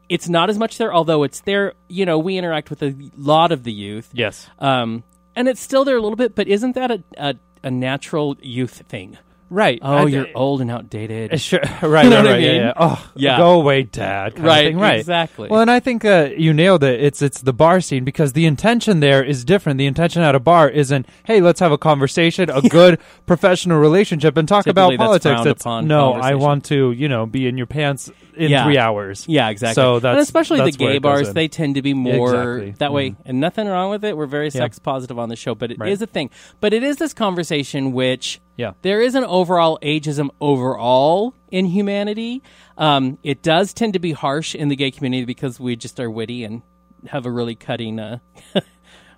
it's 0.08 0.28
not 0.30 0.50
as 0.50 0.58
much 0.58 0.78
there, 0.78 0.94
although 0.94 1.24
it's 1.24 1.42
there. 1.42 1.74
You 1.88 2.06
know, 2.06 2.18
we 2.18 2.38
interact 2.38 2.70
with 2.70 2.82
a 2.82 2.96
lot 3.18 3.52
of 3.52 3.64
the 3.64 3.72
youth, 3.74 4.10
yes. 4.14 4.48
um, 4.60 5.04
and 5.36 5.48
it's 5.48 5.62
still 5.62 5.84
there 5.86 5.98
a 5.98 6.02
little 6.02 6.16
bit. 6.16 6.34
But 6.36 6.48
isn't 6.48 6.74
that 6.76 6.92
a 6.92 7.04
a, 7.18 7.36
a 7.64 7.70
natural 7.72 8.38
youth 8.42 8.84
thing? 8.88 9.18
Right. 9.50 9.80
Oh, 9.82 9.98
I- 9.98 10.06
you're 10.06 10.28
old 10.36 10.62
and 10.62 10.70
outdated. 10.72 11.34
Uh, 11.34 11.38
Sure. 11.50 11.60
Right. 11.82 11.84
Right. 11.84 12.06
what 12.10 12.14
I 12.28 12.32
right. 12.32 12.42
Yeah. 12.42 12.52
mean? 12.52 12.62
Yeah. 12.62 12.74
Oh, 12.76 13.12
Yeah. 13.16 13.38
Go 13.38 13.60
away, 13.62 13.84
Dad. 13.84 14.36
kind 14.36 14.40
of 14.40 14.44
Right, 14.46 14.66
thing. 14.68 14.78
Right. 14.80 15.00
exactly. 15.00 15.50
Well, 15.50 15.62
and 15.62 15.72
I 15.72 15.80
think 15.80 16.06
uh, 16.06 16.30
you 16.38 16.54
nailed 16.54 16.84
it. 16.84 17.02
It's 17.02 17.22
it's 17.22 17.42
the 17.42 17.54
bar 17.54 17.82
scene 17.82 18.04
because 18.04 18.34
the 18.34 18.46
intention 18.46 19.00
there 19.00 19.24
is 19.24 19.44
different. 19.44 19.78
The 19.78 19.88
intention 19.88 20.22
at 20.22 20.36
a 20.36 20.40
bar 20.40 20.70
isn't, 20.70 21.08
hey, 21.24 21.42
let's 21.42 21.60
have 21.60 21.72
a 21.72 21.78
conversation, 21.78 22.50
a 22.50 22.62
good 22.70 23.00
professional 23.26 23.80
relationship, 23.80 24.38
and 24.38 24.48
talk 24.48 24.66
Typically, 24.66 24.96
about 24.96 25.06
politics. 25.24 25.24
frowned 25.64 25.84
It's 25.84 25.88
no, 25.90 26.14
I 26.14 26.36
want 26.36 26.66
to, 26.66 26.92
you 26.92 27.08
know, 27.10 27.26
be 27.26 27.48
in 27.48 27.58
your 27.58 27.68
pants 27.68 28.12
in 28.36 28.52
Yeah. 28.52 28.64
three 28.66 28.78
hours. 28.78 29.26
Yeah, 29.28 29.50
exactly. 29.50 29.76
So 29.82 29.96
and 29.96 30.02
that's 30.04 30.22
especially 30.24 30.60
that's 30.60 30.78
the 30.78 30.86
gay 30.86 30.98
bars, 31.00 31.34
they 31.34 31.48
tend 31.48 31.76
to 31.76 31.82
be 31.82 31.94
more 31.94 32.30
Exactly. 32.60 32.72
that 32.80 32.94
way, 32.94 33.10
Mhm. 33.12 33.16
and 33.26 33.40
nothing 33.40 33.68
wrong 33.68 33.90
with 33.90 34.06
it. 34.06 34.16
We're 34.16 34.28
very 34.28 34.50
sex 34.50 34.80
positive 34.80 35.18
on 35.20 35.30
the 35.30 35.36
show, 35.36 35.56
but 35.56 35.72
it 35.72 35.76
is 35.76 35.80
Right. 35.80 36.02
a 36.02 36.06
thing. 36.08 36.30
But 36.62 36.74
it 36.74 36.84
is 36.84 36.98
this 36.98 37.14
conversation 37.14 37.92
which 37.94 38.40
Yeah. 38.60 38.74
there 38.82 39.02
is 39.02 39.16
an 39.16 39.24
overall 39.24 39.80
ageism 39.82 40.32
overall 40.42 41.34
in 41.50 41.66
humanity. 41.66 42.44
Um, 42.78 43.18
it 43.24 43.42
does 43.42 43.74
tend 43.74 43.94
to 43.94 44.00
be 44.00 44.12
harsh 44.12 44.54
in 44.54 44.68
the 44.68 44.76
gay 44.76 44.92
community 44.92 45.24
because 45.24 45.62
we 45.62 45.78
just 45.78 45.98
are 45.98 46.12
witty 46.12 46.44
and 46.44 46.62
have 47.08 47.26
a 47.26 47.32
really 47.32 47.56
cutting 47.56 48.00
uh, 48.00 48.20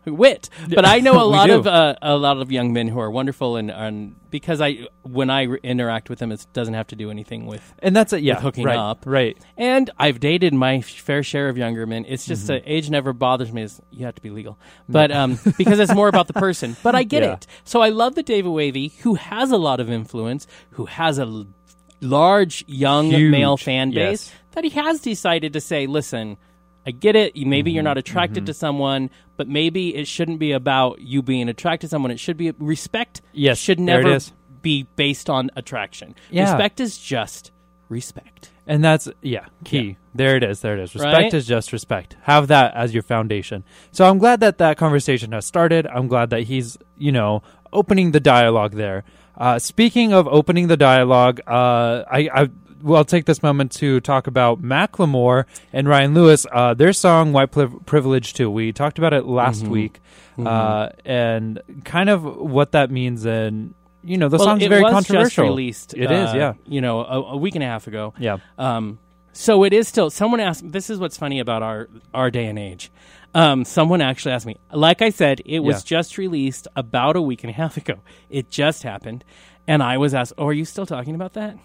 wit. 0.06 0.50
But 0.70 0.86
I 0.86 1.00
know 1.00 1.22
a 1.22 1.26
lot 1.38 1.48
do. 1.48 1.60
of 1.60 1.68
uh, 1.68 1.96
a 2.02 2.16
lot 2.18 2.38
of 2.38 2.52
young 2.52 2.74
men 2.74 2.88
who 2.88 3.00
are 3.00 3.10
wonderful, 3.12 3.56
and, 3.56 3.70
and 3.72 4.16
because 4.30 4.62
I 4.62 4.88
when 5.04 5.30
I 5.30 5.44
re- 5.44 5.60
interact 5.64 6.10
with 6.10 6.20
them, 6.20 6.32
it 6.32 6.46
doesn't 6.54 6.74
have 6.74 6.88
to 6.88 6.96
do 6.96 7.12
anything 7.12 7.46
with 7.46 7.74
And 7.80 7.96
that's 7.96 8.14
it. 8.14 8.22
Yeah. 8.24 8.36
With 8.36 8.44
hooking 8.44 8.66
right, 8.66 8.78
up. 8.78 9.04
Right. 9.06 9.38
and 9.58 9.90
I've 9.98 10.20
dated 10.20 10.54
my 10.54 10.82
fair 10.82 11.24
share 11.24 11.50
of 11.50 11.58
younger 11.58 11.86
men. 11.86 12.06
It's 12.08 12.26
just 12.26 12.48
Mm-hmm. 12.48 12.64
age 12.70 12.90
never 12.90 13.14
bothers 13.14 13.52
me. 13.52 13.64
Is 13.64 13.82
you 13.92 14.06
have 14.06 14.16
to 14.16 14.22
be 14.22 14.30
legal, 14.30 14.58
but 14.90 15.12
um, 15.12 15.38
because 15.58 15.80
it's 15.80 15.94
more 15.94 16.08
about 16.08 16.28
the 16.28 16.34
person. 16.34 16.76
But 16.84 16.96
I 16.96 17.04
get 17.04 17.24
Yeah. 17.24 17.34
it. 17.34 17.48
So 17.64 17.82
I 17.82 17.90
love 17.90 18.16
the 18.16 18.24
David 18.24 18.50
Wavy, 18.50 18.90
who 19.02 19.16
has 19.16 19.52
a 19.52 19.58
lot 19.58 19.80
of 19.80 19.90
influence, 19.92 20.48
who 20.72 20.86
has 20.86 21.20
a 21.20 21.24
l- 21.24 21.48
large 22.02 22.64
young 22.68 23.12
Huge, 23.12 23.32
male 23.32 23.58
fan 23.58 23.92
base, 23.92 24.30
yes. 24.30 24.34
that 24.52 24.64
he 24.64 24.72
has 24.72 25.02
decided 25.02 25.54
to 25.54 25.62
say, 25.62 25.86
"Listen, 25.88 26.38
I 26.86 26.92
get 26.92 27.16
it. 27.16 27.36
Maybe 27.36 27.70
Mm-hmm. 27.70 27.76
you're 27.76 27.84
not 27.84 27.98
attracted 27.98 28.46
to 28.48 28.54
someone, 28.54 29.10
but 29.38 29.48
maybe 29.48 29.96
it 29.96 30.08
shouldn't 30.08 30.40
be 30.40 30.52
about 30.52 31.00
you 31.02 31.22
being 31.22 31.48
attracted 31.50 31.88
to 31.88 31.90
someone. 31.90 32.12
It 32.12 32.20
should 32.20 32.38
be 32.38 32.52
respect. 32.58 33.22
Yes, 33.34 33.58
should 33.58 33.80
never 33.80 34.20
be 34.62 34.88
based 34.96 35.30
on 35.30 35.50
attraction. 35.56 36.16
Yeah. 36.30 36.52
Respect 36.52 36.80
is 36.80 36.98
just 36.98 37.52
respect." 37.90 38.50
And 38.68 38.84
that's 38.84 39.10
yeah, 39.22 39.46
key. 39.66 39.82
Yeah. 39.82 39.94
There 40.14 40.36
it 40.38 40.44
is. 40.44 40.62
There 40.62 40.78
it 40.78 40.84
is. 40.84 40.94
Respect 40.94 41.14
Right? 41.14 41.34
is 41.34 41.46
just 41.48 41.74
respect. 41.74 42.16
Have 42.24 42.48
that 42.48 42.74
as 42.76 42.94
your 42.94 43.04
foundation. 43.04 43.64
So 43.92 44.06
I'm 44.08 44.18
glad 44.18 44.40
that 44.42 44.58
that 44.60 44.78
conversation 44.78 45.32
has 45.34 45.46
started. 45.46 45.88
I'm 45.88 46.08
glad 46.08 46.30
that 46.30 46.44
he's 46.44 46.78
you 46.98 47.12
know 47.12 47.42
opening 47.74 48.12
the 48.12 48.20
dialogue 48.20 48.74
there. 48.76 49.04
Uh, 49.38 49.58
speaking 49.60 50.14
of 50.14 50.28
opening 50.28 50.68
the 50.68 50.78
dialogue, 50.78 51.40
uh, 51.48 52.04
I, 52.10 52.30
I 52.34 52.50
will 52.84 53.06
take 53.06 53.26
this 53.26 53.42
moment 53.44 53.72
to 53.74 54.00
talk 54.02 54.28
about 54.28 54.62
Macklemore 54.62 55.46
and 55.74 55.88
Ryan 55.88 56.14
Lewis. 56.14 56.46
Uh, 56.52 56.74
their 56.74 56.94
song 56.94 57.34
"White 57.34 57.52
Priv- 57.52 57.86
Privilege" 57.86 58.34
too. 58.34 58.50
We 58.50 58.72
talked 58.72 58.98
about 58.98 59.14
it 59.14 59.26
last 59.26 59.64
Mm-hmm. 59.64 59.72
week, 59.72 60.00
uh, 60.40 60.90
and 61.06 61.62
kind 61.86 62.10
of 62.10 62.24
what 62.24 62.72
that 62.74 62.92
means. 62.92 63.26
And 63.26 63.74
you 64.04 64.18
know, 64.18 64.30
the 64.30 64.38
well, 64.38 64.48
song's 64.48 64.66
very 64.66 64.84
controversial. 64.84 65.46
Released. 65.46 65.94
It 65.94 66.10
is, 66.12 66.30
uh, 66.30 66.34
yeah. 66.36 66.54
You 66.66 66.82
know, 66.82 67.02
a, 67.02 67.22
a 67.34 67.38
week 67.38 67.56
and 67.56 67.64
a 67.64 67.68
half 67.68 67.88
ago. 67.88 68.14
Yeah. 68.18 68.38
Um, 68.58 68.98
so 69.34 69.64
it 69.64 69.74
is 69.74 69.88
still. 69.88 70.10
Someone 70.10 70.40
asked. 70.40 70.70
This 70.72 70.90
is 70.90 71.00
what's 71.00 71.18
funny 71.18 71.40
about 71.40 71.64
our 71.64 71.88
our 72.14 72.30
day 72.32 72.46
and 72.48 72.58
age. 72.60 72.92
Um, 73.34 73.64
someone 73.64 74.02
actually 74.02 74.34
asked 74.34 74.46
me. 74.46 74.58
Like 74.74 75.02
I 75.02 75.10
said, 75.10 75.42
it 75.46 75.60
was 75.60 75.78
Yeah. 75.78 75.98
just 76.00 76.18
released 76.18 76.68
about 76.76 77.16
a 77.16 77.22
week 77.22 77.44
and 77.46 77.50
a 77.50 77.54
half 77.54 77.78
ago. 77.78 77.96
It 78.30 78.50
just 78.50 78.84
happened, 78.84 79.24
and 79.68 79.82
I 79.82 79.98
was 79.98 80.14
asked, 80.14 80.34
"Oh, 80.38 80.48
are 80.48 80.54
you 80.54 80.66
still 80.66 80.86
talking 80.86 81.16
about 81.16 81.34
that?" 81.34 81.58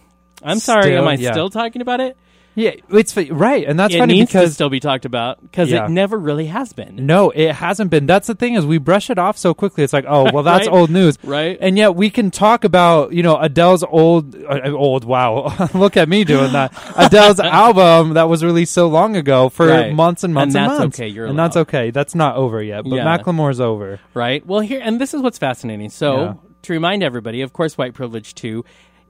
I'm 0.43 0.59
sorry. 0.59 0.85
Still, 0.85 0.99
am 1.03 1.09
I 1.09 1.15
yeah. 1.15 1.33
still 1.33 1.51
talking 1.51 1.83
about 1.83 2.01
it? 2.01 2.17
Yeah, 2.59 2.71
it's 2.89 3.15
right, 3.15 3.67
and 3.69 3.79
that's 3.79 3.95
it 3.95 3.99
funny 3.99 4.15
needs 4.15 4.31
to 4.33 4.39
because 4.39 4.55
still 4.55 4.71
be 4.71 4.81
talked 4.81 5.05
about 5.05 5.43
because 5.43 5.71
Yeah. 5.71 5.85
it 5.85 5.91
never 5.91 6.19
really 6.19 6.47
has 6.47 6.73
been. 6.73 7.05
No, 7.05 7.29
it 7.29 7.53
hasn't 7.53 7.91
been. 7.91 8.07
That's 8.07 8.29
the 8.29 8.35
thing 8.35 8.55
is 8.55 8.65
we 8.65 8.79
brush 8.79 9.11
it 9.11 9.19
off 9.19 9.37
so 9.37 9.53
quickly. 9.53 9.85
It's 9.85 9.93
like, 9.93 10.07
oh, 10.09 10.31
well, 10.33 10.43
that's 10.43 10.67
Right? 10.67 10.75
old 10.75 10.89
news, 10.89 11.19
Right. 11.23 11.59
And 11.61 11.77
yet 11.77 11.97
we 11.97 12.09
can 12.09 12.31
talk 12.31 12.65
about 12.65 13.13
you 13.13 13.23
know 13.23 13.37
Adele's 13.37 13.85
old, 13.85 14.35
uh, 14.35 14.71
old. 14.71 15.05
Wow, 15.05 15.55
look 15.75 15.99
at 15.99 16.09
me 16.09 16.25
doing 16.25 16.53
that. 16.53 16.73
Adele's 16.97 17.41
album 17.41 18.15
that 18.15 18.27
was 18.31 18.43
released 18.43 18.73
so 18.73 18.89
long 18.89 19.17
ago 19.17 19.51
for 19.51 19.67
Right. 19.67 19.93
months 19.93 20.25
and 20.25 20.33
months 20.33 20.55
And 20.55 20.65
and, 20.65 20.71
that's 20.73 20.81
months. 20.81 20.99
okay, 20.99 21.09
you're 21.09 21.27
and 21.27 21.39
that's 21.39 21.59
okay. 21.59 21.91
That's 21.91 22.15
not 22.15 22.37
over 22.37 22.63
yet. 22.63 22.85
But 22.85 22.97
Yeah. 22.97 23.05
Macklemore's 23.19 23.61
over. 23.61 24.01
right? 24.15 24.45
Well, 24.47 24.61
here 24.61 24.81
and 24.83 24.99
this 24.99 25.13
is 25.13 25.21
what's 25.21 25.37
fascinating. 25.37 25.91
So, 25.91 26.17
Yeah. 26.17 26.33
to 26.63 26.73
remind 26.73 27.03
everybody, 27.03 27.43
of 27.43 27.53
course, 27.53 27.77
white 27.77 27.93
privilege 27.93 28.35
too 28.35 28.65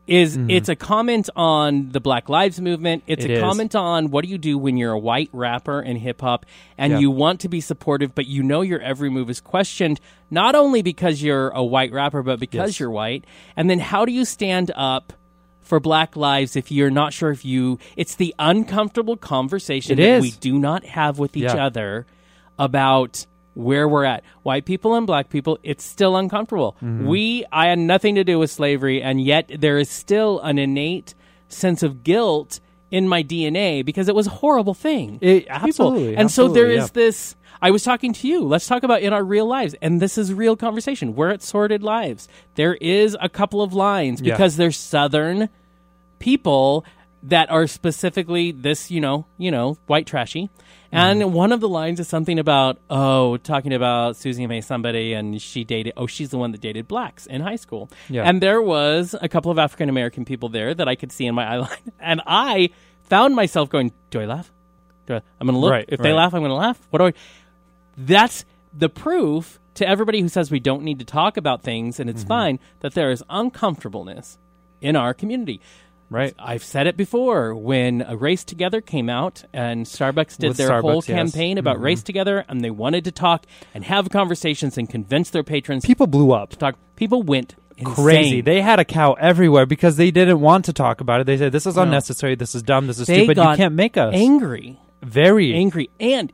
is 0.07 0.39
it's 0.49 0.69
a 0.69 0.77
comment 0.77 1.29
on 1.35 1.91
the 1.91 2.01
Black 2.01 2.29
Lives 2.29 2.61
movement. 2.61 3.03
It's 3.07 3.25
Mm-hmm. 3.25 3.31
It 3.33 3.35
a 3.35 3.39
is. 3.39 3.43
comment 3.43 3.75
on 3.75 4.11
what 4.11 4.25
do 4.25 4.31
you 4.31 4.39
do 4.39 4.57
when 4.57 4.77
you're 4.77 4.93
a 4.93 4.99
white 4.99 5.31
rapper 5.33 5.83
in 5.83 5.97
hip 5.97 6.21
hop 6.21 6.47
and 6.79 6.93
Yeah. 6.93 6.99
you 7.01 7.11
want 7.11 7.41
to 7.41 7.49
be 7.49 7.61
supportive, 7.61 8.15
but 8.15 8.27
you 8.27 8.43
know 8.43 8.61
your 8.61 8.81
every 8.81 9.11
move 9.11 9.29
is 9.31 9.41
questioned 9.41 9.99
not 10.31 10.55
only 10.55 10.81
because 10.83 11.23
you're 11.23 11.49
a 11.51 11.65
white 11.65 11.93
rapper, 11.93 12.23
but 12.23 12.39
because 12.39 12.71
Yes. 12.71 12.81
you're 12.81 12.91
white. 12.91 13.25
And 13.57 13.69
then 13.69 13.81
how 13.81 14.05
do 14.05 14.13
you 14.13 14.25
stand 14.25 14.71
up? 14.77 15.13
for 15.63 15.81
Black 15.81 16.15
Lives 16.15 16.55
if 16.55 16.71
you're 16.71 16.93
not 16.93 17.13
sure 17.13 17.33
if 17.33 17.45
you. 17.45 17.81
It's 17.97 18.15
the 18.15 18.33
uncomfortable 18.39 19.17
conversation 19.17 19.95
It 19.95 19.97
that 19.97 20.09
is. 20.19 20.23
we 20.23 20.31
do 20.31 20.61
not 20.61 20.85
have 20.85 21.19
with 21.19 21.37
each 21.37 21.43
Yeah. 21.43 21.67
other 21.67 22.07
about 22.57 23.27
where 23.57 23.89
we're 23.89 24.05
at. 24.05 24.23
White 24.43 24.65
people 24.67 24.95
and 24.95 25.07
black 25.07 25.29
people, 25.31 25.59
it's 25.63 25.83
still 25.85 26.17
uncomfortable. 26.17 26.77
Mm-hmm. 26.83 27.07
We, 27.07 27.45
I 27.51 27.69
had 27.69 27.79
nothing 27.79 28.15
to 28.17 28.23
do 28.25 28.39
with 28.39 28.51
slavery, 28.51 29.03
and 29.03 29.21
yet 29.21 29.51
there 29.59 29.79
is 29.79 29.89
still 29.91 30.39
an 30.41 30.59
innate 30.59 31.15
sense 31.49 31.83
of 31.83 32.05
guilt 32.05 32.61
in 32.91 33.09
my 33.09 33.23
DNA 33.23 33.85
because 33.85 34.09
it 34.09 34.15
was 34.15 34.27
a 34.27 34.31
horrible 34.31 34.75
thing. 34.75 35.19
It- 35.21 35.45
People. 35.49 35.57
absolutely, 35.69 36.17
And 36.17 36.31
so 36.31 36.49
there 36.49 36.67
absolutely, 36.67 36.85
is 36.85 36.91
this. 36.93 37.37
I 37.63 37.71
was 37.71 37.83
talking 37.83 38.13
to 38.13 38.29
you. 38.29 38.45
Let's 38.45 38.67
talk 38.67 38.83
about 38.83 39.01
in 39.03 39.13
our 39.15 39.25
real 39.25 39.47
lives. 39.47 39.75
And 39.81 40.01
this 40.03 40.19
is 40.19 40.33
real 40.35 40.57
conversation. 40.57 41.15
We're 41.17 41.31
at 41.31 41.43
Sordid 41.43 41.83
Lives. 41.83 42.29
There 42.57 42.75
is 42.75 43.17
a 43.21 43.31
couple 43.31 43.63
of 43.63 43.73
lines 43.73 44.21
Yeah. 44.21 44.35
because 44.35 44.57
they're 44.57 44.71
Southern 44.71 45.49
people 46.19 46.85
that 47.23 47.51
are 47.51 47.67
specifically 47.67 48.53
this, 48.53 48.91
you 48.91 49.01
know, 49.01 49.27
you 49.39 49.51
know, 49.51 49.79
white 49.87 50.07
trashy. 50.07 50.51
And 50.97 51.20
Mm-hmm. 51.20 51.32
one 51.32 51.53
of 51.53 51.61
the 51.61 51.68
lines 51.68 52.01
is 52.01 52.09
something 52.09 52.38
about, 52.38 52.78
oh, 52.90 53.36
talking 53.36 53.72
about 53.72 54.16
Susie 54.16 54.47
May 54.47 54.61
somebody 54.61 55.12
and 55.12 55.40
she 55.42 55.62
dated, 55.64 55.92
oh, 55.97 56.07
she's 56.07 56.30
the 56.30 56.38
one 56.38 56.53
that 56.53 56.61
dated 56.61 56.88
blacks 56.88 57.26
in 57.26 57.40
high 57.42 57.57
school. 57.57 57.90
Yeah. 58.09 58.22
And 58.28 58.40
there 58.40 58.62
was 58.62 59.14
a 59.20 59.28
couple 59.28 59.51
of 59.51 59.59
African 59.59 59.88
American 59.88 60.24
people 60.24 60.49
there 60.49 60.74
that 60.74 60.88
I 60.88 60.94
could 60.94 61.12
see 61.12 61.26
in 61.26 61.34
my 61.34 61.44
eye 61.55 61.59
line. 61.59 61.92
And 62.01 62.22
I 62.26 62.70
found 63.03 63.34
myself 63.36 63.68
going, 63.68 63.92
do 64.11 64.20
I 64.20 64.24
laugh? 64.24 64.51
Do 65.07 65.14
I, 65.14 65.22
I'm 65.40 65.47
going 65.47 65.55
to 65.55 65.61
look. 65.61 65.70
Right, 65.70 65.84
if 65.88 66.01
they 66.01 66.12
laugh, 66.12 66.34
I'm 66.34 66.40
going 66.40 66.51
to 66.51 66.55
laugh. 66.57 66.80
What 66.90 66.99
do 66.99 67.07
I? 67.07 67.12
That's 67.97 68.44
the 68.72 68.88
proof 68.88 69.59
to 69.74 69.86
everybody 69.88 70.20
who 70.20 70.28
says 70.28 70.51
we 70.51 70.61
don't 70.61 70.82
need 70.82 70.99
to 70.99 71.05
talk 71.05 71.36
about 71.36 71.62
things 71.62 72.01
and 72.01 72.09
it's 72.11 72.20
Mm-hmm. 72.22 72.28
fine 72.28 72.59
that 72.80 72.94
there 72.94 73.11
is 73.11 73.22
uncomfortableness 73.28 74.38
in 74.80 74.97
our 74.97 75.14
community. 75.14 75.61
Right. 76.09 76.35
I've 76.39 76.63
said 76.63 76.87
it 76.87 76.97
before 76.97 77.55
when 77.55 78.03
a 78.03 78.17
Race 78.17 78.45
Together 78.45 78.81
came 78.81 79.11
out 79.11 79.45
and 79.53 79.87
Starbucks 79.87 80.39
did 80.39 80.49
With 80.49 80.57
their 80.57 80.81
whole 80.81 81.03
Starbucks, 81.03 81.09
yes. 81.09 81.17
campaign 81.33 81.59
about 81.59 81.77
mm-hmm. 81.77 81.85
Race 81.85 82.03
Together 82.03 82.45
and 82.49 82.63
they 82.63 82.71
wanted 82.71 83.05
to 83.05 83.13
talk 83.13 83.45
and 83.75 83.85
have 83.85 84.09
conversations 84.11 84.79
and 84.79 84.89
convince 84.89 85.31
their 85.31 85.43
patrons 85.43 85.85
People 85.85 86.07
blew 86.07 86.33
up. 86.33 86.51
to 86.51 86.57
talk. 86.57 86.77
People 86.97 87.23
went 87.23 87.57
Crazy. 87.85 88.41
They 88.41 88.63
had 88.63 88.81
a 88.81 88.85
cow 88.87 89.13
everywhere 89.15 89.67
because 89.67 89.97
they 89.97 90.11
didn't 90.11 90.41
want 90.41 90.65
to 90.65 90.73
talk 90.73 91.03
about 91.03 91.21
it. 91.21 91.25
They 91.27 91.37
said, 91.37 91.53
this 91.53 91.67
is 91.67 91.77
No. 91.77 91.83
unnecessary. 91.83 92.35
This 92.35 92.55
is 92.55 92.63
dumb. 92.63 92.87
This 92.87 92.99
is 92.99 93.07
They 93.07 93.25
stupid. 93.25 93.37
You 93.37 93.55
can't 93.57 93.75
make 93.75 93.97
us. 93.99 94.15
angry. 94.15 94.81
Very. 95.03 95.55
angry 95.55 95.91
and 96.01 96.33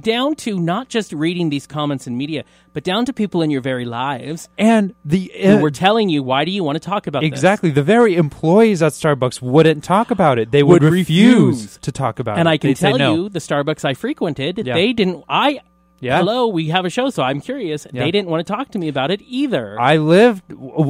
down 0.00 0.34
to 0.36 0.58
not 0.58 0.88
just 0.88 1.12
reading 1.12 1.50
these 1.50 1.66
comments 1.66 2.06
in 2.06 2.16
media, 2.16 2.44
but 2.72 2.84
down 2.84 3.04
to 3.06 3.12
people 3.12 3.42
in 3.42 3.50
your 3.50 3.60
very 3.60 3.84
lives 3.84 4.48
And 4.58 4.94
the 5.04 5.30
who 5.42 5.56
uh, 5.58 5.60
were 5.60 5.70
telling 5.70 6.08
you, 6.08 6.22
"Why 6.22 6.44
do 6.44 6.50
you 6.50 6.64
want 6.64 6.76
to 6.76 6.80
talk 6.80 7.06
about 7.06 7.20
this?" 7.20 7.28
exactly 7.28 7.70
the 7.70 7.82
very 7.82 8.16
employees 8.16 8.82
at 8.82 8.92
Starbucks 8.92 9.42
wouldn't 9.42 9.84
talk 9.84 10.10
about 10.10 10.38
it. 10.38 10.50
They 10.50 10.62
would, 10.62 10.82
Would 10.82 10.92
refuse, 10.92 11.62
refuse. 11.62 11.78
to 11.78 11.92
talk 11.92 12.18
about 12.18 12.32
And 12.32 12.38
it. 12.38 12.40
And 12.40 12.48
I 12.48 12.56
can 12.58 12.70
They'd 12.70 12.76
tell 12.76 12.98
no. 12.98 13.14
you, 13.14 13.28
the 13.28 13.38
Starbucks 13.38 13.84
I 13.84 13.94
frequented, 13.94 14.62
Yeah. 14.64 14.74
they 14.74 14.92
didn't. 14.92 15.24
I 15.28 15.60
Yeah. 16.02 16.18
hello, 16.18 16.48
we 16.48 16.68
have 16.68 16.84
a 16.84 16.90
show, 16.90 17.08
so 17.10 17.22
I'm 17.22 17.40
curious. 17.40 17.86
Yeah. 17.92 18.02
They 18.02 18.10
didn't 18.10 18.28
want 18.28 18.44
to 18.46 18.52
talk 18.52 18.70
to 18.72 18.78
me 18.78 18.88
about 18.88 19.10
it 19.12 19.22
either. 19.26 19.80
I 19.80 19.98
lived, 19.98 20.42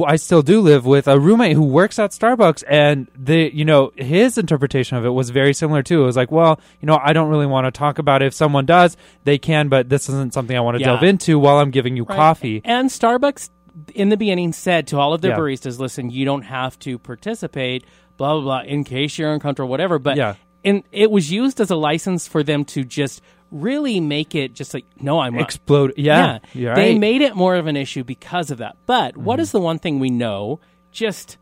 I 0.07 0.15
still 0.15 0.41
do 0.41 0.59
live 0.59 0.85
with 0.87 1.07
a 1.07 1.19
roommate 1.19 1.55
who 1.55 1.63
works 1.63 1.99
at 1.99 2.11
Starbucks, 2.11 2.63
and 2.67 3.07
the, 3.15 3.49
you 3.55 3.63
know, 3.63 3.91
his 3.95 4.37
interpretation 4.39 4.97
of 4.97 5.05
it 5.05 5.09
was 5.11 5.29
very 5.29 5.53
similar 5.53 5.83
too. 5.83 6.01
It 6.01 6.05
was 6.05 6.17
like, 6.17 6.31
well, 6.31 6.59
you 6.81 6.87
know, 6.87 6.99
I 7.01 7.13
don't 7.13 7.29
really 7.29 7.45
want 7.45 7.65
to 7.65 7.71
talk 7.71 7.99
about 7.99 8.23
it. 8.23 8.25
If 8.25 8.33
someone 8.33 8.65
does, 8.65 8.97
they 9.23 9.37
can, 9.37 9.69
but 9.69 9.87
this 9.87 10.09
isn't 10.09 10.33
something 10.33 10.57
I 10.57 10.61
want 10.61 10.77
to 10.77 10.81
Yeah. 10.81 10.87
delve 10.87 11.03
into 11.03 11.37
while 11.37 11.59
I'm 11.59 11.69
giving 11.71 11.95
you 11.95 12.05
Right. 12.05 12.15
coffee. 12.15 12.61
And 12.65 12.89
Starbucks 12.89 13.51
in 13.93 14.09
the 14.09 14.17
beginning 14.17 14.51
said 14.51 14.87
to 14.87 14.99
all 14.99 15.13
of 15.13 15.21
their 15.21 15.31
Yeah. 15.31 15.37
baristas, 15.37 15.79
"Listen, 15.79 16.09
you 16.09 16.25
don't 16.25 16.43
have 16.43 16.77
to 16.79 16.97
participate, 16.97 17.83
blah 18.17 18.33
blah 18.33 18.41
blah, 18.41 18.61
in 18.61 18.83
case 18.83 19.17
you're 19.17 19.31
uncomfortable, 19.31 19.69
whatever." 19.69 19.99
But 19.99 20.17
Yeah. 20.17 20.33
and 20.63 20.83
it 20.91 21.11
was 21.11 21.31
used 21.31 21.59
as 21.61 21.69
a 21.69 21.75
license 21.75 22.27
for 22.27 22.43
them 22.43 22.65
to 22.65 22.83
just 22.83 23.21
really 23.53 23.99
make 24.01 24.35
it 24.35 24.53
just 24.53 24.73
like, 24.73 24.85
"No, 24.99 25.19
I'm 25.19 25.35
not." 25.35 25.43
Explode. 25.43 25.93
Yeah, 25.95 26.39
you're 26.53 26.75
they 26.75 26.91
right. 26.93 26.99
made 26.99 27.21
it 27.21 27.35
more 27.35 27.55
of 27.55 27.67
an 27.67 27.77
issue 27.77 28.03
because 28.03 28.51
of 28.51 28.57
that. 28.57 28.75
But 28.85 29.15
what 29.15 29.35
Mm-hmm. 29.35 29.41
is 29.43 29.51
the 29.51 29.59
one 29.61 29.79
thing 29.79 29.99
we 29.99 30.09
know, 30.09 30.59
just 30.91 31.37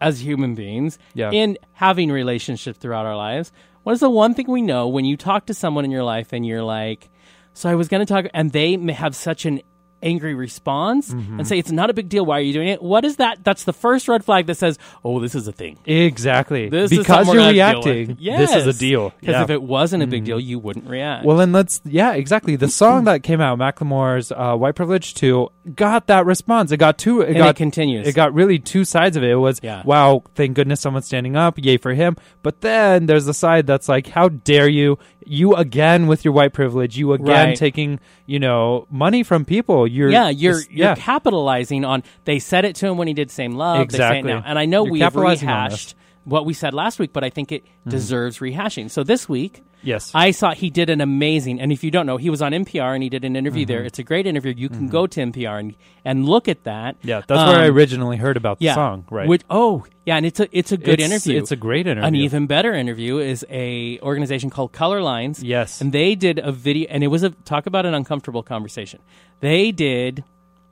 as 0.00 0.20
human 0.24 0.54
beings, 0.54 0.98
Yeah. 1.14 1.30
in 1.32 1.56
having 1.72 2.10
relationships 2.12 2.78
throughout 2.78 3.06
our 3.06 3.16
lives? 3.16 3.50
What 3.82 3.92
is 3.92 4.00
the 4.00 4.10
one 4.10 4.34
thing 4.34 4.46
we 4.50 4.62
know 4.62 4.88
when 4.88 5.04
you 5.04 5.16
talk 5.16 5.46
to 5.46 5.54
someone 5.54 5.84
in 5.84 5.90
your 5.90 6.04
life 6.04 6.32
and 6.32 6.44
you're 6.46 6.62
like, 6.62 7.08
"So 7.54 7.68
I 7.70 7.74
was 7.74 7.88
going 7.88 8.04
to 8.04 8.12
talk," 8.12 8.26
and 8.34 8.52
they 8.52 8.76
have 8.92 9.16
such 9.16 9.46
an 9.46 9.60
angry 10.06 10.34
response 10.34 11.12
Mm-hmm. 11.12 11.38
and 11.38 11.48
say 11.48 11.58
it's 11.58 11.70
not 11.70 11.90
a 11.90 11.94
big 11.94 12.08
deal 12.08 12.24
why 12.24 12.38
are 12.38 12.42
you 12.42 12.52
doing 12.52 12.68
it 12.68 12.80
what 12.82 13.04
is 13.04 13.16
that 13.16 13.42
that's 13.44 13.64
the 13.64 13.72
first 13.72 14.08
red 14.08 14.24
flag 14.24 14.46
that 14.46 14.56
says 14.56 14.78
oh 15.04 15.20
this 15.20 15.34
is 15.34 15.46
a 15.48 15.52
thing 15.52 15.78
Exactly. 15.86 16.68
this 16.68 16.90
is 16.92 16.98
because 16.98 17.26
you're 17.26 17.34
we're 17.36 17.40
gonna 17.40 17.52
deal 17.52 17.78
with. 17.80 17.86
reacting. 17.86 18.16
yes. 18.20 18.38
This 18.52 18.54
is 18.66 18.76
a 18.76 18.78
deal. 18.78 19.10
because 19.20 19.32
Yeah. 19.32 19.34
Mm-hmm. 19.34 19.44
if 19.44 19.50
it 19.50 19.62
wasn't 19.62 20.02
a 20.02 20.06
big 20.06 20.24
deal 20.24 20.38
you 20.40 20.58
wouldn't 20.58 20.88
react 20.88 21.24
Well, 21.24 21.36
then 21.38 21.52
let's, 21.52 21.80
yeah, 21.84 22.12
exactly. 22.14 22.56
The 22.56 22.68
song 22.68 23.04
that 23.04 23.22
came 23.22 23.40
out, 23.40 23.58
Macklemore's 23.58 24.30
uh, 24.32 24.54
White 24.56 24.74
Privilege 24.76 25.14
2, 25.14 25.48
got 25.74 26.06
that 26.06 26.24
response. 26.26 26.70
It 26.72 26.76
got 26.78 26.98
two, 26.98 27.20
it 27.22 27.28
and 27.30 27.36
got, 27.38 27.50
it 27.50 27.56
continues 27.56 28.06
it 28.06 28.14
got 28.14 28.32
really 28.34 28.58
two 28.58 28.84
sides 28.84 29.16
of 29.16 29.22
it. 29.24 29.30
It 29.30 29.36
was, 29.36 29.60
Yeah. 29.62 29.82
wow, 29.84 30.22
thank 30.34 30.54
goodness 30.54 30.80
someone's 30.80 31.06
standing 31.06 31.36
up, 31.36 31.54
yay 31.58 31.76
for 31.76 31.92
him. 31.94 32.16
But 32.42 32.60
then 32.60 33.06
there's 33.06 33.26
the 33.26 33.34
side 33.34 33.66
that's 33.66 33.88
like, 33.88 34.06
how 34.08 34.28
dare 34.28 34.68
you? 34.68 34.98
You 35.28 35.54
again 35.54 36.06
with 36.06 36.24
your 36.24 36.32
white 36.34 36.52
privilege, 36.52 36.96
you 36.96 37.12
again 37.12 37.48
Right. 37.48 37.56
taking, 37.56 37.98
you 38.26 38.38
know, 38.38 38.86
money 38.90 39.22
from 39.22 39.44
people. 39.44 39.86
You're, 39.86 40.10
yeah, 40.10 40.28
you're 40.28 40.60
you're 40.70 40.88
yeah. 40.88 40.94
capitalizing 40.96 41.84
on. 41.84 42.02
They 42.24 42.38
said 42.38 42.64
it 42.64 42.76
to 42.76 42.86
him 42.86 42.96
when 42.96 43.08
he 43.08 43.14
did 43.14 43.30
Same 43.30 43.52
Love. 43.52 43.88
They 43.88 43.98
say 43.98 44.04
it 44.04 44.18
Exactly. 44.18 44.32
now, 44.32 44.42
and 44.44 44.58
I 44.58 44.66
know 44.66 44.84
You're 44.84 44.92
we 44.92 45.00
have 45.00 45.12
capitalizing 45.12 45.48
on 45.48 45.66
rehashed 45.68 45.94
what 46.26 46.44
we 46.44 46.52
said 46.52 46.74
last 46.74 46.98
week, 46.98 47.12
but 47.14 47.24
I 47.24 47.30
think 47.30 47.50
it 47.52 47.64
deserves 47.88 48.40
rehashing. 48.40 48.90
So 48.90 49.02
this 49.04 49.28
week, 49.28 49.62
yes. 49.82 50.10
I 50.12 50.32
saw 50.32 50.52
he 50.52 50.70
did 50.70 50.90
an 50.90 51.00
amazing. 51.00 51.60
And 51.60 51.70
if 51.72 51.84
you 51.84 51.90
don't 51.92 52.04
know, 52.04 52.16
he 52.18 52.30
was 52.30 52.42
on 52.42 52.50
NPR 52.52 52.94
and 52.94 53.02
he 53.02 53.08
did 53.08 53.24
an 53.24 53.36
interview 53.36 53.62
Mm-hmm. 53.64 53.72
there. 53.72 53.84
It's 53.84 53.98
a 54.00 54.02
great 54.02 54.26
interview. 54.26 54.52
You 54.56 54.68
can 54.68 54.88
go 54.88 55.06
to 55.06 55.20
NPR 55.20 55.58
and 55.60 55.74
and 56.04 56.28
look 56.28 56.48
at 56.48 56.64
that. 56.64 56.96
yeah, 57.02 57.22
that's 57.26 57.46
where 57.48 57.60
I 57.62 57.68
Um, 57.68 57.76
originally 57.76 58.16
heard 58.16 58.36
about 58.36 58.58
the 58.58 58.66
yeah, 58.66 58.74
song, 58.74 59.06
right? 59.10 59.28
Which, 59.28 59.42
oh, 59.48 59.86
yeah, 60.04 60.16
and 60.16 60.26
it's 60.26 60.40
a 60.40 60.48
it's 60.50 60.72
a 60.72 60.76
good 60.76 60.98
It's- 61.00 61.10
interview. 61.10 61.40
It's 61.40 61.52
a 61.52 61.56
great 61.56 61.86
interview. 61.86 62.06
An 62.08 62.14
even 62.16 62.46
better 62.46 62.72
interview 62.74 63.18
is 63.18 63.46
a 63.48 63.98
organization 64.02 64.50
called 64.50 64.72
Color 64.72 65.00
Lines. 65.02 65.42
Yes. 65.42 65.80
and 65.80 65.92
they 65.92 66.14
did 66.16 66.38
a 66.40 66.50
video, 66.52 66.88
and 66.90 67.02
it 67.04 67.08
was 67.08 67.22
a 67.22 67.30
talk 67.30 67.66
about 67.66 67.86
an 67.86 67.94
uncomfortable 67.94 68.42
conversation. 68.42 69.00
They 69.40 69.70
did 69.72 70.24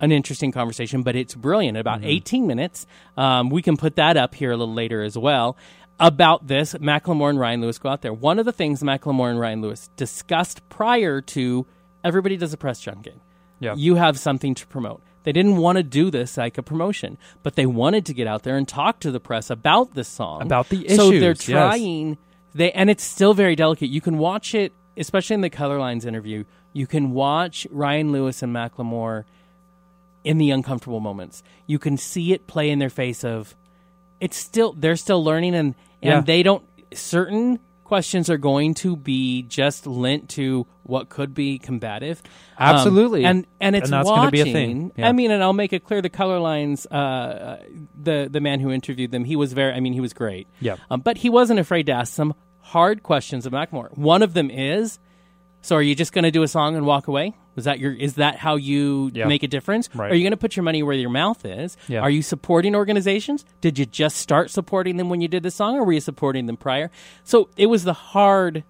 an 0.04 0.12
interesting 0.12 0.52
conversation, 0.52 1.02
but 1.02 1.16
it's 1.16 1.34
brilliant. 1.34 1.76
About 1.78 2.00
Mm-hmm. 2.00 2.08
18 2.08 2.46
minutes. 2.46 2.86
Um, 3.16 3.50
we 3.50 3.62
can 3.62 3.76
put 3.76 3.96
that 3.96 4.16
up 4.16 4.34
here 4.34 4.50
a 4.52 4.56
little 4.56 4.74
later 4.74 5.02
as 5.02 5.16
well. 5.16 5.56
About 6.00 6.48
this, 6.48 6.74
Macklemore 6.74 7.30
and 7.30 7.38
Ryan 7.38 7.60
Lewis 7.60 7.78
go 7.78 7.88
out 7.88 8.02
there. 8.02 8.12
One 8.12 8.38
of 8.38 8.44
the 8.46 8.52
things 8.52 8.82
Macklemore 8.82 9.30
and 9.30 9.38
Ryan 9.38 9.62
Lewis 9.62 9.90
discussed 9.96 10.68
prior 10.68 11.20
to 11.20 11.66
everybody 12.02 12.36
does 12.36 12.52
a 12.52 12.56
press 12.56 12.80
junket. 12.80 13.20
Yeah. 13.60 13.74
You 13.76 13.94
have 13.94 14.18
something 14.18 14.54
to 14.56 14.66
promote. 14.66 15.02
They 15.22 15.32
didn't 15.32 15.56
want 15.56 15.76
to 15.76 15.82
do 15.84 16.10
this 16.10 16.36
like 16.36 16.58
a 16.58 16.62
promotion, 16.62 17.16
but 17.42 17.54
they 17.54 17.64
wanted 17.64 18.04
to 18.06 18.14
get 18.14 18.26
out 18.26 18.42
there 18.42 18.56
and 18.56 18.66
talk 18.68 19.00
to 19.00 19.10
the 19.10 19.20
press 19.20 19.50
about 19.50 19.94
this 19.94 20.08
song. 20.08 20.42
About 20.42 20.68
the 20.68 20.84
issue. 20.86 20.96
So 20.96 21.10
they're 21.10 21.30
issues, 21.30 21.48
yes. 21.48 21.58
trying 21.70 22.18
they 22.54 22.70
and 22.72 22.88
it's 22.88 23.04
still 23.04 23.34
very 23.34 23.56
delicate. 23.56 23.88
You 23.88 24.00
can 24.00 24.18
watch 24.18 24.54
it, 24.54 24.72
especially 24.96 25.34
in 25.34 25.40
the 25.40 25.50
Color 25.50 25.78
Lines 25.78 26.04
interview. 26.04 26.44
You 26.72 26.86
can 26.86 27.12
watch 27.12 27.66
Ryan 27.70 28.12
Lewis 28.12 28.42
and 28.42 28.54
Macklemore 28.54 29.24
in 30.24 30.38
the 30.38 30.50
uncomfortable 30.50 31.00
moments. 31.00 31.42
You 31.66 31.78
can 31.78 31.96
see 31.96 32.32
it 32.32 32.46
play 32.46 32.70
in 32.70 32.78
their 32.80 32.90
face 32.90 33.22
of 33.24 33.54
it's 34.20 34.36
still 34.36 34.72
they're 34.72 34.96
still 34.96 35.22
learning 35.22 35.54
and 35.54 35.74
and 36.02 36.10
Yeah. 36.12 36.20
they 36.22 36.42
don't 36.42 36.62
certain 36.94 37.58
questions 37.84 38.30
are 38.30 38.38
going 38.38 38.72
to 38.72 38.96
be 38.96 39.42
just 39.42 39.86
lent 39.86 40.30
to 40.30 40.66
what 40.84 41.10
could 41.10 41.34
be 41.34 41.58
combative. 41.58 42.22
Um, 42.58 42.76
Absolutely. 42.76 43.24
and 43.26 43.46
and 43.60 43.76
it's 43.76 43.84
And 43.86 43.92
that's 43.92 44.06
watching. 44.08 44.20
gonna 44.22 44.30
be 44.30 44.40
a 44.40 44.44
thing. 44.52 44.92
Yeah. 44.96 45.08
I 45.08 45.12
mean, 45.12 45.30
and 45.30 45.42
I'll 45.42 45.52
make 45.52 45.72
it 45.74 45.84
clear: 45.84 46.00
the 46.00 46.08
color 46.08 46.38
lines. 46.40 46.86
Uh, 46.86 47.62
the 48.02 48.28
the 48.30 48.40
man 48.40 48.60
who 48.60 48.70
interviewed 48.70 49.10
them, 49.10 49.24
he 49.24 49.36
was 49.36 49.52
very. 49.52 49.72
I 49.74 49.80
mean, 49.80 49.92
he 49.92 50.00
was 50.00 50.12
great. 50.14 50.46
Yeah. 50.60 50.76
Um, 50.90 51.00
but 51.00 51.18
he 51.18 51.28
wasn't 51.28 51.60
afraid 51.60 51.84
to 51.86 51.92
ask 51.92 52.12
some 52.14 52.34
hard 52.60 53.02
questions 53.02 53.44
of 53.44 53.52
Macklemore. 53.52 53.96
One 53.96 54.22
of 54.22 54.32
them 54.32 54.50
is, 54.50 54.98
"So, 55.64 55.76
are 55.76 55.82
you 55.82 55.94
just 55.94 56.12
going 56.12 56.24
to 56.24 56.30
do 56.30 56.42
a 56.42 56.48
song 56.48 56.76
and 56.76 56.84
walk 56.86 57.08
away? 57.08 57.34
Is 57.56 57.64
that 57.64 57.78
your? 57.78 57.92
Is 57.92 58.14
that 58.14 58.36
how 58.36 58.56
you 58.56 59.10
Yeah. 59.14 59.26
make 59.26 59.42
a 59.42 59.48
difference? 59.48 59.88
Right. 59.94 60.10
Are 60.12 60.14
you 60.14 60.22
going 60.22 60.32
to 60.32 60.36
put 60.36 60.56
your 60.56 60.62
money 60.62 60.82
where 60.82 60.94
your 60.94 61.10
mouth 61.10 61.44
is? 61.44 61.76
Yeah. 61.88 62.00
Are 62.00 62.10
you 62.10 62.20
supporting 62.22 62.74
organizations? 62.76 63.44
Did 63.60 63.78
you 63.78 63.86
just 63.86 64.16
start 64.18 64.50
supporting 64.50 64.96
them 64.98 65.08
when 65.08 65.20
you 65.20 65.28
did 65.28 65.42
the 65.42 65.50
song, 65.50 65.76
or 65.76 65.84
were 65.84 65.92
you 65.92 66.00
supporting 66.00 66.46
them 66.46 66.56
prior? 66.56 66.90
So 67.22 67.48
it 67.56 67.66
was 67.66 67.84
the 67.84 67.92
hard 67.94 68.64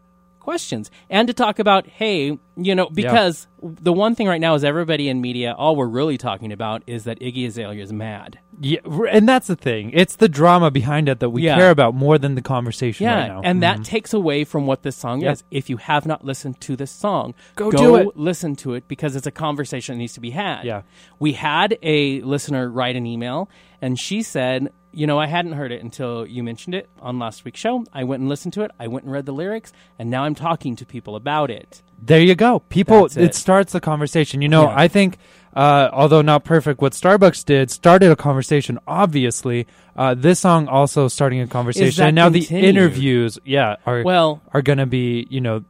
questions 0.44 0.90
and 1.08 1.26
to 1.26 1.32
talk 1.32 1.58
about 1.58 1.86
hey 1.86 2.38
you 2.56 2.74
know 2.74 2.86
because 2.90 3.46
the 3.62 3.94
one 3.94 4.14
thing 4.14 4.26
right 4.28 4.42
now 4.42 4.54
is 4.54 4.62
everybody 4.62 5.08
in 5.08 5.18
media 5.22 5.54
all 5.56 5.74
we're 5.74 5.86
really 5.86 6.18
talking 6.18 6.52
about 6.52 6.82
is 6.86 7.04
that 7.04 7.18
iggy 7.20 7.46
azalea 7.46 7.82
is 7.82 7.90
mad 7.94 8.38
Yeah, 8.60 8.80
and 9.10 9.26
that's 9.26 9.46
the 9.46 9.56
thing. 9.56 9.90
It's 9.94 10.16
the 10.16 10.28
drama 10.28 10.70
behind 10.70 11.08
it 11.08 11.18
that 11.20 11.30
we 11.30 11.42
Yeah. 11.42 11.56
care 11.56 11.70
about 11.70 11.94
more 11.94 12.18
than 12.18 12.34
the 12.34 12.42
conversation 12.42 13.04
yeah 13.06 13.20
right 13.20 13.28
now. 13.28 13.40
and 13.42 13.62
that 13.62 13.76
mm-hmm. 13.76 13.82
takes 13.94 14.12
away 14.12 14.44
from 14.44 14.66
what 14.66 14.82
this 14.82 14.96
song 14.96 15.22
Yep. 15.22 15.32
is 15.32 15.44
if 15.50 15.70
you 15.70 15.78
have 15.78 16.04
not 16.04 16.26
listened 16.26 16.60
to 16.60 16.76
this 16.76 16.90
song 16.90 17.32
Go 17.56 17.70
do 17.70 17.96
it. 17.96 18.08
listen 18.16 18.54
to 18.56 18.74
it 18.74 18.86
because 18.86 19.16
it's 19.16 19.26
a 19.26 19.32
conversation 19.46 19.94
that 19.94 19.98
needs 19.98 20.12
to 20.12 20.20
be 20.20 20.30
had 20.30 20.64
Yeah. 20.64 20.82
we 21.18 21.32
had 21.32 21.78
a 21.82 22.20
listener 22.20 22.68
write 22.68 22.96
an 22.96 23.06
email 23.06 23.48
and 23.80 23.98
she 23.98 24.22
said 24.22 24.70
you 24.96 25.06
know, 25.06 25.18
I 25.18 25.26
hadn't 25.26 25.52
heard 25.52 25.72
it 25.72 25.82
until 25.82 26.26
you 26.26 26.42
mentioned 26.42 26.74
it 26.74 26.88
on 27.00 27.18
last 27.18 27.44
week's 27.44 27.60
show. 27.60 27.84
I 27.92 28.04
went 28.04 28.20
and 28.20 28.28
listened 28.28 28.54
to 28.54 28.62
it. 28.62 28.70
I 28.78 28.86
went 28.86 29.04
and 29.04 29.12
read 29.12 29.26
the 29.26 29.32
lyrics, 29.32 29.72
and 29.98 30.10
now 30.10 30.24
I'm 30.24 30.34
talking 30.34 30.76
to 30.76 30.86
people 30.86 31.16
about 31.16 31.50
it. 31.50 31.82
There 32.02 32.20
you 32.20 32.34
go. 32.34 32.60
People, 32.60 33.06
it. 33.06 33.16
it. 33.16 33.34
starts 33.34 33.72
the 33.72 33.80
conversation. 33.80 34.42
You 34.42 34.48
know, 34.48 34.64
Yeah. 34.64 34.74
I 34.76 34.88
think, 34.88 35.18
uh, 35.54 35.88
although 35.92 36.22
not 36.22 36.44
perfect, 36.44 36.80
what 36.80 36.92
Starbucks 36.92 37.44
did 37.44 37.70
started 37.70 38.10
a 38.10 38.16
conversation. 38.16 38.78
Obviously, 38.86 39.66
uh, 39.96 40.14
this 40.14 40.40
song 40.40 40.68
also 40.68 41.08
starting 41.08 41.40
a 41.40 41.46
conversation. 41.46 42.04
and 42.04 42.14
now 42.14 42.28
continued? 42.30 42.64
the 42.64 42.68
interviews, 42.68 43.38
yeah, 43.44 43.76
are 43.86 44.02
Well, 44.02 44.42
are 44.52 44.62
going 44.62 44.78
to 44.78 44.86
be 44.86 45.26
you 45.30 45.40
know 45.40 45.64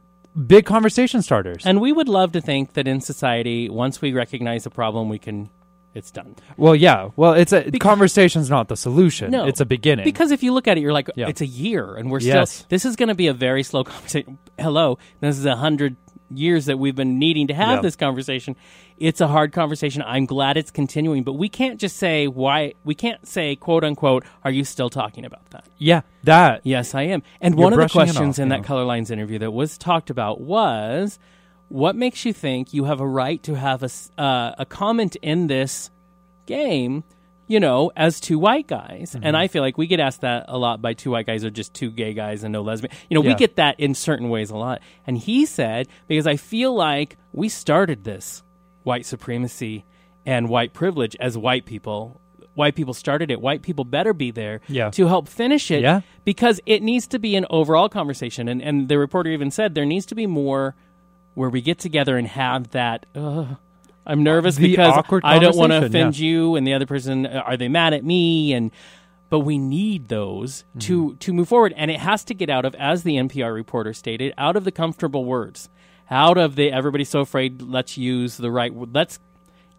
big 0.47 0.65
conversation 0.65 1.21
starters. 1.21 1.65
and 1.65 1.79
we 1.79 1.93
would 1.93 2.09
love 2.09 2.33
to 2.33 2.41
think 2.41 2.73
that 2.73 2.87
in 2.87 2.99
society, 2.99 3.69
once 3.69 4.01
we 4.01 4.11
recognize 4.13 4.65
a 4.65 4.69
problem, 4.69 5.09
we 5.09 5.19
can. 5.19 5.49
It's 5.95 6.11
done. 6.11 6.35
well, 6.57 6.75
yeah, 6.75 7.09
well, 7.15 7.33
it's 7.33 7.53
a 7.53 7.61
Because- 7.61 7.79
conversation's 7.79 8.49
not 8.49 8.67
the 8.67 8.75
solution. 8.75 9.31
No. 9.31 9.45
it's 9.47 9.61
a 9.61 9.65
beginning. 9.65 10.03
Because 10.03 10.31
if 10.31 10.43
you 10.43 10.53
look 10.53 10.67
at 10.67 10.77
it, 10.77 10.81
you're 10.81 10.91
like, 10.93 11.09
Yeah. 11.15 11.29
it's 11.29 11.39
a 11.41 11.45
year, 11.47 11.95
and 11.95 12.11
we're 12.11 12.19
Yes. 12.19 12.51
still. 12.51 12.65
This 12.69 12.83
is 12.85 12.95
going 12.97 13.09
to 13.09 13.15
be 13.15 13.27
a 13.27 13.33
very 13.33 13.63
slow 13.63 13.83
conversation. 13.91 14.37
Hello, 14.59 14.97
this 15.21 15.37
is 15.39 15.45
a 15.45 15.55
hundred 15.55 15.95
years 16.33 16.65
that 16.65 16.77
we've 16.79 16.95
been 16.95 17.17
needing 17.19 17.47
to 17.47 17.53
have 17.53 17.77
Yeah. 17.77 17.81
this 17.81 17.95
conversation. 17.95 18.55
It's 18.97 19.21
a 19.21 19.27
hard 19.27 19.51
conversation. 19.53 20.03
I'm 20.05 20.25
glad 20.25 20.57
it's 20.57 20.71
continuing, 20.71 21.23
but 21.23 21.33
we 21.33 21.47
can't 21.49 21.79
just 21.79 21.97
say 21.97 22.27
why. 22.27 22.73
We 22.83 22.95
can't 22.95 23.25
say 23.27 23.55
quote 23.55 23.83
unquote. 23.83 24.25
Are 24.43 24.51
you 24.51 24.63
still 24.63 24.89
talking 24.89 25.23
about 25.23 25.49
that? 25.51 25.65
yeah, 25.77 26.01
that 26.23 26.61
Yes, 26.63 26.95
I 26.95 27.03
am. 27.03 27.21
And 27.41 27.55
You're 27.55 27.63
one 27.63 27.73
of 27.73 27.79
the 27.79 27.87
questions 27.89 28.39
off, 28.39 28.43
in 28.43 28.49
that 28.49 28.61
know. 28.61 28.63
Color 28.63 28.83
Lines 28.85 29.11
interview 29.11 29.37
that 29.39 29.51
was 29.51 29.77
talked 29.77 30.09
about 30.09 30.41
was, 30.41 31.19
what 31.69 31.95
makes 31.95 32.25
you 32.25 32.33
think 32.33 32.73
you 32.73 32.85
have 32.85 32.99
a 32.99 33.07
right 33.07 33.41
to 33.43 33.55
have 33.55 33.83
a 33.83 33.89
uh, 34.21 34.53
a 34.57 34.65
comment 34.65 35.15
in 35.21 35.47
this 35.47 35.89
game? 36.45 37.03
You 37.47 37.59
know, 37.59 37.91
as 37.95 38.19
two 38.19 38.39
white 38.39 38.65
guys, 38.65 39.11
Mm-hmm. 39.13 39.23
and 39.23 39.37
I 39.37 39.47
feel 39.47 39.61
like 39.61 39.77
we 39.77 39.85
get 39.85 39.99
asked 39.99 40.21
that 40.21 40.45
a 40.47 40.57
lot 40.57 40.81
by 40.81 40.93
two 40.93 41.11
white 41.11 41.27
guys 41.27 41.45
or 41.45 41.51
just 41.51 41.75
two 41.75 41.91
gay 41.91 42.13
guys 42.15 42.43
and 42.43 42.51
no 42.51 42.63
lesbian. 42.63 42.91
You 43.07 43.15
know, 43.15 43.21
we 43.21 43.35
get 43.35 43.57
that 43.57 43.79
in 43.79 43.93
certain 43.93 44.29
ways 44.29 44.49
a 44.49 44.57
lot. 44.57 44.81
And 45.05 45.15
he 45.15 45.45
said, 45.45 45.87
because 46.07 46.25
I 46.25 46.37
feel 46.37 46.73
like 46.73 47.17
we 47.33 47.47
started 47.49 48.03
this 48.03 48.41
white 48.81 49.05
supremacy 49.05 49.85
and 50.25 50.49
white 50.49 50.73
privilege 50.73 51.15
as 51.19 51.37
white 51.37 51.65
people. 51.67 52.19
White 52.55 52.73
people 52.73 52.95
started 52.95 53.29
it. 53.29 53.39
White 53.39 53.61
people 53.61 53.85
better 53.85 54.13
be 54.13 54.31
there 54.31 54.61
Yeah. 54.67 54.89
to 54.91 55.05
help 55.05 55.27
finish 55.27 55.69
it 55.69 55.83
Yeah. 55.83 56.01
because 56.23 56.59
it 56.65 56.81
needs 56.81 57.05
to 57.07 57.19
be 57.19 57.35
an 57.35 57.45
overall 57.51 57.89
conversation. 57.89 58.47
And, 58.47 58.59
and 58.59 58.89
the 58.89 58.97
reporter 58.97 59.29
even 59.29 59.51
said 59.51 59.75
there 59.75 59.85
needs 59.85 60.07
to 60.07 60.15
be 60.15 60.25
more 60.25 60.73
where 61.35 61.49
we 61.49 61.61
get 61.61 61.77
together 61.79 62.17
and 62.17 62.27
have 62.27 62.71
that. 62.71 63.05
Uh, 63.15 63.55
I'm 64.07 64.23
nervous 64.23 64.55
The 64.55 64.71
because 64.71 65.03
I 65.23 65.39
don't 65.39 65.55
want 65.55 65.71
to 65.71 65.85
offend 65.85 66.17
you, 66.17 66.55
and 66.55 66.65
the 66.65 66.73
other 66.73 66.85
person 66.85 67.25
uh, 67.25 67.43
are 67.45 67.57
they 67.57 67.67
mad 67.67 67.93
at 67.93 68.03
me? 68.03 68.53
And 68.53 68.71
but 69.29 69.39
we 69.39 69.57
need 69.57 70.07
those 70.09 70.63
to 70.79 71.07
Mm-hmm. 71.09 71.17
to 71.17 71.33
move 71.33 71.49
forward, 71.49 71.73
and 71.75 71.89
it 71.91 71.99
has 71.99 72.23
to 72.25 72.33
get 72.33 72.49
out 72.49 72.65
of, 72.65 72.75
as 72.75 73.03
the 73.03 73.15
NPR 73.15 73.53
reporter 73.53 73.93
stated, 73.93 74.33
out 74.37 74.55
of 74.55 74.63
the 74.63 74.71
comfortable 74.71 75.25
words, 75.25 75.69
out 76.09 76.37
of 76.37 76.55
the 76.55 76.71
everybody's 76.71 77.09
so 77.09 77.21
afraid. 77.21 77.61
Let's 77.61 77.97
use 77.97 78.37
the 78.37 78.51
right. 78.51 78.73
word. 78.73 78.93
Let's 78.93 79.19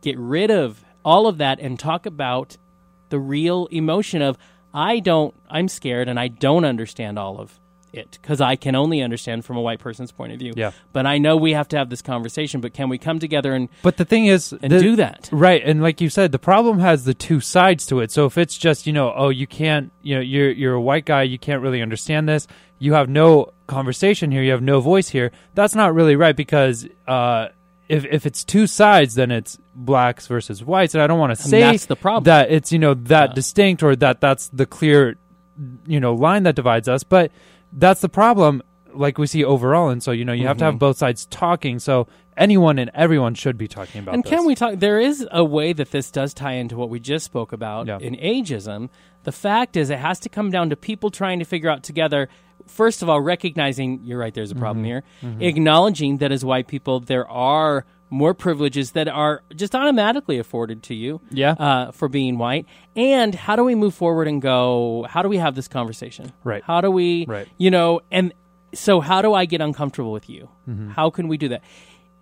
get 0.02 0.18
rid 0.18 0.50
of 0.50 0.84
all 1.04 1.26
of 1.28 1.38
that 1.38 1.60
and 1.60 1.78
talk 1.78 2.04
about 2.06 2.56
the 3.08 3.18
real 3.20 3.66
emotion 3.66 4.22
of 4.22 4.36
I 4.74 4.98
don't 4.98 5.34
I'm 5.48 5.68
scared 5.68 6.08
and 6.08 6.18
I 6.18 6.26
don't 6.28 6.64
understand 6.64 7.18
all 7.18 7.38
of 7.38 7.58
it 7.96 8.18
because 8.20 8.40
I 8.40 8.56
can 8.56 8.74
only 8.74 9.02
understand 9.02 9.44
from 9.44 9.56
a 9.56 9.60
white 9.60 9.78
person's 9.78 10.12
point 10.12 10.32
of 10.32 10.38
view. 10.38 10.52
Yeah. 10.56 10.72
But 10.92 11.06
I 11.06 11.18
know 11.18 11.36
we 11.36 11.52
have 11.52 11.68
to 11.68 11.76
have 11.78 11.90
this 11.90 12.02
conversation, 12.02 12.60
but 12.60 12.74
can 12.74 12.88
we 12.88 12.98
come 12.98 13.18
together 13.18 13.52
and 13.54 13.68
But 13.82 13.96
the 13.96 14.04
thing 14.04 14.26
is, 14.26 14.52
and 14.52 14.72
the- 14.72 14.80
do 14.80 14.96
that? 14.96 15.28
Right, 15.32 15.62
and 15.64 15.82
like 15.82 16.00
you 16.00 16.08
said, 16.08 16.32
the 16.32 16.38
problem 16.38 16.78
has 16.80 17.04
the 17.04 17.14
two 17.14 17.40
sides 17.40 17.86
to 17.86 18.00
it. 18.00 18.10
So 18.10 18.26
if 18.26 18.36
it's 18.38 18.56
just 18.58 18.86
you 18.86 18.92
know, 18.92 19.12
oh, 19.16 19.28
you 19.28 19.46
can't, 19.46 19.92
you 20.02 20.14
know, 20.14 20.20
you're 20.20 20.50
you're 20.50 20.74
a 20.74 20.80
white 20.80 21.04
guy, 21.04 21.22
you 21.22 21.38
can't 21.38 21.62
really 21.62 21.82
understand 21.82 22.28
this. 22.28 22.46
You 22.78 22.92
have 22.92 23.08
no 23.08 23.52
conversation 23.66 24.30
here. 24.30 24.42
You 24.42 24.50
have 24.52 24.62
no 24.62 24.80
voice 24.80 25.08
here. 25.08 25.32
That's 25.54 25.74
not 25.74 25.94
really 25.94 26.14
right 26.16 26.36
because 26.36 26.86
uh, 27.08 27.48
if 27.88 28.04
if 28.04 28.26
it's 28.26 28.44
two 28.44 28.66
sides, 28.66 29.14
then 29.14 29.30
it's 29.30 29.58
blacks 29.74 30.26
versus 30.26 30.62
whites, 30.64 30.94
and 30.94 31.02
I 31.02 31.06
don't 31.06 31.18
want 31.18 31.36
to 31.36 31.42
say 31.42 31.60
that's 31.60 31.86
the 31.86 31.96
problem. 31.96 32.24
that 32.24 32.50
it's 32.50 32.72
you 32.72 32.78
know 32.78 32.94
that 32.94 33.30
Yeah. 33.30 33.34
distinct 33.34 33.82
or 33.82 33.96
that 33.96 34.20
that's 34.20 34.48
the 34.48 34.66
clear 34.66 35.16
you 35.86 36.00
know 36.00 36.14
line 36.14 36.42
that 36.42 36.54
divides 36.54 36.86
us, 36.88 37.02
but 37.02 37.30
that's 37.72 38.00
the 38.00 38.08
problem. 38.08 38.62
Like 38.94 39.18
we 39.18 39.26
see 39.26 39.44
overall, 39.44 39.90
and 39.90 40.02
so 40.02 40.10
you 40.10 40.24
know 40.24 40.32
you 40.32 40.46
have 40.46 40.56
to 40.58 40.64
Mm-hmm. 40.64 40.72
have 40.72 40.78
both 40.78 40.96
sides 40.96 41.26
talking. 41.26 41.78
So 41.78 42.06
anyone 42.36 42.78
and 42.78 42.90
everyone 42.94 43.34
should 43.34 43.58
be 43.58 43.68
talking 43.68 44.00
about. 44.00 44.14
And 44.14 44.24
this. 44.24 44.30
can 44.30 44.46
we 44.46 44.54
talk? 44.54 44.76
There 44.78 44.98
is 44.98 45.26
a 45.30 45.44
way 45.44 45.74
that 45.74 45.90
this 45.90 46.10
does 46.10 46.32
tie 46.32 46.52
into 46.52 46.76
what 46.78 46.88
we 46.88 46.98
just 46.98 47.24
spoke 47.26 47.52
about 47.52 47.86
Yeah. 47.86 47.98
in 47.98 48.14
ageism. 48.16 48.88
The 49.24 49.32
fact 49.32 49.76
is, 49.76 49.90
it 49.90 49.98
has 49.98 50.18
to 50.20 50.28
come 50.30 50.50
down 50.50 50.70
to 50.70 50.76
people 50.76 51.10
trying 51.10 51.40
to 51.40 51.44
figure 51.44 51.68
out 51.68 51.82
together. 51.82 52.28
First 52.66 53.02
of 53.02 53.08
all, 53.10 53.20
recognizing 53.20 54.00
you're 54.02 54.18
right. 54.18 54.32
There's 54.32 54.50
a 54.50 54.54
problem 54.56 54.84
here. 54.84 55.02
Acknowledging 55.40 56.18
that 56.18 56.32
as 56.32 56.44
white 56.44 56.66
people, 56.66 57.00
there 57.00 57.28
are 57.28 57.84
more 58.10 58.34
privileges 58.34 58.92
that 58.92 59.08
are 59.08 59.42
just 59.54 59.74
automatically 59.74 60.38
afforded 60.38 60.82
to 60.84 60.94
you. 60.94 61.20
Yeah. 61.30 61.52
Uh, 61.52 61.90
for 61.90 62.08
being 62.08 62.38
white. 62.38 62.66
And 62.94 63.34
how 63.34 63.56
do 63.56 63.64
we 63.64 63.74
move 63.74 63.94
forward 63.94 64.28
and 64.28 64.40
go? 64.40 65.06
How 65.08 65.22
do 65.22 65.28
we 65.28 65.38
have 65.38 65.54
this 65.54 65.68
conversation? 65.68 66.32
Right. 66.44 66.62
How 66.62 66.80
do 66.80 66.90
we? 66.90 67.26
Right. 67.26 67.48
You 67.58 67.70
know, 67.70 68.00
and 68.10 68.32
so 68.74 69.00
how 69.00 69.22
do 69.22 69.34
I 69.34 69.44
get 69.44 69.60
uncomfortable 69.60 70.12
with 70.12 70.28
you? 70.28 70.48
Mm-hmm. 70.68 70.90
How 70.90 71.10
can 71.10 71.28
we 71.28 71.36
do 71.36 71.48
that? 71.48 71.62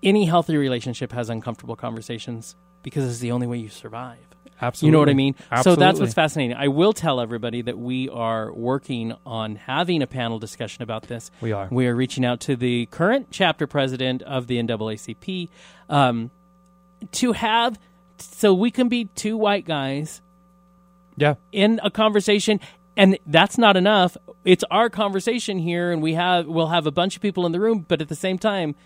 Any 0.03 0.27
healthy 0.27 0.57
relationship 0.57 1.13
has 1.13 1.31
uncomfortable 1.31 1.77
conversations 1.77 2.57
because 2.83 3.05
it's 3.05 3.21
the 3.21 3.33
only 3.33 3.47
way 3.47 3.59
you 3.59 3.69
survive. 3.69 4.19
Absolutely. 4.63 4.87
You 4.89 4.93
know 4.93 4.99
what 5.01 5.09
I 5.09 5.15
mean? 5.15 5.35
So 5.63 5.75
that's 5.77 5.99
what's 6.01 6.15
fascinating. 6.15 6.57
I 6.57 6.69
will 6.69 6.93
tell 6.93 7.21
everybody 7.21 7.63
that 7.63 7.77
we 7.79 8.09
are 8.09 8.53
working 8.53 9.15
on 9.27 9.57
having 9.57 10.01
a 10.03 10.07
panel 10.07 10.39
discussion 10.39 10.83
about 10.83 11.05
this. 11.05 11.31
We 11.41 11.53
are. 11.53 11.69
We 11.71 11.87
are 11.87 11.95
reaching 11.95 12.25
out 12.25 12.41
to 12.43 12.57
the 12.57 12.87
current 12.87 13.29
chapter 13.31 13.67
president 13.67 14.23
of 14.23 14.47
the 14.47 14.59
NAACP 14.63 15.49
um, 15.89 16.31
to 17.13 17.33
have, 17.33 17.79
so 18.19 18.55
we 18.55 18.71
can 18.71 18.89
be 18.89 19.07
two 19.07 19.37
white 19.37 19.67
guys 19.67 20.23
Yeah. 21.17 21.35
in 21.53 21.81
a 21.83 21.91
conversation 21.91 22.61
and 22.97 23.19
that's 23.27 23.59
not 23.59 23.77
enough 23.77 24.17
it's 24.45 24.63
our 24.71 24.89
conversation 24.89 25.59
here 25.59 25.91
and 25.91 26.01
we 26.01 26.15
have 26.15 26.47
we'll 26.47 26.69
have 26.69 26.87
a 26.87 26.93
bunch 26.93 27.17
of 27.17 27.23
people 27.23 27.45
in 27.45 27.51
the 27.51 27.59
room 27.59 27.85
but 27.89 28.01
at 28.01 28.09
the 28.09 28.15
same 28.15 28.39
time 28.39 28.77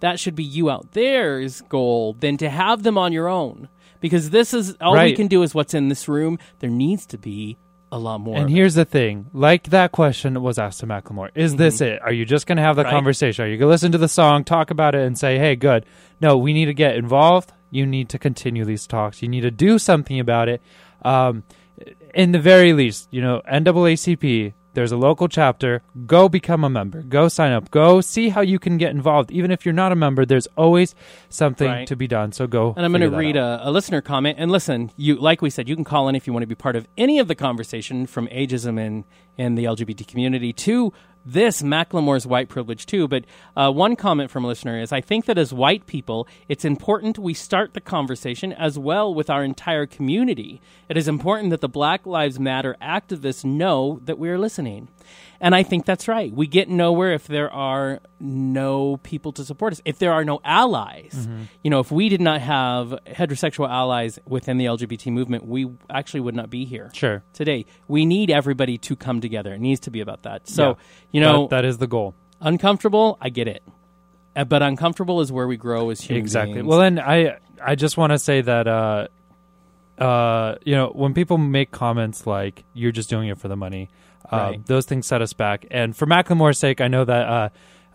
that 0.00 0.18
should 0.18 0.34
be 0.34 0.42
you 0.42 0.68
out 0.68 0.90
there's 0.92 1.60
goal 1.62 2.14
than 2.14 2.36
to 2.36 2.50
have 2.50 2.82
them 2.82 2.98
on 2.98 3.12
your 3.12 3.28
own 3.28 3.68
because 4.02 4.28
this 4.28 4.52
is 4.52 4.76
all 4.82 4.92
we 4.92 4.98
Right. 4.98 5.16
can 5.16 5.28
do 5.28 5.42
is 5.42 5.54
what's 5.54 5.72
in 5.72 5.88
this 5.88 6.06
room 6.08 6.38
there 6.58 6.68
needs 6.70 7.06
to 7.06 7.16
be 7.18 7.56
a 7.90 7.98
lot 7.98 8.20
more 8.20 8.36
And 8.36 8.44
of 8.46 8.50
it. 8.50 8.54
here's 8.54 8.74
the 8.74 8.84
thing: 8.84 9.26
like 9.32 9.64
that 9.70 9.92
question 9.92 10.40
was 10.42 10.58
asked 10.58 10.80
to 10.80 10.86
Macklemore, 10.86 11.28
is 11.34 11.56
this 11.56 11.80
it? 11.80 12.00
Are 12.02 12.12
you 12.12 12.24
just 12.24 12.46
going 12.46 12.56
to 12.56 12.62
have 12.62 12.76
the 12.76 12.82
Mm-hmm. 12.82 12.86
Right. 12.88 12.92
conversation? 12.96 13.44
Are 13.44 13.48
you 13.48 13.56
going 13.58 13.66
to 13.68 13.70
listen 13.70 13.92
to 13.92 13.98
the 13.98 14.08
song, 14.08 14.44
talk 14.44 14.70
about 14.70 14.94
it, 14.94 15.06
and 15.06 15.18
say, 15.18 15.38
"Hey, 15.38 15.56
good"? 15.56 15.84
No, 16.20 16.36
we 16.38 16.52
need 16.52 16.66
to 16.66 16.74
get 16.74 16.96
involved. 16.96 17.52
You 17.70 17.84
need 17.86 18.08
to 18.10 18.18
continue 18.18 18.64
these 18.64 18.86
talks. 18.86 19.22
You 19.22 19.28
need 19.28 19.42
to 19.42 19.50
do 19.50 19.78
something 19.78 20.18
about 20.20 20.48
it. 20.48 20.60
Um, 21.04 21.42
in 22.14 22.32
the 22.32 22.38
very 22.38 22.72
least, 22.74 23.08
you 23.10 23.20
know, 23.22 23.42
NAACP. 23.50 24.52
There's 24.74 24.92
a 24.92 24.96
local 24.96 25.28
chapter. 25.28 25.82
Go 26.06 26.28
become 26.28 26.64
a 26.64 26.70
member. 26.70 27.02
Go 27.02 27.28
sign 27.28 27.52
up. 27.52 27.70
Go 27.70 28.00
see 28.00 28.30
how 28.30 28.40
you 28.40 28.58
can 28.58 28.78
get 28.78 28.90
involved. 28.90 29.30
Even 29.30 29.50
if 29.50 29.66
you're 29.66 29.72
not 29.74 29.92
a 29.92 29.96
member, 29.96 30.24
there's 30.24 30.46
always 30.56 30.94
something 31.28 31.68
Right. 31.68 31.86
to 31.88 31.96
be 31.96 32.06
done. 32.06 32.32
So 32.32 32.46
go. 32.46 32.72
And 32.76 32.84
I'm 32.84 32.92
going 32.92 33.02
to 33.10 33.16
read 33.16 33.36
a, 33.36 33.60
a 33.62 33.70
listener 33.70 34.00
comment. 34.00 34.36
And 34.38 34.50
listen, 34.50 34.90
you 34.96 35.16
like 35.16 35.42
we 35.42 35.50
said, 35.50 35.68
you 35.68 35.74
can 35.74 35.84
call 35.84 36.08
in 36.08 36.14
if 36.14 36.26
you 36.26 36.32
want 36.32 36.42
to 36.42 36.46
be 36.46 36.54
part 36.54 36.76
of 36.76 36.86
any 36.96 37.18
of 37.18 37.28
the 37.28 37.34
conversation 37.34 38.06
from 38.06 38.28
ageism 38.28 38.80
and 38.80 39.04
in 39.38 39.54
the 39.54 39.64
LGBT 39.64 40.06
community 40.06 40.52
to 40.52 40.92
this 41.24 41.62
Macklemore's 41.62 42.26
white 42.26 42.48
privilege 42.48 42.86
too. 42.86 43.08
But 43.08 43.24
uh, 43.56 43.70
one 43.70 43.96
comment 43.96 44.30
from 44.30 44.44
a 44.44 44.48
listener 44.48 44.80
is, 44.80 44.92
I 44.92 45.00
think 45.00 45.26
that 45.26 45.38
as 45.38 45.52
white 45.52 45.86
people, 45.86 46.26
it's 46.48 46.64
important 46.64 47.18
we 47.18 47.34
start 47.34 47.74
the 47.74 47.80
conversation 47.80 48.52
as 48.52 48.78
well 48.78 49.14
with 49.14 49.30
our 49.30 49.44
entire 49.44 49.86
community. 49.86 50.60
It 50.88 50.96
is 50.96 51.08
important 51.08 51.50
that 51.50 51.60
the 51.60 51.68
Black 51.68 52.06
Lives 52.06 52.38
Matter 52.38 52.76
activists 52.82 53.44
know 53.44 54.00
that 54.04 54.18
we 54.18 54.28
are 54.28 54.38
listening. 54.38 54.88
And 55.40 55.54
I 55.54 55.62
think 55.62 55.84
that's 55.86 56.06
right. 56.08 56.32
We 56.32 56.46
get 56.46 56.68
nowhere 56.68 57.12
if 57.12 57.26
there 57.26 57.50
are 57.50 58.00
no 58.20 58.96
people 58.98 59.32
to 59.32 59.44
support 59.44 59.72
us. 59.72 59.80
If 59.84 59.98
there 59.98 60.12
are 60.12 60.24
no 60.24 60.40
allies, 60.44 61.12
Mm-hmm. 61.14 61.42
you 61.64 61.70
know, 61.70 61.80
if 61.80 61.90
we 61.90 62.08
did 62.08 62.20
not 62.20 62.40
have 62.40 62.94
heterosexual 63.06 63.68
allies 63.68 64.18
within 64.26 64.58
the 64.58 64.66
LGBT 64.66 65.10
movement, 65.12 65.46
we 65.46 65.70
actually 65.90 66.20
would 66.20 66.34
not 66.36 66.48
be 66.50 66.64
here 66.64 66.90
Sure. 66.94 67.22
today. 67.32 67.66
We 67.88 68.06
need 68.06 68.30
everybody 68.30 68.78
to 68.78 68.96
come 68.96 69.20
together. 69.20 69.54
It 69.54 69.60
needs 69.60 69.80
to 69.80 69.90
be 69.90 70.00
about 70.00 70.22
that. 70.22 70.48
So, 70.48 70.68
Yeah. 70.68 70.74
you 71.12 71.20
know, 71.20 71.40
That- 71.42 71.62
that 71.62 71.64
is 71.64 71.78
the 71.78 71.86
goal. 71.88 72.14
uncomfortable, 72.40 73.18
I 73.20 73.28
get 73.30 73.48
it. 73.48 73.62
Uh, 74.34 74.44
But 74.44 74.62
uncomfortable 74.62 75.20
is 75.20 75.30
where 75.30 75.46
we 75.46 75.56
grow 75.56 75.90
as 75.90 76.00
human 76.00 76.22
exactly 76.22 76.54
beings. 76.54 76.66
well 76.66 76.78
then 76.78 76.98
i 76.98 77.36
i 77.62 77.74
just 77.74 77.98
want 77.98 78.12
to 78.12 78.18
say 78.18 78.40
that 78.40 78.66
uh 78.66 79.06
uh 79.98 80.54
you 80.64 80.74
know 80.74 80.88
when 80.94 81.12
people 81.14 81.36
make 81.38 81.70
comments 81.70 82.26
like 82.26 82.64
you're 82.72 82.92
just 82.92 83.10
doing 83.10 83.28
it 83.28 83.38
for 83.38 83.48
the 83.48 83.56
money 83.56 83.90
uh, 84.32 84.36
Right. 84.36 84.66
those 84.66 84.86
things 84.86 85.06
set 85.06 85.20
us 85.22 85.32
back 85.32 85.66
and 85.70 85.94
for 85.96 86.06
macklemore's 86.06 86.58
sake 86.58 86.80
i 86.80 86.88
know 86.88 87.04
that 87.04 87.28
uh 87.28 87.48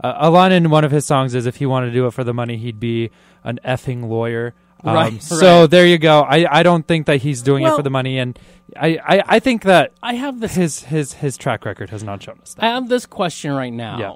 uh, 0.03 0.49
in 0.51 0.69
one 0.69 0.83
of 0.83 0.91
his 0.91 1.05
songs 1.07 1.33
is 1.33 1.45
if 1.47 1.55
he 1.55 1.65
wanted 1.65 1.87
to 1.87 1.91
do 1.93 2.05
it 2.05 2.11
for 2.11 2.23
the 2.23 2.33
money, 2.33 2.55
he'd 2.57 2.79
be 2.79 3.09
an 3.43 3.59
effing 3.65 4.07
lawyer. 4.07 4.53
Um, 4.83 4.93
Right, 4.93 5.23
So 5.41 5.61
right. 5.61 5.69
there 5.71 5.87
you 5.87 5.97
go. 5.97 6.21
I, 6.21 6.59
I 6.59 6.61
don't 6.61 6.87
think 6.87 7.07
that 7.07 7.17
he's 7.17 7.41
doing 7.41 7.65
it 7.65 7.75
for 7.75 7.81
the 7.81 7.89
money, 7.89 8.19
and 8.19 8.37
I, 8.79 8.99
I, 9.03 9.23
I 9.27 9.39
think 9.39 9.63
that 9.63 9.93
I 10.03 10.13
have 10.13 10.39
this 10.39 10.53
his 10.53 10.83
his 10.83 11.13
his 11.13 11.35
track 11.35 11.65
record 11.65 11.89
has 11.89 12.03
not 12.03 12.21
shown 12.21 12.37
us 12.43 12.53
that. 12.53 12.63
I 12.63 12.67
have 12.75 12.87
this 12.89 13.07
question 13.07 13.53
right 13.53 13.73
now, 13.73 13.97
Yeah. 13.99 14.13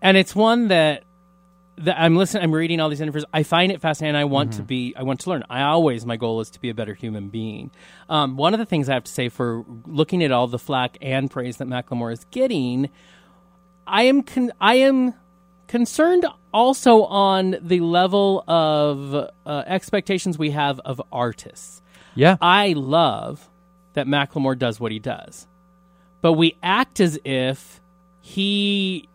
and 0.00 0.16
it's 0.16 0.36
one 0.36 0.68
that 0.68 1.02
that 1.78 1.98
I'm 1.98 2.14
listening. 2.16 2.42
I'm 2.44 2.52
reading 2.52 2.80
all 2.80 2.88
these 2.88 3.00
interviews. 3.00 3.24
I 3.32 3.42
find 3.42 3.72
it 3.72 3.80
fascinating. 3.80 4.16
I 4.16 4.24
want 4.24 4.52
to 4.52 4.58
Mm-hmm. 4.58 4.66
be. 4.66 4.94
I 4.96 5.02
want 5.02 5.20
to 5.20 5.30
learn. 5.30 5.44
I 5.50 5.62
always 5.62 6.06
my 6.06 6.16
goal 6.16 6.40
is 6.40 6.50
to 6.50 6.60
be 6.60 6.68
a 6.70 6.74
better 6.74 6.94
human 6.94 7.28
being. 7.28 7.70
Um, 8.08 8.36
one 8.36 8.54
of 8.54 8.58
the 8.60 8.66
things 8.66 8.88
I 8.88 8.94
have 8.94 9.04
to 9.04 9.12
say 9.12 9.28
for 9.28 9.64
looking 9.86 10.22
at 10.22 10.30
all 10.30 10.46
the 10.46 10.58
flack 10.58 10.96
and 11.00 11.30
praise 11.30 11.56
that 11.56 11.66
Macklemore 11.68 12.12
is 12.12 12.24
getting, 12.30 12.90
I 13.86 14.04
am 14.04 14.22
con- 14.22 14.52
I 14.60 14.76
am 14.76 15.14
concerned 15.66 16.26
also 16.52 17.02
on 17.04 17.56
the 17.60 17.80
level 17.80 18.44
of 18.46 19.30
uh, 19.44 19.62
expectations 19.66 20.38
we 20.38 20.50
have 20.50 20.78
of 20.80 21.02
artists. 21.10 21.82
Yeah, 22.14 22.36
I 22.40 22.74
love 22.76 23.48
that 23.94 24.06
Macklemore 24.06 24.56
does 24.56 24.78
what 24.78 24.92
he 24.92 25.00
does, 25.00 25.48
but 26.20 26.34
we 26.34 26.56
act 26.62 27.00
as 27.00 27.18
if 27.24 27.80
he, 28.20 29.08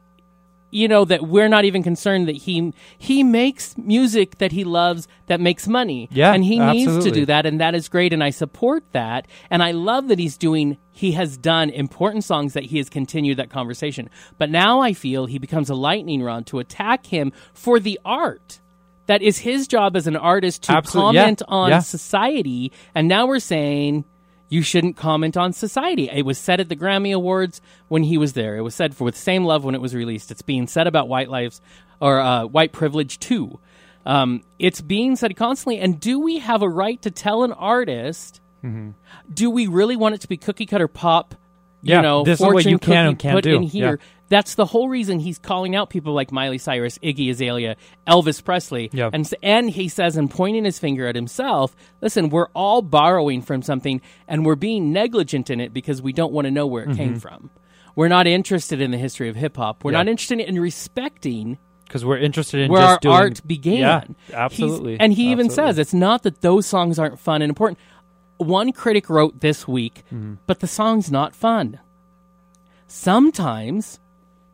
you 0.71 0.87
know, 0.87 1.05
that 1.05 1.23
we're 1.23 1.47
not 1.47 1.65
even 1.65 1.83
concerned 1.83 2.27
that 2.27 2.35
he 2.37 2.73
he 2.97 3.23
makes 3.23 3.77
music 3.77 4.37
that 4.37 4.51
he 4.51 4.63
loves 4.63 5.07
that 5.27 5.39
makes 5.39 5.67
money. 5.67 6.09
Yeah, 6.11 6.33
and 6.33 6.43
he 6.43 6.59
needs 6.59 7.03
to 7.03 7.11
do 7.11 7.25
that, 7.25 7.45
and 7.45 7.59
that 7.59 7.75
is 7.75 7.89
great, 7.89 8.13
and 8.13 8.23
I 8.23 8.29
support 8.29 8.83
that, 8.91 9.27
and 9.49 9.63
I 9.63 9.71
love 9.71 10.07
that 10.09 10.19
he's 10.19 10.37
doing. 10.37 10.77
He 10.91 11.13
has 11.13 11.37
done 11.37 11.69
important 11.69 12.23
songs 12.23 12.53
that 12.53 12.65
he 12.65 12.77
has 12.77 12.89
continued 12.89 13.37
that 13.37 13.49
conversation, 13.49 14.09
but 14.37 14.49
now 14.49 14.81
I 14.81 14.93
feel 14.93 15.25
he 15.25 15.39
becomes 15.39 15.69
a 15.69 15.75
lightning 15.75 16.21
rod 16.21 16.45
to 16.47 16.59
attack 16.59 17.05
him 17.05 17.31
for 17.53 17.79
the 17.79 17.99
art. 18.03 18.59
That 19.05 19.21
is 19.23 19.39
his 19.39 19.67
job 19.67 19.95
as 19.95 20.05
an 20.05 20.15
artist 20.15 20.63
to 20.63 20.73
Absolute- 20.73 21.13
yeah, 21.15 21.21
comment 21.21 21.41
on 21.47 21.69
yeah. 21.69 21.79
society, 21.79 22.71
and 22.93 23.07
now 23.07 23.25
we're 23.27 23.39
saying 23.39 24.05
you 24.49 24.61
shouldn't 24.63 24.97
comment 24.97 25.37
on 25.37 25.53
society. 25.53 26.09
It 26.09 26.25
was 26.25 26.37
said 26.37 26.59
at 26.59 26.67
the 26.69 26.75
Grammy 26.75 27.13
Awards 27.13 27.61
when 27.87 28.03
he 28.03 28.17
was 28.17 28.33
there. 28.33 28.57
It 28.57 28.61
was 28.61 28.75
said 28.75 28.95
for 28.95 29.03
with 29.05 29.15
same 29.15 29.45
love 29.45 29.63
when 29.63 29.75
it 29.75 29.81
was 29.81 29.93
released. 29.95 30.31
It's 30.31 30.41
being 30.41 30.67
said 30.67 30.87
about 30.87 31.07
white 31.07 31.29
lives 31.29 31.61
or 32.01 32.19
uh, 32.19 32.45
white 32.45 32.71
privilege 32.71 33.19
too. 33.19 33.59
Um, 34.05 34.43
it's 34.57 34.81
being 34.81 35.15
said 35.15 35.35
constantly. 35.35 35.79
And 35.79 35.99
do 35.99 36.19
we 36.19 36.39
have 36.39 36.61
a 36.63 36.69
right 36.69 36.99
to 37.03 37.11
tell 37.11 37.43
an 37.43 37.51
artist? 37.53 38.41
Do 39.33 39.49
we 39.49 39.67
really 39.67 39.95
want 39.95 40.15
it 40.15 40.21
to 40.21 40.27
be 40.27 40.35
cookie 40.35 40.65
cutter 40.65 40.87
pop? 40.89 41.35
You 41.81 41.93
Yeah, 41.93 42.01
know, 42.01 42.23
this 42.23 42.41
is 42.41 42.45
what 42.45 42.65
you 42.65 42.77
can 42.77 43.07
and 43.07 43.19
can't 43.19 43.35
put 43.35 43.43
do. 43.45 43.55
in 43.55 43.63
here. 43.63 43.99
Yeah. 44.01 44.05
That's 44.29 44.55
the 44.55 44.65
whole 44.65 44.87
reason 44.89 45.19
he's 45.19 45.39
calling 45.39 45.75
out 45.75 45.89
people 45.89 46.13
like 46.13 46.31
Miley 46.31 46.59
Cyrus, 46.59 46.97
Iggy 46.99 47.31
Azalea, 47.31 47.75
Elvis 48.07 48.43
Presley, 48.43 48.89
and 48.93 49.33
and 49.41 49.69
he 49.69 49.87
says 49.89 50.15
and 50.17 50.29
pointing 50.29 50.65
his 50.65 50.77
finger 50.79 51.07
at 51.07 51.15
himself, 51.15 51.75
listen, 52.01 52.29
we're 52.29 52.47
all 52.53 52.81
borrowing 52.83 53.41
from 53.41 53.61
something 53.63 54.01
and 54.27 54.45
we're 54.45 54.55
being 54.55 54.93
negligent 54.93 55.49
in 55.49 55.59
it 55.59 55.73
because 55.73 56.01
we 56.01 56.13
don't 56.13 56.31
want 56.31 56.45
to 56.45 56.51
know 56.51 56.67
where 56.67 56.83
it 56.83 56.95
came 56.95 57.19
from. 57.19 57.49
We're 57.95 58.07
not 58.07 58.27
interested 58.27 58.79
in 58.81 58.91
the 58.91 58.97
history 58.97 59.29
of 59.29 59.35
hip 59.35 59.57
hop. 59.57 59.83
We're 59.83 59.89
Mm-hmm. 59.91 59.97
Not 59.97 60.07
interested 60.07 60.39
in 60.41 60.59
respecting 60.59 61.57
because 61.85 62.05
we're 62.05 62.19
interested 62.19 62.59
in 62.61 62.71
where 62.71 62.81
just 62.81 62.91
our 62.91 62.99
doing, 62.99 63.15
art 63.15 63.47
began. 63.47 63.77
Yeah, 63.79 64.01
He's- 64.05 64.35
absolutely. 64.35 64.99
and 64.99 65.11
he 65.11 65.31
even 65.31 65.47
Absolutely. 65.47 65.71
says 65.73 65.79
it's 65.79 65.93
not 65.93 66.21
that 66.21 66.41
those 66.41 66.67
songs 66.67 66.99
aren't 66.99 67.19
fun 67.19 67.41
and 67.41 67.49
important. 67.49 67.79
One 68.37 68.71
critic 68.73 69.09
wrote 69.09 69.41
this 69.41 69.67
week, 69.67 70.03
Mm-hmm. 70.13 70.35
but 70.45 70.59
the 70.59 70.67
song's 70.67 71.11
not 71.11 71.33
fun. 71.35 71.79
Sometimes 72.87 73.99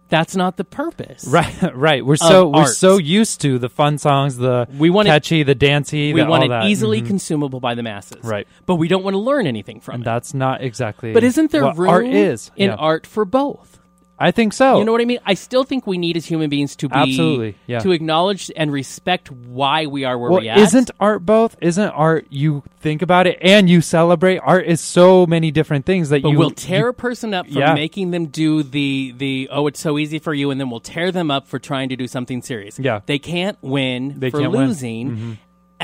that's 0.10 0.36
not 0.36 0.58
the 0.58 0.64
purpose. 0.64 1.26
Right, 1.28 1.54
right. 1.76 2.06
We're 2.06 2.16
so 2.16 2.50
we're 2.50 2.62
art. 2.62 2.70
so 2.70 2.98
used 2.98 3.42
to 3.42 3.58
the 3.60 3.70
fun 3.70 3.98
songs, 3.98 4.38
the 4.38 4.68
We 4.78 4.90
want 4.90 5.08
it- 5.08 5.12
catchy, 5.12 5.44
the 5.44 5.56
dancey, 5.56 6.14
We 6.14 6.22
the, 6.22 6.28
want 6.28 6.44
it 6.44 6.50
that. 6.50 6.66
easily 6.66 7.02
Mhm. 7.02 7.08
consumable 7.08 7.60
by 7.60 7.76
the 7.76 7.84
masses. 7.84 8.24
Right. 8.24 8.48
But 8.66 8.76
we 8.76 8.88
don't 8.88 9.04
want 9.04 9.16
to 9.16 9.20
learn 9.20 9.48
anything 9.48 9.80
from 9.80 9.96
And 9.96 10.04
it. 10.04 10.06
that's 10.06 10.34
not 10.34 10.62
exactly. 10.62 11.12
But 11.14 11.24
isn't 11.24 11.52
there 11.52 11.72
room 11.74 11.90
art 11.90 12.06
is 12.06 12.52
in 12.56 12.70
Yeah. 12.70 12.76
art 12.76 13.08
for 13.08 13.26
both? 13.26 13.80
I 14.18 14.32
think 14.32 14.54
so. 14.54 14.78
You 14.78 14.86
know 14.86 14.94
what 14.94 15.02
I 15.02 15.06
mean? 15.06 15.20
I 15.26 15.34
still 15.34 15.64
think 15.64 15.86
we 15.86 15.98
need 15.98 16.16
as 16.16 16.26
human 16.26 16.50
beings 16.50 16.76
to 16.78 16.88
be 16.88 16.96
Absolutely, 16.96 17.56
yeah. 17.68 17.80
to 17.80 17.92
acknowledge 17.92 18.50
and 18.56 18.72
respect 18.72 19.30
why 19.30 19.88
we 19.88 20.06
are 20.06 20.18
where 20.18 20.32
well, 20.32 20.42
we 20.42 20.50
are. 20.50 20.58
isn't 20.58 20.90
art 21.00 21.26
both? 21.26 21.58
Isn't 21.62 21.90
art 21.90 22.28
you 22.30 22.64
think 22.80 23.02
about 23.02 23.28
it 23.28 23.38
and 23.42 23.70
you 23.70 23.82
celebrate? 23.82 24.38
Art 24.38 24.66
is 24.66 24.80
so 24.80 25.26
many 25.26 25.52
different 25.52 25.86
things 25.86 26.10
that 26.10 26.22
But 26.22 26.30
you 26.30 26.38
we'll 26.38 26.52
tear 26.52 26.90
a 26.90 26.94
person 26.94 27.34
up 27.34 27.46
for 27.48 27.60
yeah. 27.60 27.74
making 27.74 28.12
them 28.12 28.28
do 28.28 28.64
the 28.64 29.14
the 29.18 29.50
oh 29.52 29.68
it's 29.68 29.82
so 29.82 29.98
easy 29.98 30.20
for 30.20 30.34
you, 30.34 30.50
and 30.50 30.60
then 30.62 30.70
we'll 30.70 30.80
tear 30.80 31.12
them 31.12 31.30
up 31.30 31.48
for 31.48 31.60
trying 31.60 31.90
to 31.90 31.98
do 31.98 32.08
something 32.08 32.42
serious. 32.42 32.80
Yeah. 32.80 33.02
they 33.06 33.20
can't 33.20 33.58
win 33.62 34.20
They 34.20 34.30
for 34.30 34.40
can't 34.40 34.52
win. 34.52 34.66
Mm-hmm. 34.66 35.34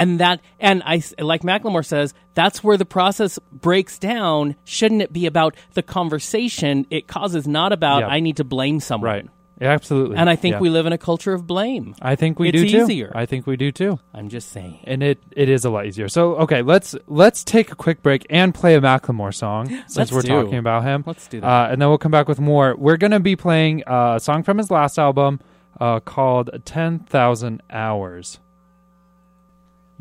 And 0.02 0.20
that 0.20 0.42
and 0.60 0.82
I 0.86 1.02
like 1.20 1.42
Macklemore 1.44 1.86
says 1.86 2.14
that's 2.34 2.64
where 2.64 2.78
the 2.78 2.86
process 2.86 3.40
breaks 3.52 4.00
down. 4.00 4.56
Shouldn't 4.66 5.02
it 5.02 5.14
be 5.14 5.26
about 5.26 5.56
the 5.74 5.84
conversation 5.84 6.86
it 6.90 7.08
causes, 7.08 7.48
not 7.48 7.72
about 7.74 8.02
Yeah. 8.02 8.08
I 8.08 8.20
need 8.20 8.38
to 8.38 8.44
blame 8.44 8.80
someone? 8.80 9.10
right. 9.10 9.26
Absolutely. 9.64 10.18
And 10.18 10.28
I 10.28 10.36
think 10.36 10.54
Yeah. 10.54 10.60
we 10.60 10.70
live 10.72 10.88
in 10.88 10.94
a 10.94 10.98
culture 10.98 11.34
of 11.34 11.46
blame. 11.46 11.94
I 12.02 12.16
think 12.16 12.40
we 12.40 12.50
it's 12.50 12.58
do 12.60 12.68
too. 12.68 12.82
easier. 12.84 13.12
I 13.14 13.28
think 13.28 13.46
we 13.46 13.58
do 13.58 13.72
too. 13.72 14.00
I'm 14.12 14.28
just 14.28 14.50
saying. 14.50 14.80
and 14.86 15.04
it 15.04 15.20
it 15.38 15.50
is 15.50 15.66
a 15.66 15.70
lot 15.70 15.86
easier. 15.86 16.08
So 16.10 16.34
okay, 16.38 16.64
let's 16.64 16.96
let's 17.08 17.44
take 17.44 17.72
a 17.72 17.76
quick 17.76 18.02
break 18.02 18.26
and 18.32 18.56
play 18.56 18.74
a 18.74 18.82
Macklemore 18.82 19.32
song 19.34 19.68
since 19.88 19.98
Let's 19.98 20.12
we're 20.12 20.22
do. 20.24 20.30
talking 20.30 20.58
about 20.58 20.84
him. 20.84 21.04
Let's 21.06 21.28
do 21.28 21.42
that. 21.42 21.48
Uh, 21.48 21.68
and 21.72 21.80
then 21.80 21.90
we'll 21.90 22.00
come 22.00 22.12
back 22.12 22.28
with 22.28 22.40
more. 22.40 22.76
We're 22.76 22.98
gonna 22.98 23.20
be 23.20 23.36
playing 23.36 23.84
uh, 23.86 24.16
a 24.16 24.20
song 24.20 24.42
from 24.42 24.58
his 24.58 24.72
last 24.72 24.98
album 24.98 25.40
uh, 25.80 26.00
called 26.00 26.50
Ten 26.66 26.98
Thousand 27.00 27.62
Hours. 27.70 28.40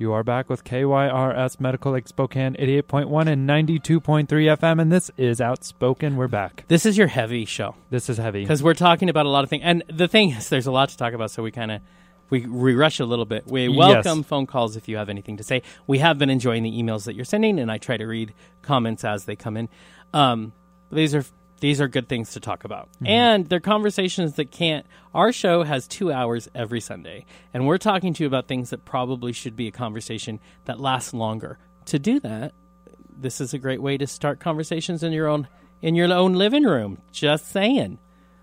You 0.00 0.14
are 0.14 0.24
back 0.24 0.48
with 0.48 0.64
KYRS 0.64 1.60
Medical 1.60 1.92
Lake 1.92 2.08
Spokane 2.08 2.54
88.1 2.54 3.26
and 3.26 3.46
92.3 3.46 4.26
FM, 4.26 4.80
and 4.80 4.90
this 4.90 5.10
is 5.18 5.42
Outspoken. 5.42 6.16
We're 6.16 6.26
back. 6.26 6.64
This 6.68 6.86
is 6.86 6.96
your 6.96 7.08
heavy 7.08 7.44
show. 7.44 7.74
This 7.90 8.08
is 8.08 8.16
heavy. 8.16 8.40
because 8.40 8.62
we're 8.62 8.72
talking 8.72 9.10
about 9.10 9.26
a 9.26 9.28
lot 9.28 9.44
of 9.44 9.50
things. 9.50 9.62
And 9.62 9.84
the 9.92 10.08
thing 10.08 10.30
is, 10.30 10.48
there's 10.48 10.66
a 10.66 10.72
lot 10.72 10.88
to 10.88 10.96
talk 10.96 11.12
about, 11.12 11.30
so 11.30 11.42
we 11.42 11.50
kind 11.50 11.70
of 11.70 11.82
we, 12.30 12.46
we 12.46 12.74
rush 12.74 12.98
a 12.98 13.04
little 13.04 13.26
bit. 13.26 13.46
We 13.46 13.68
Yes. 13.68 13.76
welcome 13.76 14.22
phone 14.22 14.46
calls 14.46 14.74
if 14.74 14.88
you 14.88 14.96
have 14.96 15.10
anything 15.10 15.36
to 15.36 15.44
say. 15.44 15.60
We 15.86 15.98
have 15.98 16.16
been 16.16 16.30
enjoying 16.30 16.62
the 16.62 16.72
emails 16.72 17.04
that 17.04 17.14
you're 17.14 17.26
sending, 17.26 17.58
and 17.58 17.70
I 17.70 17.76
try 17.76 17.98
to 17.98 18.06
read 18.06 18.32
comments 18.62 19.04
as 19.04 19.26
they 19.26 19.36
come 19.36 19.58
in. 19.58 19.68
Um, 20.14 20.54
these 20.90 21.14
are 21.14 21.26
these 21.60 21.80
are 21.80 21.88
good 21.88 22.08
things 22.08 22.32
to 22.32 22.40
talk 22.40 22.64
about, 22.64 22.88
and 23.04 23.46
they're 23.48 23.60
conversations 23.60 24.34
that 24.34 24.50
can't. 24.50 24.86
Our 25.14 25.32
show 25.32 25.62
has 25.62 25.86
two 25.86 26.10
hours 26.12 26.48
every 26.54 26.80
Sunday, 26.80 27.26
and 27.54 27.66
we're 27.66 27.78
talking 27.78 28.14
to 28.14 28.24
you 28.24 28.26
about 28.26 28.48
things 28.48 28.70
that 28.70 28.84
probably 28.84 29.32
should 29.32 29.56
be 29.56 29.68
a 29.68 29.72
conversation 29.72 30.40
that 30.64 30.80
lasts 30.80 31.14
longer. 31.14 31.58
To 31.86 31.98
do 31.98 32.20
that, 32.20 32.52
this 33.16 33.40
is 33.40 33.54
a 33.54 33.58
great 33.58 33.82
way 33.82 33.98
to 33.98 34.06
start 34.06 34.40
conversations 34.40 35.02
in 35.02 35.12
your 35.12 35.28
own 35.28 35.48
in 35.82 35.94
your 35.94 36.12
own 36.12 36.34
living 36.34 36.64
room. 36.64 36.98
Just 37.12 37.50
saying. 37.50 37.98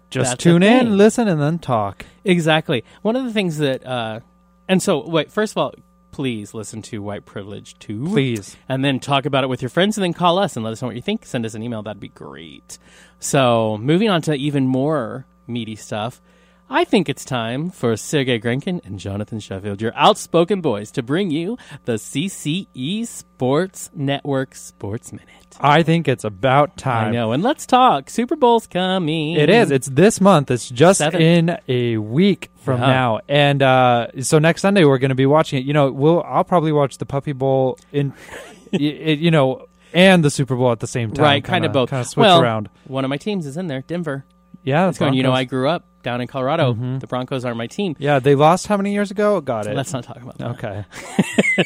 Just 0.10 0.32
that's 0.32 0.44
tune 0.44 0.64
in, 0.64 0.98
listen, 0.98 1.28
and 1.28 1.42
then 1.42 1.60
talk. 1.60 2.06
Exactly. 2.24 2.86
One 3.02 3.18
of 3.18 3.26
the 3.26 3.34
things 3.34 3.58
that, 3.58 3.86
uh, 3.86 4.22
and 4.70 4.82
so 4.82 5.06
wait. 5.08 5.32
First 5.32 5.54
of 5.54 5.58
all, 5.58 5.74
please 6.12 6.54
listen 6.54 6.82
to 6.84 7.02
White 7.02 7.26
Privilege 7.26 7.78
too, 7.80 8.06
Please. 8.08 8.56
and 8.68 8.84
then 8.84 9.00
talk 9.00 9.26
about 9.26 9.44
it 9.44 9.48
with 9.48 9.62
your 9.62 9.70
friends, 9.70 9.98
and 9.98 10.04
then 10.04 10.14
call 10.14 10.38
us 10.40 10.56
and 10.56 10.64
let 10.66 10.72
us 10.72 10.82
know 10.82 10.88
what 10.88 10.96
you 10.96 11.02
think. 11.02 11.26
Send 11.26 11.46
us 11.46 11.54
an 11.54 11.64
email. 11.64 11.84
That'd 11.84 12.00
be 12.00 12.08
great. 12.10 12.78
So 13.20 13.78
moving 13.80 14.10
on 14.10 14.22
to 14.24 14.34
even 14.34 14.68
more 14.68 15.26
meaty 15.48 15.76
stuff. 15.76 16.22
I 16.70 16.84
think 16.84 17.08
it's 17.08 17.24
time 17.24 17.70
for 17.70 17.96
Sergey 17.96 18.40
Grenkin 18.42 18.84
and 18.86 19.00
Jonathan 19.00 19.40
Sheffield, 19.40 19.82
your 19.82 19.94
outspoken 19.96 20.60
boys, 20.60 20.92
to 20.92 21.02
bring 21.02 21.32
you 21.32 21.58
the 21.86 21.94
CCE 21.94 23.08
Sports 23.08 23.90
Network 23.96 24.54
Sports 24.54 25.14
Minute. 25.14 25.28
I 25.62 25.82
think 25.84 26.10
it's 26.10 26.26
about 26.26 26.76
time. 26.76 27.08
I 27.08 27.12
know, 27.12 27.32
and 27.32 27.42
let's 27.42 27.66
talk. 27.66 28.10
Super 28.10 28.36
Bowl's 28.36 28.68
coming. 28.68 29.38
It 29.38 29.50
is. 29.50 29.72
It's 29.72 29.88
this 29.88 30.20
month. 30.20 30.52
It's 30.52 30.70
just 30.70 31.00
in 31.00 31.58
a 31.70 31.96
week 31.98 32.52
from 32.58 32.82
Yeah. 32.82 32.88
now, 32.88 33.20
and 33.30 33.64
uh, 33.64 34.08
so 34.22 34.38
next 34.38 34.62
Sunday 34.62 34.84
we're 34.84 34.98
going 34.98 35.10
to 35.10 35.16
be 35.16 35.26
watching 35.26 35.60
it. 35.60 35.66
You 35.66 35.72
know, 35.74 35.90
we'll 35.90 36.22
I'll 36.22 36.44
probably 36.44 36.74
watch 36.74 36.98
the 36.98 37.06
Puppy 37.06 37.32
Bowl 37.32 37.80
in, 37.94 38.14
it, 38.74 39.20
you 39.20 39.32
know, 39.32 39.68
and 39.94 40.22
the 40.22 40.30
Super 40.30 40.58
Bowl 40.58 40.74
at 40.74 40.82
the 40.82 40.88
same 40.88 41.12
time. 41.14 41.24
right, 41.24 41.44
kind 41.44 41.64
of 41.64 41.72
both. 41.72 41.92
Kind 41.92 42.02
of 42.02 42.08
switch 42.08 42.26
well, 42.26 42.42
around. 42.42 42.70
One 42.88 43.06
of 43.06 43.10
my 43.10 43.18
teams 43.18 43.46
is 43.46 43.56
in 43.56 43.68
there, 43.68 43.84
Denver. 43.84 44.26
Yeah, 44.64 44.90
It's 44.90 45.00
going. 45.00 45.14
You 45.14 45.24
know, 45.24 45.32
I 45.32 45.46
grew 45.46 45.70
up 45.70 45.86
down 46.04 46.22
in 46.22 46.28
Colorado. 46.28 46.74
The 46.74 47.08
Broncos 47.08 47.44
are 47.46 47.54
my 47.56 47.68
team. 47.68 47.96
Yeah, 48.00 48.20
they 48.20 48.36
lost 48.36 48.68
how 48.68 48.78
many 48.78 48.94
years 48.94 49.12
ago? 49.12 49.42
Got 49.42 49.68
it. 49.68 49.76
Let's 49.76 49.92
not 49.94 50.04
talk 50.04 50.18
about 50.22 50.38
that. 50.38 50.52
okay. 50.52 50.86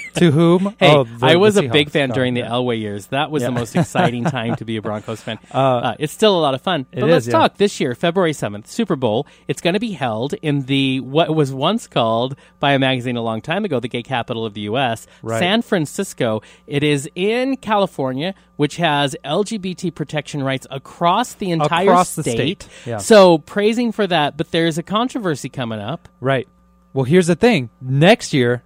to 0.15 0.31
whom? 0.31 0.75
Hey, 0.79 0.95
Oh, 0.95 1.03
the- 1.03 1.25
I 1.25 1.35
was 1.35 1.57
a 1.57 1.67
big 1.67 1.89
fan 1.89 2.09
during 2.09 2.35
it. 2.37 2.41
the 2.43 2.47
Elway 2.47 2.79
years. 2.79 3.07
That 3.07 3.31
was 3.31 3.43
the 3.43 3.51
most 3.51 3.75
exciting 3.75 4.23
time 4.25 4.55
to 4.57 4.65
be 4.65 4.77
a 4.77 4.81
Broncos 4.81 5.21
fan. 5.21 5.37
Uh, 5.51 5.95
it's 5.99 6.13
still 6.13 6.37
a 6.37 6.41
lot 6.41 6.53
of 6.53 6.61
fun. 6.61 6.85
But 6.91 7.03
It 7.03 7.05
let's 7.05 7.27
is, 7.27 7.33
yeah. 7.33 7.39
talk 7.39 7.57
this 7.57 7.79
year, 7.79 7.93
February 7.95 8.33
7th, 8.33 8.67
Super 8.67 8.95
Bowl. 8.95 9.27
It's 9.47 9.61
going 9.61 9.73
to 9.73 9.79
be 9.79 9.91
held 9.91 10.33
in 10.41 10.61
the 10.65 10.99
what 11.01 11.33
was 11.35 11.53
once 11.53 11.87
called 11.87 12.35
by 12.59 12.73
a 12.73 12.79
magazine 12.79 13.17
a 13.17 13.21
long 13.21 13.41
time 13.41 13.65
ago, 13.65 13.79
the 13.79 13.87
gay 13.89 14.03
capital 14.03 14.45
of 14.45 14.53
the 14.53 14.61
U.S., 14.61 15.07
Right. 15.21 15.39
San 15.39 15.61
Francisco. 15.61 16.41
It 16.67 16.83
is 16.83 17.09
in 17.15 17.57
California, 17.57 18.33
which 18.55 18.77
has 18.77 19.15
LGBT 19.25 19.93
protection 19.93 20.43
rights 20.43 20.67
across 20.71 21.33
the 21.35 21.51
entire 21.51 21.89
Across 21.89 22.15
the 22.15 22.23
state, 22.23 22.67
yeah. 22.85 22.97
So 22.97 23.39
praising 23.39 23.91
for 23.91 24.05
that, 24.07 24.30
but 24.37 24.51
there's 24.51 24.77
a 24.77 24.83
controversy 24.83 25.49
coming 25.49 25.79
up. 25.79 26.07
Right. 26.19 26.47
Well, 26.93 27.05
here's 27.05 27.27
the 27.27 27.35
thing. 27.35 27.69
Next 27.81 28.33
year, 28.33 28.63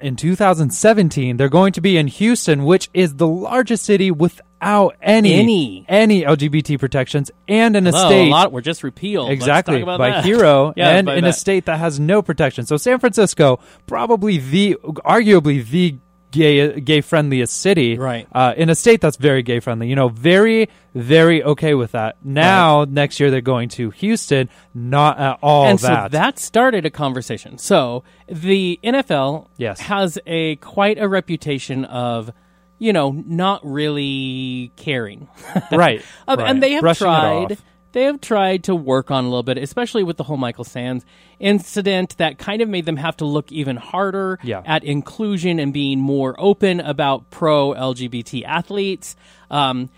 in 0.00 0.16
2017 0.16 1.36
they're 1.36 1.48
going 1.48 1.72
to 1.72 1.80
be 1.80 1.96
in 1.96 2.06
Houston, 2.06 2.64
which 2.64 2.88
is 2.94 3.16
the 3.16 3.26
largest 3.26 3.84
city 3.84 4.10
without 4.10 4.96
any 5.02 5.34
Any. 5.34 5.84
any 5.88 6.22
LGBT 6.22 6.78
protections, 6.78 7.30
and 7.46 7.76
in 7.76 7.86
a 7.86 7.90
Hello, 7.90 8.08
state 8.08 8.26
a 8.28 8.30
lot 8.30 8.52
were 8.52 8.60
just 8.60 8.82
repealed. 8.82 9.30
Exactly 9.30 9.82
about 9.82 9.98
by 9.98 10.10
that. 10.10 10.24
HERO, 10.24 10.72
Yeah, 10.76 10.90
and 10.90 11.06
by 11.06 11.16
in 11.16 11.24
that. 11.24 11.30
a 11.30 11.32
state 11.32 11.66
that 11.66 11.78
has 11.78 11.98
no 12.00 12.22
protection. 12.22 12.66
So 12.66 12.76
San 12.76 12.98
Francisco, 12.98 13.60
probably 13.86 14.38
the 14.38 14.76
arguably 15.04 15.64
the 15.68 15.98
gay 16.30 16.80
gay 16.80 17.00
friendliest 17.00 17.60
city, 17.60 17.96
Right. 17.98 18.26
Uh, 18.32 18.54
in 18.56 18.68
a 18.70 18.74
state 18.74 19.00
that's 19.00 19.16
very 19.16 19.42
gay 19.42 19.60
friendly. 19.60 19.88
You 19.88 19.96
know, 19.96 20.08
very 20.08 20.68
very 20.94 21.42
okay 21.42 21.74
with 21.74 21.92
that. 21.92 22.16
Now 22.24 22.84
next 22.88 23.20
year 23.20 23.30
they're 23.30 23.40
going 23.40 23.68
to 23.70 23.90
Houston, 23.90 24.48
not 24.74 25.18
at 25.18 25.38
all 25.42 25.66
and 25.66 25.78
that. 25.80 26.12
so 26.12 26.18
that 26.18 26.38
started 26.38 26.84
a 26.86 26.90
conversation. 26.90 27.58
So 27.58 28.04
the 28.28 28.78
NFL 28.82 29.48
Yes. 29.56 29.80
has 29.80 30.18
a 30.26 30.56
quite 30.56 30.98
a 30.98 31.08
reputation 31.08 31.84
of, 31.84 32.30
you 32.78 32.92
know, 32.92 33.10
not 33.26 33.60
really 33.64 34.72
caring. 34.76 35.28
right, 35.72 36.02
Um, 36.26 36.38
right. 36.38 36.50
And 36.50 36.62
they 36.62 36.72
have 36.72 36.80
Brushing 36.82 37.06
tried. 37.06 37.58
They 37.98 38.04
have 38.04 38.20
tried 38.20 38.62
to 38.64 38.76
work 38.76 39.10
on 39.10 39.24
a 39.24 39.28
little 39.28 39.42
bit, 39.42 39.58
especially 39.58 40.04
with 40.04 40.18
the 40.18 40.22
whole 40.22 40.36
Michael 40.36 40.62
Sam's 40.62 41.04
incident 41.40 42.16
that 42.18 42.38
kind 42.38 42.62
of 42.62 42.68
made 42.68 42.84
them 42.86 42.96
have 42.96 43.16
to 43.16 43.24
look 43.24 43.50
even 43.50 43.74
harder 43.74 44.38
Yeah. 44.44 44.62
at 44.64 44.84
inclusion 44.84 45.58
and 45.58 45.72
being 45.72 45.98
more 45.98 46.36
open 46.38 46.78
about 46.78 47.28
pro 47.30 47.74
LGBT 47.74 48.44
athletes. 48.44 49.16
Um, 49.50 49.90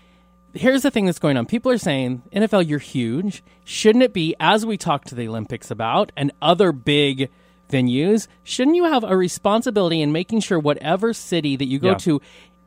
here's 0.55 0.81
the 0.81 0.89
thing 0.89 1.05
that's 1.05 1.19
going 1.19 1.37
on. 1.37 1.45
People 1.45 1.71
are 1.71 1.77
saying, 1.77 2.23
NFL, 2.33 2.67
you're 2.67 2.79
huge. 2.79 3.43
Shouldn't 3.65 4.03
it 4.03 4.13
be, 4.13 4.33
as 4.39 4.65
we 4.65 4.77
talked 4.77 5.09
to 5.09 5.15
the 5.15 5.27
Olympics 5.27 5.69
about 5.69 6.11
and 6.17 6.31
other 6.41 6.71
big 6.71 7.29
venues, 7.69 8.27
shouldn't 8.43 8.75
you 8.75 8.85
have 8.85 9.03
a 9.03 9.15
responsibility 9.15 10.01
in 10.01 10.11
making 10.11 10.39
sure 10.39 10.57
whatever 10.59 11.13
city 11.13 11.55
that 11.55 11.65
you 11.67 11.77
go 11.77 11.89
Yeah. 11.91 11.97
to 11.97 12.21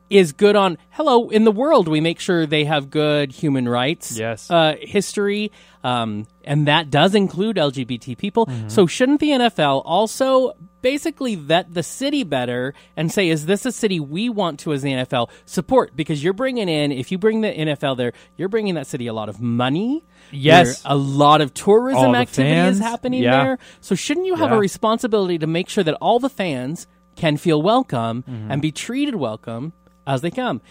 is 0.09 0.33
good 0.33 0.55
on 0.55 0.77
hello 0.91 1.29
in 1.29 1.43
the 1.45 1.51
world 1.51 1.87
we 1.87 1.99
make 1.99 2.19
sure 2.19 2.45
they 2.45 2.63
have 2.65 2.89
good 2.91 3.31
human 3.31 3.67
rights 3.67 4.17
Yes. 4.17 4.49
uh, 4.51 4.75
history 4.79 5.51
um, 5.83 6.27
and 6.43 6.67
that 6.67 6.89
does 6.91 7.15
include 7.15 7.55
lgbt 7.57 8.17
people 8.17 8.45
Mm-hmm. 8.45 8.69
so 8.69 8.85
shouldn't 8.85 9.19
the 9.19 9.29
nfl 9.31 9.81
also 9.83 10.53
basically 10.83 11.33
vet 11.33 11.73
the 11.73 11.81
city 11.81 12.23
better 12.23 12.75
and 12.95 13.11
say 13.11 13.29
is 13.29 13.47
this 13.47 13.65
a 13.65 13.71
city 13.71 13.99
we 13.99 14.29
want 14.29 14.59
to 14.59 14.73
as 14.73 14.83
the 14.83 14.91
nfl 14.91 15.29
support 15.45 15.95
because 15.95 16.23
you're 16.23 16.33
bringing 16.33 16.69
in 16.69 16.91
if 16.91 17.11
you 17.11 17.17
bring 17.17 17.41
the 17.41 17.51
nfl 17.51 17.97
there 17.97 18.13
you're 18.37 18.49
bringing 18.49 18.75
that 18.75 18.85
city 18.85 19.07
a 19.07 19.13
lot 19.13 19.27
of 19.29 19.41
money 19.41 20.03
Yes. 20.31 20.81
A 20.85 20.95
lot 20.95 21.41
of 21.41 21.53
tourism 21.53 22.03
All 22.03 22.15
activity 22.15 22.53
is 22.55 22.79
happening 22.79 23.21
Yeah. 23.23 23.43
there 23.43 23.57
so 23.81 23.95
shouldn't 23.95 24.25
you 24.27 24.35
have 24.35 24.49
Yeah. 24.51 24.57
a 24.57 24.59
responsibility 24.59 25.37
to 25.39 25.47
make 25.47 25.69
sure 25.69 25.83
that 25.83 25.93
all 25.95 26.19
the 26.19 26.29
fans 26.29 26.85
can 27.15 27.37
feel 27.37 27.61
welcome 27.61 28.23
Mm-hmm. 28.29 28.51
and 28.51 28.61
be 28.61 28.71
treated 28.71 29.15
welcome 29.15 29.73
as 30.05 30.21
they 30.21 30.31
come. 30.31 30.61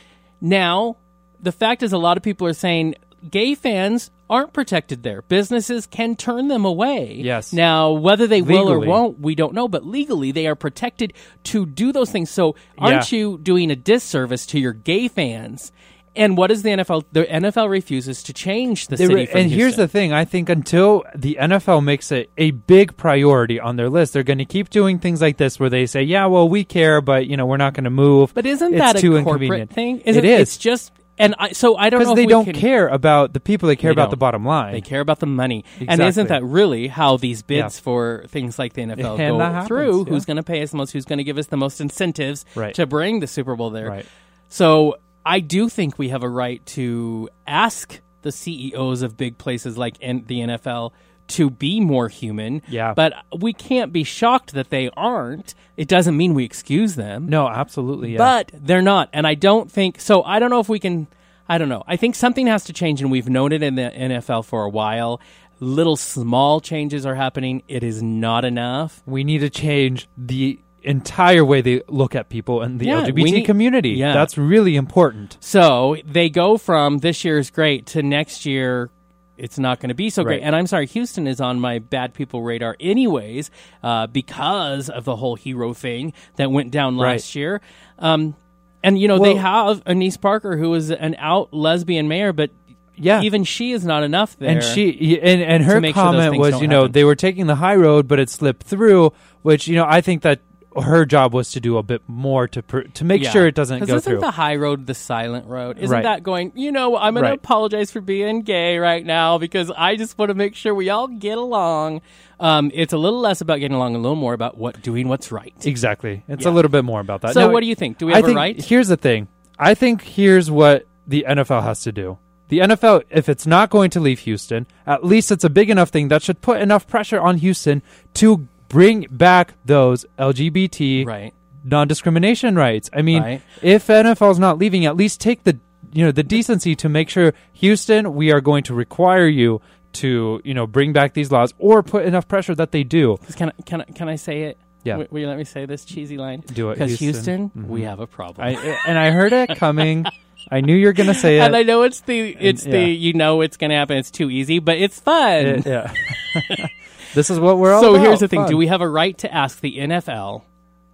Now, 0.40 0.97
the 1.40 1.52
fact 1.52 1.82
is, 1.82 1.93
a 1.93 1.98
lot 1.98 2.16
of 2.16 2.23
people 2.23 2.47
are 2.47 2.52
saying 2.52 2.94
gay 3.31 3.55
fans 3.55 4.11
aren't 4.28 4.52
protected 4.52 5.02
there. 5.02 5.23
Businesses 5.23 5.86
can 5.86 6.16
turn 6.16 6.48
them 6.48 6.65
away. 6.65 7.15
Yes. 7.23 7.52
Now, 7.52 7.93
whether 7.93 8.27
they 8.27 8.43
will 8.43 8.70
or 8.70 8.81
won't, 8.81 9.20
we 9.20 9.35
don't 9.35 9.55
know. 9.55 9.69
But 9.69 9.86
legally, 9.86 10.32
they 10.32 10.47
are 10.47 10.55
protected 10.55 11.12
to 11.44 11.66
do 11.66 11.93
those 11.93 12.11
things. 12.11 12.31
So, 12.31 12.55
aren't 12.78 13.12
Yeah. 13.12 13.19
you 13.19 13.39
doing 13.39 13.70
a 13.70 13.77
disservice 13.77 14.47
to 14.47 14.59
your 14.59 14.73
gay 14.73 15.09
fans? 15.09 15.73
And 16.16 16.36
what 16.36 16.51
is 16.53 16.62
the 16.62 16.70
NFL? 16.70 17.05
The 17.12 17.24
NFL 17.24 17.69
refuses 17.69 18.23
to 18.24 18.32
change 18.32 18.86
the 18.86 18.97
They 18.97 19.07
city. 19.07 19.15
re- 19.15 19.28
and 19.35 19.51
here's 19.51 19.74
the 19.77 19.89
thing 19.89 20.12
I 20.12 20.24
think 20.24 20.49
until 20.49 21.03
the 21.15 21.36
NFL 21.41 21.82
makes 21.82 22.12
it 22.12 22.31
a 22.39 22.53
big 22.53 22.97
priority 22.97 23.59
on 23.59 23.74
their 23.77 23.91
list, 23.91 24.12
they're 24.12 24.23
going 24.23 24.39
to 24.39 24.45
keep 24.45 24.70
doing 24.70 24.99
things 25.01 25.20
like 25.20 25.39
this 25.39 25.59
where 25.59 25.70
they 25.70 25.86
say, 25.86 26.03
yeah, 26.03 26.27
well, 26.27 26.49
we 26.49 26.62
care, 26.65 27.01
but, 27.01 27.27
you 27.27 27.36
know, 27.36 27.47
we're 27.47 27.57
not 27.57 27.74
going 27.74 27.85
to 27.85 27.91
move. 27.91 28.32
But 28.32 28.47
isn't 28.47 28.74
It's 28.74 28.81
that 28.81 28.97
a 28.97 29.01
too 29.01 29.11
corporate 29.23 29.43
inconvenient. 29.43 29.70
thing? 29.73 29.99
It 30.05 30.07
Isn't, 30.11 30.24
is. 30.24 30.41
It's 30.43 30.57
just, 30.57 30.93
and 31.19 31.35
I, 31.39 31.51
so 31.51 31.77
I 31.77 31.91
don't 31.91 32.01
know 32.01 32.07
Because 32.15 32.16
they 32.16 32.27
don't 32.27 32.45
can- 32.45 32.55
care 32.55 32.86
about 32.89 33.32
the 33.32 33.41
people, 33.41 33.66
they 33.69 33.74
care 33.77 33.91
about 33.91 34.05
don't. 34.05 34.11
the 34.11 34.16
bottom 34.19 34.45
line. 34.45 34.73
They 34.73 34.81
care 34.82 35.01
about 35.01 35.19
the 35.19 35.27
money. 35.27 35.65
And 35.81 36.01
isn't 36.01 36.28
that 36.28 36.45
really 36.45 36.86
how 36.86 37.16
these 37.16 37.43
bids 37.43 37.77
Yeah. 37.78 37.82
for 37.82 38.24
things 38.28 38.57
like 38.59 38.74
the 38.74 38.82
NFL 38.82 39.19
And 39.19 39.36
go 39.36 39.39
happens, 39.41 39.66
through? 39.66 39.99
yeah. 40.07 40.11
Who's 40.11 40.24
going 40.24 40.36
to 40.36 40.43
pay 40.45 40.62
us 40.62 40.70
the 40.70 40.77
most? 40.77 40.93
Who's 40.93 41.05
going 41.07 41.19
to 41.19 41.24
give 41.24 41.39
us 41.39 41.47
the 41.47 41.57
most 41.57 41.81
incentives 41.81 42.45
Right. 42.55 42.74
to 42.77 42.86
bring 42.86 43.19
the 43.19 43.27
Super 43.27 43.57
Bowl 43.57 43.70
there? 43.70 43.89
Right. 43.89 44.07
So 44.49 44.97
I 45.27 45.41
do 45.41 45.69
think 45.69 45.99
we 45.99 46.09
have 46.11 46.23
a 46.23 46.29
right 46.29 46.65
to 46.67 47.29
ask 47.47 48.01
the 48.23 48.33
CEOs 48.33 49.03
of 49.03 49.17
big 49.17 49.39
places 49.39 49.77
like 49.79 49.97
N- 50.01 50.25
the 50.27 50.41
NFL 50.41 50.93
to 51.27 51.49
be 51.51 51.81
more 51.81 52.09
human. 52.09 52.61
Yeah. 52.69 52.93
But 52.95 53.15
we 53.39 53.53
can't 53.55 53.93
be 53.93 54.05
shocked 54.05 54.53
that 54.53 54.71
they 54.71 54.91
aren't. 54.97 55.55
It 55.77 55.89
doesn't 55.89 56.17
mean 56.17 56.35
we 56.35 56.45
excuse 56.45 56.97
them. 56.97 57.29
No, 57.29 57.49
absolutely. 57.49 58.13
Yeah. 58.13 58.19
But 58.19 58.51
they're 58.53 58.83
not. 58.83 59.09
And 59.13 59.27
I 59.27 59.35
don't 59.35 59.71
think 59.73 60.01
so. 60.01 60.23
I 60.23 60.39
don't 60.39 60.51
know 60.51 60.61
if 60.61 60.69
we 60.69 60.79
can. 60.79 61.07
I 61.49 61.59
don't 61.59 61.69
know. 61.69 61.83
I 61.87 61.97
think 61.97 62.15
something 62.15 62.47
has 62.47 62.65
to 62.65 62.73
change, 62.73 63.03
and 63.03 63.11
we've 63.11 63.29
known 63.29 63.53
it 63.53 63.63
in 63.63 63.75
the 63.75 63.91
NFL 63.91 64.45
for 64.47 64.65
a 64.65 64.69
while. 64.71 65.21
Little 65.61 65.97
small 65.97 66.61
changes 66.61 67.07
are 67.07 67.15
happening. 67.15 67.63
It 67.69 67.83
is 67.83 68.03
not 68.03 68.45
enough. 68.45 69.03
we 69.07 69.25
need 69.25 69.39
to 69.39 69.51
change 69.51 70.09
the 70.17 70.59
entire 70.85 71.44
way 71.44 71.61
they 71.61 71.82
look 71.89 72.15
at 72.15 72.28
people 72.28 72.62
and 72.62 72.78
the 72.81 72.86
Yeah, 72.86 73.02
LGBT 73.06 73.32
need- 73.32 73.44
community. 73.47 73.90
yeah. 73.90 74.12
That's 74.12 74.36
really 74.39 74.77
important. 74.77 75.36
So 75.40 75.97
they 76.05 76.28
go 76.31 76.56
from 76.59 76.98
this 76.98 77.24
year 77.24 77.39
is 77.39 77.51
great 77.51 77.86
to 77.86 78.02
next 78.02 78.44
year. 78.47 78.90
It's 79.36 79.59
not 79.59 79.81
going 79.81 79.89
to 79.89 79.94
be 79.97 80.11
so 80.11 80.23
great. 80.23 80.36
Right. 80.40 80.47
And 80.47 80.55
I'm 80.55 80.66
sorry, 80.69 80.86
Houston 80.86 81.27
is 81.27 81.40
on 81.40 81.59
my 81.59 81.81
bad 81.81 82.15
people 82.15 82.43
radar, 82.43 82.77
anyways, 82.78 83.51
uh, 83.82 84.06
because 84.06 84.89
of 84.89 85.05
the 85.05 85.16
whole 85.16 85.36
HERO 85.36 85.73
thing 85.74 86.12
that 86.36 86.52
went 86.52 86.70
down 86.70 86.97
Right. 86.97 87.12
last 87.15 87.35
year. 87.35 87.61
Um, 87.98 88.36
and 88.85 88.97
you 88.98 89.09
know 89.09 89.19
they 89.19 89.35
Well- 89.35 89.43
have 89.43 89.82
Annise 89.86 90.16
Parker, 90.16 90.56
who 90.56 90.73
is 90.74 90.90
an 90.93 91.16
out 91.19 91.52
lesbian 91.52 92.06
mayor, 92.06 92.32
but 92.32 92.51
Yeah. 92.97 93.23
even 93.23 93.43
she 93.43 93.73
is 93.73 93.85
not 93.85 94.05
enough 94.05 94.36
there. 94.39 94.51
and 94.51 94.62
she 94.62 95.19
and, 95.20 95.43
and 95.43 95.65
her 95.65 95.81
make 95.81 95.94
sure 95.97 96.05
comment 96.05 96.39
was, 96.39 96.61
you 96.61 96.69
know, 96.69 96.82
happen. 96.82 96.93
they 96.93 97.02
were 97.02 97.16
taking 97.16 97.47
the 97.48 97.56
high 97.56 97.74
road, 97.74 98.06
but 98.06 98.20
it 98.20 98.31
slipped 98.31 98.62
through. 98.62 99.12
Which 99.43 99.66
you 99.66 99.74
know, 99.74 99.85
I 99.89 100.01
think 100.01 100.23
that 100.23 100.40
her 100.83 101.05
job 101.05 101.33
was 101.35 101.53
to 101.53 101.61
do 101.61 101.79
a 101.79 101.83
bit 101.83 102.03
more 102.07 102.47
to 102.49 102.63
pr- 102.63 102.81
to 102.95 103.05
make 103.05 103.23
Yeah. 103.23 103.31
sure 103.31 103.47
it 103.47 103.55
doesn't 103.55 103.81
'Cause 103.81 103.89
go 103.89 103.93
through. 103.93 103.99
isn't 103.99 104.13
through. 104.15 104.21
the 104.21 104.31
high 104.33 104.57
road 104.57 104.87
the 104.87 104.95
silent 104.95 105.47
road? 105.47 105.79
Isn't 105.79 105.91
Right. 105.95 106.03
that 106.03 106.23
going? 106.23 106.53
You 106.55 106.73
know, 106.73 106.97
I'm 106.97 107.15
going 107.15 107.23
Right. 107.25 107.31
to 107.31 107.35
apologize 107.35 107.91
for 107.93 108.01
being 108.01 108.43
gay 108.43 108.79
right 108.79 109.05
now 109.05 109.39
because 109.39 109.71
I 109.77 109.97
just 109.97 110.19
want 110.19 110.31
to 110.31 110.35
make 110.35 110.55
sure 110.55 110.75
we 110.75 110.91
all 110.91 111.09
get 111.09 111.39
along. 111.39 112.01
Um, 112.41 112.71
it's 112.75 112.93
a 112.93 112.99
little 112.99 113.21
less 113.21 113.41
about 113.41 113.61
getting 113.61 113.77
along, 113.77 113.95
a 113.95 113.99
little 113.99 114.17
more 114.17 114.35
about 114.35 114.59
what 114.59 114.83
doing 114.83 115.09
what's 115.09 115.31
right. 115.31 115.55
Exactly. 115.65 116.23
It's 116.29 116.45
Yeah. 116.45 116.51
a 116.51 116.55
little 116.55 116.71
bit 116.71 116.85
more 116.85 117.01
about 117.01 117.21
that. 117.23 117.35
So, 117.35 117.49
what 117.51 117.61
do 117.61 117.67
you 117.67 117.75
think? 117.75 117.99
Do 117.99 118.07
we 118.07 118.13
I 118.13 118.17
have 118.17 118.25
a 118.25 118.27
think 118.29 118.37
right? 118.37 118.65
here's 118.65 118.89
the 118.89 118.97
thing. 118.97 119.29
I 119.59 119.75
think 119.75 120.03
here's 120.03 120.51
what 120.51 120.87
the 121.07 121.25
NFL 121.29 121.61
has 121.63 121.83
to 121.83 121.93
do. 121.93 122.19
The 122.49 122.61
NFL, 122.61 123.03
if 123.11 123.29
it's 123.29 123.47
not 123.47 123.71
going 123.71 123.89
to 123.91 124.01
leave 124.01 124.19
Houston, 124.21 124.67
at 124.87 125.05
least 125.05 125.33
it's 125.33 125.45
a 125.45 125.51
big 125.51 125.71
enough 125.71 125.89
thing 125.89 126.09
that 126.09 126.23
should 126.23 126.41
put 126.43 126.61
enough 126.61 126.87
pressure 126.87 127.19
on 127.21 127.39
Houston 127.39 127.83
to 128.15 128.47
bring 128.69 129.07
back 129.11 129.55
those 129.65 130.05
LGBT 130.19 131.05
Right. 131.07 131.32
non-discrimination 131.65 132.57
rights. 132.57 132.91
I 132.93 133.03
mean, 133.03 133.23
Right. 133.23 133.43
if 133.62 133.89
NFL's 133.89 134.39
not 134.39 134.59
leaving, 134.59 134.86
at 134.86 134.97
least 134.97 135.20
take 135.20 135.45
the 135.45 135.59
you 135.93 136.05
know 136.05 136.11
the 136.12 136.23
decency 136.24 136.74
to 136.77 136.89
make 136.89 137.09
sure 137.09 137.32
Houston, 137.53 138.15
we 138.15 138.32
are 138.32 138.41
going 138.41 138.65
to 138.65 138.74
require 138.74 139.27
you 139.28 139.61
to 139.93 140.41
you 140.45 140.53
know 140.55 140.66
bring 140.66 140.93
back 140.93 141.15
these 141.15 141.31
laws 141.31 141.55
or 141.59 141.82
put 141.85 142.05
enough 142.05 142.27
pressure 142.27 142.55
that 142.57 142.73
they 142.73 142.82
do. 142.82 143.16
Can 143.36 143.51
I, 143.51 143.62
can 143.62 143.81
I, 143.82 143.85
can 143.85 144.09
I 144.09 144.16
say 144.16 144.43
it? 144.45 144.59
Yeah. 144.82 144.95
W- 144.95 145.09
will 145.11 145.20
you 145.20 145.27
let 145.28 145.39
me 145.39 145.45
say 145.45 145.66
this 145.66 145.85
cheesy 145.85 146.19
line? 146.19 146.41
Do 146.53 146.70
it, 146.70 146.74
Because 146.74 146.99
Houston. 146.99 147.07
Houston, 147.15 147.49
mm-hmm. 147.51 147.69
we 147.73 147.82
have 147.82 148.01
a 148.01 148.07
problem. 148.09 148.47
I 148.47 148.51
and 148.86 148.99
I 148.99 149.11
heard 149.12 149.32
it 149.32 149.57
coming. 149.57 150.05
I 150.51 150.61
knew 150.61 150.74
you 150.74 150.86
were 150.89 150.93
going 150.93 151.07
to 151.07 151.15
say 151.15 151.36
it. 151.39 151.41
and 151.43 151.55
I 151.57 151.62
know 151.62 151.82
it's 151.85 152.01
the 152.01 152.19
it's 152.41 152.66
yeah. 152.66 152.73
the 152.73 152.85
you 152.91 153.12
know 153.15 153.41
it's 153.41 153.57
going 153.57 153.70
to 153.70 153.77
happen. 153.77 153.97
It's 153.99 154.11
too 154.11 154.31
easy, 154.31 154.59
but 154.59 154.77
it's 154.77 154.99
fun. 154.99 155.47
It- 155.47 155.66
yeah. 155.66 155.93
this 157.15 157.31
is 157.31 157.39
what 157.39 157.59
we're 157.59 157.73
all 157.73 157.82
so 157.82 157.95
about. 157.95 158.07
here's 158.07 158.20
the 158.20 158.28
thing: 158.28 158.41
Fun. 158.41 158.51
Do 158.51 158.57
we 158.57 158.66
have 158.66 158.81
a 158.81 158.89
right 158.89 159.16
to 159.19 159.32
ask 159.32 159.61
the 159.61 159.78
NFL 159.78 160.43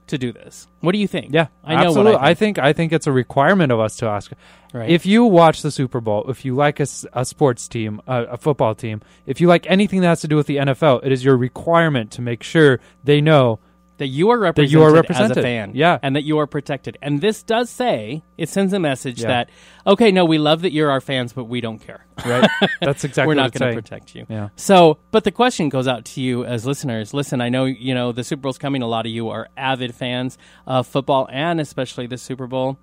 to 0.09 0.19
do 0.19 0.33
this? 0.33 0.69
What 0.81 0.93
do 0.93 0.99
you 0.99 1.09
think? 1.09 1.33
Yeah, 1.33 1.49
I 1.65 1.75
know 1.77 1.89
absolutely. 1.89 2.13
what 2.13 2.23
I 2.23 2.35
think. 2.35 2.59
I 2.59 2.73
think 2.73 2.93
it's 2.93 3.07
a 3.07 3.13
requirement 3.13 3.73
of 3.73 3.81
us 3.81 3.97
to 3.97 4.07
ask. 4.07 4.33
Right. 4.73 4.91
If 4.91 5.07
you 5.07 5.25
watch 5.25 5.63
the 5.63 5.71
Super 5.71 6.01
Bowl, 6.01 6.31
if 6.31 6.45
you 6.45 6.55
like 6.55 6.79
a, 6.79 6.87
a 7.13 7.25
sports 7.25 7.67
team, 7.67 8.01
a, 8.07 8.23
a 8.23 8.37
football 8.37 8.75
team, 8.75 9.03
if 9.27 9.41
you 9.41 9.49
like 9.49 9.69
anything 9.69 10.01
that 10.03 10.09
has 10.09 10.21
to 10.21 10.29
do 10.29 10.37
with 10.37 10.47
the 10.47 10.59
NFL, 10.59 11.05
it 11.05 11.11
is 11.11 11.25
your 11.25 11.37
requirement 11.37 12.13
to 12.13 12.23
make 12.23 12.43
sure 12.43 12.81
they 13.03 13.21
know 13.21 13.59
that 14.01 14.09
you 14.09 14.31
are 14.31 14.39
represented, 14.39 14.73
you 14.73 14.83
are 14.83 14.97
as 15.23 15.31
a 15.31 15.35
fan, 15.43 15.71
Yeah. 15.75 15.99
and 16.03 16.17
that 16.17 16.25
you 16.25 16.39
are 16.39 16.47
protected. 16.47 16.99
And 17.01 17.21
this 17.21 17.43
does 17.43 17.71
say 17.71 18.23
it 18.37 18.49
sends 18.49 18.73
a 18.73 18.79
message 18.81 19.21
Yeah. 19.23 19.29
that 19.29 19.51
okay, 19.87 20.11
no, 20.11 20.25
we 20.25 20.39
love 20.39 20.63
that 20.63 20.73
you're 20.73 20.91
our 20.91 21.01
fans, 21.01 21.33
but 21.33 21.45
we 21.45 21.61
don't 21.61 21.79
care. 21.79 22.05
right. 22.27 22.49
That's 22.81 23.05
exactly 23.05 23.29
We're 23.29 23.41
not 23.41 23.53
going 23.53 23.75
to 23.75 23.81
protect 23.81 24.15
you. 24.15 24.27
Yeah. 24.29 24.49
So, 24.57 24.99
but 25.11 25.25
the 25.25 25.31
question 25.31 25.69
goes 25.69 25.87
out 25.89 26.05
to 26.07 26.21
you 26.21 26.45
as 26.45 26.67
listeners. 26.67 27.15
Listen, 27.15 27.41
I 27.41 27.49
know 27.49 27.65
you 27.65 27.95
know 27.95 28.13
the 28.13 28.25
Super 28.25 28.41
Bowl's 28.43 28.59
coming. 28.59 28.83
A 28.83 28.87
lot 28.89 29.07
of 29.07 29.13
you 29.13 29.29
are 29.29 29.49
avid 29.57 29.95
fans 29.95 30.37
of 30.67 30.87
football 30.87 31.29
and 31.31 31.61
especially 31.61 32.07
the 32.07 32.19
Super 32.19 32.47
Bowl. 32.47 32.79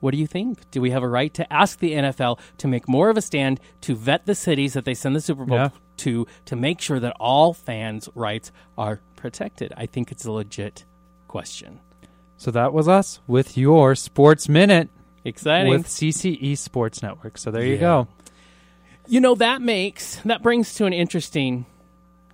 What 0.00 0.10
do 0.10 0.16
you 0.18 0.26
think? 0.26 0.68
Do 0.72 0.80
we 0.80 0.90
have 0.90 1.04
a 1.04 1.08
right 1.08 1.32
to 1.34 1.52
ask 1.52 1.78
the 1.78 1.92
NFL 1.92 2.40
to 2.58 2.66
make 2.66 2.88
more 2.88 3.08
of 3.08 3.16
a 3.16 3.22
stand 3.22 3.60
to 3.82 3.94
vet 3.94 4.26
the 4.26 4.34
cities 4.34 4.72
that 4.72 4.84
they 4.84 4.94
send 4.94 5.14
the 5.14 5.20
Super 5.20 5.44
Bowl 5.44 5.58
Yeah. 5.58 5.68
to 5.98 6.26
to 6.46 6.56
make 6.56 6.80
sure 6.80 6.98
that 6.98 7.14
all 7.20 7.52
fans' 7.54 8.08
rights 8.16 8.50
are 8.76 9.00
protected? 9.22 9.72
I 9.76 9.86
think 9.86 10.10
it's 10.12 10.24
a 10.26 10.32
legit 10.32 10.84
question. 11.28 11.80
So 12.36 12.50
that 12.50 12.72
was 12.74 12.88
us 12.88 13.20
with 13.28 13.56
your 13.56 13.94
Sports 13.94 14.48
Minute 14.48 14.90
Exciting. 15.24 15.70
with 15.70 15.86
CCE 15.86 16.58
Sports 16.58 17.00
Network. 17.02 17.38
So 17.38 17.52
there 17.52 17.64
you 17.64 17.78
go. 17.78 18.08
You 19.06 19.20
know 19.20 19.36
that 19.36 19.62
makes 19.62 20.16
that 20.24 20.42
brings 20.42 20.74
to 20.74 20.86
an 20.86 20.92
interesting 20.92 21.66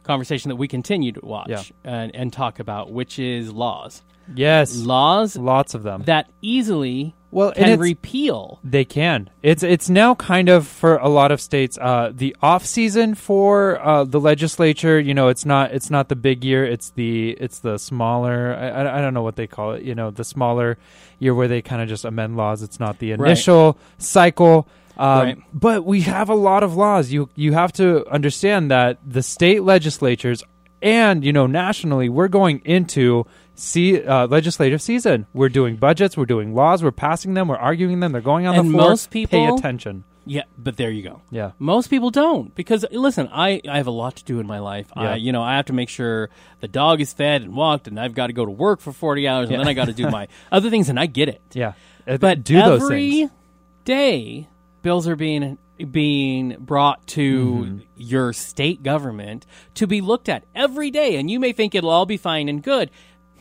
conversation 0.02 0.48
that 0.48 0.56
we 0.56 0.66
continue 0.66 1.12
to 1.12 1.20
watch 1.22 1.48
Yeah. 1.50 1.62
and, 1.84 2.14
and 2.16 2.32
talk 2.32 2.58
about, 2.58 2.90
which 2.90 3.18
is 3.18 3.52
laws. 3.52 4.02
Yes, 4.34 4.76
Laws 4.76 5.36
lots 5.36 5.74
of 5.74 5.82
them. 5.82 6.02
that 6.06 6.28
easily 6.42 7.14
Well, 7.30 7.52
can 7.52 7.78
repeal. 7.78 8.58
They 8.64 8.84
can. 8.84 9.28
It's 9.42 9.62
it's 9.62 9.88
now 9.90 10.14
kind 10.14 10.48
of 10.48 10.66
for 10.66 10.96
a 10.96 11.08
lot 11.08 11.30
of 11.32 11.40
states 11.40 11.76
uh, 11.80 12.10
the 12.14 12.34
off 12.42 12.64
season 12.64 13.14
for 13.14 13.78
uh, 13.80 14.04
the 14.04 14.20
legislature. 14.20 14.98
You 15.00 15.14
know, 15.14 15.28
it's 15.28 15.44
not 15.44 15.72
it's 15.72 15.90
not 15.90 16.08
the 16.08 16.16
big 16.16 16.44
year. 16.44 16.64
It's 16.64 16.90
the 16.90 17.30
it's 17.40 17.60
the 17.60 17.78
smaller. 17.78 18.54
I, 18.54 18.98
I- 18.98 19.00
don't 19.02 19.14
know 19.14 19.22
what 19.22 19.36
they 19.36 19.46
call 19.46 19.72
it. 19.72 19.82
You 19.82 19.94
know, 19.94 20.10
the 20.10 20.24
smaller 20.24 20.78
year 21.18 21.34
where 21.34 21.48
they 21.48 21.62
kind 21.62 21.82
of 21.82 21.88
just 21.88 22.04
amend 22.04 22.36
laws. 22.36 22.62
It's 22.62 22.78
not 22.80 22.98
the 22.98 23.10
Right. 23.12 23.26
initial 23.28 23.76
cycle. 23.98 24.66
Um, 24.96 25.18
Right. 25.20 25.38
But 25.54 25.84
we 25.84 26.00
have 26.02 26.28
a 26.28 26.34
lot 26.34 26.62
of 26.62 26.76
laws. 26.76 27.12
You 27.12 27.28
you 27.36 27.52
have 27.52 27.72
to 27.74 28.06
understand 28.10 28.70
that 28.70 28.98
the 29.06 29.22
state 29.22 29.62
legislatures 29.62 30.42
and 30.82 31.24
you 31.24 31.32
know 31.32 31.46
nationally 31.46 32.08
we're 32.08 32.28
going 32.28 32.60
into 32.64 33.26
see 33.58 34.02
uh, 34.02 34.26
legislative 34.26 34.80
season. 34.80 35.26
We're 35.34 35.48
doing 35.48 35.76
budgets. 35.76 36.16
We're 36.16 36.26
doing 36.26 36.54
laws. 36.54 36.82
We're 36.82 36.90
passing 36.92 37.34
them. 37.34 37.48
We're 37.48 37.56
arguing 37.56 38.00
them. 38.00 38.12
They're 38.12 38.20
going 38.20 38.46
on 38.46 38.54
And 38.56 38.68
the 38.68 38.72
floor. 38.72 38.88
most 38.90 39.10
people 39.10 39.38
pay 39.38 39.46
attention. 39.54 40.04
Yeah, 40.24 40.42
but 40.58 40.76
there 40.76 40.90
you 40.90 41.02
go. 41.02 41.22
Yeah. 41.30 41.52
Most 41.58 41.88
people 41.88 42.10
don't 42.10 42.54
because 42.54 42.84
listen, 42.90 43.30
I, 43.32 43.62
I 43.66 43.78
have 43.78 43.86
a 43.86 43.90
lot 43.90 44.16
to 44.16 44.24
do 44.24 44.40
in 44.40 44.46
my 44.46 44.58
life. 44.58 44.86
Yeah. 44.94 45.12
I, 45.12 45.16
you 45.16 45.32
know, 45.32 45.42
I 45.42 45.56
have 45.56 45.64
to 45.66 45.72
make 45.72 45.88
sure 45.88 46.28
the 46.60 46.68
dog 46.68 47.00
is 47.00 47.14
fed 47.14 47.40
and 47.42 47.54
walked, 47.54 47.88
and 47.88 47.98
I've 47.98 48.12
got 48.14 48.26
to 48.26 48.34
go 48.34 48.44
to 48.44 48.50
work 48.50 48.80
for 48.80 48.92
forty 48.92 49.26
hours, 49.26 49.48
and 49.48 49.58
then 49.58 49.66
I 49.66 49.72
got 49.72 49.86
to 49.86 49.94
do 49.94 50.10
my 50.10 50.28
other 50.52 50.68
things, 50.68 50.90
and 50.90 51.00
I 51.00 51.06
get 51.06 51.28
it. 51.30 51.40
Yeah. 51.54 51.72
Uh, 52.06 52.18
But 52.18 52.44
do 52.44 52.60
those 52.60 52.86
things. 52.88 53.30
day, 53.86 54.48
bills 54.82 55.08
are 55.08 55.16
being 55.16 55.56
being 55.90 56.56
brought 56.58 57.06
to 57.06 57.44
Mm-hmm. 57.44 57.78
your 57.96 58.32
state 58.34 58.82
government 58.82 59.46
to 59.76 59.86
be 59.86 60.00
looked 60.02 60.28
at 60.28 60.44
every 60.54 60.90
day, 60.90 61.16
and 61.16 61.30
you 61.30 61.40
may 61.40 61.52
think 61.52 61.74
it'll 61.74 61.88
all 61.90 62.04
be 62.06 62.16
fine 62.18 62.48
and 62.50 62.62
good. 62.62 62.90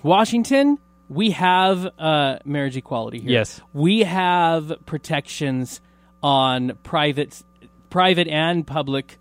Washington, 0.04 0.78
we 1.10 1.32
have 1.32 1.88
uh, 1.98 2.40
marriage 2.46 2.78
equality 2.78 3.20
here. 3.20 3.32
Yes. 3.32 3.62
we 3.74 4.00
have 4.02 4.74
protections 4.86 5.82
on 6.24 6.78
private, 6.84 7.42
private 7.90 8.28
and 8.28 8.66
public 8.66 9.18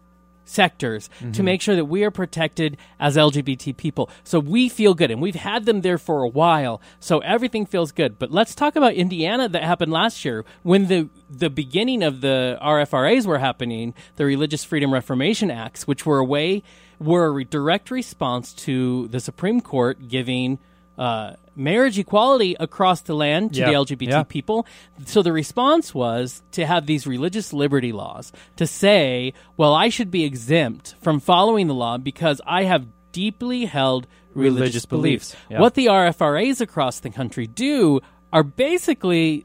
sectors 0.48 1.09
Mm-hmm. 1.19 1.32
to 1.32 1.43
make 1.43 1.61
sure 1.61 1.74
that 1.74 1.86
we 1.86 2.05
are 2.05 2.11
protected 2.12 2.77
as 3.01 3.16
LGBT 3.16 3.77
people. 3.77 4.09
So 4.23 4.39
we 4.39 4.69
feel 4.69 4.94
good, 4.94 5.11
and 5.11 5.20
we've 5.20 5.35
had 5.35 5.65
them 5.66 5.81
there 5.81 5.98
for 5.98 6.23
a 6.23 6.28
while. 6.28 6.81
So 7.01 7.19
everything 7.19 7.66
feels 7.66 7.90
good. 7.90 8.16
But 8.19 8.31
let's 8.31 8.55
talk 8.55 8.77
about 8.77 8.94
Indiana 8.94 9.48
that 9.48 9.65
happened 9.65 9.90
last 9.93 10.24
year 10.24 10.44
when 10.62 10.86
the 10.86 11.09
the 11.28 11.51
beginning 11.51 12.05
of 12.05 12.20
the 12.20 12.59
RFRAs 12.62 13.27
were 13.27 13.39
happening, 13.39 13.93
the 14.15 14.24
Religious 14.24 14.62
Freedom 14.62 14.93
Reformation 14.93 15.51
Acts, 15.51 15.86
which 15.89 16.07
were 16.07 16.19
a 16.19 16.24
way 16.24 16.62
were 16.98 17.27
a 17.27 17.31
re- 17.31 17.44
direct 17.44 17.90
response 17.90 18.52
to 18.55 19.09
the 19.09 19.20
Supreme 19.20 19.60
Court 19.60 20.09
giving. 20.09 20.59
Uh, 20.98 21.35
marriage 21.55 21.98
equality 21.98 22.56
across 22.59 23.02
the 23.02 23.14
land 23.14 23.52
to 23.52 23.60
Yeah. 23.60 23.66
the 23.66 23.74
LGBT 23.74 24.09
Yeah. 24.10 24.23
people. 24.23 24.66
So 25.05 25.20
the 25.20 25.31
response 25.32 25.94
was 25.94 26.43
to 26.52 26.64
have 26.64 26.86
these 26.86 27.06
religious 27.06 27.52
liberty 27.52 27.93
laws 27.93 28.32
to 28.56 28.66
say, 28.66 29.35
well, 29.59 29.74
I 29.74 29.90
should 29.90 30.10
be 30.10 30.24
exempt 30.24 30.94
from 31.02 31.20
following 31.20 31.66
the 31.66 31.74
law 31.74 31.98
because 31.98 32.40
I 32.47 32.64
have 32.64 32.86
deeply 33.12 33.66
held 33.66 34.06
religious, 34.35 34.59
Religious 34.60 34.86
beliefs. 34.86 35.31
beliefs, 35.32 35.47
yeah. 35.51 35.60
What 35.60 35.74
the 35.74 35.86
RFRAs 35.89 36.62
across 36.62 37.01
the 37.01 37.10
country 37.10 37.47
do 37.47 38.01
are 38.32 38.43
basically 38.43 39.44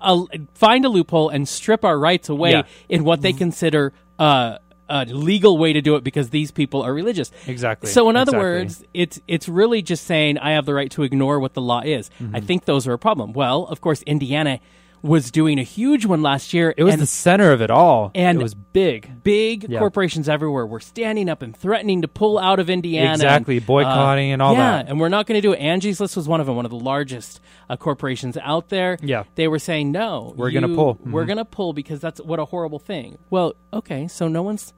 uh, 0.00 0.24
find 0.54 0.84
a 0.84 0.90
loophole 0.90 1.30
and 1.30 1.48
strip 1.48 1.84
our 1.86 1.98
rights 1.98 2.28
away 2.28 2.50
Yeah. 2.52 2.62
in 2.90 3.02
what 3.04 3.22
they 3.22 3.32
consider 3.32 3.94
uh, 4.18 4.58
a 4.88 5.04
legal 5.06 5.58
way 5.58 5.72
to 5.72 5.80
do 5.80 5.96
it 5.96 6.04
because 6.04 6.30
these 6.30 6.50
people 6.50 6.82
are 6.82 6.92
religious. 6.92 7.30
Exactly. 7.46 7.90
So 7.90 8.08
in 8.08 8.16
other 8.16 8.30
Exactly. 8.30 8.38
words, 8.38 8.84
it's 8.94 9.20
it's 9.26 9.48
really 9.48 9.82
just 9.82 10.04
saying 10.06 10.38
I 10.38 10.52
have 10.52 10.66
the 10.66 10.74
right 10.74 10.90
to 10.92 11.02
ignore 11.02 11.40
what 11.40 11.54
the 11.54 11.62
law 11.62 11.82
is. 11.84 12.10
Mm-hmm. 12.20 12.36
I 12.36 12.40
think 12.40 12.64
those 12.64 12.86
are 12.86 12.92
a 12.92 12.98
problem. 12.98 13.32
Well, 13.32 13.66
of 13.66 13.80
course, 13.80 14.02
Indiana 14.02 14.60
was 15.06 15.30
doing 15.30 15.58
a 15.58 15.62
huge 15.62 16.04
one 16.04 16.20
last 16.22 16.52
year. 16.52 16.74
It 16.76 16.82
was 16.84 16.94
and 16.94 17.02
the 17.02 17.06
center 17.06 17.52
of 17.52 17.62
it 17.62 17.70
all. 17.70 18.10
and 18.14 18.38
it 18.40 18.42
was 18.42 18.54
big. 18.54 19.22
big 19.22 19.66
Yeah. 19.68 19.78
corporations 19.78 20.28
everywhere 20.28 20.66
were 20.66 20.80
standing 20.80 21.28
up 21.28 21.42
and 21.42 21.56
threatening 21.56 22.02
to 22.02 22.08
pull 22.08 22.38
out 22.38 22.58
of 22.58 22.68
Indiana. 22.68 23.12
Exactly, 23.12 23.56
and, 23.56 23.64
uh, 23.64 23.66
boycotting 23.66 24.32
and 24.32 24.42
all 24.42 24.54
that. 24.54 24.60
yeah, 24.60 24.82
that. 24.82 24.88
and 24.90 25.00
we're 25.00 25.08
not 25.08 25.26
going 25.26 25.36
to 25.40 25.42
do 25.42 25.52
it. 25.52 25.58
Angie's 25.58 26.00
List 26.00 26.16
was 26.16 26.28
one 26.28 26.40
of 26.40 26.46
them, 26.46 26.56
one 26.56 26.64
of 26.64 26.70
the 26.70 26.78
largest 26.78 27.40
uh, 27.70 27.76
corporations 27.76 28.36
out 28.42 28.68
there. 28.68 28.98
Yeah. 29.02 29.24
they 29.36 29.48
were 29.48 29.58
saying 29.58 29.92
no, 29.92 30.34
We're 30.36 30.50
gonna 30.50 30.68
pull. 30.68 30.96
Mm-hmm. 30.96 31.12
We're 31.12 31.24
going 31.24 31.38
to 31.38 31.44
pull 31.44 31.72
because 31.72 32.00
that's 32.00 32.20
what 32.20 32.38
a 32.38 32.44
horrible 32.44 32.78
thing. 32.78 33.18
Well, 33.30 33.54
okay, 33.72 34.08
so 34.08 34.28
no 34.28 34.42
one's. 34.42 34.72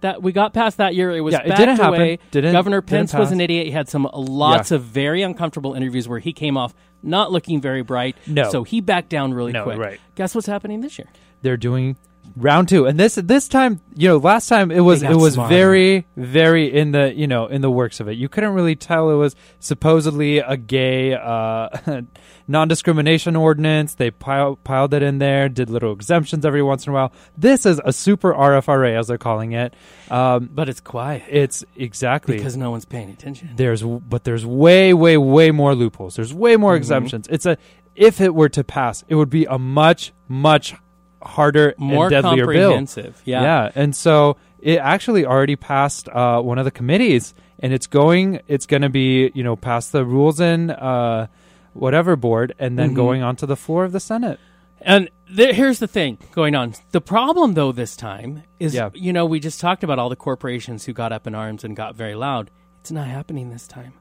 That 0.00 0.20
we 0.20 0.32
got 0.32 0.52
past 0.52 0.78
that 0.78 0.96
year, 0.96 1.12
it 1.12 1.20
was 1.20 1.30
Yeah, 1.32 1.42
it 1.42 1.56
didn't 1.56 1.76
happen. 1.76 2.18
Didn't- 2.32 2.52
Governor 2.52 2.80
didn't 2.80 2.90
Pence 2.90 3.14
was 3.14 3.30
an 3.30 3.40
idiot. 3.40 3.66
He 3.66 3.70
had 3.72 3.88
some 3.88 4.08
lots 4.12 4.72
Yeah. 4.72 4.78
of 4.78 4.82
very 4.82 5.22
uncomfortable 5.22 5.74
interviews 5.74 6.08
where 6.08 6.18
he 6.18 6.32
came 6.32 6.56
off 6.56 6.74
not 7.02 7.32
looking 7.32 7.60
very 7.60 7.82
bright. 7.82 8.16
No. 8.26 8.50
so 8.50 8.62
he 8.64 8.80
backed 8.80 9.08
down 9.08 9.34
really 9.34 9.52
No, 9.52 9.64
quick. 9.64 9.78
right. 9.78 10.00
Guess 10.14 10.34
what's 10.34 10.46
happening 10.46 10.80
this 10.80 10.98
year? 10.98 11.08
They're 11.42 11.56
doing 11.56 11.96
round 12.36 12.68
two, 12.68 12.86
and 12.86 12.98
this 12.98 13.14
this 13.16 13.48
time, 13.48 13.80
you 13.94 14.08
know, 14.08 14.16
last 14.16 14.48
time 14.48 14.70
it 14.70 14.80
was 14.80 15.02
it 15.02 15.16
was 15.16 15.36
very 15.36 16.06
very 16.16 16.72
in 16.72 16.92
the 16.92 17.12
you 17.14 17.26
know 17.26 17.46
in 17.46 17.60
the 17.60 17.70
works 17.70 18.00
of 18.00 18.08
it. 18.08 18.12
You 18.16 18.28
couldn't 18.28 18.54
really 18.54 18.76
tell 18.76 19.10
it 19.10 19.14
was 19.16 19.34
supposedly 19.60 20.38
a 20.38 20.56
gay 20.56 21.14
uh, 21.14 21.68
non-discrimination 22.48 23.36
ordinance. 23.36 23.94
They 23.94 24.10
pile, 24.10 24.56
piled 24.56 24.94
it 24.94 25.02
in 25.02 25.18
there, 25.18 25.48
did 25.48 25.70
little 25.70 25.92
exemptions 25.92 26.44
every 26.44 26.62
once 26.62 26.86
in 26.86 26.90
a 26.92 26.94
while. 26.94 27.12
This 27.36 27.64
is 27.66 27.80
a 27.84 27.92
super 27.92 28.32
RFRA, 28.32 28.98
as 28.98 29.06
they're 29.06 29.18
calling 29.18 29.52
it. 29.52 29.74
Um, 30.10 30.50
But 30.52 30.68
it's 30.68 30.80
quiet 30.80 31.22
it's 31.28 31.64
exactly 31.76 32.36
because 32.36 32.56
no 32.56 32.70
one's 32.70 32.84
paying 32.84 33.08
attention. 33.10 33.50
there's 33.56 33.82
but 33.82 34.24
there's 34.24 34.44
way 34.44 34.92
way 34.92 35.16
way 35.16 35.50
more 35.50 35.74
loopholes 35.74 36.16
there's 36.16 36.34
way 36.34 36.56
more 36.56 36.76
exemptions 36.76 37.26
it's 37.28 37.46
a 37.46 37.56
if 37.94 38.20
it 38.20 38.34
were 38.34 38.48
to 38.50 38.62
pass 38.64 39.04
it 39.08 39.14
would 39.14 39.30
be 39.30 39.44
a 39.46 39.58
much 39.58 40.12
much 40.28 40.74
harder 41.24 41.74
More 41.78 42.04
and 42.06 42.10
deadlier 42.10 42.46
bill 42.46 42.70
comprehensive. 42.70 43.20
Yeah. 43.24 43.42
yeah 43.42 43.72
and 43.74 43.94
so 43.96 44.36
it 44.60 44.78
actually 44.78 45.24
already 45.26 45.56
passed 45.56 46.08
uh, 46.08 46.40
one 46.40 46.58
of 46.58 46.64
the 46.64 46.70
committees 46.70 47.34
and 47.58 47.72
it's 47.72 47.86
going 47.86 48.40
it's 48.48 48.66
going 48.66 48.82
to 48.82 48.88
be 48.90 49.30
you 49.34 49.42
know 49.42 49.56
past 49.56 49.92
the 49.92 50.04
rules 50.04 50.40
and 50.40 50.70
uh, 50.70 51.26
whatever 51.72 52.16
board 52.16 52.54
and 52.58 52.78
then 52.78 52.90
Mhm. 52.90 52.94
going 52.96 53.22
onto 53.22 53.46
the 53.46 53.56
floor 53.56 53.84
of 53.84 53.92
the 53.92 54.00
senate 54.00 54.38
And 54.84 55.08
there, 55.30 55.52
here's 55.52 55.78
the 55.78 55.86
thing 55.86 56.18
going 56.32 56.56
on. 56.56 56.74
The 56.90 57.00
problem, 57.00 57.54
though, 57.54 57.70
this 57.70 57.94
time 57.96 58.42
is, 58.58 58.74
Yeah. 58.74 58.90
you 58.94 59.12
know, 59.12 59.24
we 59.24 59.38
just 59.38 59.60
talked 59.60 59.84
about 59.84 60.00
all 60.00 60.08
the 60.08 60.16
corporations 60.16 60.84
who 60.86 60.92
got 60.92 61.12
up 61.12 61.24
in 61.28 61.36
arms 61.36 61.62
and 61.62 61.76
got 61.76 61.94
very 61.94 62.16
loud. 62.16 62.50
It's 62.80 62.90
not 62.90 63.06
happening 63.06 63.50
this 63.50 63.68
time. 63.68 63.92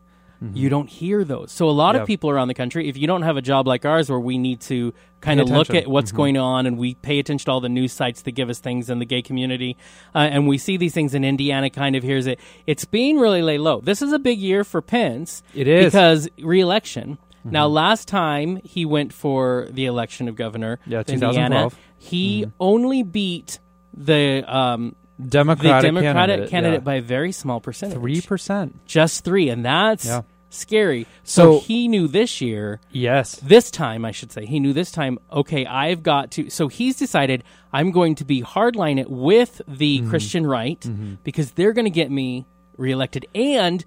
You 0.54 0.70
don't 0.70 0.90
hear 0.90 1.24
those. 1.24 1.52
So 1.52 1.70
a 1.70 1.72
lot 1.72 1.94
Mm-hmm. 1.94 2.02
Of 2.02 2.08
people 2.08 2.30
around 2.32 2.48
the 2.48 2.56
country, 2.56 2.88
if 2.90 2.98
you 2.98 3.06
don't 3.06 3.22
have 3.22 3.38
a 3.38 3.44
job 3.44 3.68
like 3.68 3.86
ours 3.86 4.10
where 4.10 4.20
we 4.20 4.40
need 4.40 4.60
to 4.62 4.92
kind 5.20 5.38
Pay 5.40 5.44
of 5.44 5.50
look 5.52 5.70
at 5.70 5.88
what's 5.88 6.12
Mhm. 6.12 6.16
going 6.16 6.38
on 6.38 6.66
and 6.66 6.80
we 6.80 6.96
pay 6.96 7.20
attention 7.20 7.46
to 7.46 7.52
all 7.52 7.62
the 7.62 7.70
news 7.70 7.92
sites 7.94 8.24
that 8.24 8.32
give 8.32 8.50
us 8.50 8.58
things 8.58 8.90
in 8.90 8.98
the 8.98 9.06
gay 9.06 9.22
community, 9.22 9.78
uh, 10.16 10.18
and 10.20 10.48
we 10.48 10.58
see 10.58 10.78
these 10.78 10.96
things 10.96 11.14
in 11.14 11.24
Indiana 11.24 11.70
kind 11.70 11.96
of 11.96 12.02
hears 12.02 12.26
it, 12.26 12.40
it's 12.66 12.86
being 12.86 13.20
really 13.20 13.44
laid 13.44 13.60
low. 13.60 13.82
This 13.82 14.02
is 14.02 14.14
a 14.14 14.18
big 14.20 14.40
year 14.40 14.64
for 14.64 14.82
Pence. 14.82 15.44
It 15.54 15.68
is. 15.68 15.86
Because 15.86 16.28
reelection. 16.42 17.20
Now, 17.44 17.68
last 17.68 18.08
time 18.08 18.60
he 18.64 18.84
went 18.86 19.14
for 19.14 19.68
the 19.72 19.86
election 19.86 20.28
of 20.28 20.36
governor 20.36 20.80
Yeah, 20.88 21.00
of 21.02 21.10
Indiana, 21.10 21.34
2012. 21.70 21.78
he 22.00 22.46
only 22.60 23.04
beat 23.04 23.60
the 23.96 24.44
um, 24.48 24.96
the 25.20 25.28
democratic, 25.28 25.84
Democratic 25.94 26.50
candidate, 26.50 26.80
yeah. 26.82 26.84
by 26.84 26.96
a 26.96 27.02
very 27.02 27.32
small 27.32 27.60
percentage, 27.60 28.00
3% 28.00 28.72
just 28.88 29.24
three, 29.24 29.50
and 29.50 29.64
that's 29.64 30.06
Yeah. 30.06 30.22
Scary. 30.54 31.08
So, 31.24 31.60
So- 31.60 31.60
he 31.66 31.88
knew 31.88 32.08
this 32.08 32.42
year, 32.42 32.80
yes 32.92 33.36
this 33.42 33.72
time 33.72 34.06
I 34.06 34.12
should 34.12 34.32
say, 34.32 34.46
he 34.46 34.60
knew 34.60 34.74
this 34.74 34.92
time. 34.92 35.18
Okay, 35.32 35.66
I've 35.66 36.04
got 36.04 36.32
to. 36.32 36.50
So 36.50 36.68
he's 36.68 36.96
decided 36.98 37.44
I'm 37.74 37.92
going 37.92 38.16
to 38.16 38.26
be 38.26 38.42
hardline 38.44 39.00
it 39.00 39.10
with 39.10 39.62
the 39.68 40.00
Mm-hmm. 40.00 40.10
Christian 40.10 40.46
right 40.46 40.86
because 41.24 41.52
they're 41.52 41.74
going 41.74 41.86
to 41.86 41.90
get 41.92 42.12
me 42.12 42.46
reelected 42.78 43.26
and. 43.34 43.84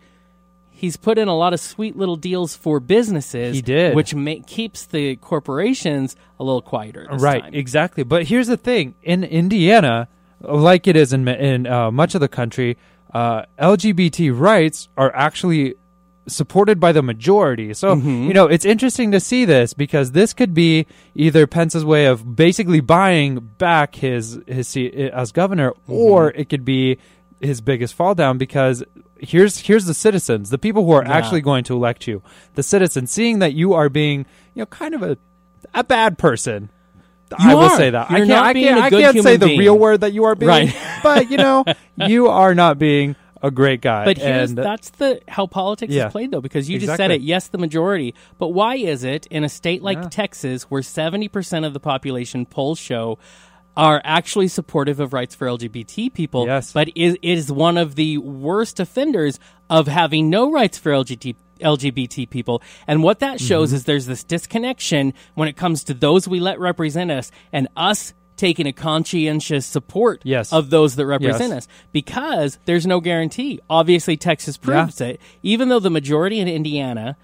He's 0.76 0.96
put 0.96 1.18
in 1.18 1.28
a 1.28 1.36
lot 1.36 1.52
of 1.54 1.60
sweet 1.60 1.96
little 1.96 2.16
deals 2.16 2.56
for 2.56 2.80
businesses. 2.80 3.54
He 3.54 3.62
did. 3.62 3.94
which 3.94 4.12
ma- 4.12 4.42
keeps 4.44 4.86
the 4.86 5.14
corporations 5.16 6.16
a 6.40 6.44
little 6.44 6.60
quieter. 6.60 7.06
Right 7.12 7.42
time. 7.44 7.54
exactly 7.54 8.02
but 8.02 8.24
here's 8.26 8.48
the 8.48 8.56
thing 8.56 8.94
in 9.02 9.22
indiana 9.22 10.08
like 10.40 10.88
it 10.88 10.96
is 10.96 11.12
in 11.12 11.26
in 11.28 11.66
uh, 11.68 11.92
much 11.92 12.16
of 12.16 12.20
the 12.20 12.28
country 12.28 12.76
uh, 13.14 13.44
lgbt 13.56 14.36
rights 14.36 14.88
are 14.96 15.14
actually 15.14 15.74
supported 16.26 16.80
by 16.80 16.90
the 16.92 17.02
majority 17.02 17.74
so 17.74 17.94
Mm-hmm. 17.94 18.28
you 18.28 18.32
know 18.34 18.46
it's 18.46 18.64
interesting 18.64 19.12
to 19.12 19.20
see 19.20 19.44
this 19.44 19.74
because 19.74 20.12
this 20.12 20.32
could 20.32 20.54
be 20.54 20.86
either 21.14 21.46
pence's 21.46 21.84
way 21.84 22.06
of 22.06 22.34
basically 22.36 22.80
buying 22.80 23.40
back 23.58 23.96
his 23.96 24.40
his 24.46 24.66
seat 24.68 24.94
as 24.94 25.32
governor 25.32 25.70
Mm-hmm. 25.72 25.92
or 25.92 26.30
it 26.30 26.48
could 26.48 26.64
be 26.64 26.98
his 27.40 27.60
biggest 27.60 27.92
fall 27.94 28.14
down 28.14 28.38
because 28.38 28.82
here's 29.18 29.58
here's 29.58 29.84
the 29.86 29.92
citizens, 29.94 30.48
the 30.50 30.56
people 30.58 30.84
who 30.86 30.92
are 30.92 31.04
Yeah. 31.04 31.12
actually 31.12 31.40
going 31.42 31.64
to 31.64 31.74
elect 31.74 32.06
you, 32.06 32.22
the 32.54 32.62
citizens, 32.62 33.10
seeing 33.10 33.40
that 33.40 33.52
you 33.52 33.74
are 33.74 33.88
being 33.90 34.24
you 34.54 34.62
know 34.62 34.66
kind 34.66 34.94
of 34.94 35.02
a 35.02 35.18
a 35.74 35.84
bad 35.84 36.16
person. 36.16 36.70
You 37.38 37.50
I 37.50 37.54
will 37.54 37.62
are. 37.64 37.76
say 37.76 37.90
that 37.90 38.10
I 38.10 38.18
You're 38.18 38.26
can't. 38.26 38.28
not 38.28 38.46
I 38.46 38.52
can't. 38.54 38.80
I 38.80 38.90
can't 38.90 39.22
say 39.22 39.32
human 39.34 39.48
the 39.48 39.58
real 39.58 39.78
word 39.78 40.00
that 40.02 40.12
you 40.12 40.24
are 40.24 40.34
being, 40.34 40.48
Right. 40.48 40.74
but 41.02 41.30
you 41.30 41.36
know, 41.36 41.64
you 41.96 42.28
are 42.28 42.54
not 42.54 42.78
being 42.78 43.16
a 43.44 43.50
great 43.50 43.80
guy. 43.80 44.04
But 44.04 44.18
here's 44.18 44.50
and 44.50 44.58
that's 44.58 44.90
the 44.90 45.20
how 45.28 45.46
politics 45.46 45.92
Yeah. 45.92 46.06
is 46.06 46.12
played 46.12 46.30
though, 46.30 46.40
because 46.40 46.68
you 46.68 46.78
just 46.78 46.96
said 46.96 47.10
it. 47.10 47.20
Yes, 47.20 47.48
the 47.48 47.58
majority, 47.58 48.14
but 48.38 48.48
why 48.48 48.76
is 48.76 49.04
it 49.04 49.26
in 49.30 49.44
a 49.44 49.48
state 49.48 49.82
like 49.82 49.98
Yeah. 49.98 50.08
Texas, 50.08 50.64
where 50.64 50.82
seventy 50.82 51.28
percent 51.28 51.64
of 51.64 51.72
the 51.74 51.80
population 51.80 52.46
polls 52.46 52.78
show 52.78 53.18
are 53.76 54.00
actually 54.04 54.46
supportive 54.48 55.00
of 55.00 55.12
rights 55.12 55.34
for 55.34 55.46
LGBT 55.48 56.08
people, 56.14 56.46
Yes. 56.46 56.72
but 56.72 56.88
is 56.96 57.16
is 57.22 57.52
one 57.52 57.76
of 57.76 57.96
the 57.96 58.18
worst 58.18 58.80
offenders 58.80 59.38
of 59.68 59.86
having 59.88 60.30
no 60.30 60.50
rights 60.50 60.78
for 60.78 60.90
LGBT. 60.92 61.36
LGBT 61.62 62.28
people. 62.28 62.60
And 62.86 63.02
what 63.02 63.20
that 63.20 63.40
shows 63.40 63.68
Mm-hmm. 63.68 63.76
is 63.76 63.84
there's 63.84 64.06
this 64.06 64.24
disconnection 64.24 65.14
when 65.34 65.48
it 65.48 65.56
comes 65.56 65.84
to 65.84 65.94
those 65.94 66.26
we 66.26 66.40
let 66.40 66.58
represent 66.58 67.10
us 67.12 67.30
and 67.52 67.68
us 67.76 68.12
taking 68.36 68.66
a 68.66 68.72
conscientious 68.72 69.64
support 69.66 70.20
Yes. 70.24 70.52
of 70.52 70.70
those 70.70 70.96
that 70.96 71.06
represent 71.06 71.50
Yes. 71.52 71.64
us 71.64 71.68
because 71.92 72.58
there's 72.64 72.86
no 72.86 73.00
guarantee. 73.00 73.60
Obviously, 73.70 74.16
Texas 74.16 74.56
proves 74.56 75.00
it. 75.00 75.20
Even 75.42 75.68
though 75.68 75.78
the 75.80 75.90
majority 75.90 76.40
in 76.40 76.48
Indiana 76.48 77.16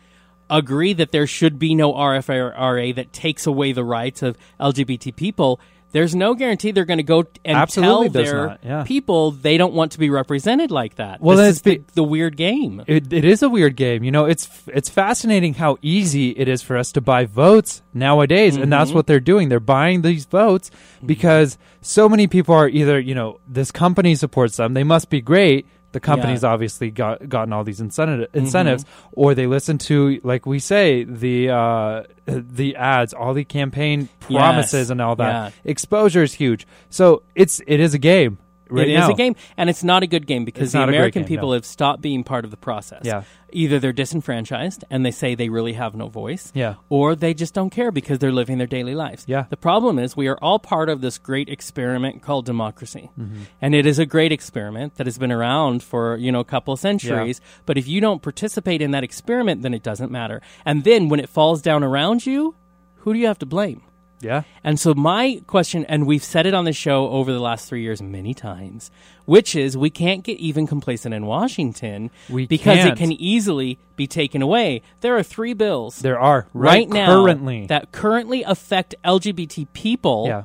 agree 0.49 0.93
that 0.93 1.13
there 1.13 1.27
should 1.27 1.59
be 1.59 1.75
no 1.75 1.93
RFRA 1.95 2.93
that 2.93 3.13
takes 3.13 3.47
away 3.47 3.73
the 3.73 3.85
rights 3.85 4.23
of 4.23 4.37
LGBT 4.61 5.13
people, 5.15 5.61
there's 5.93 6.15
no 6.15 6.35
guarantee 6.35 6.71
they're 6.71 6.85
going 6.85 6.99
to 6.99 7.03
go 7.03 7.25
and 7.45 7.57
Absolutely 7.57 8.11
tell 8.11 8.23
their 8.25 8.59
yeah. 8.63 8.85
people 8.85 9.31
they 9.33 9.57
don't 9.57 9.75
want 9.75 9.93
to 9.93 9.99
be 9.99 10.11
represented 10.11 10.71
like 10.71 10.97
that. 10.97 11.21
Well, 11.21 11.37
this 11.37 11.57
is 11.57 11.63
the, 11.63 11.83
the 11.95 12.03
weird 12.05 12.37
game. 12.37 12.83
It, 12.87 13.13
it 13.13 13.25
is 13.25 13.43
a 13.43 13.49
weird 13.49 13.77
game. 13.77 14.05
You 14.05 14.11
know, 14.11 14.25
it's 14.27 14.49
it's 14.69 14.89
fascinating 14.89 15.55
how 15.55 15.79
easy 15.83 16.31
it 16.31 16.49
is 16.49 16.63
for 16.63 16.77
us 16.77 16.93
to 16.93 17.01
buy 17.01 17.25
votes 17.25 17.83
nowadays, 17.93 18.55
and 18.57 18.65
Mm-hmm. 18.65 18.71
that's 18.71 18.93
what 18.93 19.07
they're 19.07 19.21
doing. 19.21 19.49
They're 19.49 19.61
buying 19.61 20.03
these 20.03 20.25
votes 20.27 20.71
because 21.05 21.59
so 21.81 22.09
many 22.09 22.27
people 22.27 22.55
are 22.55 22.69
either 22.69 23.01
you 23.01 23.15
know 23.15 23.41
this 23.49 23.71
company 23.71 24.15
supports 24.15 24.57
them, 24.57 24.75
they 24.75 24.85
must 24.85 25.11
be 25.11 25.21
great. 25.21 25.67
The 25.93 26.01
company's 26.01 26.43
Yeah. 26.43 26.51
obviously 26.51 26.91
got 26.91 27.29
gotten 27.29 27.53
all 27.53 27.65
these 27.65 27.81
incentive, 27.81 28.29
Mm-hmm. 28.29 28.39
incentives, 28.39 28.85
or 29.13 29.35
they 29.35 29.47
listen 29.47 29.79
to, 29.79 30.21
like 30.23 30.47
we 30.47 30.59
say, 30.61 31.05
the 31.05 31.51
uh, 31.51 32.03
the 32.27 32.77
ads, 32.77 33.13
all 33.13 33.35
the 33.35 33.45
campaign 33.45 34.09
promises, 34.21 34.73
Yes. 34.87 34.91
and 34.91 35.01
all 35.01 35.17
that. 35.17 35.33
Yeah. 35.33 35.71
Exposure 35.71 36.23
is 36.23 36.35
huge. 36.35 36.67
So 36.91 37.23
it's 37.35 37.61
it 37.67 37.81
is 37.81 37.93
a 37.95 37.99
game. 37.99 38.39
Right 38.71 38.89
It 38.89 38.93
is 38.93 39.01
now. 39.01 39.11
a 39.11 39.15
game, 39.15 39.37
and 39.57 39.69
it's 39.69 39.83
not 39.85 40.03
a 40.03 40.07
good 40.07 40.27
game 40.27 40.45
because 40.45 40.65
It's 40.65 40.73
the 40.73 40.79
not 40.79 40.89
a 40.89 40.93
great 40.93 40.97
American 40.99 41.23
game, 41.23 41.29
people 41.29 41.49
no. 41.49 41.55
have 41.55 41.65
stopped 41.65 42.01
being 42.03 42.25
part 42.25 42.45
of 42.45 42.51
the 42.51 42.57
process. 42.57 43.03
Yeah. 43.05 43.23
Either 43.53 43.81
they're 43.81 43.93
disenfranchised 43.93 44.85
and 44.91 45.05
they 45.05 45.11
say 45.11 45.35
they 45.35 45.49
really 45.49 45.73
have 45.73 45.95
no 45.97 46.07
voice, 46.07 46.53
Yeah. 46.55 46.75
or 46.89 47.17
they 47.17 47.35
just 47.35 47.53
don't 47.53 47.71
care 47.71 47.91
because 47.91 48.21
they're 48.21 48.31
living 48.31 48.59
their 48.59 48.67
daily 48.69 48.95
lives. 48.95 49.25
Yeah. 49.27 49.47
The 49.51 49.57
problem 49.57 49.99
is 49.99 50.17
we 50.17 50.29
are 50.29 50.39
all 50.41 50.61
part 50.61 50.89
of 50.89 51.01
this 51.01 51.19
great 51.19 51.49
experiment 51.49 52.23
called 52.23 52.47
democracy. 52.47 53.11
Mm-hmm. 53.19 53.43
And 53.61 53.75
it 53.75 53.87
is 53.87 53.99
a 53.99 54.07
great 54.07 54.31
experiment 54.31 54.95
that 54.97 55.07
has 55.09 55.19
been 55.19 55.33
around 55.33 55.83
for, 55.83 56.17
you 56.17 56.31
know, 56.31 56.41
a 56.41 56.45
couple 56.45 56.73
of 56.73 56.79
centuries, 56.81 57.41
but 57.67 57.77
if 57.77 57.89
you 57.89 58.01
don't 58.01 58.23
participate 58.23 58.81
in 58.83 58.93
that 58.93 59.03
experiment 59.03 59.63
then 59.63 59.75
it 59.75 59.83
doesn't 59.83 60.13
matter. 60.13 60.41
And 60.65 60.85
then 60.85 61.09
when 61.09 61.19
it 61.19 61.29
falls 61.29 61.61
down 61.61 61.83
around 61.83 62.27
you, 62.27 62.55
who 62.99 63.13
do 63.13 63.19
you 63.19 63.27
have 63.27 63.39
to 63.41 63.47
blame? 63.47 63.83
Yeah. 64.21 64.43
And 64.63 64.79
so 64.79 64.95
my 64.95 65.43
question, 65.47 65.85
and 65.87 66.07
we've 66.07 66.23
said 66.23 66.47
it 66.47 66.55
on 66.55 66.65
the 66.65 66.73
show 66.73 67.09
over 67.09 67.33
the 67.33 67.41
last 67.41 67.69
three 67.69 67.83
years 67.83 68.03
many 68.03 68.35
times, 68.35 68.91
which 69.25 69.57
is 69.57 69.77
we 69.77 69.91
can't 69.91 70.23
get 70.23 70.39
even 70.39 70.67
complacent 70.67 71.15
in 71.15 71.27
Washington 71.27 72.11
We 72.29 72.47
because 72.47 72.79
can't. 72.79 72.93
it 72.93 72.97
can 72.99 73.13
easily 73.13 73.79
be 73.97 74.07
taken 74.07 74.43
away. 74.43 74.83
There 75.01 75.17
are 75.17 75.23
three 75.23 75.55
bills 75.55 76.01
There 76.01 76.19
are 76.19 76.47
right, 76.53 76.71
right, 76.81 76.89
now 76.89 77.07
currently 77.23 77.67
that 77.67 77.93
currently 77.93 78.43
affect 78.43 78.95
LGBT 79.05 79.69
people. 79.73 80.25
yeah. 80.27 80.45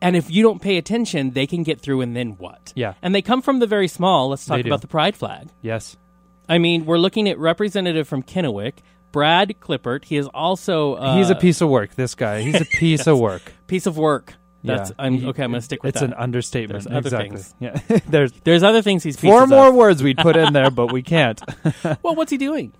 And 0.00 0.16
if 0.16 0.30
you 0.30 0.42
don't 0.42 0.60
pay 0.60 0.78
attention, 0.78 1.30
they 1.30 1.46
can 1.46 1.62
get 1.62 1.80
through, 1.80 2.00
and 2.00 2.16
then 2.16 2.30
what? 2.30 2.72
Yeah. 2.74 2.94
And 3.02 3.14
they 3.14 3.22
come 3.22 3.40
from 3.40 3.60
the 3.60 3.68
very 3.68 3.86
small. 3.86 4.30
Let's 4.30 4.44
talk 4.44 4.60
about 4.64 4.80
the 4.80 4.88
pride 4.88 5.14
flag. 5.16 5.48
Yes. 5.60 5.96
I 6.48 6.58
mean, 6.58 6.86
we're 6.86 6.98
looking 6.98 7.28
at 7.28 7.38
representative 7.38 8.08
from 8.08 8.24
Kennewick, 8.24 8.74
Brad 9.12 9.54
Klippert. 9.60 10.04
He 10.04 10.16
is 10.16 10.26
also 10.28 10.94
uh, 10.94 11.16
He's 11.16 11.30
a 11.30 11.34
piece 11.34 11.60
of 11.60 11.68
work. 11.68 11.94
This 11.94 12.14
guy. 12.14 12.40
He's 12.40 12.60
a 12.60 12.64
piece 12.64 13.06
of 13.06 13.18
work. 13.18 13.42
piece 13.66 13.86
of 13.86 13.96
work. 13.96 14.34
That's 14.64 14.90
Yeah. 14.90 14.94
I'm 14.98 15.26
okay. 15.28 15.44
I'm 15.44 15.50
going 15.50 15.60
to 15.60 15.64
stick 15.64 15.82
with 15.82 15.90
It's 15.90 16.00
that. 16.00 16.06
It's 16.10 16.14
an 16.14 16.22
understatement. 16.22 16.84
There's 16.84 16.96
other 16.96 17.08
exactly. 17.16 17.28
things. 17.28 17.54
Yeah. 17.90 17.98
There's 18.08 18.32
There's 18.44 18.62
other 18.62 18.82
things 18.82 19.02
he's 19.02 19.18
four 19.20 19.46
more 19.46 19.68
of. 19.68 19.74
words 19.74 20.02
we'd 20.02 20.18
put 20.18 20.36
in 20.36 20.52
there, 20.52 20.70
but 20.70 20.92
we 20.92 21.02
can't. 21.02 21.40
Well, 22.02 22.14
what's 22.14 22.30
he 22.30 22.38
doing? 22.38 22.72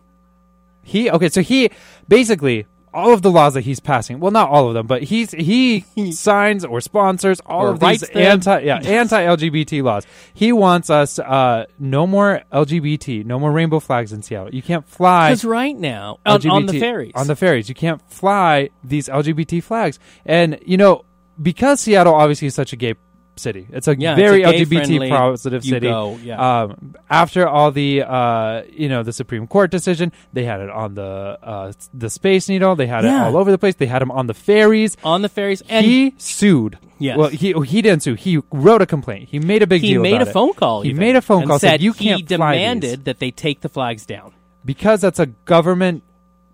He 0.82 1.10
okay. 1.10 1.28
So 1.28 1.42
he 1.42 1.70
basically 2.08 2.66
all 2.94 3.12
of 3.12 3.22
the 3.22 3.30
laws 3.30 3.54
that 3.54 3.62
he's 3.62 3.80
passing. 3.80 4.20
Well, 4.20 4.30
not 4.30 4.50
all 4.50 4.68
of 4.68 4.74
them, 4.74 4.86
but 4.86 5.02
he's 5.02 5.32
he 5.32 5.80
signs 6.12 6.64
or 6.64 6.80
sponsors 6.80 7.40
all 7.46 7.66
Or 7.66 7.70
of 7.70 7.80
these 7.80 8.02
anti 8.04 8.60
yeah 8.60 8.76
anti 8.84 9.22
LGBT 9.22 9.82
laws. 9.82 10.06
He 10.34 10.52
wants 10.52 10.90
us 10.90 11.18
uh 11.18 11.66
no 11.78 12.06
more 12.06 12.42
LGBT, 12.52 13.24
no 13.24 13.38
more 13.38 13.52
rainbow 13.52 13.80
flags 13.80 14.12
in 14.12 14.22
Seattle. 14.22 14.54
You 14.54 14.62
can't 14.62 14.86
fly. 14.86 15.30
Because 15.30 15.44
right 15.44 15.76
now 15.76 16.18
on, 16.26 16.46
on 16.48 16.66
the 16.66 16.78
ferries, 16.78 17.12
On 17.14 17.26
the 17.26 17.36
ferries. 17.36 17.68
You 17.68 17.74
can't 17.74 18.02
fly 18.10 18.70
these 18.84 19.08
LGBT 19.08 19.62
flags. 19.62 19.98
And, 20.24 20.58
you 20.64 20.76
know, 20.76 21.04
because 21.40 21.80
Seattle 21.80 22.14
obviously 22.14 22.46
is 22.46 22.54
such 22.54 22.72
a 22.72 22.76
gay 22.76 22.94
city, 23.36 23.66
it's 23.72 23.88
a 23.88 23.96
Yeah, 23.98 24.14
very 24.14 24.42
it's 24.42 24.70
a 24.70 24.74
LGBT 24.74 25.08
positive 25.08 25.64
you 25.64 25.70
city. 25.70 25.86
go, 25.88 26.18
yeah. 26.22 26.62
Um, 26.62 26.94
after 27.08 27.48
all 27.48 27.70
the, 27.70 28.02
uh, 28.02 28.62
you 28.70 28.88
know, 28.88 29.02
the 29.02 29.12
Supreme 29.12 29.46
Court 29.46 29.70
decision, 29.70 30.12
they 30.32 30.44
had 30.44 30.60
it 30.60 30.70
on 30.70 30.94
the 30.94 31.38
uh, 31.42 31.72
the 31.94 32.10
Space 32.10 32.48
Needle. 32.48 32.76
They 32.76 32.86
had 32.86 33.04
Yeah. 33.04 33.22
it 33.22 33.26
all 33.28 33.36
over 33.36 33.50
the 33.50 33.58
place. 33.58 33.74
They 33.76 33.86
had 33.86 34.02
him 34.02 34.10
on 34.10 34.26
the 34.26 34.34
ferries. 34.34 34.96
on 35.04 35.22
the 35.22 35.28
ferries, 35.28 35.62
and 35.68 35.84
he 35.86 36.14
sued. 36.18 36.78
Yes. 36.98 37.16
Well, 37.18 37.28
he 37.30 37.52
he 37.66 37.82
didn't 37.82 38.02
sue. 38.02 38.14
He 38.14 38.40
wrote 38.52 38.82
a 38.82 38.86
complaint. 38.86 39.28
He 39.30 39.38
made 39.40 39.62
a 39.62 39.66
big 39.66 39.80
he 39.82 39.94
deal. 39.94 40.02
made 40.02 40.14
about 40.14 40.26
a 40.28 40.30
it. 40.30 40.32
phone 40.34 40.52
call. 40.52 40.82
He 40.82 40.90
even, 40.90 41.00
made 41.00 41.16
a 41.16 41.22
phone 41.22 41.42
and 41.42 41.48
call. 41.48 41.58
Said 41.58 41.80
you 41.82 41.92
he 41.92 42.08
can't 42.08 42.28
fly 42.28 42.52
these." 42.52 42.60
demanded 42.60 43.04
that 43.06 43.18
they 43.18 43.30
take 43.30 43.60
the 43.60 43.68
flags 43.68 44.06
down. 44.06 44.32
because 44.64 45.00
that's 45.00 45.18
a 45.18 45.26
government 45.26 46.04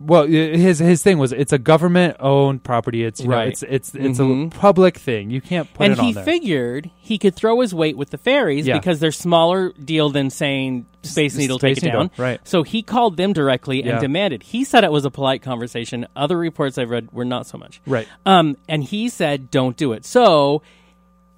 well 0.00 0.26
his 0.26 0.78
his 0.78 1.02
thing 1.02 1.18
was 1.18 1.32
it's 1.32 1.52
a 1.52 1.58
government 1.58 2.16
owned 2.20 2.62
property 2.62 3.04
it's 3.04 3.20
you 3.20 3.26
know, 3.28 3.36
Right. 3.36 3.48
it's 3.48 3.62
it's 3.64 3.94
it's 3.94 4.18
Mhm. 4.18 4.46
a 4.46 4.50
public 4.50 4.96
thing 4.96 5.30
you 5.30 5.40
can't 5.40 5.72
put 5.74 5.84
and 5.84 5.92
it 5.94 5.98
on 5.98 6.04
And 6.04 6.06
he 6.08 6.12
there 6.14 6.24
figured 6.24 6.90
he 6.96 7.18
could 7.18 7.34
throw 7.34 7.60
his 7.60 7.74
weight 7.74 7.96
with 7.96 8.10
the 8.10 8.18
ferries 8.18 8.66
Yeah. 8.66 8.78
because 8.78 9.00
they're 9.00 9.10
smaller 9.12 9.72
deal 9.72 10.10
than 10.10 10.30
saying 10.30 10.86
Space 11.02 11.32
S- 11.34 11.38
Needle 11.38 11.58
Space 11.58 11.78
take 11.78 11.88
it 11.90 11.92
down. 11.92 12.10
right. 12.16 12.40
So 12.44 12.62
he 12.62 12.82
called 12.82 13.16
them 13.16 13.32
directly 13.32 13.82
and 13.82 14.00
demanded. 14.00 14.42
He 14.42 14.62
said 14.64 14.84
it 14.84 14.92
was 14.92 15.04
a 15.04 15.10
polite 15.10 15.42
conversation. 15.42 16.06
Other 16.14 16.36
reports 16.36 16.78
I've 16.78 16.90
read 16.90 17.08
were 17.12 17.24
not 17.24 17.46
so 17.46 17.56
much. 17.58 17.80
Right. 17.86 18.06
Um, 18.26 18.56
and 18.68 18.84
he 18.84 19.08
said, 19.08 19.50
"Don't 19.50 19.76
do 19.76 19.92
it." 19.92 20.04
So 20.04 20.62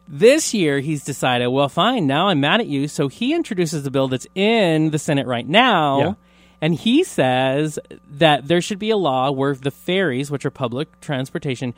this 0.09 0.53
year 0.53 0.81
he's 0.81 1.05
decided, 1.05 1.49
well, 1.49 1.69
fine. 1.69 2.07
Now 2.07 2.28
I'm 2.28 2.41
mad 2.41 2.61
at 2.61 2.66
you. 2.66 2.89
So 2.89 3.09
he 3.09 3.32
introduces 3.35 3.85
the 3.85 3.91
bill 3.91 4.09
that's 4.09 4.27
in 4.35 4.91
the 4.91 4.99
Senate 4.99 5.27
right 5.27 5.47
now. 5.49 5.99
Yeah. 6.01 6.12
And 6.61 6.74
he 6.74 7.05
says 7.05 7.78
that 8.11 8.49
there 8.49 8.61
should 8.61 8.78
be 8.78 8.91
a 8.91 8.97
law 8.97 9.31
where 9.31 9.55
the 9.55 9.70
ferries, 9.70 10.31
which 10.31 10.45
are 10.45 10.51
public 10.51 11.01
transportation, 11.01 11.74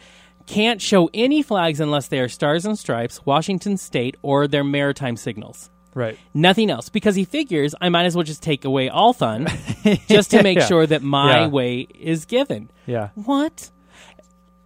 can't 0.46 0.80
show 0.82 1.08
any 1.14 1.40
flags 1.42 1.78
unless 1.80 2.08
they 2.08 2.18
are 2.18 2.28
stars 2.28 2.64
and 2.66 2.76
stripes, 2.78 3.24
Washington 3.24 3.76
State, 3.76 4.16
or 4.22 4.48
their 4.48 4.64
maritime 4.64 5.16
signals. 5.16 5.70
right 5.94 6.18
Nothing 6.34 6.70
else. 6.70 6.88
Because 6.88 7.14
he 7.14 7.24
figures 7.24 7.74
I 7.80 7.90
might 7.90 8.06
as 8.06 8.16
well 8.16 8.24
just 8.24 8.42
take 8.42 8.64
away 8.64 8.88
all 8.88 9.12
fun 9.12 9.46
just 10.08 10.30
to 10.32 10.42
make 10.42 10.58
Yeah. 10.58 10.66
sure 10.66 10.86
that 10.86 11.02
my 11.02 11.40
Yeah. 11.42 11.46
way 11.48 11.86
is 11.98 12.24
given. 12.24 12.70
yeah 12.86 13.10
What? 13.14 13.70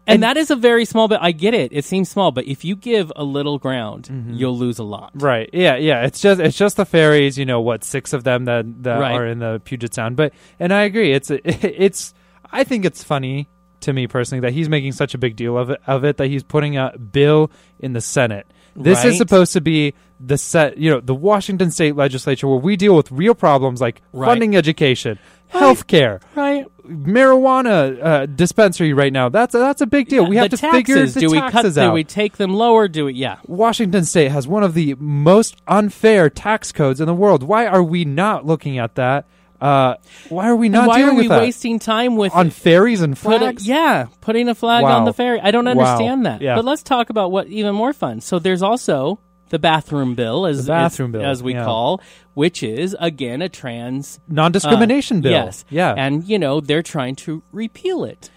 And, 0.06 0.22
that 0.22 0.36
is 0.36 0.50
a 0.50 0.56
very 0.56 0.84
small 0.84 1.08
bit. 1.08 1.18
I 1.20 1.32
get 1.32 1.52
it. 1.54 1.72
It 1.72 1.84
seems 1.84 2.08
small, 2.08 2.30
but 2.30 2.46
if 2.46 2.64
you 2.64 2.76
give 2.76 3.12
a 3.16 3.24
little 3.24 3.58
ground, 3.58 4.08
Mm-hmm. 4.10 4.34
you'll 4.34 4.56
lose 4.56 4.78
a 4.78 4.84
lot. 4.84 5.10
right 5.14 5.48
yeah 5.52 5.76
yeah 5.76 6.04
it's 6.04 6.20
just 6.20 6.40
it's 6.40 6.56
just 6.56 6.76
the 6.76 6.84
ferries 6.84 7.38
you 7.38 7.44
know 7.44 7.60
what 7.60 7.82
six 7.84 8.12
of 8.12 8.24
them 8.24 8.44
that 8.44 8.64
that 8.84 8.98
Right. 8.98 9.14
are 9.16 9.26
in 9.26 9.38
the 9.40 9.60
puget 9.64 9.94
sound 9.94 10.16
but 10.16 10.32
and 10.60 10.72
i 10.72 10.82
agree 10.82 11.12
it's 11.12 11.30
it's 11.44 12.14
i 12.52 12.62
think 12.64 12.84
it's 12.84 13.02
funny 13.02 13.48
to 13.80 13.92
me 13.92 14.06
personally 14.06 14.40
that 14.40 14.52
he's 14.52 14.68
making 14.68 14.92
such 14.92 15.14
a 15.14 15.18
big 15.18 15.34
deal 15.36 15.56
of 15.58 15.70
it 15.70 15.80
of 15.86 16.04
it 16.04 16.16
that 16.18 16.26
he's 16.28 16.42
putting 16.42 16.76
a 16.76 16.96
bill 16.98 17.50
in 17.80 17.92
the 17.94 18.00
senate 18.00 18.46
this 18.74 18.98
Right. 18.98 19.06
is 19.08 19.18
supposed 19.18 19.52
to 19.54 19.60
be 19.60 19.94
the 20.20 20.38
set 20.38 20.78
you 20.78 20.90
know 20.90 21.00
the 21.00 21.14
washington 21.14 21.70
state 21.70 21.96
legislature 21.96 22.46
where 22.48 22.58
we 22.58 22.76
deal 22.76 22.94
with 22.96 23.10
real 23.10 23.34
problems 23.34 23.80
like 23.80 24.02
Right. 24.12 24.26
funding 24.28 24.56
education 24.56 25.18
healthcare 25.52 26.20
Right. 26.34 26.66
Marijuana 26.86 28.02
uh, 28.04 28.26
dispensary 28.26 28.92
right 28.92 29.12
now. 29.12 29.28
That's 29.28 29.54
a, 29.54 29.58
that's 29.58 29.80
a 29.80 29.86
big 29.86 30.08
deal. 30.08 30.26
we 30.26 30.36
have 30.36 30.50
to 30.50 30.56
taxes, 30.56 30.76
figure 30.78 31.06
the 31.06 31.20
do 31.20 31.30
we 31.30 31.38
taxes 31.38 31.74
cut? 31.74 31.82
out. 31.84 31.88
Do 31.88 31.92
we 31.94 32.04
take 32.04 32.36
them 32.36 32.54
lower? 32.54 32.88
Do 32.88 33.06
we? 33.06 33.14
Yeah. 33.14 33.38
Washington 33.46 34.04
State 34.04 34.30
has 34.30 34.46
one 34.48 34.62
of 34.62 34.74
the 34.74 34.94
most 34.98 35.56
unfair 35.66 36.30
tax 36.30 36.72
codes 36.72 37.00
in 37.00 37.06
the 37.06 37.14
world. 37.14 37.42
Why 37.42 37.66
are 37.66 37.82
we 37.82 38.04
not 38.04 38.46
looking 38.46 38.78
at 38.78 38.94
that? 38.96 39.26
Uh, 39.58 39.94
why 40.28 40.48
are 40.48 40.56
we 40.56 40.68
not 40.68 40.80
And 40.80 40.88
why 40.88 41.02
are 41.02 41.14
we 41.14 41.28
wasting 41.28 41.78
time 41.78 42.16
with 42.16 42.34
on 42.34 42.50
ferries 42.50 43.00
and 43.00 43.16
put 43.16 43.36
a- 43.36 43.38
flags? 43.38 43.66
yeah, 43.66 44.06
putting 44.20 44.48
a 44.50 44.54
flag 44.54 44.82
Wow. 44.84 44.98
on 44.98 45.04
the 45.06 45.14
ferry. 45.14 45.40
I 45.40 45.50
don't 45.50 45.64
Wow. 45.64 45.70
understand 45.70 46.26
that. 46.26 46.42
Yeah. 46.42 46.56
But 46.56 46.66
let's 46.66 46.82
talk 46.82 47.08
about 47.08 47.30
what 47.32 47.46
even 47.48 47.74
more 47.74 47.94
fun. 47.94 48.20
So 48.20 48.38
there's 48.38 48.60
also 48.62 49.18
the 49.51 49.59
bathroom 49.59 50.14
bill, 50.14 50.47
as 50.47 50.66
The 50.66 50.73
bathroom 50.73 51.14
as, 51.14 51.20
bill, 51.20 51.31
as 51.31 51.43
we 51.43 51.55
yeah. 51.55 51.64
call, 51.64 52.01
which 52.35 52.62
is 52.62 52.97
again 53.01 53.43
a 53.43 53.48
trans 53.48 54.18
Non-discrimination 54.28 55.18
uh, 55.18 55.20
bill. 55.23 55.32
Yes, 55.32 55.64
Yeah. 55.70 55.94
and 55.97 56.24
you 56.24 56.39
know 56.39 56.60
they're 56.60 56.82
trying 56.82 57.16
to 57.16 57.43
repeal 57.52 58.05
it. 58.05 58.31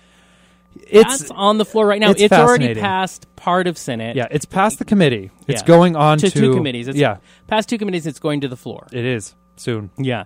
it's 0.88 1.20
That's 1.20 1.32
on 1.32 1.58
the 1.58 1.66
floor 1.66 1.86
right 1.88 2.00
now. 2.00 2.12
it's 2.12 2.22
It's, 2.22 2.32
already 2.34 2.66
fascinating. 2.66 2.82
passed 2.84 3.36
part 3.36 3.68
of 3.68 3.78
Senate. 3.78 4.16
yeah, 4.16 4.28
it's 4.32 4.46
past 4.46 4.80
the 4.80 4.86
committee. 4.86 5.32
It's 5.48 5.62
Yeah. 5.62 5.68
going 5.68 5.96
on 5.96 6.20
to, 6.20 6.30
to, 6.30 6.40
two 6.40 6.54
committees. 6.54 6.88
It's 6.88 6.98
yeah, 6.98 7.18
past 7.48 7.70
two 7.70 7.78
committees. 7.78 8.06
It's 8.06 8.20
going 8.20 8.42
to 8.42 8.48
the 8.48 8.58
floor. 8.58 8.88
it 8.92 9.04
is 9.06 9.36
soon. 9.56 9.90
Yeah. 9.98 10.26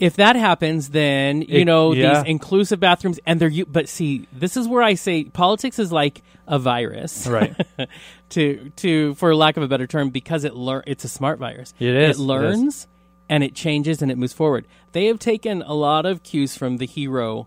If 0.00 0.16
that 0.16 0.34
happens, 0.34 0.88
then 0.88 1.42
you 1.42 1.58
It- 1.60 1.64
know 1.66 1.92
yeah. 1.92 2.22
these 2.22 2.28
inclusive 2.30 2.80
bathrooms, 2.80 3.20
and 3.26 3.38
they're. 3.38 3.48
u- 3.48 3.66
But 3.66 3.88
see, 3.88 4.26
this 4.32 4.56
is 4.56 4.66
where 4.66 4.82
I 4.82 4.94
say 4.94 5.24
politics 5.24 5.78
is 5.78 5.92
like 5.92 6.22
a 6.48 6.58
virus, 6.58 7.26
Right. 7.28 7.54
to 8.30 8.72
to 8.76 9.14
for 9.14 9.34
lack 9.36 9.56
of 9.56 9.62
a 9.62 9.68
better 9.68 9.86
term, 9.86 10.10
because 10.10 10.44
it 10.44 10.54
learn. 10.54 10.82
It's 10.86 11.04
a 11.04 11.08
smart 11.08 11.38
virus. 11.38 11.74
It 11.78 11.94
is, 11.94 12.18
It 12.18 12.22
learns 12.22 12.86
and 13.28 13.44
it 13.44 13.54
changes 13.54 14.02
and 14.02 14.10
it 14.10 14.18
moves 14.18 14.32
forward. 14.32 14.66
They 14.92 15.06
have 15.06 15.18
taken 15.20 15.62
a 15.62 15.74
lot 15.74 16.06
of 16.06 16.22
cues 16.24 16.56
from 16.56 16.78
the 16.78 16.86
HERO 16.86 17.46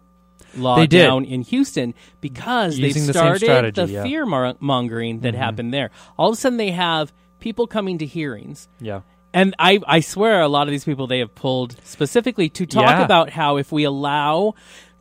law 0.55 0.77
They 0.77 0.87
did. 0.87 1.03
down 1.03 1.25
in 1.25 1.41
Houston 1.41 1.93
because 2.21 2.77
Using 2.77 3.01
they 3.03 3.07
the 3.07 3.13
same 3.13 3.21
started 3.21 3.41
strategy, 3.41 3.81
the 3.85 3.91
yeah. 3.91 3.99
Mm-hmm. 4.03 4.07
fear 4.09 4.55
mongering 4.61 5.19
that 5.21 5.33
happened 5.33 5.73
there. 5.73 5.89
All 6.17 6.29
of 6.29 6.33
a 6.33 6.37
sudden, 6.39 6.57
they 6.57 6.71
have 6.71 7.11
people 7.39 7.67
coming 7.67 7.97
to 7.97 8.05
hearings. 8.05 8.69
Yeah. 8.79 9.01
And 9.33 9.55
I, 9.57 9.79
I 9.87 9.99
swear 10.01 10.41
a 10.41 10.47
lot 10.47 10.67
of 10.67 10.71
these 10.71 10.85
people 10.85 11.07
they 11.07 11.19
have 11.19 11.33
pulled 11.33 11.75
specifically 11.83 12.49
to 12.49 12.65
talk 12.65 12.83
Yeah. 12.83 13.03
about 13.03 13.29
how 13.31 13.57
if 13.57 13.71
we 13.71 13.83
allow 13.83 14.53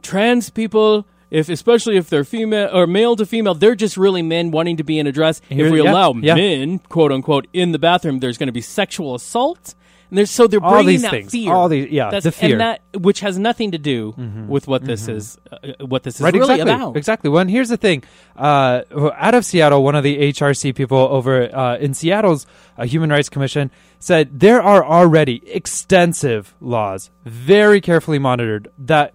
trans 0.02 0.50
people 0.50 1.06
if 1.30 1.48
especially 1.48 1.96
if 1.96 2.10
they're 2.10 2.24
female 2.24 2.68
or 2.74 2.86
male 2.86 3.16
to 3.16 3.24
female, 3.24 3.54
they're 3.54 3.74
just 3.74 3.96
really 3.96 4.20
men 4.20 4.50
wanting 4.50 4.76
to 4.76 4.84
be 4.84 4.98
in 4.98 5.06
a 5.06 5.12
dress. 5.12 5.40
Here- 5.48 5.64
if 5.66 5.72
we 5.72 5.82
yeah, 5.82 5.90
allow 5.90 6.12
yeah. 6.14 6.34
men, 6.34 6.78
quote 6.78 7.10
unquote, 7.10 7.46
in 7.54 7.72
the 7.72 7.78
bathroom, 7.78 8.20
there's 8.20 8.36
going 8.36 8.48
to 8.48 8.52
be 8.52 8.60
sexual 8.60 9.14
assault. 9.14 9.74
And 10.10 10.18
there's 10.18 10.30
so 10.30 10.46
they're 10.46 10.62
All 10.62 10.72
bringing 10.72 10.88
these 10.88 11.02
that 11.02 11.10
things. 11.10 11.32
fear. 11.32 11.50
All 11.54 11.70
these- 11.70 11.90
yeah, 11.90 12.10
That's, 12.10 12.24
the 12.24 12.32
fear. 12.32 12.50
and 12.52 12.60
that 12.60 12.82
which 13.00 13.20
has 13.20 13.38
nothing 13.38 13.70
to 13.70 13.78
do 13.78 14.12
with 14.46 14.68
what 14.68 14.84
this 14.84 15.08
is, 15.08 15.38
uh, 15.50 15.56
what 15.86 16.02
this 16.02 16.16
is 16.16 16.20
right, 16.20 16.34
really 16.34 16.52
exactly, 16.56 16.70
about. 16.74 16.96
exactly. 16.98 17.30
Well, 17.30 17.40
and 17.40 17.50
here's 17.50 17.70
the 17.70 17.78
thing: 17.78 18.02
uh, 18.36 18.82
out 19.16 19.34
of 19.34 19.46
Seattle, 19.46 19.82
one 19.82 19.94
of 19.94 20.04
the 20.04 20.18
HRC 20.34 20.74
people 20.74 20.98
over 20.98 21.44
uh, 21.56 21.78
in 21.78 21.94
Seattle's 21.94 22.46
uh, 22.76 22.84
Human 22.84 23.08
Rights 23.08 23.30
Commission 23.30 23.70
said 24.02 24.40
there 24.40 24.60
are 24.62 24.84
already 24.84 25.42
extensive 25.48 26.54
laws, 26.60 27.10
very 27.24 27.80
carefully 27.80 28.18
monitored, 28.18 28.70
that 28.78 29.14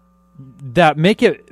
that 0.62 0.98
make 0.98 1.22
it 1.22 1.50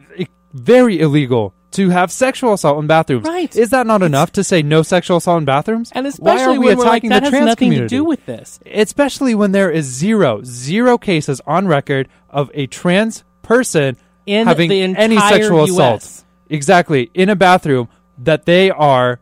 very 0.53 0.99
illegal 0.99 1.53
to 1.72 1.90
have 1.90 2.10
sexual 2.12 2.53
assault 2.53 2.80
in 2.80 2.88
bathrooms. 2.88 3.26
Right. 3.28 3.53
Is 3.56 3.72
that 3.72 3.86
not 3.86 4.02
enough 4.02 4.32
to 4.34 4.44
say 4.44 4.62
no 4.62 4.82
sexual 4.84 5.18
assault 5.18 5.40
in 5.40 5.45
bathrooms? 5.45 5.91
And 5.94 6.06
Why 6.06 6.10
especially 6.10 6.56
are 6.57 6.60
we 6.60 6.76
like 6.76 7.03
attacking 7.03 7.10
that 7.10 7.20
the 7.20 7.24
has 7.26 7.30
trans 7.32 7.45
nothing 7.48 7.70
community? 7.72 7.90
to 7.90 7.95
do 7.98 8.03
with 8.06 8.26
this. 8.26 8.60
especially 8.66 9.36
when 9.36 9.52
there 9.52 9.70
is 9.72 9.86
zero, 9.86 10.41
zero 10.44 10.98
cases 10.98 11.41
on 11.45 11.68
record 11.68 12.07
of 12.30 12.49
a 12.53 12.68
trans 12.68 13.24
person 13.41 13.98
In 14.26 14.48
having 14.48 14.72
any 14.72 15.18
sexual 15.20 15.64
US. 15.68 15.70
assault. 15.72 16.26
Exactly 16.49 17.12
in 17.14 17.28
a 17.30 17.36
bathroom 17.36 17.90
that 18.20 18.45
they 18.45 18.72
are 18.72 19.20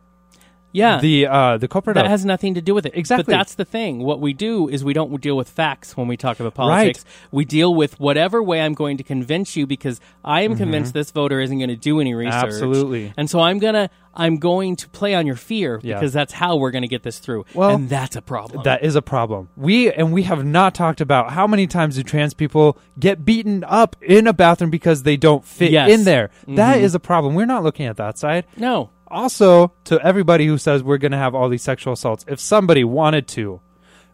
Yeah, 0.74 1.00
the 1.00 1.26
uh, 1.28 1.56
the 1.56 1.68
culprit 1.68 1.94
that 1.94 2.06
has 2.08 2.24
nothing 2.24 2.54
to 2.54 2.60
do 2.60 2.74
with 2.74 2.84
it. 2.84 2.92
Exactly. 2.94 3.24
But 3.32 3.38
that's 3.38 3.54
the 3.54 3.64
thing. 3.64 4.00
What 4.00 4.20
we 4.20 4.32
do 4.32 4.68
is 4.68 4.84
we 4.84 4.92
don't 4.92 5.18
deal 5.20 5.36
with 5.36 5.48
facts 5.48 5.96
when 5.96 6.08
we 6.08 6.16
talk 6.16 6.40
about 6.40 6.54
politics. 6.54 7.04
Right. 7.06 7.28
We 7.32 7.44
deal 7.44 7.72
with 7.74 7.98
whatever 8.00 8.42
way 8.42 8.60
I'm 8.60 8.74
going 8.74 8.96
to 8.98 9.04
convince 9.04 9.56
you 9.56 9.66
because 9.66 10.00
I 10.24 10.42
am 10.42 10.56
convinced 10.56 10.92
this 10.92 11.10
voter 11.12 11.40
isn't 11.40 11.56
going 11.56 11.68
to 11.70 11.76
do 11.76 12.00
any 12.00 12.12
research. 12.12 12.34
Mm-hmm. 12.34 12.46
Absolutely. 12.46 13.12
And 13.16 13.30
so 13.30 13.38
I'm 13.40 13.58
gonna 13.60 13.88
I'm 14.16 14.36
going 14.38 14.76
to 14.76 14.88
play 14.90 15.14
on 15.14 15.26
your 15.26 15.34
fear 15.36 15.80
Yeah. 15.82 15.94
because 15.94 16.12
that's 16.12 16.32
how 16.32 16.56
we're 16.56 16.70
going 16.70 16.82
to 16.82 16.88
get 16.88 17.02
this 17.04 17.18
through. 17.20 17.44
Well, 17.54 17.70
and 17.76 17.88
that's 17.88 18.14
a 18.16 18.22
problem. 18.22 18.62
that 18.64 18.82
is 18.84 18.94
a 18.96 19.02
problem. 19.02 19.48
We 19.56 19.92
and 19.92 20.12
we 20.12 20.24
have 20.24 20.44
not 20.44 20.74
talked 20.74 21.00
about 21.00 21.30
how 21.32 21.46
many 21.46 21.66
times 21.68 21.94
do 21.96 22.02
trans 22.02 22.34
people 22.34 22.78
get 22.98 23.24
beaten 23.24 23.62
up 23.64 23.94
in 24.02 24.26
a 24.26 24.32
bathroom 24.32 24.70
because 24.70 25.04
they 25.04 25.16
don't 25.16 25.44
fit 25.44 25.70
Yes. 25.70 25.90
in 25.90 26.04
there. 26.04 26.30
That 26.48 26.78
Mhm. 26.78 26.82
is 26.82 26.94
a 26.96 27.00
problem. 27.00 27.34
We're 27.34 27.46
not 27.46 27.62
looking 27.62 27.86
at 27.86 27.96
that 27.96 28.18
side. 28.18 28.44
no. 28.56 28.90
Also 29.14 29.72
to 29.84 30.00
everybody 30.04 30.46
who 30.46 30.58
says 30.58 30.82
we're 30.82 30.98
going 30.98 31.12
to 31.12 31.18
have 31.18 31.34
all 31.34 31.48
these 31.48 31.62
sexual 31.62 31.92
assaults 31.94 32.24
if 32.28 32.40
somebody 32.40 32.84
wanted 32.84 33.28
to 33.28 33.60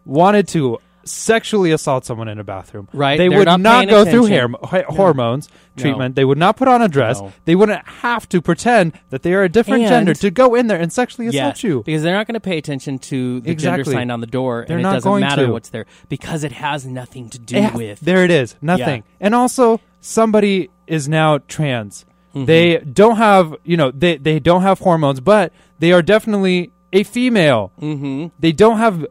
wanted 0.05 0.47
to 0.49 0.77
sexually 1.03 1.71
assault 1.71 2.05
someone 2.05 2.27
in 2.27 2.37
a 2.37 2.43
bathroom 2.43 2.87
Right, 2.93 3.17
they 3.17 3.27
they're 3.27 3.39
would 3.39 3.47
not 3.47 3.59
not, 3.59 3.87
go 3.89 4.05
through 4.05 4.25
hair, 4.25 4.47
h- 4.71 4.85
hormones 4.85 5.49
No. 5.75 5.81
treatment 5.81 6.15
they 6.15 6.23
would 6.23 6.37
not 6.37 6.57
put 6.57 6.67
on 6.67 6.83
a 6.83 6.87
dress 6.87 7.19
No. 7.19 7.33
they 7.45 7.55
wouldn't 7.55 7.83
have 7.87 8.29
to 8.29 8.39
pretend 8.39 8.93
that 9.09 9.23
they 9.23 9.33
are 9.33 9.41
a 9.41 9.49
different 9.49 9.81
And- 9.83 9.89
gender 9.89 10.13
to 10.13 10.29
go 10.29 10.53
in 10.53 10.67
there 10.67 10.79
and 10.79 10.93
sexually 10.93 11.27
assault 11.27 11.55
Yes, 11.55 11.63
you 11.63 11.81
because 11.83 12.03
they're 12.03 12.13
not 12.13 12.27
going 12.27 12.35
to 12.35 12.39
pay 12.39 12.59
attention 12.59 12.99
to 12.99 13.41
the 13.41 13.55
gender 13.55 13.83
sign 13.83 14.11
on 14.11 14.21
the 14.21 14.27
door, 14.27 14.65
They're 14.67 14.77
and 14.77 14.85
it 14.85 14.89
not 14.89 14.93
doesn't 14.93 15.09
going 15.09 15.21
matter 15.21 15.47
to. 15.47 15.51
what's 15.51 15.69
there 15.69 15.87
because 16.07 16.43
it 16.43 16.51
has 16.51 16.85
nothing 16.85 17.29
to 17.29 17.39
do 17.39 17.55
It 17.57 17.73
with. 17.73 17.99
there 18.01 18.23
it 18.23 18.29
is 18.31 18.55
nothing 18.61 19.03
and 19.19 19.33
also 19.33 19.79
somebody 20.01 20.69
is 20.85 21.09
now 21.09 21.39
trans 21.47 22.05
they 22.33 22.77
don't 22.79 23.17
have 23.17 23.55
you 23.63 23.77
know 23.77 23.91
they, 23.91 24.17
they 24.17 24.39
don't 24.39 24.61
have 24.61 24.79
hormones 24.79 25.19
but 25.19 25.51
they 25.79 25.91
are 25.91 26.01
definitely 26.01 26.71
a 26.93 27.03
female 27.03 27.71
mm-hmm. 27.79 28.27
they 28.39 28.51
don't 28.51 28.77
have 28.77 29.05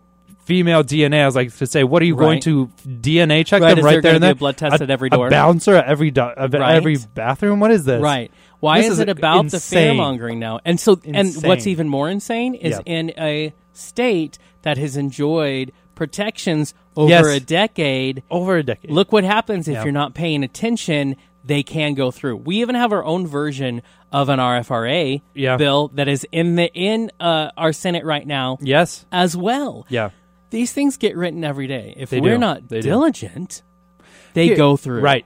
female 0.44 0.82
DNA. 0.82 1.22
I 1.22 1.26
was 1.26 1.36
like 1.36 1.54
to 1.58 1.66
say, 1.66 1.84
what 1.84 2.02
are 2.02 2.06
you 2.06 2.16
going 2.16 2.40
to 2.40 2.66
DNA 2.84 3.46
check 3.46 3.62
Right, 3.62 3.76
them 3.76 3.84
right 3.84 4.02
there 4.02 4.14
and 4.14 4.20
be 4.20 4.26
then? 4.26 4.32
a 4.32 4.34
blood 4.34 4.56
test 4.56 4.82
at 4.82 4.90
every 4.90 5.08
door? 5.08 5.28
A 5.28 5.30
bouncer 5.30 5.76
at 5.76 5.84
every 5.86 6.10
do- 6.10 6.22
at 6.22 6.52
Right. 6.52 6.74
every 6.74 6.96
bathroom. 7.14 7.60
What 7.60 7.70
is 7.70 7.84
this? 7.84 8.02
Right. 8.02 8.32
Why 8.58 8.78
This 8.78 8.86
is, 8.86 8.92
is 8.94 8.98
it 9.00 9.08
about 9.10 9.44
insane. 9.44 9.96
the 9.96 10.02
fearmongering 10.02 10.38
now? 10.38 10.58
And 10.64 10.80
so, 10.80 11.00
and 11.04 11.32
what's 11.44 11.68
even 11.68 11.88
more 11.88 12.10
insane 12.10 12.54
is 12.56 12.72
Yeah. 12.72 12.82
in 12.94 13.12
a 13.16 13.52
state 13.74 14.38
that 14.62 14.76
has 14.76 14.96
enjoyed 14.96 15.70
protections 15.94 16.74
over 16.96 17.10
Yes. 17.10 17.26
a 17.26 17.38
decade. 17.40 18.24
Over 18.28 18.56
a 18.56 18.62
decade. 18.64 18.90
Look 18.90 19.12
what 19.12 19.22
happens 19.22 19.68
if 19.68 19.74
Yeah. 19.74 19.84
you're 19.84 19.92
not 19.92 20.14
paying 20.14 20.42
attention. 20.42 21.14
They 21.44 21.62
can 21.62 21.94
go 21.94 22.10
through. 22.10 22.36
We 22.36 22.56
even 22.60 22.74
have 22.74 22.92
our 22.92 23.04
own 23.04 23.26
version 23.26 23.82
of 24.12 24.28
an 24.28 24.38
RFRA 24.38 25.22
Yeah. 25.34 25.56
bill 25.56 25.88
that 25.94 26.06
is 26.08 26.26
in 26.32 26.56
the 26.56 26.70
in 26.74 27.10
uh, 27.18 27.50
our 27.56 27.72
Senate 27.72 28.04
right 28.04 28.26
now 28.26 28.58
Yes. 28.60 29.06
as 29.10 29.36
well. 29.36 29.86
Yeah. 29.88 30.10
These 30.50 30.72
things 30.72 30.96
get 30.96 31.16
written 31.16 31.42
every 31.44 31.66
day. 31.66 31.94
If 31.96 32.10
They 32.10 32.20
we're 32.20 32.34
do. 32.34 32.38
not 32.38 32.68
They 32.68 32.80
do. 32.80 32.88
diligent, 32.88 33.62
they 34.34 34.46
Here- 34.48 34.56
go 34.56 34.76
through. 34.76 35.00
Right. 35.00 35.24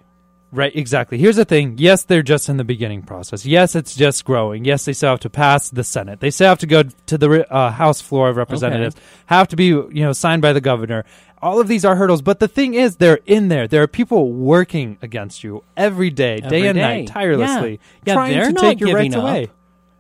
Right, 0.52 0.70
exactly. 0.76 1.18
Here's 1.18 1.34
the 1.34 1.44
thing. 1.44 1.74
Yes, 1.78 2.04
they're 2.04 2.22
just 2.22 2.48
in 2.48 2.58
the 2.58 2.64
beginning 2.64 3.02
process. 3.02 3.44
Yes, 3.44 3.74
it's 3.74 3.96
just 3.96 4.24
growing. 4.24 4.64
Yes, 4.64 4.84
they 4.84 4.92
still 4.92 5.10
have 5.10 5.20
to 5.20 5.30
pass 5.30 5.68
the 5.68 5.82
Senate. 5.82 6.20
They 6.20 6.30
still 6.30 6.46
have 6.48 6.60
to 6.60 6.68
go 6.68 6.84
to 6.84 7.18
the 7.18 7.52
uh, 7.52 7.72
House 7.72 8.00
floor 8.00 8.28
of 8.28 8.36
representatives. 8.36 8.94
Have 9.26 9.48
to 9.48 9.56
be, 9.56 9.64
you 9.64 9.88
know, 9.90 10.12
signed 10.12 10.42
by 10.42 10.52
the 10.52 10.60
governor. 10.60 11.04
All 11.44 11.60
of 11.60 11.68
these 11.68 11.84
are 11.84 11.94
hurdles, 11.94 12.22
but 12.22 12.40
the 12.40 12.48
thing 12.48 12.72
is, 12.74 12.96
they're 12.96 13.20
in 13.26 13.48
there. 13.48 13.68
There 13.68 13.82
are 13.82 13.86
people 13.86 14.32
working 14.32 14.96
against 15.02 15.44
you 15.44 15.62
every 15.76 16.08
day, 16.10 16.40
Every 16.42 16.48
day 16.62 16.66
and 16.68 16.76
day. 16.76 16.82
night, 16.82 17.08
tirelessly, 17.08 17.72
Yeah. 17.72 17.78
Yeah, 18.06 18.14
trying 18.14 18.32
they're 18.32 18.52
to 18.52 18.60
take 18.60 18.80
your 18.80 18.94
rights 18.94 19.14
up. 19.14 19.22
away 19.22 19.50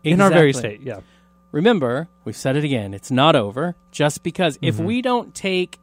in 0.02 0.20
our 0.22 0.30
very 0.30 0.52
state. 0.54 0.80
Yeah, 0.80 1.00
Remember, 1.52 2.08
we've 2.24 2.36
said 2.36 2.56
it 2.56 2.64
again, 2.64 2.94
it's 2.94 3.10
not 3.10 3.36
over 3.36 3.76
just 3.92 4.22
because 4.22 4.58
if 4.62 4.76
Mm-hmm. 4.76 4.84
we 4.86 5.02
don't 5.02 5.34
take 5.34 5.78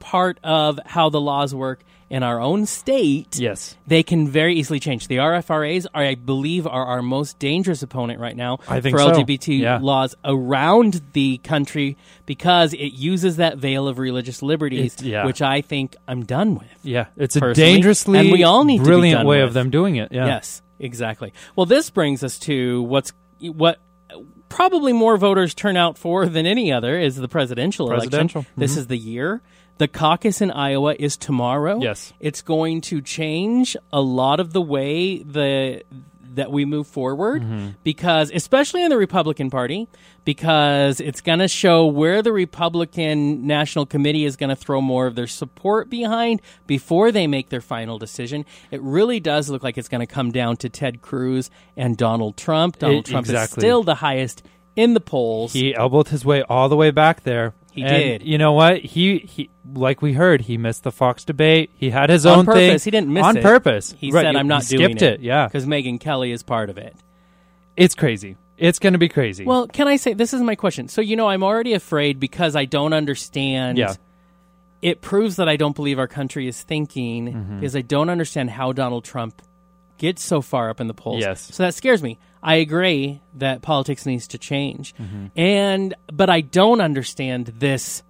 part 0.00 0.38
of 0.44 0.78
how 0.84 1.08
the 1.10 1.20
laws 1.20 1.54
work 1.54 1.82
in 2.14 2.22
our 2.22 2.40
own 2.40 2.64
state, 2.64 3.40
yes, 3.40 3.76
they 3.88 4.04
can 4.04 4.28
very 4.28 4.54
easily 4.54 4.78
change. 4.78 5.08
The 5.08 5.16
RFRAs, 5.16 5.86
are, 5.92 6.04
I 6.04 6.14
believe, 6.14 6.64
are 6.64 6.84
our 6.86 7.02
most 7.02 7.40
dangerous 7.40 7.82
opponent 7.82 8.20
right 8.20 8.36
now 8.36 8.60
I 8.68 8.80
think 8.80 8.94
for 8.96 9.00
so. 9.00 9.10
LGBT 9.10 9.58
Yeah. 9.58 9.78
laws 9.82 10.14
around 10.24 11.02
the 11.12 11.38
country 11.38 11.96
because 12.24 12.72
it 12.72 12.92
uses 12.92 13.38
that 13.38 13.58
veil 13.58 13.88
of 13.88 13.98
religious 13.98 14.42
liberties, 14.42 14.94
It- 15.00 15.06
yeah. 15.06 15.26
which 15.26 15.42
I 15.42 15.60
think 15.60 15.96
I'm 16.06 16.24
done 16.24 16.54
with. 16.54 16.68
yeah. 16.84 17.06
It's 17.16 17.34
a 17.34 17.52
dangerously 17.52 18.20
and 18.20 18.30
we 18.30 18.44
all 18.44 18.62
need 18.62 18.84
brilliant 18.84 19.26
way 19.26 19.38
with. 19.38 19.48
of 19.48 19.54
them 19.54 19.70
doing 19.70 19.96
it. 19.96 20.12
Yeah. 20.12 20.26
Yes, 20.26 20.62
exactly. 20.78 21.32
Well, 21.56 21.66
this 21.66 21.90
brings 21.90 22.22
us 22.22 22.38
to 22.40 22.84
what's 22.84 23.12
what 23.40 23.80
probably 24.48 24.92
more 24.92 25.16
voters 25.16 25.52
turn 25.52 25.76
out 25.76 25.98
for 25.98 26.26
than 26.26 26.46
any 26.46 26.72
other 26.72 26.96
is 26.96 27.16
the 27.16 27.26
presidential, 27.26 27.88
Presidential. 27.88 28.42
election. 28.42 28.54
This 28.56 28.72
mm-hmm. 28.72 28.80
is 28.80 28.86
the 28.86 28.98
year. 28.98 29.42
The 29.78 29.88
caucus 29.88 30.40
in 30.40 30.50
Iowa 30.52 30.94
is 30.98 31.16
tomorrow. 31.16 31.80
Yes. 31.80 32.12
It's 32.20 32.42
going 32.42 32.80
to 32.82 33.00
change 33.00 33.76
a 33.92 34.00
lot 34.00 34.38
of 34.40 34.52
the 34.52 34.62
way 34.62 35.18
the 35.22 35.82
that 36.34 36.50
we 36.50 36.64
move 36.64 36.88
forward 36.88 37.42
Mm-hmm. 37.42 37.68
because 37.84 38.32
especially 38.34 38.82
in 38.82 38.88
the 38.90 38.96
Republican 38.96 39.50
Party 39.50 39.86
because 40.24 40.98
it's 41.00 41.20
going 41.20 41.38
to 41.38 41.46
show 41.46 41.86
where 41.86 42.22
the 42.22 42.32
Republican 42.32 43.46
National 43.46 43.86
Committee 43.86 44.24
is 44.24 44.34
going 44.36 44.50
to 44.50 44.56
throw 44.56 44.80
more 44.80 45.06
of 45.06 45.14
their 45.14 45.28
support 45.28 45.88
behind 45.90 46.42
before 46.66 47.12
they 47.12 47.26
make 47.28 47.50
their 47.50 47.60
final 47.60 47.98
decision. 47.98 48.44
It 48.72 48.80
really 48.82 49.20
does 49.20 49.48
look 49.48 49.62
like 49.62 49.78
it's 49.78 49.88
going 49.88 50.00
to 50.00 50.12
come 50.12 50.32
down 50.32 50.56
to 50.58 50.68
Ted 50.68 51.02
Cruz 51.02 51.50
and 51.76 51.96
Donald 51.96 52.36
Trump. 52.36 52.78
Donald 52.80 53.06
It- 53.06 53.10
Trump 53.12 53.28
is 53.28 53.50
still 53.50 53.82
the 53.84 53.96
highest 53.96 54.42
in 54.74 54.94
the 54.94 55.00
polls. 55.00 55.52
He 55.52 55.72
elbowed 55.74 56.08
his 56.08 56.24
way 56.24 56.42
all 56.42 56.68
the 56.68 56.76
way 56.76 56.90
back 56.90 57.22
there. 57.22 57.54
He 57.74 57.82
And 57.82 57.90
did. 58.20 58.22
You 58.22 58.38
know 58.38 58.52
what? 58.52 58.78
He 58.78 59.18
he 59.18 59.50
like 59.74 60.00
we 60.00 60.12
heard, 60.12 60.42
he 60.42 60.56
missed 60.56 60.84
the 60.84 60.92
Fox 60.92 61.24
debate. 61.24 61.70
He 61.76 61.90
had 61.90 62.08
his 62.08 62.24
on 62.24 62.40
own 62.40 62.44
purpose. 62.46 62.84
thing 62.84 62.92
He 62.92 62.96
didn't 62.96 63.12
miss 63.12 63.24
on 63.24 63.36
it. 63.36 63.42
purpose. 63.42 63.94
He 63.98 64.10
Right, 64.12 64.22
said, 64.22 64.32
you- 64.34 64.38
"I'm 64.38 64.46
not 64.48 64.64
he 64.64 64.76
doing 64.76 64.96
skipped 64.96 65.02
it. 65.02 65.20
Yeah, 65.20 65.46
because 65.48 65.66
Megyn 65.66 65.98
Kelly 65.98 66.30
is 66.30 66.42
part 66.42 66.70
of 66.70 66.78
it." 66.78 66.94
it's 67.76 67.94
crazy. 67.96 68.36
It's 68.56 68.78
going 68.78 68.92
to 68.92 69.00
be 69.00 69.08
crazy. 69.08 69.44
Well, 69.44 69.66
can 69.66 69.88
I 69.88 69.96
say 69.96 70.14
this 70.14 70.32
is 70.32 70.40
my 70.40 70.54
question? 70.54 70.86
So 70.86 71.00
you 71.00 71.16
know, 71.16 71.26
I'm 71.28 71.42
already 71.42 71.72
afraid 71.74 72.20
because 72.20 72.54
I 72.54 72.64
don't 72.66 72.92
understand. 72.92 73.78
Yeah. 73.78 73.94
It 74.80 75.00
proves 75.00 75.36
that 75.36 75.48
I 75.48 75.56
don't 75.56 75.74
believe 75.74 75.98
our 75.98 76.06
country 76.06 76.46
is 76.46 76.62
thinking 76.62 77.32
Mm-hmm. 77.32 77.56
because 77.60 77.74
I 77.74 77.80
don't 77.80 78.10
understand 78.10 78.50
how 78.50 78.70
Donald 78.72 79.02
Trump 79.02 79.42
gets 79.98 80.22
so 80.22 80.40
far 80.40 80.70
up 80.70 80.80
in 80.80 80.86
the 80.86 80.94
polls. 80.94 81.20
Yes. 81.20 81.40
So 81.52 81.62
that 81.64 81.74
scares 81.74 82.02
me. 82.02 82.18
I 82.44 82.56
agree 82.56 83.20
that 83.36 83.62
politics 83.62 84.04
needs 84.06 84.28
to 84.28 84.38
change, 84.38 84.94
Mm-hmm. 84.94 85.26
and 85.38 85.94
but 86.12 86.28
I 86.30 86.40
don't 86.42 86.80
understand 86.80 87.46
this. 87.58 88.02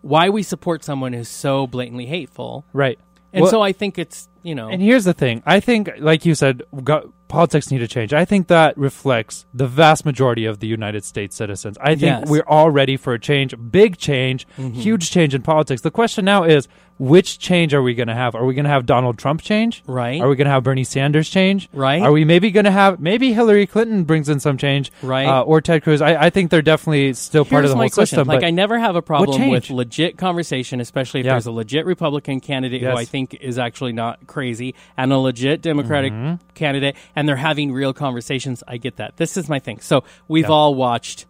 Why 0.00 0.28
we 0.30 0.42
support 0.42 0.84
someone 0.84 1.12
who's 1.12 1.28
so 1.28 1.66
blatantly 1.66 2.06
hateful, 2.06 2.64
right. 2.72 2.98
and 3.32 3.42
Well- 3.42 3.50
so 3.50 3.62
I 3.62 3.72
think 3.72 3.98
it's 3.98 4.28
you 4.42 4.54
know 4.54 4.68
And 4.68 4.80
here's 4.82 5.04
the 5.04 5.12
thing. 5.14 5.42
I 5.44 5.60
think, 5.60 5.90
like 5.98 6.24
you 6.24 6.34
said, 6.34 6.62
go- 6.84 7.12
politics 7.26 7.70
need 7.70 7.78
to 7.80 7.88
change. 7.88 8.12
I 8.14 8.24
think 8.24 8.46
that 8.48 8.78
reflects 8.78 9.44
the 9.52 9.66
vast 9.66 10.04
majority 10.06 10.44
of 10.46 10.60
the 10.60 10.66
United 10.66 11.04
States 11.04 11.36
citizens. 11.36 11.76
I 11.80 11.90
think 11.90 12.00
Yes. 12.02 12.20
Mm-hmm. 12.22 12.30
we're 12.30 12.46
all 12.48 12.70
ready 12.70 12.96
for 12.96 13.12
a 13.12 13.18
change, 13.18 13.54
big 13.70 13.98
change, 13.98 14.46
huge 14.56 15.10
change 15.10 15.34
in 15.34 15.42
politics. 15.42 15.82
The 15.82 15.90
question 15.90 16.24
now 16.24 16.44
is, 16.44 16.68
which 16.98 17.38
change 17.38 17.72
are 17.74 17.82
we 17.82 17.94
going 17.94 18.08
to 18.08 18.14
have? 18.14 18.34
Are 18.34 18.44
we 18.44 18.54
going 18.54 18.64
to 18.64 18.70
have 18.70 18.84
Donald 18.84 19.18
Trump 19.18 19.40
change? 19.40 19.82
Right. 19.86 20.20
Are 20.20 20.28
we 20.28 20.34
going 20.34 20.46
to 20.46 20.50
have 20.50 20.64
Bernie 20.64 20.82
Sanders 20.84 21.28
change? 21.30 21.68
Right. 21.72 22.02
Are 22.02 22.10
we 22.10 22.24
maybe 22.24 22.50
going 22.50 22.64
to 22.64 22.72
have 22.72 22.98
maybe 22.98 23.32
Hillary 23.32 23.66
Clinton 23.66 24.02
brings 24.04 24.28
in 24.28 24.40
some 24.40 24.58
change? 24.58 24.90
Right. 25.02 25.26
Uh, 25.26 25.42
or 25.42 25.60
Ted 25.60 25.84
Cruz? 25.84 26.00
I, 26.02 26.16
I 26.26 26.30
think 26.30 26.50
they're 26.50 26.60
definitely 26.60 27.12
still 27.14 27.44
part 27.44 27.64
of 27.64 27.68
Here's 27.68 27.70
the 27.70 27.76
my 27.76 27.82
whole 27.84 27.90
question. 27.90 28.16
system. 28.16 28.26
Like, 28.28 28.42
I 28.42 28.50
never 28.50 28.78
have 28.78 28.96
a 28.96 29.02
problem 29.02 29.48
with 29.50 29.70
legit 29.70 30.18
conversation, 30.18 30.80
especially 30.80 31.20
if 31.20 31.26
Yeah. 31.26 31.34
there's 31.34 31.46
a 31.46 31.52
legit 31.52 31.86
Republican 31.86 32.40
candidate 32.40 32.82
who 32.82 32.88
I 32.90 33.04
think 33.04 33.34
is 33.40 33.58
actually 33.58 33.92
not 33.92 34.26
crazy, 34.26 34.74
and 34.96 35.12
a 35.12 35.18
legit 35.18 35.62
Democratic 35.62 36.12
Mm-hmm. 36.12 36.46
candidate, 36.54 36.96
and 37.14 37.28
they're 37.28 37.36
having 37.36 37.70
real 37.72 37.92
conversations. 37.92 38.62
I 38.66 38.76
get 38.78 38.96
that. 38.96 39.16
This 39.18 39.36
is 39.36 39.48
my 39.48 39.60
thing. 39.60 39.78
So 39.80 40.02
we've 40.26 40.44
Yeah. 40.46 40.50
all 40.50 40.74
watched, 40.74 41.26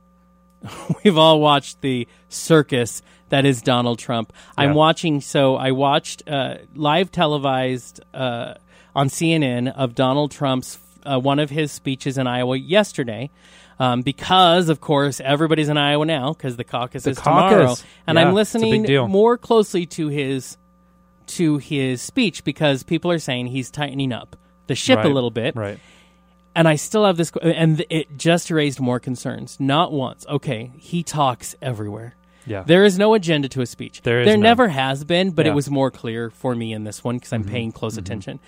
we've 1.05 1.19
all 1.19 1.40
watched 1.40 1.81
the 1.82 2.09
circus 2.28 3.03
that 3.30 3.44
is 3.44 3.62
Donald 3.62 3.98
Trump. 3.98 4.32
I'm 4.56 4.74
watching. 4.74 5.20
So 5.20 5.56
I 5.56 5.72
watched 5.72 6.28
uh, 6.28 6.56
live 6.74 7.10
televised 7.12 8.00
uh, 8.14 8.55
on 8.94 9.09
CNN 9.09 9.72
of 9.74 9.94
Donald 9.94 10.30
Trump's 10.30 10.78
uh, 11.05 11.18
one 11.18 11.38
of 11.38 11.50
his 11.50 11.72
speeches 11.72 12.18
in 12.18 12.26
Iowa 12.26 12.56
yesterday. 12.56 13.30
Um, 13.80 14.02
because 14.02 14.70
of 14.70 14.80
course 14.80 15.20
everybody's 15.20 15.68
in 15.68 15.76
Iowa 15.76 16.05
now 16.05 16.32
because 16.32 16.56
the 16.56 16.64
caucus 16.64 17.05
The 17.05 17.10
is 17.10 17.16
tomorrow, 17.18 17.76
and 18.09 18.18
Yeah, 18.18 18.28
I'm 18.28 18.36
it's 18.36 18.55
a 18.56 18.59
big 18.59 18.80
listening 18.80 19.09
more 19.09 19.38
closely 19.38 19.86
to 19.86 20.09
his 20.09 20.56
to 21.28 21.59
his 21.59 22.02
speech 22.02 22.42
because 22.42 22.82
people 22.82 23.12
are 23.12 23.20
saying 23.20 23.46
he's 23.46 23.70
tightening 23.70 24.12
up 24.12 24.34
the 24.66 24.74
ship 24.74 25.05
a 25.05 25.09
little 25.09 25.30
bit, 25.30 25.55
Right. 25.55 25.78
and 26.56 26.66
I 26.66 26.74
still 26.74 27.06
have 27.06 27.16
this, 27.16 27.30
and 27.40 27.84
it 27.88 28.18
just 28.18 28.50
raised 28.50 28.80
more 28.80 28.98
concerns. 28.98 29.60
Not 29.60 29.92
once. 29.92 30.26
Okay, 30.28 30.72
he 30.76 31.05
talks 31.05 31.55
everywhere. 31.62 32.16
Yeah. 32.50 32.62
There 32.66 32.84
is 32.84 32.98
no 32.98 33.14
agenda 33.14 33.48
to 33.50 33.60
a 33.60 33.66
speech. 33.66 34.02
There 34.02 34.20
is 34.20 34.26
there 34.26 34.36
none. 34.36 34.42
never 34.42 34.68
has 34.68 35.04
been, 35.04 35.30
but 35.30 35.44
Yeah. 35.46 35.50
Mm-hmm. 35.50 35.52
it 35.52 35.56
was 35.56 35.70
more 35.70 35.90
clear 35.90 36.30
for 36.30 36.54
me 36.54 36.72
in 36.72 36.84
this 36.84 37.02
one 37.04 37.16
because 37.16 37.32
I'm 37.32 37.44
paying 37.44 37.72
close 37.72 37.96
attention. 37.96 38.40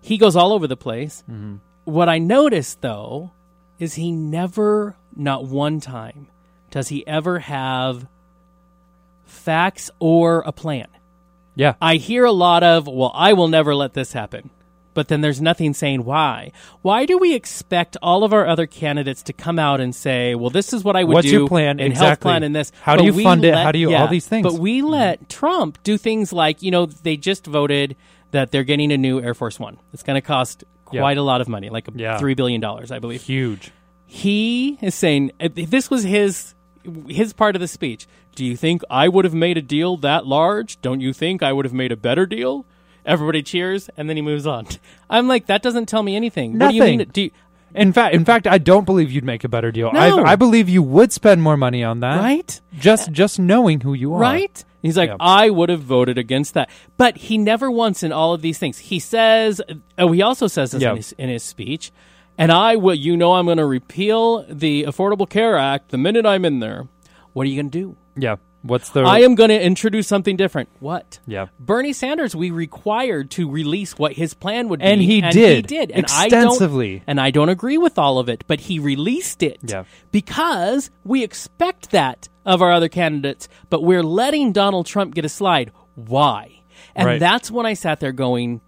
He 0.00 0.18
goes 0.18 0.36
all 0.36 0.52
over 0.52 0.66
the 0.66 0.76
place. 0.76 1.24
Mm-hmm. 1.30 1.56
What 1.84 2.08
I 2.08 2.18
noticed 2.18 2.80
though 2.80 3.32
is 3.78 3.94
he 3.94 4.10
never, 4.12 4.96
not 5.14 5.44
one 5.44 5.80
time, 5.80 6.28
does 6.70 6.88
he 6.88 7.06
ever 7.06 7.38
have 7.40 8.06
facts 9.24 9.90
or 9.98 10.42
a 10.46 10.52
plan. 10.52 10.86
yeah. 11.54 11.74
I 11.80 11.96
hear 11.96 12.24
a 12.24 12.32
lot 12.32 12.62
of, 12.62 12.86
well, 12.86 13.12
I 13.14 13.32
will 13.32 13.48
never 13.48 13.74
let 13.74 13.92
this 13.94 14.12
happen. 14.12 14.50
But 14.96 15.08
then 15.08 15.20
there's 15.20 15.42
nothing 15.42 15.74
saying 15.74 16.04
why. 16.06 16.52
Why 16.80 17.04
do 17.04 17.18
we 17.18 17.34
expect 17.34 17.98
all 18.00 18.24
of 18.24 18.32
our 18.32 18.46
other 18.46 18.66
candidates 18.66 19.22
to 19.24 19.34
come 19.34 19.58
out 19.58 19.78
and 19.78 19.94
say, 19.94 20.34
well, 20.34 20.48
this 20.48 20.72
is 20.72 20.82
what 20.82 20.96
I 20.96 21.04
would 21.04 21.12
What's 21.12 21.26
do 21.26 21.32
your 21.40 21.48
plan? 21.48 21.78
in 21.78 21.92
health 21.92 22.02
Exactly. 22.04 22.28
plan 22.30 22.42
and 22.42 22.56
this. 22.56 22.72
How 22.80 22.96
do 22.96 23.04
you 23.04 23.12
fund 23.22 23.44
it? 23.44 23.54
How 23.54 23.72
do 23.72 23.78
you- 23.78 23.90
yeah, 23.90 24.00
all 24.00 24.08
these 24.08 24.26
things. 24.26 24.42
But 24.42 24.54
we 24.54 24.78
mm-hmm. 24.80 24.88
let 24.88 25.28
Trump 25.28 25.76
do 25.82 25.98
things 25.98 26.32
like, 26.32 26.62
you 26.62 26.70
know, 26.70 26.86
they 26.86 27.18
just 27.18 27.46
voted 27.46 27.94
that 28.30 28.52
they're 28.52 28.64
getting 28.64 28.90
a 28.90 28.96
new 28.96 29.20
Air 29.20 29.34
Force 29.34 29.60
One. 29.60 29.76
It's 29.92 30.02
going 30.02 30.16
to 30.16 30.22
cost 30.22 30.64
Yeah. 30.90 31.00
quite 31.02 31.18
a 31.18 31.22
lot 31.22 31.42
of 31.42 31.48
money, 31.48 31.68
like 31.68 31.88
Yeah. 31.94 32.18
$3 32.18 32.34
billion, 32.34 32.64
I 32.64 32.98
believe 32.98 33.22
Huge. 33.22 33.70
he 34.06 34.78
is 34.80 34.94
saying 34.94 35.32
if 35.38 35.54
this 35.70 35.90
was 35.90 36.04
his 36.04 36.54
his 37.08 37.32
part 37.32 37.54
of 37.56 37.60
the 37.60 37.68
speech. 37.68 38.06
Do 38.34 38.44
you 38.44 38.56
think 38.56 38.82
I 38.88 39.08
would 39.08 39.24
have 39.24 39.34
made 39.34 39.56
a 39.58 39.62
deal 39.62 39.96
that 39.98 40.24
large? 40.26 40.80
Don't 40.80 41.00
you 41.00 41.12
think 41.12 41.42
I 41.42 41.52
would 41.52 41.64
have 41.64 41.74
made 41.74 41.90
a 41.92 41.96
better 41.96 42.26
deal? 42.26 42.64
Everybody 43.06 43.42
cheers, 43.42 43.88
and 43.96 44.08
then 44.08 44.16
he 44.16 44.22
moves 44.22 44.46
on. 44.46 44.66
I'm 45.08 45.28
like, 45.28 45.46
that 45.46 45.62
doesn't 45.62 45.86
tell 45.86 46.02
me 46.02 46.16
anything. 46.16 46.58
What 46.58 46.68
do 46.70 46.74
you 46.74 46.80
Nothing. 46.80 46.98
mean? 46.98 47.08
Do 47.12 47.22
you, 47.22 47.30
In 47.74 47.92
fact, 47.92 48.14
in 48.14 48.24
fact, 48.24 48.46
I 48.46 48.58
don't 48.58 48.84
believe 48.84 49.10
you'd 49.12 49.24
make 49.24 49.44
a 49.44 49.48
better 49.48 49.70
deal. 49.70 49.92
No. 49.92 50.00
I, 50.24 50.32
I 50.32 50.36
believe 50.36 50.68
you 50.68 50.82
would 50.82 51.12
spend 51.12 51.42
more 51.42 51.56
money 51.56 51.82
on 51.84 52.00
that. 52.00 52.18
right? 52.20 52.60
Just 52.78 53.12
just 53.12 53.38
knowing 53.38 53.80
who 53.80 53.94
you 53.94 54.12
are. 54.14 54.20
Right? 54.20 54.64
He's 54.82 54.96
like, 54.96 55.10
Yeah. 55.10 55.16
I 55.20 55.50
would 55.50 55.68
have 55.68 55.82
voted 55.82 56.16
against 56.18 56.54
that. 56.54 56.68
But 56.96 57.16
he 57.16 57.38
never 57.38 57.70
once 57.70 58.02
in 58.02 58.12
all 58.12 58.34
of 58.34 58.42
these 58.42 58.58
things. 58.58 58.78
He 58.78 58.98
says, 59.00 59.60
oh, 59.98 60.12
he 60.12 60.22
also 60.22 60.46
says 60.46 60.70
this 60.72 60.82
Yeah. 60.82 60.90
in, 60.90 60.96
his, 60.96 61.12
in 61.12 61.28
his 61.28 61.42
speech, 61.42 61.90
and 62.38 62.52
I 62.52 62.76
will, 62.76 62.94
you 62.94 63.16
know, 63.16 63.32
I'm 63.34 63.46
going 63.46 63.58
to 63.58 63.66
repeal 63.66 64.44
the 64.48 64.84
Affordable 64.84 65.28
Care 65.28 65.56
Act 65.56 65.88
the 65.90 65.98
minute 65.98 66.24
I'm 66.26 66.44
in 66.44 66.60
there. 66.60 66.86
What 67.32 67.46
are 67.46 67.50
you 67.50 67.56
going 67.60 67.70
to 67.70 67.78
do? 67.78 67.96
Yeah. 68.16 68.36
What's 68.66 68.90
the? 68.90 69.00
I 69.02 69.20
am 69.20 69.34
going 69.34 69.50
to 69.50 69.60
introduce 69.62 70.06
something 70.08 70.36
different. 70.36 70.68
What? 70.80 71.18
Yeah. 71.26 71.46
Bernie 71.58 71.92
Sanders, 71.92 72.34
we 72.36 72.50
required 72.50 73.30
to 73.32 73.50
release 73.50 73.98
what 73.98 74.12
his 74.12 74.34
plan 74.34 74.68
would 74.68 74.80
be, 74.80 74.86
And 74.86 75.00
he 75.00 75.16
He 75.16 75.20
did, 75.20 75.56
He 75.56 75.62
did, 75.62 75.90
and 75.90 76.04
extensively. 76.04 76.94
I 76.94 76.98
don't, 76.98 77.04
and 77.08 77.20
I 77.20 77.30
don't 77.30 77.48
agree 77.48 77.78
with 77.78 77.98
all 77.98 78.18
of 78.18 78.28
it, 78.28 78.44
but 78.46 78.60
he 78.60 78.78
released 78.78 79.42
it 79.42 79.58
Yeah. 79.62 79.84
because 80.10 80.90
we 81.04 81.22
expect 81.22 81.90
that 81.90 82.28
of 82.44 82.62
our 82.62 82.72
other 82.72 82.88
candidates, 82.88 83.48
but 83.70 83.82
we're 83.82 84.02
letting 84.02 84.52
Donald 84.52 84.86
Trump 84.86 85.14
get 85.14 85.24
a 85.24 85.28
slide. 85.28 85.72
Why? 85.94 86.52
And 86.94 87.06
Right. 87.06 87.20
that's 87.20 87.50
when 87.50 87.66
I 87.66 87.74
sat 87.74 88.00
there 88.00 88.12
going, 88.12 88.60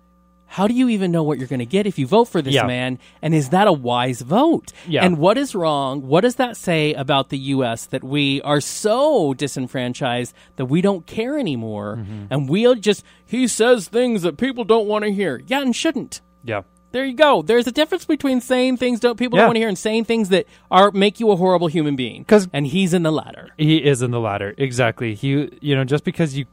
how 0.51 0.67
do 0.67 0.75
you 0.75 0.89
even 0.89 1.13
know 1.13 1.23
what 1.23 1.39
you're 1.39 1.47
going 1.47 1.59
to 1.61 1.67
get 1.67 1.87
if 1.87 1.99
you 1.99 2.07
vote 2.07 2.25
for 2.27 2.41
this 2.43 2.55
Yeah. 2.55 2.67
man? 2.67 2.99
And 3.23 3.35
is 3.35 3.51
that 3.51 3.69
a 3.69 3.73
wise 3.73 4.23
vote? 4.23 4.73
Yeah. 4.89 5.05
And 5.05 5.19
what 5.19 5.37
is 5.39 5.55
wrong? 5.55 6.07
What 6.07 6.23
does 6.23 6.37
that 6.37 6.57
say 6.57 6.95
about 6.95 7.29
the 7.29 7.39
U.S. 7.39 7.85
that 7.87 8.03
we 8.03 8.41
are 8.43 8.61
so 8.61 9.35
disenfranchised 9.35 10.35
that 10.57 10.65
we 10.67 10.81
don't 10.81 11.07
care 11.07 11.39
anymore? 11.39 11.97
Mm-hmm. 12.01 12.25
And 12.31 12.49
we'll 12.49 12.75
just, 12.75 13.05
he 13.27 13.47
says 13.47 13.89
things 13.89 14.23
that 14.23 14.37
people 14.39 14.65
don't 14.65 14.87
want 14.89 15.05
to 15.05 15.13
hear. 15.13 15.43
Yeah, 15.47 15.61
and 15.63 15.75
shouldn't. 15.77 16.21
yeah. 16.45 16.63
There 16.91 17.05
you 17.05 17.13
go. 17.13 17.43
There's 17.43 17.67
a 17.67 17.71
difference 17.71 18.07
between 18.07 18.41
saying 18.41 18.79
things 18.79 18.99
don't 19.01 19.19
people 19.19 19.37
Yeah. 19.37 19.43
don't 19.43 19.49
want 19.51 19.57
to 19.57 19.61
hear 19.61 19.69
and 19.69 19.77
saying 19.79 20.07
things 20.07 20.31
that 20.31 20.47
are 20.71 20.91
make 20.91 21.21
you 21.21 21.31
a 21.31 21.37
horrible 21.37 21.67
human 21.67 21.97
being. 21.97 22.25
'Cause- 22.25 22.49
and 22.51 22.67
he's 22.67 22.95
in 22.95 23.03
the 23.03 23.13
latter. 23.13 23.51
He 23.59 23.77
is 23.77 24.01
in 24.01 24.11
the 24.11 24.19
latter. 24.19 24.55
Exactly. 24.57 25.15
He, 25.15 25.51
you 25.61 25.77
know, 25.77 25.85
just 25.85 26.03
because 26.03 26.39
you 26.39 26.47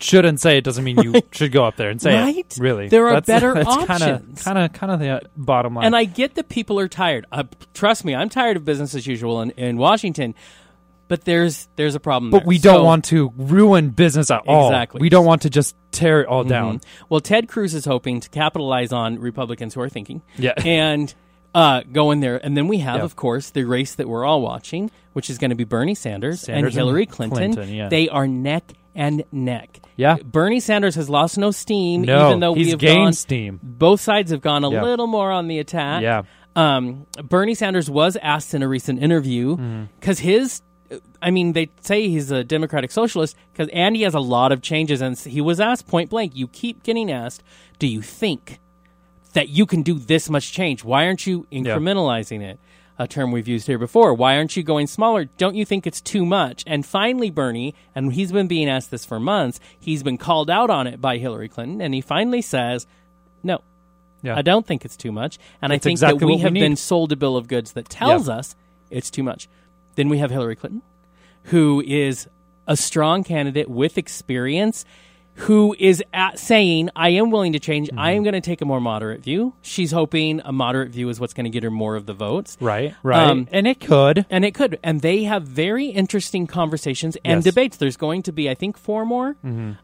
shouldn't 0.00 0.40
say 0.40 0.58
it 0.58 0.64
doesn't 0.64 0.84
mean 0.84 0.98
you 1.02 1.14
should 1.32 1.52
go 1.52 1.64
up 1.64 1.76
there 1.76 1.90
and 1.90 2.00
say 2.00 2.14
Right? 2.14 2.36
it. 2.36 2.56
Really, 2.58 2.88
There 2.88 3.06
are 3.08 3.14
that's, 3.14 3.26
better 3.26 3.54
that's 3.54 3.68
options. 3.68 4.42
Kind 4.42 4.58
of, 4.58 4.72
kind 4.72 4.92
of 4.92 5.00
the 5.00 5.08
uh, 5.08 5.20
bottom 5.36 5.74
line. 5.74 5.86
And 5.86 5.96
I 5.96 6.04
get 6.04 6.34
that 6.34 6.48
people 6.48 6.78
are 6.80 6.88
tired. 6.88 7.26
Uh, 7.32 7.44
trust 7.74 8.04
me, 8.04 8.14
I'm 8.14 8.28
tired 8.28 8.56
of 8.56 8.64
business 8.64 8.94
as 8.94 9.06
usual 9.06 9.40
in, 9.40 9.50
in 9.52 9.76
Washington. 9.76 10.34
But 11.06 11.26
there's 11.26 11.68
there's 11.76 11.94
a 11.94 12.00
problem. 12.00 12.30
but 12.30 12.38
there. 12.40 12.46
we 12.46 12.56
don't 12.58 12.76
So- 12.78 12.84
want 12.84 13.04
to 13.06 13.30
ruin 13.36 13.90
business 13.90 14.30
at 14.30 14.40
all. 14.48 14.68
Exactly. 14.70 15.00
We 15.02 15.10
don't 15.10 15.26
want 15.26 15.42
to 15.42 15.50
just 15.50 15.76
tear 15.92 16.22
it 16.22 16.26
all 16.26 16.44
down. 16.44 16.78
Mhm. 16.78 16.84
Well, 17.10 17.20
Ted 17.20 17.46
Cruz 17.46 17.74
is 17.74 17.84
hoping 17.84 18.20
to 18.20 18.30
capitalize 18.30 18.90
on 18.90 19.18
Republicans 19.18 19.74
who 19.74 19.82
are 19.82 19.90
thinking. 19.90 20.22
Yeah. 20.38 20.54
And 20.64 21.14
uh, 21.54 21.82
go 21.92 22.10
in 22.10 22.20
there. 22.20 22.44
And 22.44 22.56
then 22.56 22.66
we 22.68 22.78
have, 22.78 22.96
Yeah. 22.96 23.04
of 23.04 23.16
course, 23.16 23.50
the 23.50 23.64
race 23.64 23.94
that 23.96 24.08
we're 24.08 24.24
all 24.24 24.40
watching, 24.40 24.90
which 25.12 25.28
is 25.30 25.36
going 25.38 25.50
to 25.50 25.54
be 25.54 25.64
Bernie 25.64 25.94
Sanders, 25.94 26.40
Sanders 26.40 26.48
and 26.48 26.66
and 26.66 26.74
Hillary 26.74 27.06
Clinton. 27.06 27.52
Clinton, 27.52 27.72
yeah. 27.74 27.88
They 27.90 28.08
are 28.08 28.26
neck 28.26 28.72
and 28.94 29.24
neck. 29.32 29.80
Yeah. 29.96 30.16
Bernie 30.24 30.60
Sanders 30.60 30.94
has 30.94 31.08
lost 31.10 31.36
no 31.38 31.50
steam, 31.50 32.02
No, 32.02 32.28
even 32.28 32.40
though 32.40 32.54
he's 32.54 32.66
we 32.66 32.70
have 32.72 32.78
gained 32.80 33.04
gone, 33.06 33.12
steam. 33.12 33.60
Both 33.62 34.00
sides 34.00 34.30
have 34.30 34.40
gone 34.40 34.64
a 34.64 34.70
Yeah. 34.70 34.82
little 34.82 35.06
more 35.06 35.30
on 35.30 35.48
the 35.48 35.58
attack. 35.58 36.02
Yeah. 36.02 36.22
Um, 36.56 37.06
Bernie 37.22 37.54
Sanders 37.54 37.90
was 37.90 38.16
asked 38.22 38.54
in 38.54 38.62
a 38.62 38.68
recent 38.68 39.02
interview 39.02 39.56
Mm-hmm. 39.56 39.84
because 39.98 40.20
his, 40.20 40.62
I 41.20 41.30
mean, 41.32 41.52
they 41.52 41.70
say 41.80 42.08
he's 42.08 42.30
a 42.30 42.44
Democratic 42.44 42.92
socialist 42.92 43.36
because 43.52 43.68
and 43.72 43.96
he 43.96 44.02
has 44.02 44.14
a 44.14 44.20
lot 44.20 44.52
of 44.52 44.62
changes, 44.62 45.00
and 45.00 45.18
he 45.18 45.40
was 45.40 45.58
asked 45.58 45.88
point 45.88 46.10
blank. 46.10 46.36
You 46.36 46.46
keep 46.46 46.82
getting 46.84 47.10
asked, 47.10 47.42
do 47.80 47.88
you 47.88 48.02
think 48.02 48.60
that 49.32 49.48
you 49.48 49.66
can 49.66 49.82
do 49.82 49.98
this 49.98 50.30
much 50.30 50.52
change? 50.52 50.84
Why 50.84 51.06
aren't 51.06 51.26
you 51.26 51.44
incrementalizing 51.50 52.40
it? 52.42 52.60
A 52.96 53.08
term 53.08 53.32
we've 53.32 53.48
used 53.48 53.66
here 53.66 53.78
before. 53.78 54.14
Why 54.14 54.36
aren't 54.36 54.56
you 54.56 54.62
going 54.62 54.86
smaller? 54.86 55.24
Don't 55.24 55.56
you 55.56 55.64
think 55.64 55.84
it's 55.84 56.00
too 56.00 56.24
much? 56.24 56.62
And 56.64 56.86
finally, 56.86 57.28
Bernie, 57.28 57.74
and 57.94 58.12
he's 58.12 58.30
been 58.30 58.46
being 58.46 58.68
asked 58.68 58.92
this 58.92 59.04
for 59.04 59.18
months, 59.18 59.58
he's 59.80 60.04
been 60.04 60.16
called 60.16 60.48
out 60.48 60.70
on 60.70 60.86
it 60.86 61.00
by 61.00 61.18
Hillary 61.18 61.48
Clinton, 61.48 61.80
and 61.80 61.92
he 61.92 62.00
finally 62.00 62.40
says, 62.40 62.86
no, 63.42 63.62
Yeah. 64.22 64.36
I 64.36 64.42
don't 64.42 64.64
think 64.64 64.84
it's 64.84 64.96
too 64.96 65.10
much. 65.10 65.38
And 65.60 65.72
I 65.72 65.78
think 65.78 65.94
exactly 65.94 66.20
that 66.20 66.26
we 66.26 66.32
we 66.36 66.38
have 66.42 66.52
need. 66.52 66.60
been 66.60 66.76
sold 66.76 67.10
a 67.10 67.16
bill 67.16 67.36
of 67.36 67.48
goods 67.48 67.72
that 67.72 67.88
tells 67.88 68.28
Yeah. 68.28 68.36
us 68.36 68.54
it's 68.90 69.10
too 69.10 69.24
much. 69.24 69.48
Then 69.96 70.08
we 70.08 70.18
have 70.18 70.30
Hillary 70.30 70.54
Clinton, 70.54 70.82
who 71.44 71.82
is 71.84 72.28
a 72.68 72.76
strong 72.76 73.24
candidate 73.24 73.68
with 73.68 73.98
experience. 73.98 74.84
Who 75.34 75.74
is 75.78 76.02
at 76.12 76.38
saying, 76.38 76.90
I 76.94 77.10
am 77.10 77.30
willing 77.30 77.54
to 77.54 77.58
change. 77.58 77.90
I 77.90 77.92
Mm-hmm. 77.92 78.16
am 78.18 78.22
going 78.22 78.34
to 78.34 78.40
take 78.40 78.60
a 78.60 78.64
more 78.64 78.80
moderate 78.80 79.20
view. 79.22 79.54
She's 79.62 79.90
hoping 79.90 80.40
a 80.44 80.52
moderate 80.52 80.90
view 80.92 81.08
is 81.08 81.18
what's 81.18 81.34
going 81.34 81.44
to 81.44 81.50
get 81.50 81.62
her 81.64 81.70
more 81.70 81.96
of 81.96 82.06
the 82.06 82.12
votes. 82.14 82.56
Right, 82.60 82.94
right, 83.02 83.28
Um, 83.30 83.48
and 83.50 83.66
it 83.66 83.80
could. 83.80 84.26
And 84.30 84.44
it 84.44 84.54
could. 84.54 84.78
And 84.84 85.00
they 85.02 85.24
have 85.24 85.42
very 85.42 85.86
interesting 85.86 86.46
conversations 86.46 87.16
and 87.24 87.24
Yes. 87.24 87.38
Mm-hmm. 87.38 87.44
debates. 87.48 87.76
There's 87.78 87.96
going 87.96 88.22
to 88.24 88.32
be, 88.32 88.48
I 88.48 88.54
think, 88.54 88.78
four 88.78 89.04
more 89.04 89.36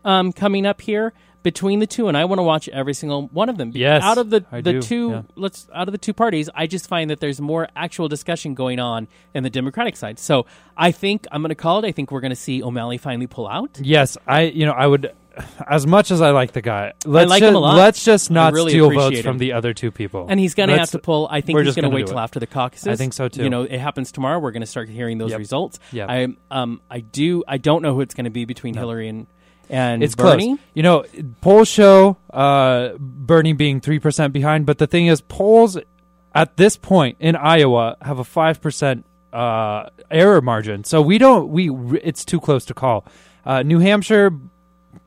um, 0.05 0.33
coming 0.33 0.67
up 0.67 0.81
here 0.81 1.13
between 1.43 1.79
the 1.79 1.87
two, 1.87 2.07
and 2.07 2.17
I 2.19 2.27
want 2.27 2.39
to 2.39 2.43
watch 2.43 2.69
every 2.69 2.93
single 2.93 3.29
one 3.29 3.49
of 3.49 3.57
them. 3.57 3.73
Yes, 3.75 4.03
out 4.03 4.19
of 4.19 4.29
the 4.29 4.45
I 4.53 4.61
the 4.61 4.73
do, 4.75 4.83
two, 4.83 5.11
yeah. 5.11 5.23
let's 5.37 5.67
out 5.75 5.89
of 5.89 5.93
the 5.93 5.99
two 5.99 6.13
parties, 6.13 6.51
I 6.55 6.67
just 6.67 6.87
find 6.87 7.09
that 7.09 7.21
there's 7.21 7.41
more 7.41 7.67
actual 7.75 8.09
discussion 8.09 8.53
going 8.55 8.79
on 8.79 9.09
in 9.33 9.43
the 9.43 9.49
Democratic 9.49 9.97
side. 9.97 10.19
So 10.19 10.45
I 10.77 10.93
think 10.93 11.27
I'm 11.33 11.41
going 11.41 11.49
to 11.49 11.55
call 11.55 11.83
it. 11.83 11.89
I 11.89 11.93
think 11.93 12.13
we're 12.13 12.21
going 12.21 12.29
to 12.29 12.37
see 12.37 12.63
O'Malley 12.63 12.99
finally 12.99 13.27
pull 13.27 13.49
out. 13.49 13.81
Yes, 13.83 14.19
I. 14.27 14.43
You 14.43 14.67
know, 14.67 14.73
I 14.73 14.87
would. 14.87 15.13
As 15.69 15.87
much 15.87 16.11
as 16.11 16.21
I 16.21 16.31
like 16.31 16.53
the 16.53 16.63
guy, 16.63 16.93
let's 17.05 17.29
like 17.31 17.41
ju- 17.43 17.49
him 17.49 17.55
a 17.57 17.59
lot. 17.59 17.77
Let's 17.77 18.05
just 18.05 18.31
I 18.31 18.35
not 18.35 18.53
really 18.53 18.71
steal 18.73 18.87
appreciate 18.87 19.09
votes 19.17 19.21
from 19.23 19.39
the 19.39 19.53
other 19.53 19.73
two 19.75 19.91
people. 19.91 20.27
And 20.29 20.39
he's 20.41 20.55
going 20.55 20.69
to 20.69 20.75
have 20.75 20.81
Let's- 20.83 20.93
to 20.93 20.99
pull. 20.99 21.29
I 21.31 21.41
think 21.41 21.55
we're 21.57 21.63
he's 21.63 21.69
just 21.69 21.77
going 21.77 21.85
to 21.85 21.89
gonna 21.89 21.97
wait 21.97 22.07
do 22.07 22.13
till 22.13 22.19
it. 22.19 22.23
after 22.23 22.41
the 22.41 22.47
caucuses. 22.47 22.89
I 22.89 22.97
think 22.97 23.13
so, 23.13 23.29
too. 23.29 23.43
You 23.45 23.51
know, 23.51 23.63
it 23.63 23.79
happens 23.81 24.13
tomorrow. 24.13 24.39
We're 24.39 24.51
going 24.53 24.63
to 24.63 24.67
start 24.67 24.89
hearing 24.89 25.19
those 25.19 25.31
Yep. 25.31 25.39
results. 25.39 25.79
Yep. 25.93 26.09
I 26.11 26.29
um 26.51 26.81
I 26.91 27.01
do. 27.01 27.45
I 27.47 27.59
don't 27.59 27.83
know 27.83 27.95
who 27.95 28.01
it's 28.01 28.15
going 28.15 28.25
to 28.25 28.31
be 28.31 28.45
between 28.45 28.75
Hillary 28.75 29.09
and 29.09 29.27
and 29.69 30.03
It's 30.03 30.15
Bernie. 30.17 30.47
close. 30.57 30.59
You 30.75 30.83
know, 30.83 31.05
polls 31.41 31.69
show 31.69 32.17
uh, 32.33 32.91
Bernie 32.99 33.53
being 33.53 33.81
three 33.81 34.01
percent 34.01 34.33
behind, 34.33 34.67
but 34.67 34.79
the 34.79 34.87
thing 34.89 35.07
is, 35.07 35.21
polls 35.21 35.79
at 36.35 36.57
this 36.57 36.77
point 36.77 37.17
in 37.21 37.37
Iowa 37.37 37.97
have 38.03 38.19
a 38.19 38.25
five 38.25 38.61
percent 38.61 39.05
uh, 39.33 39.91
error 40.11 40.41
margin. 40.41 40.83
So 40.83 41.01
we 41.01 41.19
don't. 41.19 41.51
We 41.51 41.71
it's 42.03 42.25
too 42.25 42.41
close 42.41 42.65
to 42.65 42.75
call. 42.75 43.05
Uh, 43.47 43.63
New 43.63 43.79
Hampshire, 43.79 44.31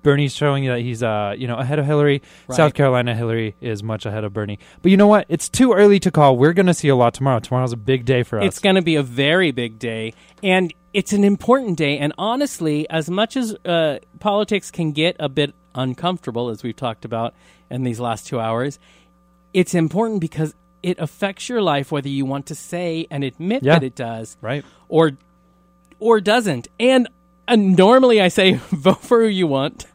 Bernie's 0.04 0.36
showing 0.36 0.66
that 0.68 0.80
he's 0.82 1.02
uh 1.02 1.34
you 1.38 1.48
know 1.48 1.56
ahead 1.56 1.80
of 1.80 1.86
Hillary. 1.86 2.22
Right. 2.48 2.56
South 2.56 2.74
Carolina, 2.74 3.16
Hillary 3.16 3.56
is 3.62 3.82
much 3.82 4.06
ahead 4.06 4.24
of 4.24 4.34
Bernie. 4.34 4.60
But 4.82 4.92
you 4.92 4.98
know 4.98 5.08
what? 5.08 5.26
It's 5.30 5.50
too 5.50 5.74
early 5.74 6.00
to 6.02 6.12
call. 6.12 6.38
We're 6.38 6.54
going 6.54 6.66
to 6.68 6.74
see 6.74 6.90
a 6.90 6.96
lot 6.96 7.14
tomorrow. 7.14 7.40
Tomorrow's 7.40 7.74
a 7.74 7.78
big 7.78 8.06
day 8.06 8.24
for 8.24 8.40
us. 8.40 8.46
It's 8.46 8.60
going 8.60 8.76
to 8.76 8.82
be 8.82 8.96
a 8.96 9.04
very 9.04 9.52
big 9.52 9.80
day, 9.80 10.14
and 10.44 10.74
it's 10.94 11.14
an 11.14 11.24
important 11.24 11.78
day. 11.78 11.98
And 11.98 12.14
honestly, 12.18 12.88
as 12.90 13.10
much 13.10 13.36
as 13.36 13.56
uh, 13.66 14.00
politics 14.20 14.70
can 14.70 14.92
get 14.92 15.16
a 15.20 15.30
bit 15.30 15.56
uncomfortable, 15.74 16.50
as 16.50 16.62
we've 16.62 16.76
talked 16.76 17.04
about 17.06 17.34
in 17.72 17.84
these 17.84 18.00
last 18.00 18.28
two 18.28 18.40
hours, 18.40 18.78
it's 19.54 19.74
important 19.74 20.22
because 20.22 20.54
it 20.84 21.00
affects 21.00 21.48
your 21.50 21.62
life, 21.62 21.92
whether 21.92 22.10
you 22.10 22.26
want 22.26 22.46
to 22.48 22.56
say 22.56 23.08
and 23.10 23.24
admit 23.24 23.64
Yeah. 23.64 23.76
that 23.76 23.84
it 23.84 23.96
does, 23.96 24.38
right. 24.42 24.64
or 24.90 25.14
or 26.00 26.20
doesn't. 26.20 26.68
And 26.80 27.08
uh, 27.48 27.56
normally, 27.56 28.22
I 28.22 28.28
say 28.28 28.54
vote 28.72 29.02
for 29.02 29.22
who 29.22 29.28
you 29.28 29.48
want. 29.48 29.86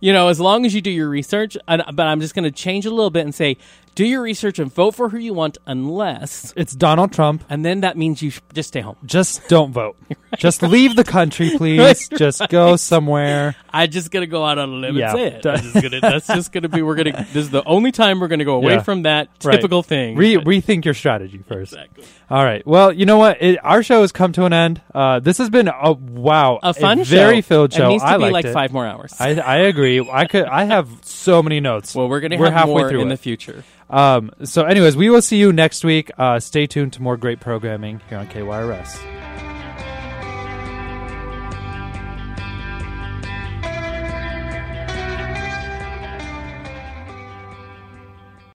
You 0.00 0.12
know, 0.12 0.28
as 0.28 0.40
long 0.40 0.66
as 0.66 0.74
you 0.74 0.80
do 0.80 0.90
your 0.90 1.08
research. 1.08 1.56
And, 1.68 1.82
but 1.94 2.06
I'm 2.06 2.20
just 2.20 2.34
going 2.34 2.44
to 2.44 2.50
change 2.50 2.86
a 2.86 2.90
little 2.90 3.10
bit 3.10 3.24
and 3.24 3.34
say, 3.34 3.56
do 3.94 4.04
your 4.04 4.22
research 4.22 4.58
and 4.58 4.72
vote 4.72 4.94
for 4.94 5.08
who 5.08 5.18
you 5.18 5.34
want, 5.34 5.58
unless. 5.66 6.52
It's 6.56 6.74
Donald 6.74 7.12
Trump. 7.12 7.44
And 7.48 7.64
then 7.64 7.80
that 7.82 7.96
means 7.96 8.22
you 8.22 8.30
sh- 8.30 8.40
just 8.52 8.68
stay 8.68 8.80
home. 8.80 8.96
Just 9.04 9.46
don't 9.48 9.72
vote. 9.72 9.96
Just 10.36 10.62
leave 10.62 10.96
the 10.96 11.04
country, 11.04 11.52
please. 11.56 12.08
Just 12.18 12.48
go 12.48 12.74
somewhere. 12.74 13.54
I'm 13.70 13.88
just 13.88 14.10
gonna 14.10 14.26
go 14.26 14.44
out 14.44 14.58
on 14.58 14.68
a 14.68 14.72
limb 14.72 14.96
Yeah. 14.96 15.10
and 15.10 15.16
say 15.16 15.26
it. 15.26 15.46
I'm 15.46 15.60
just 15.62 15.74
gonna, 15.74 16.00
that's 16.00 16.26
just 16.26 16.50
gonna 16.52 16.68
be. 16.68 16.82
We're 16.82 16.96
gonna. 16.96 17.24
This 17.32 17.44
is 17.44 17.50
the 17.50 17.62
only 17.64 17.92
time 17.92 18.18
we're 18.18 18.26
gonna 18.28 18.44
go 18.44 18.54
away 18.56 18.72
Yeah. 18.74 18.82
from 18.82 19.02
that 19.02 19.28
Right. 19.44 19.52
typical 19.54 19.84
thing. 19.84 20.16
Re- 20.16 20.34
rethink 20.36 20.84
your 20.84 20.94
strategy 20.94 21.38
first. 21.46 21.72
Exactly. 21.72 22.04
All 22.30 22.44
right. 22.44 22.66
Well, 22.66 22.92
you 22.92 23.06
know 23.06 23.18
what? 23.18 23.40
It, 23.40 23.60
our 23.64 23.84
show 23.84 24.00
has 24.00 24.10
come 24.10 24.32
to 24.32 24.44
an 24.44 24.52
end. 24.52 24.82
Uh, 24.92 25.20
this 25.20 25.38
has 25.38 25.50
been 25.50 25.68
a 25.68 25.92
wow, 25.92 26.58
A 26.64 26.74
fun 26.74 26.98
show. 27.04 27.14
very 27.16 27.40
filled 27.40 27.72
show. 27.72 27.86
It 27.86 27.88
needs 27.90 28.02
to 28.02 28.08
I 28.08 28.16
be 28.16 28.22
liked 28.24 28.32
like 28.32 28.44
it. 28.46 28.52
five 28.54 28.72
more 28.72 28.86
hours. 28.86 29.14
I, 29.20 29.36
I 29.40 29.56
agree. 29.58 30.04
I 30.12 30.26
could. 30.26 30.46
I 30.46 30.64
have 30.64 30.88
so 31.02 31.44
many 31.44 31.60
notes. 31.60 31.94
well, 31.94 32.08
we're 32.08 32.18
gonna 32.20 32.38
We're 32.38 32.46
have 32.46 32.54
halfway 32.54 32.74
more 32.74 32.88
through 32.90 33.02
in 33.02 33.06
it. 33.08 33.10
the 33.10 33.16
future. 33.18 33.62
Um. 33.90 34.30
So, 34.44 34.64
anyways, 34.64 34.96
we 34.96 35.10
will 35.10 35.22
see 35.22 35.36
you 35.36 35.52
next 35.52 35.84
week. 35.84 36.10
Uh, 36.18 36.40
stay 36.40 36.66
tuned 36.66 36.94
to 36.94 37.02
more 37.02 37.16
great 37.16 37.40
programming 37.40 38.00
here 38.08 38.18
on 38.18 38.26
KYRS. 38.28 39.53